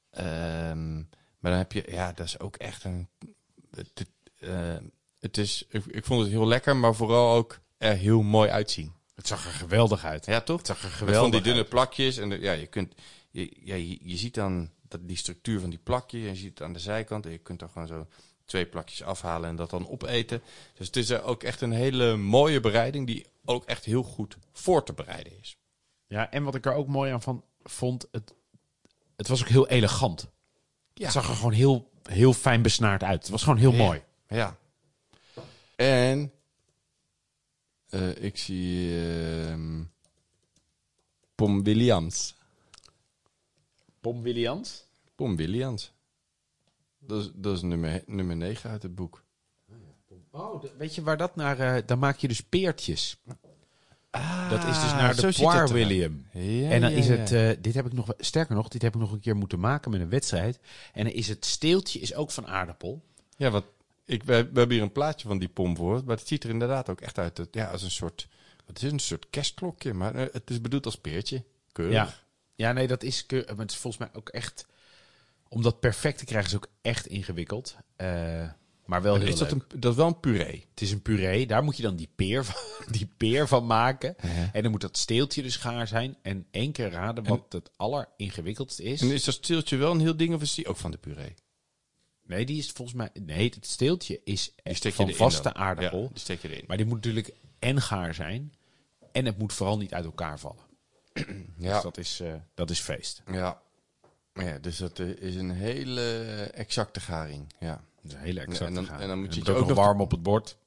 ehm, 0.09 0.95
maar 1.39 1.51
dan 1.51 1.57
heb 1.57 1.71
je, 1.71 1.83
ja, 1.87 2.11
dat 2.11 2.25
is 2.25 2.39
ook 2.39 2.55
echt 2.55 2.83
een. 2.83 3.07
Het, 3.75 3.91
het, 3.93 4.09
het 5.19 5.37
is, 5.37 5.65
ik, 5.69 5.85
ik 5.85 6.05
vond 6.05 6.21
het 6.21 6.29
heel 6.29 6.47
lekker, 6.47 6.75
maar 6.75 6.95
vooral 6.95 7.35
ook 7.35 7.59
er 7.77 7.95
heel 7.95 8.21
mooi 8.21 8.49
uitzien. 8.49 8.93
Het 9.15 9.27
zag 9.27 9.45
er 9.45 9.51
geweldig 9.51 10.05
uit. 10.05 10.25
Ja, 10.25 10.41
toch? 10.41 10.57
Het 10.57 10.67
zag 10.67 10.83
er 10.83 10.89
geweldig 10.89 11.21
van 11.21 11.31
die 11.31 11.41
dunne 11.41 11.59
uit. 11.59 11.69
plakjes. 11.69 12.17
En 12.17 12.29
de- 12.29 12.39
ja, 12.39 12.51
je, 12.51 12.67
kunt, 12.67 12.93
je, 13.31 13.51
ja, 13.63 13.75
je, 13.75 13.97
je 14.01 14.17
ziet 14.17 14.33
dan 14.33 14.69
dat, 14.87 15.07
die 15.07 15.17
structuur 15.17 15.59
van 15.59 15.69
die 15.69 15.79
plakjes. 15.79 16.21
En 16.21 16.27
je 16.29 16.35
ziet 16.35 16.49
het 16.49 16.61
aan 16.61 16.73
de 16.73 16.79
zijkant. 16.79 17.25
En 17.25 17.31
je 17.31 17.37
kunt 17.37 17.61
er 17.61 17.69
gewoon 17.69 17.87
zo 17.87 18.07
twee 18.45 18.65
plakjes 18.65 19.03
afhalen 19.03 19.49
en 19.49 19.55
dat 19.55 19.69
dan 19.69 19.89
opeten. 19.89 20.41
Dus 20.73 20.87
het 20.87 20.95
is 20.95 21.11
ook 21.11 21.43
echt 21.43 21.61
een 21.61 21.71
hele 21.71 22.15
mooie 22.17 22.59
bereiding. 22.59 23.07
Die 23.07 23.25
ook 23.45 23.65
echt 23.65 23.85
heel 23.85 24.03
goed 24.03 24.37
voor 24.53 24.83
te 24.83 24.93
bereiden 24.93 25.39
is. 25.39 25.57
Ja, 26.07 26.31
en 26.31 26.43
wat 26.43 26.55
ik 26.55 26.65
er 26.65 26.73
ook 26.73 26.87
mooi 26.87 27.11
aan 27.11 27.21
van 27.21 27.43
vond, 27.63 28.07
het, 28.11 28.33
het 29.15 29.27
was 29.27 29.41
ook 29.41 29.47
heel 29.47 29.67
elegant. 29.67 30.27
Ja. 30.93 31.03
Het 31.03 31.13
zag 31.13 31.29
er 31.29 31.35
gewoon 31.35 31.51
heel, 31.51 31.89
heel 32.03 32.33
fijn 32.33 32.61
besnaard 32.61 33.03
uit. 33.03 33.21
Het 33.21 33.29
was 33.29 33.43
gewoon 33.43 33.57
heel 33.59 33.71
Ja. 33.71 33.77
mooi. 33.77 34.01
Ja. 34.27 34.57
En 35.75 36.31
eh, 37.89 38.23
ik 38.23 38.37
zie 38.37 38.99
ehm 39.47 39.83
Pom 41.35 41.63
Williams. 41.63 42.35
Pom 44.01 44.21
Williams? 44.21 44.83
Pom 45.15 45.35
Williams. 45.35 45.91
Dat 46.99 47.21
is, 47.23 47.31
dat 47.33 47.55
is 47.55 47.61
nummer, 47.61 48.03
nummer 48.05 48.35
9 48.35 48.69
uit 48.69 48.83
het 48.83 48.95
boek. 48.95 49.23
Oh, 50.31 50.61
de- 50.61 50.71
weet 50.77 50.95
je 50.95 51.01
waar 51.03 51.17
dat 51.17 51.35
naar... 51.35 51.59
eh 51.59 51.81
dan 51.85 51.99
maak 51.99 52.17
je 52.17 52.27
dus 52.27 52.41
peertjes. 52.43 53.17
dat 54.49 54.59
is 54.59 54.65
dus 54.81 54.91
Ah, 54.91 54.97
naar 54.97 55.15
de 55.15 55.33
Poir. 55.37 55.67
William. 55.73 56.25
Ja, 56.31 56.69
En 56.69 56.81
dan 56.81 56.91
ja, 56.91 56.97
is 56.97 57.07
ja. 57.07 57.13
het, 57.15 57.31
eh, 57.31 57.49
dit 57.63 57.73
heb 57.73 57.85
ik 57.85 57.93
nog, 57.93 58.13
sterker 58.17 58.55
nog, 58.55 58.67
dit 58.67 58.81
heb 58.81 58.93
ik 58.93 58.99
nog 58.99 59.11
een 59.11 59.19
keer 59.19 59.35
moeten 59.35 59.59
maken 59.59 59.91
met 59.91 60.01
een 60.01 60.09
wedstrijd. 60.09 60.59
En 60.93 61.03
dan 61.03 61.13
is 61.13 61.27
het 61.27 61.45
steeltje 61.45 61.99
is 61.99 62.13
ook 62.15 62.31
van 62.31 62.47
aardappel. 62.47 63.01
Ja, 63.37 63.49
wat 63.49 63.65
ik, 64.05 64.23
we, 64.23 64.33
we 64.33 64.59
hebben 64.59 64.71
hier 64.71 64.81
een 64.81 64.91
plaatje 64.91 65.27
van 65.27 65.39
die 65.39 65.49
pom 65.49 65.75
voor. 65.75 66.01
Maar 66.05 66.17
het 66.17 66.27
ziet 66.27 66.43
er 66.43 66.49
inderdaad 66.49 66.89
ook 66.89 67.01
echt 67.01 67.17
uit. 67.17 67.37
Het- 67.37 67.47
Ja, 67.53 67.65
als 67.71 67.83
een 67.83 67.91
soort. 67.91 68.27
Het 68.65 68.83
is 68.83 68.91
een 68.91 68.99
soort 68.99 69.29
kerstklokje, 69.29 69.93
maar 69.93 70.15
eh, 70.15 70.25
het 70.33 70.49
is 70.49 70.61
bedoeld 70.61 70.85
als 70.85 70.97
peertje. 70.97 71.43
Keurig. 71.71 72.25
Ja. 72.55 72.71
Nee, 72.71 72.87
dat 72.87 73.03
is, 73.03 73.25
maar 73.29 73.43
het 73.57 73.71
is 73.71 73.77
volgens 73.77 74.03
mij 74.03 74.09
ook 74.13 74.29
echt, 74.29 74.65
om 75.47 75.61
dat 75.61 75.79
perfect 75.79 76.17
te 76.17 76.25
krijgen 76.25 76.49
is 76.49 76.55
ook 76.55 76.67
echt 76.81 77.07
ingewikkeld. 77.07 77.75
Eh, 77.95 78.07
maar 78.85 79.01
wel 79.01 79.11
Maar 79.13 79.21
heel 79.21 79.33
is 79.33 79.39
dat, 79.39 79.51
een, 79.51 79.63
dat 79.75 79.91
is 79.91 79.97
wel 79.97 80.07
een 80.07 80.19
puree. 80.19 80.65
Het 80.69 80.81
is 80.81 80.91
een 80.91 81.01
puree, 81.01 81.47
daar 81.47 81.63
moet 81.63 81.77
je 81.77 81.83
dan 81.83 81.95
die 81.95 82.09
peer 82.15 82.45
van, 82.45 82.55
die 82.97 83.09
peer 83.17 83.47
van 83.47 83.65
maken. 83.65 84.15
En 84.53 84.61
dan 84.61 84.71
moet 84.71 84.81
dat 84.81 84.97
steeltje 84.97 85.41
dus 85.41 85.55
gaar 85.55 85.87
zijn. 85.87 86.17
En 86.21 86.47
één 86.51 86.71
keer 86.71 86.89
raden 86.89 87.23
wat 87.23 87.45
het 87.49 87.69
alleringewikkeldste 87.75 88.83
is. 88.83 89.01
En 89.01 89.11
is 89.11 89.23
dat 89.23 89.33
steeltje 89.33 89.77
wel 89.77 89.91
een 89.91 89.99
heel 89.99 90.17
ding 90.17 90.33
of 90.33 90.41
is 90.41 90.53
die 90.53 90.67
ook 90.67 90.77
van 90.77 90.91
de 90.91 90.97
puree? 90.97 91.33
Nee, 92.25 92.45
die 92.45 92.57
is 92.57 92.71
volgens 92.71 92.97
mij. 92.97 93.09
Nee, 93.13 93.51
het 93.55 93.67
steeltje 93.67 94.21
is 94.23 94.53
je 94.63 94.91
van 94.91 95.13
vaste 95.13 95.53
aardappel. 95.53 96.01
Ja, 96.01 96.07
die 96.07 96.19
steek 96.19 96.41
je 96.41 96.49
erin. 96.49 96.63
Maar 96.67 96.77
die 96.77 96.85
moet 96.85 96.95
natuurlijk 96.95 97.33
en 97.59 97.81
gaar 97.81 98.13
zijn. 98.13 98.53
En 99.11 99.25
het 99.25 99.37
moet 99.37 99.53
vooral 99.53 99.77
niet 99.77 99.93
uit 99.93 100.05
elkaar 100.05 100.39
vallen. 100.39 100.63
Ja. 101.57 101.73
Dus 101.73 101.81
dat 101.81 101.97
is, 101.97 102.19
eh, 102.19 102.33
dat 102.53 102.69
is 102.69 102.79
feest. 102.79 103.21
Ja. 103.31 103.61
ja, 104.33 104.57
dus 104.59 104.77
dat 104.77 104.99
eh, 104.99 105.07
is 105.09 105.35
een 105.35 105.51
hele 105.51 106.01
exacte 106.53 106.99
garing. 106.99 107.53
Ja. 107.59 107.83
Dat 108.01 108.11
is 108.11 108.13
een 108.13 108.19
hele 108.19 108.39
exacte 108.39 108.65
en 108.65 108.73
dan- 108.73 108.85
gaar. 108.85 108.99
en 108.99 109.07
dan 109.07 109.19
moet 109.19 109.33
je 109.33 109.39
het 109.39 109.47
het 109.47 109.57
ook 109.57 109.67
nog 109.67 109.77
warm 109.77 110.01
op 110.01 110.11
het 110.11 110.23
bord. 110.23 110.57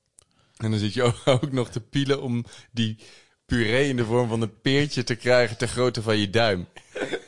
En 0.56 0.70
dan 0.70 0.78
zit 0.80 0.94
je 0.94 1.02
ook, 1.02 1.22
ook 1.42 1.52
nog 1.52 1.70
te 1.70 1.80
pielen 1.80 2.22
om 2.22 2.44
die 2.70 2.98
puree 3.46 3.88
in 3.88 3.96
de 3.96 4.04
vorm 4.04 4.28
van 4.28 4.42
een 4.42 4.60
peertje 4.60 5.04
te 5.04 5.14
krijgen 5.14 5.56
ter 5.56 5.68
grootte 5.68 6.02
van 6.02 6.18
je 6.18 6.30
duim. 6.30 6.66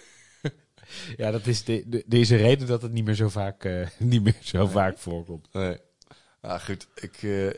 Ja, 1.17 1.31
dat 1.31 1.47
is 1.47 1.65
de, 1.65 1.83
de, 1.87 2.03
deze 2.07 2.37
reden 2.37 2.67
dat 2.67 2.83
het 2.83 2.93
niet 2.93 3.05
meer 3.05 3.15
zo 3.15 3.29
vaak, 3.29 3.65
eh, 3.65 3.87
niet 3.99 4.23
meer 4.23 4.37
zo 4.41 4.67
vaak 4.67 4.99
voorkomt. 4.99 5.49
Nee. 5.53 5.79
Ah, 6.47 6.61
goed. 6.61 6.87
Ik, 6.95 7.23
eh, 7.23 7.49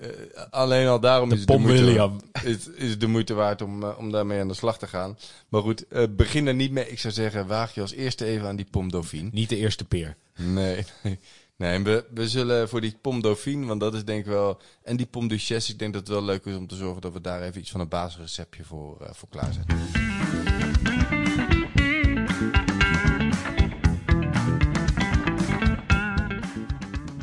alleen 0.51 0.87
al 0.87 1.01
daarom 1.01 1.29
De 1.29 1.35
is, 1.35 1.41
de 1.41 1.53
Pom 1.53 1.63
moeite, 1.63 1.85
William. 1.85 2.21
is, 2.45 2.69
is 2.69 2.99
de 2.99 3.07
moeite 3.07 3.35
waard 3.35 3.63
om, 3.63 3.83
eh, 3.83 3.99
om 3.99 4.11
daarmee 4.11 4.41
aan 4.41 4.49
de 4.49 4.55
slag 4.55 4.79
te 4.79 4.87
gaan. 4.87 5.19
Maar 5.49 5.63
goed, 5.63 5.89
eh, 5.89 6.03
begin 6.11 6.47
er 6.47 6.55
niet 6.55 6.71
mee. 6.71 6.89
Ik 6.91 6.99
zou 6.99 7.13
zeggen, 7.15 7.47
waag 7.47 7.75
je 7.75 7.81
als 7.81 7.93
eerste 7.93 8.25
even 8.25 8.47
aan 8.49 8.57
die 8.57 8.67
Pom 8.71 8.91
Dauphine. 8.91 9.29
Niet 9.33 9.49
de 9.49 9.57
eerste 9.57 9.85
peer. 9.85 10.17
Nee, 10.37 10.85
nee. 11.03 11.19
Nee, 11.57 11.83
we, 11.83 12.05
we 12.15 12.29
zullen 12.29 12.69
voor 12.69 12.81
die 12.81 12.97
Pom 13.01 13.23
Dauphine, 13.23 13.67
want 13.67 13.81
dat 13.81 13.95
is 13.95 14.05
denk 14.05 14.21
ik 14.21 14.27
wel... 14.27 14.61
En 14.83 14.97
die 14.97 15.07
Pom 15.07 15.29
Duchesse, 15.29 15.73
ik 15.73 15.79
denk 15.79 15.93
dat 15.93 16.03
het 16.03 16.11
wel 16.11 16.25
leuk 16.25 16.45
is 16.45 16.57
om 16.57 16.67
te 16.67 16.77
zorgen 16.77 17.01
dat 17.01 17.13
we 17.13 17.21
daar 17.21 17.43
even 17.43 17.61
iets 17.61 17.71
van 17.71 17.81
een 17.81 17.89
basisreceptje 17.89 18.65
voor, 18.65 18.97
voor 19.13 19.29
klaarzetten. 19.29 19.77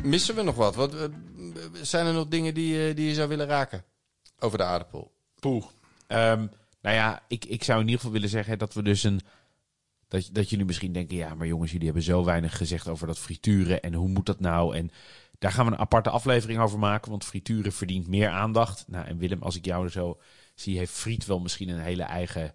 Missen 0.02 0.34
we 0.34 0.42
nog 0.42 0.54
wat? 0.54 0.74
wat 0.74 0.94
zijn 1.72 2.06
er 2.06 2.12
nog 2.12 2.28
dingen 2.28 2.54
die, 2.54 2.88
eh, 2.88 2.96
die 2.96 3.08
je 3.08 3.14
zou 3.14 3.28
willen 3.28 3.46
raken 3.46 3.84
over 4.38 4.58
de 4.58 4.64
aardappel? 4.64 5.12
Poeh. 5.40 5.64
Ehm, 6.06 6.46
nou 6.80 6.96
ja, 6.96 7.22
ik, 7.28 7.44
ik 7.44 7.64
zou 7.64 7.78
in 7.78 7.84
ieder 7.84 8.00
geval 8.00 8.14
willen 8.14 8.28
zeggen 8.28 8.58
dat 8.58 8.74
we 8.74 8.82
dus 8.82 9.02
een. 9.02 9.20
Dat, 10.08 10.28
dat 10.32 10.50
jullie 10.50 10.64
misschien 10.64 10.92
denken, 10.92 11.16
ja, 11.16 11.34
maar 11.34 11.46
jongens, 11.46 11.70
jullie 11.70 11.86
hebben 11.86 12.04
zo 12.04 12.24
weinig 12.24 12.56
gezegd 12.56 12.88
over 12.88 13.06
dat 13.06 13.18
frituren. 13.18 13.82
En 13.82 13.94
hoe 13.94 14.08
moet 14.08 14.26
dat 14.26 14.40
nou? 14.40 14.76
En 14.76 14.90
daar 15.38 15.52
gaan 15.52 15.66
we 15.66 15.72
een 15.72 15.78
aparte 15.78 16.10
aflevering 16.10 16.60
over 16.60 16.78
maken, 16.78 17.10
want 17.10 17.24
frituren 17.24 17.72
verdient 17.72 18.06
meer 18.06 18.28
aandacht. 18.28 18.84
Nou, 18.86 19.06
en 19.06 19.18
Willem, 19.18 19.42
als 19.42 19.56
ik 19.56 19.64
jou 19.64 19.88
zo 19.88 20.18
zie, 20.54 20.78
heeft 20.78 20.92
friet 20.92 21.26
wel 21.26 21.40
misschien 21.40 21.68
een 21.68 21.80
hele 21.80 22.02
eigen 22.02 22.54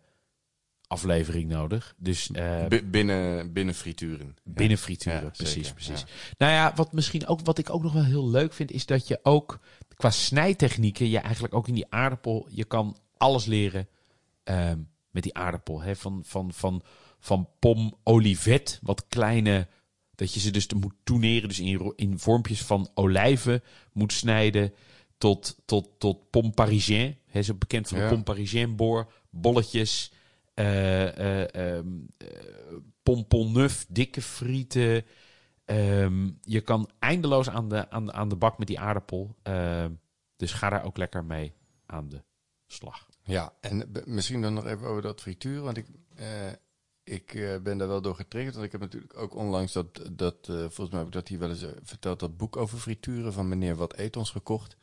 aflevering 0.92 1.50
nodig. 1.50 1.96
Dus 1.98 2.32
eh, 2.32 2.66
binnen, 2.92 3.54
binnen 3.54 3.76
frituren. 3.76 4.36
binnen 4.44 4.78
frituren, 4.78 5.22
Ja, 5.24 5.30
precies, 5.30 5.54
zeker, 5.54 5.74
precies. 5.74 6.00
ja. 6.00 6.36
Nou 6.38 6.52
ja, 6.52 6.74
wat 6.76 6.94
misschien 6.94 7.28
ook, 7.28 7.40
wat 7.44 7.58
ik 7.58 7.70
ook 7.70 7.84
nog 7.84 7.94
wel 7.94 8.06
heel 8.06 8.30
leuk 8.30 8.54
vind, 8.54 8.72
is 8.72 8.86
dat 8.86 9.08
je 9.08 9.20
ook 9.24 9.60
qua 9.96 10.10
snijtechnieken, 10.10 11.10
je 11.10 11.20
eigenlijk 11.20 11.54
ook 11.54 11.68
in 11.68 11.74
die 11.74 11.86
aardappel, 11.90 12.48
je 12.50 12.64
kan 12.66 12.98
alles 13.18 13.46
leren 13.46 13.88
ehm, 14.44 14.80
met 15.12 15.24
die 15.24 15.34
aardappel. 15.34 15.82
Hè? 15.82 15.96
Van, 15.96 16.22
van, 16.26 16.54
van, 16.54 16.84
van 17.20 17.50
pom 17.60 17.94
olivet, 18.04 18.80
wat 18.82 19.06
kleine, 19.08 19.68
dat 20.16 20.34
je 20.34 20.40
ze 20.40 20.52
dus 20.52 20.68
moet 20.68 20.94
toeneren, 21.04 21.48
dus 21.48 21.60
in, 21.60 21.94
in 21.96 22.20
vormpjes 22.20 22.62
van 22.62 22.90
olijven 22.94 23.64
moet 23.94 24.14
snijden, 24.14 24.74
tot, 25.18 25.58
tot, 25.66 25.90
tot 25.98 26.30
pom 26.30 26.54
parisien. 26.54 27.16
Hè, 27.28 27.42
zo 27.44 27.54
bekend 27.54 27.88
van 27.88 27.98
de 27.98 28.04
Ja. 28.04 28.10
pom 28.10 28.24
parisien 28.24 28.76
boor, 28.76 29.12
bolletjes, 29.30 30.12
eh 30.62 31.18
eh 31.18 31.78
ehm, 31.78 31.88
eh, 32.18 32.28
pompon 33.04 33.52
neuf, 33.52 33.86
dikke 33.90 34.22
frieten. 34.22 35.06
Ehm, 35.66 36.30
je 36.42 36.62
kan 36.62 36.90
eindeloos 37.00 37.50
aan 37.50 37.70
de, 37.70 37.90
aan, 37.90 38.14
aan 38.14 38.30
de 38.30 38.36
bak 38.36 38.58
met 38.58 38.68
die 38.68 38.80
aardappel. 38.80 39.36
Ehm, 39.44 39.92
dus 40.36 40.52
ga 40.52 40.70
daar 40.70 40.84
ook 40.84 40.98
lekker 40.98 41.26
mee 41.26 41.54
aan 41.86 42.10
de 42.10 42.24
slag. 42.68 43.08
Ja, 43.24 43.54
en 43.62 43.92
misschien 44.06 44.42
dan 44.42 44.54
nog 44.54 44.66
even 44.66 44.88
over 44.88 45.02
dat 45.02 45.22
frituur. 45.22 45.62
Want 45.62 45.78
ik, 45.78 45.88
ik 47.04 47.60
ben 47.64 47.78
daar 47.78 47.88
wel 47.88 48.02
door 48.02 48.16
getriggerd. 48.16 48.54
Want 48.54 48.66
ik 48.66 48.72
heb 48.72 48.82
natuurlijk 48.82 49.18
ook 49.18 49.36
onlangs 49.36 49.74
dat, 49.74 50.10
dat 50.12 50.38
volgens 50.46 50.90
mij 50.90 50.98
heb 50.98 51.08
ik 51.08 51.14
dat 51.14 51.28
hier 51.28 51.40
wel 51.40 51.50
eens 51.50 51.66
verteld, 51.84 52.20
dat 52.20 52.38
boek 52.38 52.58
over 52.58 52.78
frituren 52.78 53.34
van 53.34 53.48
meneer 53.48 53.76
Wat 53.76 53.98
Eet 53.98 54.18
ons 54.18 54.32
gekocht. 54.32 54.78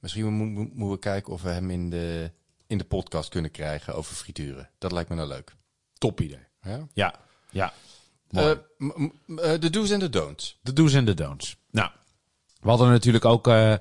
Misschien 0.00 0.32
mo- 0.32 0.44
mo- 0.44 0.70
moeten 0.72 0.90
we 0.90 0.98
kijken 0.98 1.32
of 1.32 1.42
we 1.42 1.48
hem 1.48 1.70
in 1.70 1.90
de, 1.90 2.32
in 2.66 2.78
de 2.78 2.84
podcast 2.84 3.28
kunnen 3.28 3.50
krijgen 3.50 3.94
over 3.94 4.14
frituren. 4.14 4.70
Dat 4.78 4.92
lijkt 4.92 5.08
me 5.08 5.16
nou 5.16 5.28
leuk. 5.28 5.54
Top 5.98 6.20
idee. 6.20 6.46
Ja? 6.62 6.86
Ja, 6.92 7.14
ja. 7.50 7.72
Eh, 8.30 8.50
eh, 8.50 8.58
de 9.60 9.70
do's 9.70 9.90
en 9.90 9.98
de 9.98 10.08
don'ts. 10.08 10.58
De 10.62 10.72
do's 10.72 10.92
en 10.92 11.04
de 11.04 11.14
don'ts. 11.14 11.56
Nou, 11.70 11.90
we 12.60 12.68
hadden 12.68 12.88
natuurlijk 12.90 13.24
ook, 13.24 13.48
eh, 13.48 13.74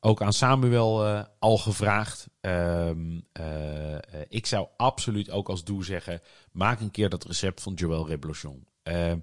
ook 0.00 0.22
aan 0.22 0.32
Samuel 0.32 1.26
al 1.38 1.58
gevraagd. 1.58 2.28
Ehm, 2.40 3.20
eh, 3.32 3.94
eh, 3.94 4.00
ik 4.28 4.46
zou 4.46 4.66
absoluut 4.76 5.30
ook 5.30 5.48
als 5.48 5.64
doe 5.64 5.84
zeggen: 5.84 6.20
maak 6.52 6.80
een 6.80 6.90
keer 6.90 7.08
dat 7.08 7.24
recept 7.24 7.62
van 7.62 7.74
Joël 7.74 8.06
Reblochon. 8.08 8.66
Ehm, 8.82 9.18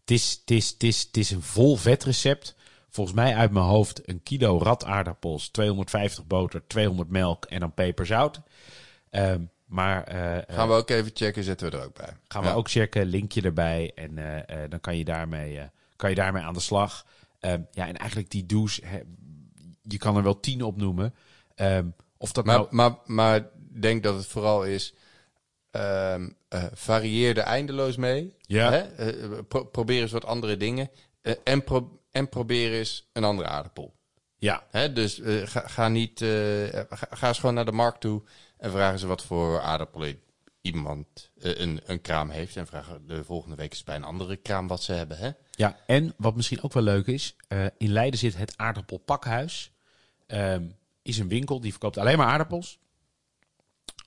Het 0.00 0.10
is, 0.10 0.38
het, 0.40 0.50
is, 0.50 0.70
het, 0.70 0.82
is, 0.82 1.02
het 1.02 1.16
is 1.16 1.30
een 1.30 1.42
vol 1.42 1.76
vet 1.76 2.04
recept. 2.04 2.54
Volgens 2.94 3.16
mij 3.16 3.34
uit 3.34 3.50
mijn 3.50 3.64
hoofd 3.64 4.08
een 4.08 4.22
kilo 4.22 4.58
rataardappels, 4.62 5.48
250 5.48 6.26
boter, 6.26 6.62
200 6.66 7.10
melk 7.10 7.44
en 7.44 7.60
dan 7.60 7.74
peperzout. 7.74 8.40
Ehm, 9.10 9.42
maar 9.66 10.04
eh, 10.04 10.36
eh, 10.36 10.42
Gaan 10.48 10.68
we 10.68 10.74
ook 10.74 10.90
even 10.90 11.10
checken, 11.14 11.44
zetten 11.44 11.70
we 11.70 11.76
er 11.76 11.84
ook 11.84 11.94
bij. 11.94 12.16
Gaan 12.28 12.42
we 12.42 12.50
ook 12.50 12.70
checken, 12.70 13.06
linkje 13.06 13.42
erbij. 13.42 13.92
En 13.94 14.46
eh, 14.46 14.58
dan 14.68 14.80
kan 14.80 14.96
je, 14.96 15.04
daarmee, 15.04 15.60
kan 15.96 16.10
je 16.10 16.14
daarmee 16.16 16.42
aan 16.42 16.54
de 16.54 16.60
slag. 16.60 17.06
Ehm, 17.40 17.60
ja, 17.70 17.86
en 17.86 17.96
eigenlijk 17.96 18.30
die 18.30 18.46
douche, 18.46 18.82
je 19.82 19.98
kan 19.98 20.16
er 20.16 20.22
wel 20.22 20.40
tien 20.40 20.62
op 20.62 20.76
noemen. 20.76 21.14
Ehm, 21.54 21.86
of 22.16 22.32
dat 22.32 22.44
Maar, 22.44 22.56
nou... 22.56 22.68
maar, 22.70 22.96
maar 23.06 23.48
denk 23.56 24.02
dat 24.02 24.16
het 24.16 24.26
vooral 24.26 24.64
is... 24.64 24.94
varieer 26.72 27.38
er 27.38 27.44
eindeloos 27.44 27.96
mee. 27.96 28.34
Ja. 28.40 28.70
Hè? 28.70 29.12
Pro- 29.42 29.64
probeer 29.64 30.00
eens 30.00 30.12
wat 30.12 30.24
andere 30.24 30.56
dingen. 30.56 30.90
En, 31.44 31.64
pro- 31.64 31.98
en 32.14 32.28
probeer 32.28 32.72
eens 32.72 33.08
een 33.12 33.24
andere 33.24 33.48
aardappel. 33.48 33.94
Ja, 34.38 34.66
Hè? 34.70 34.92
Dus 34.92 35.20
eh, 35.20 35.46
ga, 35.46 35.68
ga 35.68 35.88
niet... 35.88 36.20
eh, 36.20 36.80
ga, 36.88 37.06
ga 37.10 37.28
eens 37.28 37.38
gewoon 37.38 37.54
naar 37.54 37.64
de 37.64 37.72
markt 37.72 38.00
toe... 38.00 38.22
en 38.58 38.70
vragen 38.70 38.98
ze 38.98 39.06
wat 39.06 39.24
voor 39.24 39.60
aardappelen 39.60 40.20
iemand 40.60 41.30
eh, 41.40 41.58
een, 41.58 41.80
een 41.84 42.00
kraam 42.00 42.30
heeft. 42.30 42.56
En 42.56 42.66
vragen 42.66 43.06
de 43.06 43.24
volgende 43.24 43.56
week 43.56 43.70
eens 43.70 43.84
bij 43.84 43.96
een 43.96 44.04
andere 44.04 44.36
kraam 44.36 44.66
wat 44.66 44.82
ze 44.82 44.92
hebben. 44.92 45.18
Hè? 45.18 45.30
ja, 45.50 45.78
en 45.86 46.14
wat 46.16 46.36
misschien 46.36 46.62
ook 46.62 46.72
wel 46.72 46.82
leuk 46.82 47.06
is. 47.06 47.36
in 47.78 47.92
Leiden 47.92 48.18
zit 48.18 48.36
het 48.36 48.56
aardappelpakhuis. 48.56 49.72
Ehm, 50.26 50.64
is 51.02 51.18
een 51.18 51.28
winkel 51.28 51.60
die 51.60 51.70
verkoopt 51.70 51.98
alleen 51.98 52.18
maar 52.18 52.26
aardappels. 52.26 52.78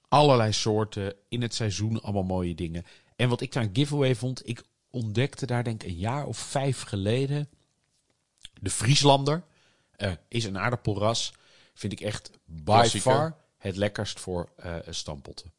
Allerlei 0.08 0.54
soorten, 0.54 1.16
in 1.30 1.42
het 1.42 1.54
seizoen 1.54 2.02
allemaal 2.02 2.24
mooie 2.24 2.56
dingen. 2.56 2.86
En 3.16 3.30
wat 3.30 3.42
ik 3.42 3.54
daar 3.54 3.64
een 3.64 3.70
giveaway 3.74 4.16
vond, 4.16 4.48
ik 4.48 4.64
ontdekte 4.90 5.46
daar 5.46 5.64
denk 5.64 5.84
ik 5.84 5.90
een 5.90 5.98
jaar 5.98 6.26
of 6.26 6.38
vijf 6.38 6.82
geleden 6.82 7.50
de 8.62 8.70
Frieslander. 8.70 9.44
eh, 9.96 10.12
is 10.28 10.44
een 10.44 10.58
aardappelras. 10.58 11.34
Vind 11.74 11.94
ik 11.94 12.00
echt 12.02 12.32
by 12.46 12.64
Klassieker. 12.64 13.12
far 13.12 13.38
het 13.58 13.76
lekkerst 13.76 14.20
voor 14.20 14.50
eh 14.56 14.76
stampotten. 14.90 15.52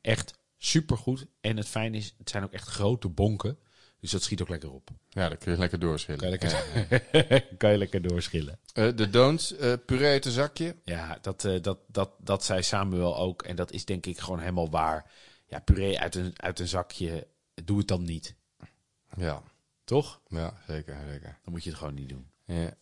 Echt 0.00 0.38
supergoed. 0.58 1.26
En 1.40 1.56
het 1.56 1.68
fijn 1.68 1.94
is, 1.94 2.14
het 2.18 2.30
zijn 2.30 2.44
ook 2.44 2.52
echt 2.52 2.68
grote 2.68 3.08
bonken. 3.08 3.58
Dus 4.00 4.10
dat 4.10 4.22
schiet 4.22 4.40
ook 4.42 4.48
lekker 4.48 4.70
op. 4.72 4.90
Ja, 5.08 5.28
dan 5.28 5.38
kun 5.38 5.52
je 5.52 5.58
lekker 5.58 5.78
doorschillen. 5.78 6.20
Kan 6.20 6.30
je 6.30 6.38
lekker, 6.38 7.46
kan 7.58 7.70
je 7.70 7.78
lekker 7.78 8.02
doorschillen. 8.02 8.58
Eh, 8.72 8.88
de 8.96 9.10
don'ts, 9.10 9.56
eh 9.56 9.72
puree 9.86 10.10
uit 10.12 10.24
een 10.24 10.32
zakje. 10.32 10.76
Ja, 10.84 11.18
dat, 11.20 11.48
dat, 11.62 11.78
dat, 11.86 12.10
dat 12.18 12.44
zei 12.44 12.62
Samuel 12.62 13.16
ook. 13.16 13.42
En 13.42 13.56
dat 13.56 13.72
is 13.72 13.84
denk 13.84 14.06
ik 14.06 14.18
gewoon 14.18 14.38
helemaal 14.40 14.70
waar. 14.70 15.10
Ja, 15.46 15.58
puree 15.58 16.00
uit 16.00 16.14
een, 16.14 16.32
uit 16.36 16.58
een 16.58 16.68
zakje, 16.68 17.26
doe 17.64 17.78
het 17.78 17.88
dan 17.88 18.04
niet. 18.04 18.34
Ja, 19.16 19.42
Toch? 19.86 20.20
ja 20.28 20.54
zeker, 20.66 20.96
zeker. 21.06 21.38
Dan 21.42 21.52
moet 21.52 21.64
je 21.64 21.70
het 21.70 21.78
gewoon 21.78 21.94
niet 21.94 22.08
doen. 22.08 22.30
Ja. 22.44 22.74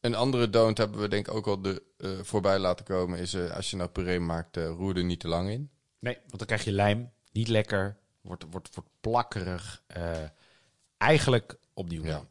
Een 0.00 0.14
andere 0.14 0.50
don't 0.50 0.78
hebben 0.78 1.00
we 1.00 1.08
denk 1.08 1.28
ik 1.28 1.34
ook 1.34 1.46
al 1.46 1.62
de, 1.62 1.82
eh, 1.98 2.10
voorbij 2.22 2.58
laten 2.58 2.84
komen. 2.84 3.18
Is 3.18 3.34
eh, 3.34 3.50
als 3.50 3.70
je 3.70 3.76
nou 3.76 3.88
puree 3.90 4.20
maakt, 4.20 4.56
eh, 4.56 4.66
roer 4.66 4.96
er 4.96 5.04
niet 5.04 5.20
te 5.20 5.28
lang 5.28 5.50
in. 5.50 5.70
Nee, 5.98 6.14
want 6.14 6.38
dan 6.38 6.46
krijg 6.46 6.64
je 6.64 6.72
lijm. 6.72 7.10
Niet 7.32 7.48
lekker. 7.48 7.96
Wordt, 8.20 8.44
wordt, 8.50 8.74
wordt 8.74 8.90
plakkerig. 9.00 9.82
Eh, 9.86 10.24
eigenlijk 10.96 11.58
opnieuw. 11.74 12.04
Ja. 12.04 12.26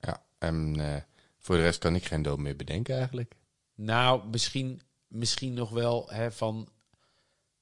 Ja, 0.00 0.22
en 0.38 0.80
eh, 0.80 1.02
voor 1.38 1.56
de 1.56 1.62
rest 1.62 1.78
kan 1.78 1.94
ik 1.94 2.04
geen 2.04 2.22
don't 2.22 2.38
meer 2.38 2.56
bedenken 2.56 2.96
eigenlijk. 2.96 3.34
Nou, 3.74 4.28
misschien, 4.28 4.80
misschien 5.06 5.54
nog 5.54 5.70
wel 5.70 6.10
hè, 6.10 6.32
van... 6.32 6.68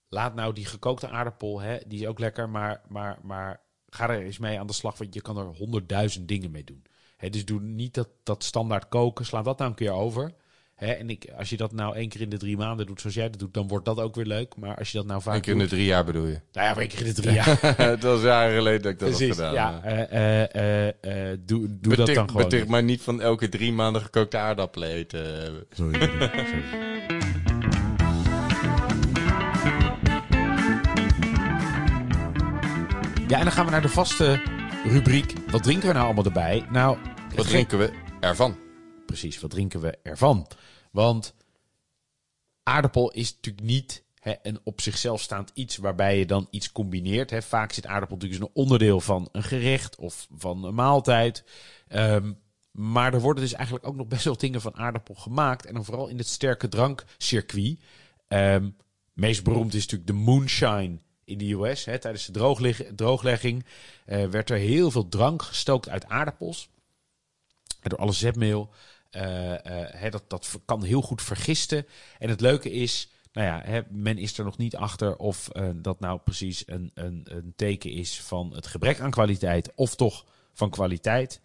Laat 0.08 0.34
nou 0.34 0.52
die 0.52 0.66
gekookte 0.66 1.08
aardappel, 1.08 1.60
hè, 1.60 1.78
die 1.86 2.00
is 2.00 2.06
ook 2.06 2.18
lekker. 2.18 2.48
Maar, 2.48 2.82
maar, 2.88 3.18
maar 3.22 3.60
ga 3.96 4.08
er 4.08 4.22
eens 4.22 4.38
mee 4.38 4.58
aan 4.58 4.66
de 4.66 4.72
slag. 4.72 4.98
Want 4.98 5.14
je 5.14 5.20
kan 5.20 5.38
er 5.38 5.44
honderdduizend 5.44 6.28
dingen 6.28 6.50
mee 6.50 6.64
doen. 6.64 6.82
Hè, 7.16 7.30
dus 7.30 7.44
doe 7.44 7.60
niet 7.60 7.94
dat, 7.94 8.08
dat 8.22 8.44
standaard 8.44 8.88
koken. 8.88 9.24
Sla 9.26 9.42
dat 9.42 9.58
nou 9.58 9.70
een 9.70 9.76
keer 9.76 9.92
over. 9.92 10.32
Hè, 10.74 10.92
en 10.92 11.10
ik, 11.10 11.26
als 11.38 11.50
je 11.50 11.56
dat 11.56 11.72
nou 11.72 11.96
één 11.96 12.08
keer 12.08 12.20
in 12.20 12.28
de 12.28 12.36
drie 12.36 12.56
maanden 12.56 12.86
doet 12.86 13.00
zoals 13.00 13.16
jij 13.16 13.30
dat 13.30 13.38
doet... 13.38 13.54
dan 13.54 13.68
wordt 13.68 13.84
dat 13.84 14.00
ook 14.00 14.14
weer 14.14 14.24
leuk. 14.24 14.56
Maar 14.56 14.76
als 14.76 14.90
je 14.92 14.98
dat 14.98 15.06
nou 15.06 15.22
vaak 15.22 15.34
Een 15.34 15.40
keer 15.40 15.52
in 15.52 15.58
de 15.58 15.66
drie 15.66 15.84
jaar 15.84 16.04
bedoel 16.04 16.26
je? 16.26 16.40
Nou 16.52 16.66
ja, 16.66 16.76
één 16.80 16.88
keer 16.88 16.98
in 17.00 17.14
de 17.14 17.20
drie 17.20 17.34
jaar. 17.44 17.76
Het 17.76 18.02
was 18.02 18.22
jaren 18.22 18.54
geleden 18.56 18.82
dat 18.82 18.92
ik 18.92 18.98
dat 18.98 19.08
Precies, 19.08 19.36
had 19.38 19.48
gedaan. 19.48 19.74
ja. 19.74 19.82
eh, 19.82 20.42
eh, 20.42 20.88
eh, 21.00 21.30
eh, 21.32 21.38
doe 21.46 21.78
doe 21.80 21.96
dat 21.96 22.06
dan 22.06 22.30
gewoon. 22.30 22.64
maar 22.68 22.82
niet 22.82 23.02
van 23.02 23.20
elke 23.20 23.48
drie 23.48 23.72
maanden 23.72 24.02
gekookte 24.02 24.36
aardappelen 24.36 24.88
eten. 24.88 25.64
Sorry. 25.70 26.00
sorry. 26.00 26.95
Ja, 33.28 33.38
en 33.38 33.44
dan 33.44 33.52
gaan 33.52 33.64
we 33.64 33.70
naar 33.70 33.82
de 33.82 33.88
vaste 33.88 34.42
rubriek. 34.84 35.50
Wat 35.50 35.62
drinken 35.62 35.86
we 35.86 35.92
nou 35.92 36.04
allemaal 36.04 36.24
erbij? 36.24 36.66
Nou, 36.70 36.98
Wat 37.34 37.46
drinken 37.46 37.78
we 37.78 37.92
ervan? 38.20 38.58
Precies, 39.06 39.40
wat 39.40 39.50
drinken 39.50 39.80
we 39.80 39.98
ervan? 40.02 40.46
Want 40.90 41.34
aardappel 42.62 43.10
is 43.10 43.34
natuurlijk 43.34 43.66
niet 43.66 44.04
hè, 44.20 44.34
een 44.42 44.60
op 44.64 44.80
zichzelf 44.80 45.20
staand 45.20 45.50
iets 45.54 45.76
waarbij 45.76 46.18
je 46.18 46.26
dan 46.26 46.46
iets 46.50 46.72
combineert. 46.72 47.30
Hè. 47.30 47.42
Vaak 47.42 47.72
zit 47.72 47.86
aardappel 47.86 48.16
natuurlijk 48.16 48.42
als 48.42 48.50
een 48.50 48.62
onderdeel 48.62 49.00
van 49.00 49.28
een 49.32 49.42
gerecht 49.42 49.96
of 49.96 50.26
van 50.36 50.64
een 50.64 50.74
maaltijd. 50.74 51.44
Ehm, 51.88 52.32
maar 52.70 53.14
er 53.14 53.20
worden 53.20 53.42
dus 53.42 53.52
eigenlijk 53.52 53.86
ook 53.86 53.96
nog 53.96 54.06
best 54.06 54.24
wel 54.24 54.36
dingen 54.36 54.60
van 54.60 54.76
aardappel 54.76 55.14
gemaakt. 55.14 55.66
En 55.66 55.74
dan 55.74 55.84
vooral 55.84 56.08
in 56.08 56.18
het 56.18 56.28
sterke 56.28 56.68
drankcircuit. 56.68 57.80
Ehm 58.28 58.68
meest 59.12 59.44
beroemd 59.44 59.74
is 59.74 59.80
natuurlijk 59.80 60.10
de 60.10 60.24
moonshine 60.24 60.98
in 61.26 61.38
de 61.38 61.52
US. 61.52 61.84
Hè. 61.84 61.98
Tijdens 61.98 62.26
de 62.26 62.32
droogleg- 62.32 62.86
drooglegging 62.96 63.64
eh, 64.04 64.24
werd 64.26 64.50
er 64.50 64.56
heel 64.58 64.90
veel 64.90 65.08
drank 65.08 65.42
gestookt 65.42 65.88
uit 65.88 66.06
aardappels. 66.06 66.68
Door 67.82 67.98
alle 67.98 68.12
zetmeel. 68.12 68.70
eh, 69.10 69.54
eh, 69.54 69.94
hè, 69.94 70.10
dat, 70.10 70.24
dat 70.28 70.58
kan 70.64 70.84
heel 70.84 71.02
goed 71.02 71.22
vergisten. 71.22 71.86
En 72.18 72.28
het 72.28 72.40
leuke 72.40 72.70
is, 72.70 73.10
nou 73.32 73.46
ja, 73.46 73.62
hè, 73.64 73.80
men 73.90 74.18
is 74.18 74.38
er 74.38 74.44
nog 74.44 74.56
niet 74.56 74.76
achter 74.76 75.16
of 75.16 75.48
dat 75.74 76.00
nou 76.00 76.18
precies 76.18 76.62
een, 76.66 76.90
een, 76.94 77.26
een 77.30 77.52
teken 77.56 77.90
is 77.90 78.20
van 78.20 78.54
het 78.54 78.66
gebrek 78.66 79.00
aan 79.00 79.10
kwaliteit 79.10 79.72
of 79.74 79.94
toch 79.94 80.24
van 80.52 80.70
kwaliteit. 80.70 81.40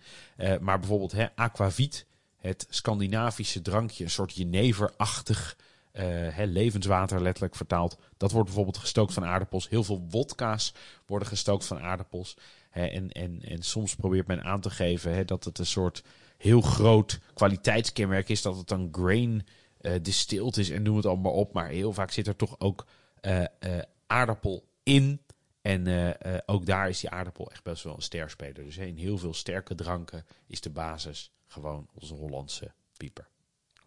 Maar 0.60 0.80
bijvoorbeeld 0.80 1.12
hè, 1.12 1.36
aquavit, 1.36 2.06
het 2.38 2.68
Scandinavische 2.70 3.62
drankje, 3.62 4.04
een 4.04 4.10
soort 4.10 4.36
jeneverachtig 4.36 5.58
hè, 5.92 6.44
levenswater 6.44 7.22
letterlijk 7.22 7.56
vertaald. 7.56 7.98
Dat 8.18 8.32
wordt 8.32 8.46
bijvoorbeeld 8.46 8.78
gestookt 8.78 9.14
van 9.14 9.26
aardappels. 9.26 9.70
Heel 9.70 9.84
veel 9.84 10.06
wodka's 10.10 10.74
worden 11.06 11.28
gestookt 11.28 11.66
van 11.66 11.80
aardappels. 11.80 12.38
Hè, 12.70 12.86
en, 12.86 13.12
en, 13.12 13.42
en 13.42 13.62
soms 13.62 13.96
probeert 13.96 14.28
men 14.28 14.44
aan 14.44 14.62
te 14.62 14.70
geven 14.70 15.14
hè, 15.14 15.26
dat 15.26 15.44
het 15.44 15.60
een 15.60 15.66
soort 15.66 16.04
heel 16.38 16.62
groot 16.62 17.20
kwaliteitskenmerk 17.34 18.30
is. 18.30 18.41
Dat 18.41 18.57
het 18.57 18.68
dan 18.68 18.90
grain 18.91 19.45
eh 19.82 19.94
distilled 20.02 20.57
is 20.57 20.70
en 20.70 20.84
noem 20.84 20.95
het 20.95 21.06
allemaal 21.06 21.34
op. 21.34 21.53
Maar 21.53 21.68
heel 21.68 21.94
vaak 21.94 22.11
zit 22.11 22.28
er 22.28 22.36
toch 22.36 22.56
ook 22.60 22.86
eh, 23.20 23.44
eh, 23.60 23.82
aardappel 24.07 24.65
in. 24.84 25.22
En 25.61 25.88
eh, 25.88 26.36
eh, 26.36 26.41
ook 26.45 26.65
daar 26.65 26.90
is 26.90 26.99
die 26.99 27.10
aardappel 27.10 27.52
echt 27.52 27.64
best 27.64 27.84
wel 27.84 27.95
een 27.95 28.02
sterspeler. 28.02 28.53
Dus 28.53 28.78
in 28.78 28.98
heel 28.98 29.18
veel 29.18 29.34
sterke 29.34 29.76
dranken 29.76 30.26
is 30.48 30.61
de 30.61 30.70
basis 30.70 31.32
gewoon 31.48 31.88
onze 31.94 32.14
Hollandse 32.14 32.72
pieper. 32.98 33.28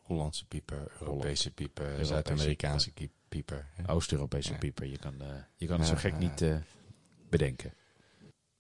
Hollandse 0.05 0.47
pieper, 0.47 0.93
Europese 1.01 1.51
pieper, 1.51 2.05
Zuid-Amerikaanse 2.07 2.93
pieper. 3.29 3.67
Oost-Europese 3.87 4.53
Ja. 4.53 4.59
pieper. 4.59 4.87
Je 4.87 4.99
kan, 4.99 5.21
eh, 5.21 5.29
je 5.57 5.67
kan 5.67 5.79
het 5.79 5.89
zo 5.89 5.95
gek 5.95 6.19
niet 6.19 6.43
eh, 6.43 6.57
bedenken. 7.29 7.75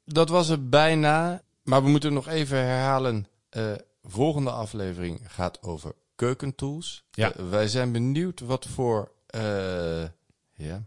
Dat 0.04 0.28
was 0.28 0.48
het 0.48 0.70
bijna. 0.70 1.42
Maar 1.62 1.82
we 1.82 1.88
moeten 1.88 2.12
nog 2.12 2.28
even 2.28 2.58
herhalen. 2.58 3.26
Eh, 3.48 3.72
volgende 4.02 4.50
aflevering 4.50 5.20
gaat 5.32 5.62
over 5.62 5.94
keukentools. 6.14 7.04
Ja. 7.10 7.32
Wij 7.48 7.68
zijn 7.68 7.92
benieuwd 7.92 8.40
wat 8.40 8.66
voor 8.66 9.12
ja, 10.54 10.86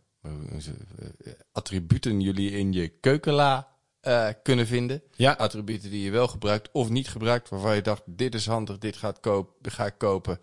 attributen 1.51 2.21
jullie 2.21 2.51
in 2.51 2.73
je 2.73 2.87
keukenla 2.87 3.76
eh, 4.07 4.27
kunnen 4.43 4.67
vinden. 4.67 5.01
Ja, 5.15 5.31
Attributen 5.31 5.89
die 5.89 6.03
je 6.03 6.11
wel 6.11 6.27
gebruikt 6.27 6.69
of 6.71 6.89
niet 6.89 7.07
gebruikt. 7.07 7.49
Waarvan 7.49 7.75
je 7.75 7.81
dacht, 7.81 8.01
dit 8.05 8.35
is 8.35 8.45
handig, 8.45 8.77
dit 8.77 8.97
gaat 8.97 9.19
koop, 9.19 9.49
ga 9.61 9.85
ik 9.85 9.93
kopen. 9.97 10.39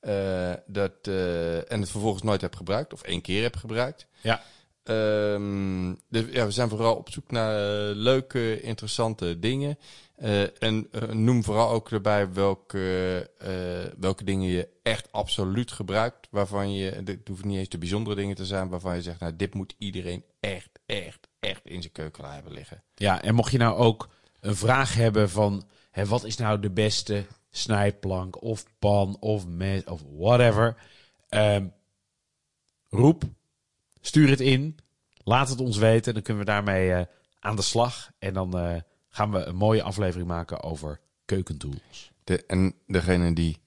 Eh, 0.00 0.52
dat, 0.66 0.92
eh, 1.02 1.72
en 1.72 1.80
het 1.80 1.90
vervolgens 1.90 2.22
nooit 2.22 2.40
heb 2.40 2.56
gebruikt. 2.56 2.92
Of 2.92 3.02
één 3.02 3.20
keer 3.20 3.42
heb 3.42 3.56
gebruikt. 3.56 4.06
ja. 4.20 4.42
Dus, 6.08 6.24
ja, 6.30 6.44
we 6.44 6.50
zijn 6.50 6.68
vooral 6.68 6.96
op 6.96 7.10
zoek 7.10 7.30
naar 7.30 7.54
leuke, 7.94 8.60
interessante 8.60 9.38
dingen. 9.38 9.78
En 10.58 10.88
noem 11.12 11.44
vooral 11.44 11.70
ook 11.70 11.90
erbij 11.90 12.32
welke, 12.32 13.30
welke 13.98 14.24
dingen 14.24 14.48
je 14.48 14.68
echt 14.82 15.12
absoluut 15.12 15.72
gebruikt. 15.72 16.28
Waarvan 16.30 16.72
je, 16.72 16.90
het 17.04 17.28
hoeft 17.28 17.44
niet 17.44 17.58
eens 17.58 17.68
de 17.68 17.78
bijzondere 17.78 18.16
dingen 18.16 18.36
te 18.36 18.46
zijn, 18.46 18.68
waarvan 18.68 18.94
je 18.94 19.02
zegt, 19.02 19.20
nou, 19.20 19.36
dit 19.36 19.54
moet 19.54 19.74
iedereen 19.78 20.24
echt, 20.40 20.70
echt, 20.86 21.27
echt 21.40 21.66
in 21.66 21.80
zijn 21.80 21.92
keuken 21.92 22.32
hebben 22.32 22.52
liggen. 22.52 22.82
Ja, 22.94 23.22
en 23.22 23.34
mocht 23.34 23.52
je 23.52 23.58
nou 23.58 23.76
ook 23.76 24.08
een 24.40 24.56
vraag 24.56 24.94
hebben 24.94 25.30
van 25.30 25.66
hè, 25.90 26.06
wat 26.06 26.24
is 26.24 26.36
nou 26.36 26.60
de 26.60 26.70
beste 26.70 27.26
snijplank 27.50 28.42
of 28.42 28.64
pan 28.78 29.16
of 29.20 29.46
mes 29.46 29.84
of 29.84 30.02
whatever. 30.16 30.76
Ehm, 31.28 31.66
roep, 32.88 33.22
stuur 34.00 34.28
het 34.28 34.40
in, 34.40 34.76
laat 35.24 35.48
het 35.48 35.60
ons 35.60 35.76
weten. 35.76 36.14
Dan 36.14 36.22
kunnen 36.22 36.44
we 36.44 36.50
daarmee 36.50 36.92
eh, 36.92 37.06
aan 37.40 37.56
de 37.56 37.62
slag. 37.62 38.10
En 38.18 38.34
dan 38.34 38.58
eh, 38.58 38.80
gaan 39.08 39.30
we 39.30 39.44
een 39.44 39.56
mooie 39.56 39.82
aflevering 39.82 40.28
maken 40.28 40.62
over 40.62 41.00
keukentools. 41.24 42.12
De, 42.24 42.46
en 42.46 42.74
degene 42.86 43.32
die 43.32 43.58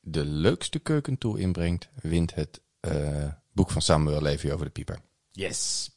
de 0.00 0.24
leukste 0.24 0.78
keukentool 0.78 1.36
inbrengt, 1.36 1.88
wint 2.02 2.34
het 2.34 2.60
eh, 2.80 3.28
boek 3.52 3.70
van 3.70 3.82
Samuel 3.82 4.22
Levy 4.22 4.50
over 4.50 4.64
de 4.64 4.72
pieper. 4.72 4.98
Yes. 5.30 5.90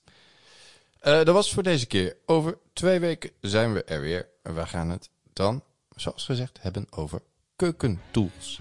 Eh, 0.99 1.13
dat 1.13 1.27
was 1.27 1.45
het 1.45 1.53
voor 1.53 1.63
deze 1.63 1.85
keer. 1.85 2.15
Over 2.25 2.57
twee 2.73 2.99
weken 2.99 3.29
zijn 3.41 3.73
we 3.73 3.83
er 3.83 4.01
weer. 4.01 4.27
En 4.43 4.55
we 4.55 4.65
gaan 4.65 4.89
het 4.89 5.09
dan, 5.33 5.63
zoals 5.95 6.25
gezegd, 6.25 6.57
hebben 6.61 6.87
over 6.89 7.21
keukentools. 7.55 8.59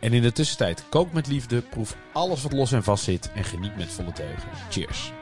En 0.00 0.12
in 0.12 0.22
de 0.22 0.32
tussentijd, 0.32 0.84
kook 0.88 1.12
met 1.12 1.26
liefde, 1.26 1.60
proef 1.60 1.96
alles 2.12 2.42
wat 2.42 2.52
los 2.52 2.72
en 2.72 2.82
vast 2.82 3.04
zit 3.04 3.32
en 3.32 3.44
geniet 3.44 3.76
met 3.76 3.92
volle 3.92 4.12
teugen. 4.12 4.48
Cheers. 4.70 5.12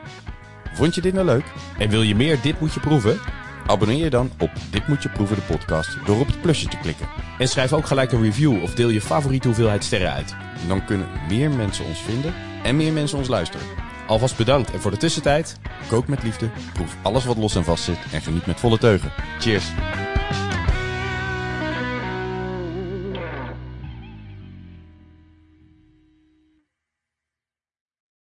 Vond 0.72 0.94
je 0.94 1.00
dit 1.00 1.12
nou 1.14 1.26
leuk? 1.26 1.44
En 1.78 1.88
wil 1.88 2.02
je 2.02 2.14
meer 2.14 2.40
Dit 2.42 2.60
Moet 2.60 2.74
Je 2.74 2.80
Proeven? 2.80 3.20
Abonneer 3.66 4.04
je 4.04 4.10
dan 4.10 4.30
op 4.38 4.50
Dit 4.70 4.88
Moet 4.88 5.02
Je 5.02 5.08
Proeven 5.08 5.36
de 5.36 5.42
podcast 5.42 6.06
door 6.06 6.20
op 6.20 6.26
het 6.26 6.40
plusje 6.40 6.68
te 6.68 6.78
klikken. 6.78 7.08
En 7.38 7.48
schrijf 7.48 7.72
ook 7.72 7.86
gelijk 7.86 8.12
een 8.12 8.22
review 8.22 8.62
of 8.62 8.74
deel 8.74 8.88
je 8.88 9.00
favoriete 9.00 9.46
hoeveelheid 9.46 9.84
sterren 9.84 10.12
uit. 10.12 10.34
Dan 10.68 10.84
kunnen 10.84 11.08
meer 11.28 11.50
mensen 11.50 11.84
ons 11.84 12.02
vinden 12.02 12.34
en 12.62 12.76
meer 12.76 12.92
mensen 12.92 13.18
ons 13.18 13.28
luisteren. 13.28 13.87
Alvast 14.08 14.36
bedankt 14.36 14.72
en 14.72 14.80
voor 14.80 14.90
de 14.90 14.96
tussentijd... 14.96 15.56
Kook 15.88 16.08
met 16.08 16.22
liefde, 16.22 16.48
proef 16.72 16.96
alles 17.02 17.24
wat 17.24 17.36
los 17.36 17.54
en 17.54 17.64
vast 17.64 17.84
zit 17.84 17.98
en 18.12 18.22
geniet 18.22 18.46
met 18.46 18.60
volle 18.60 18.78
teugen. 18.78 19.12
Cheers! 19.38 19.66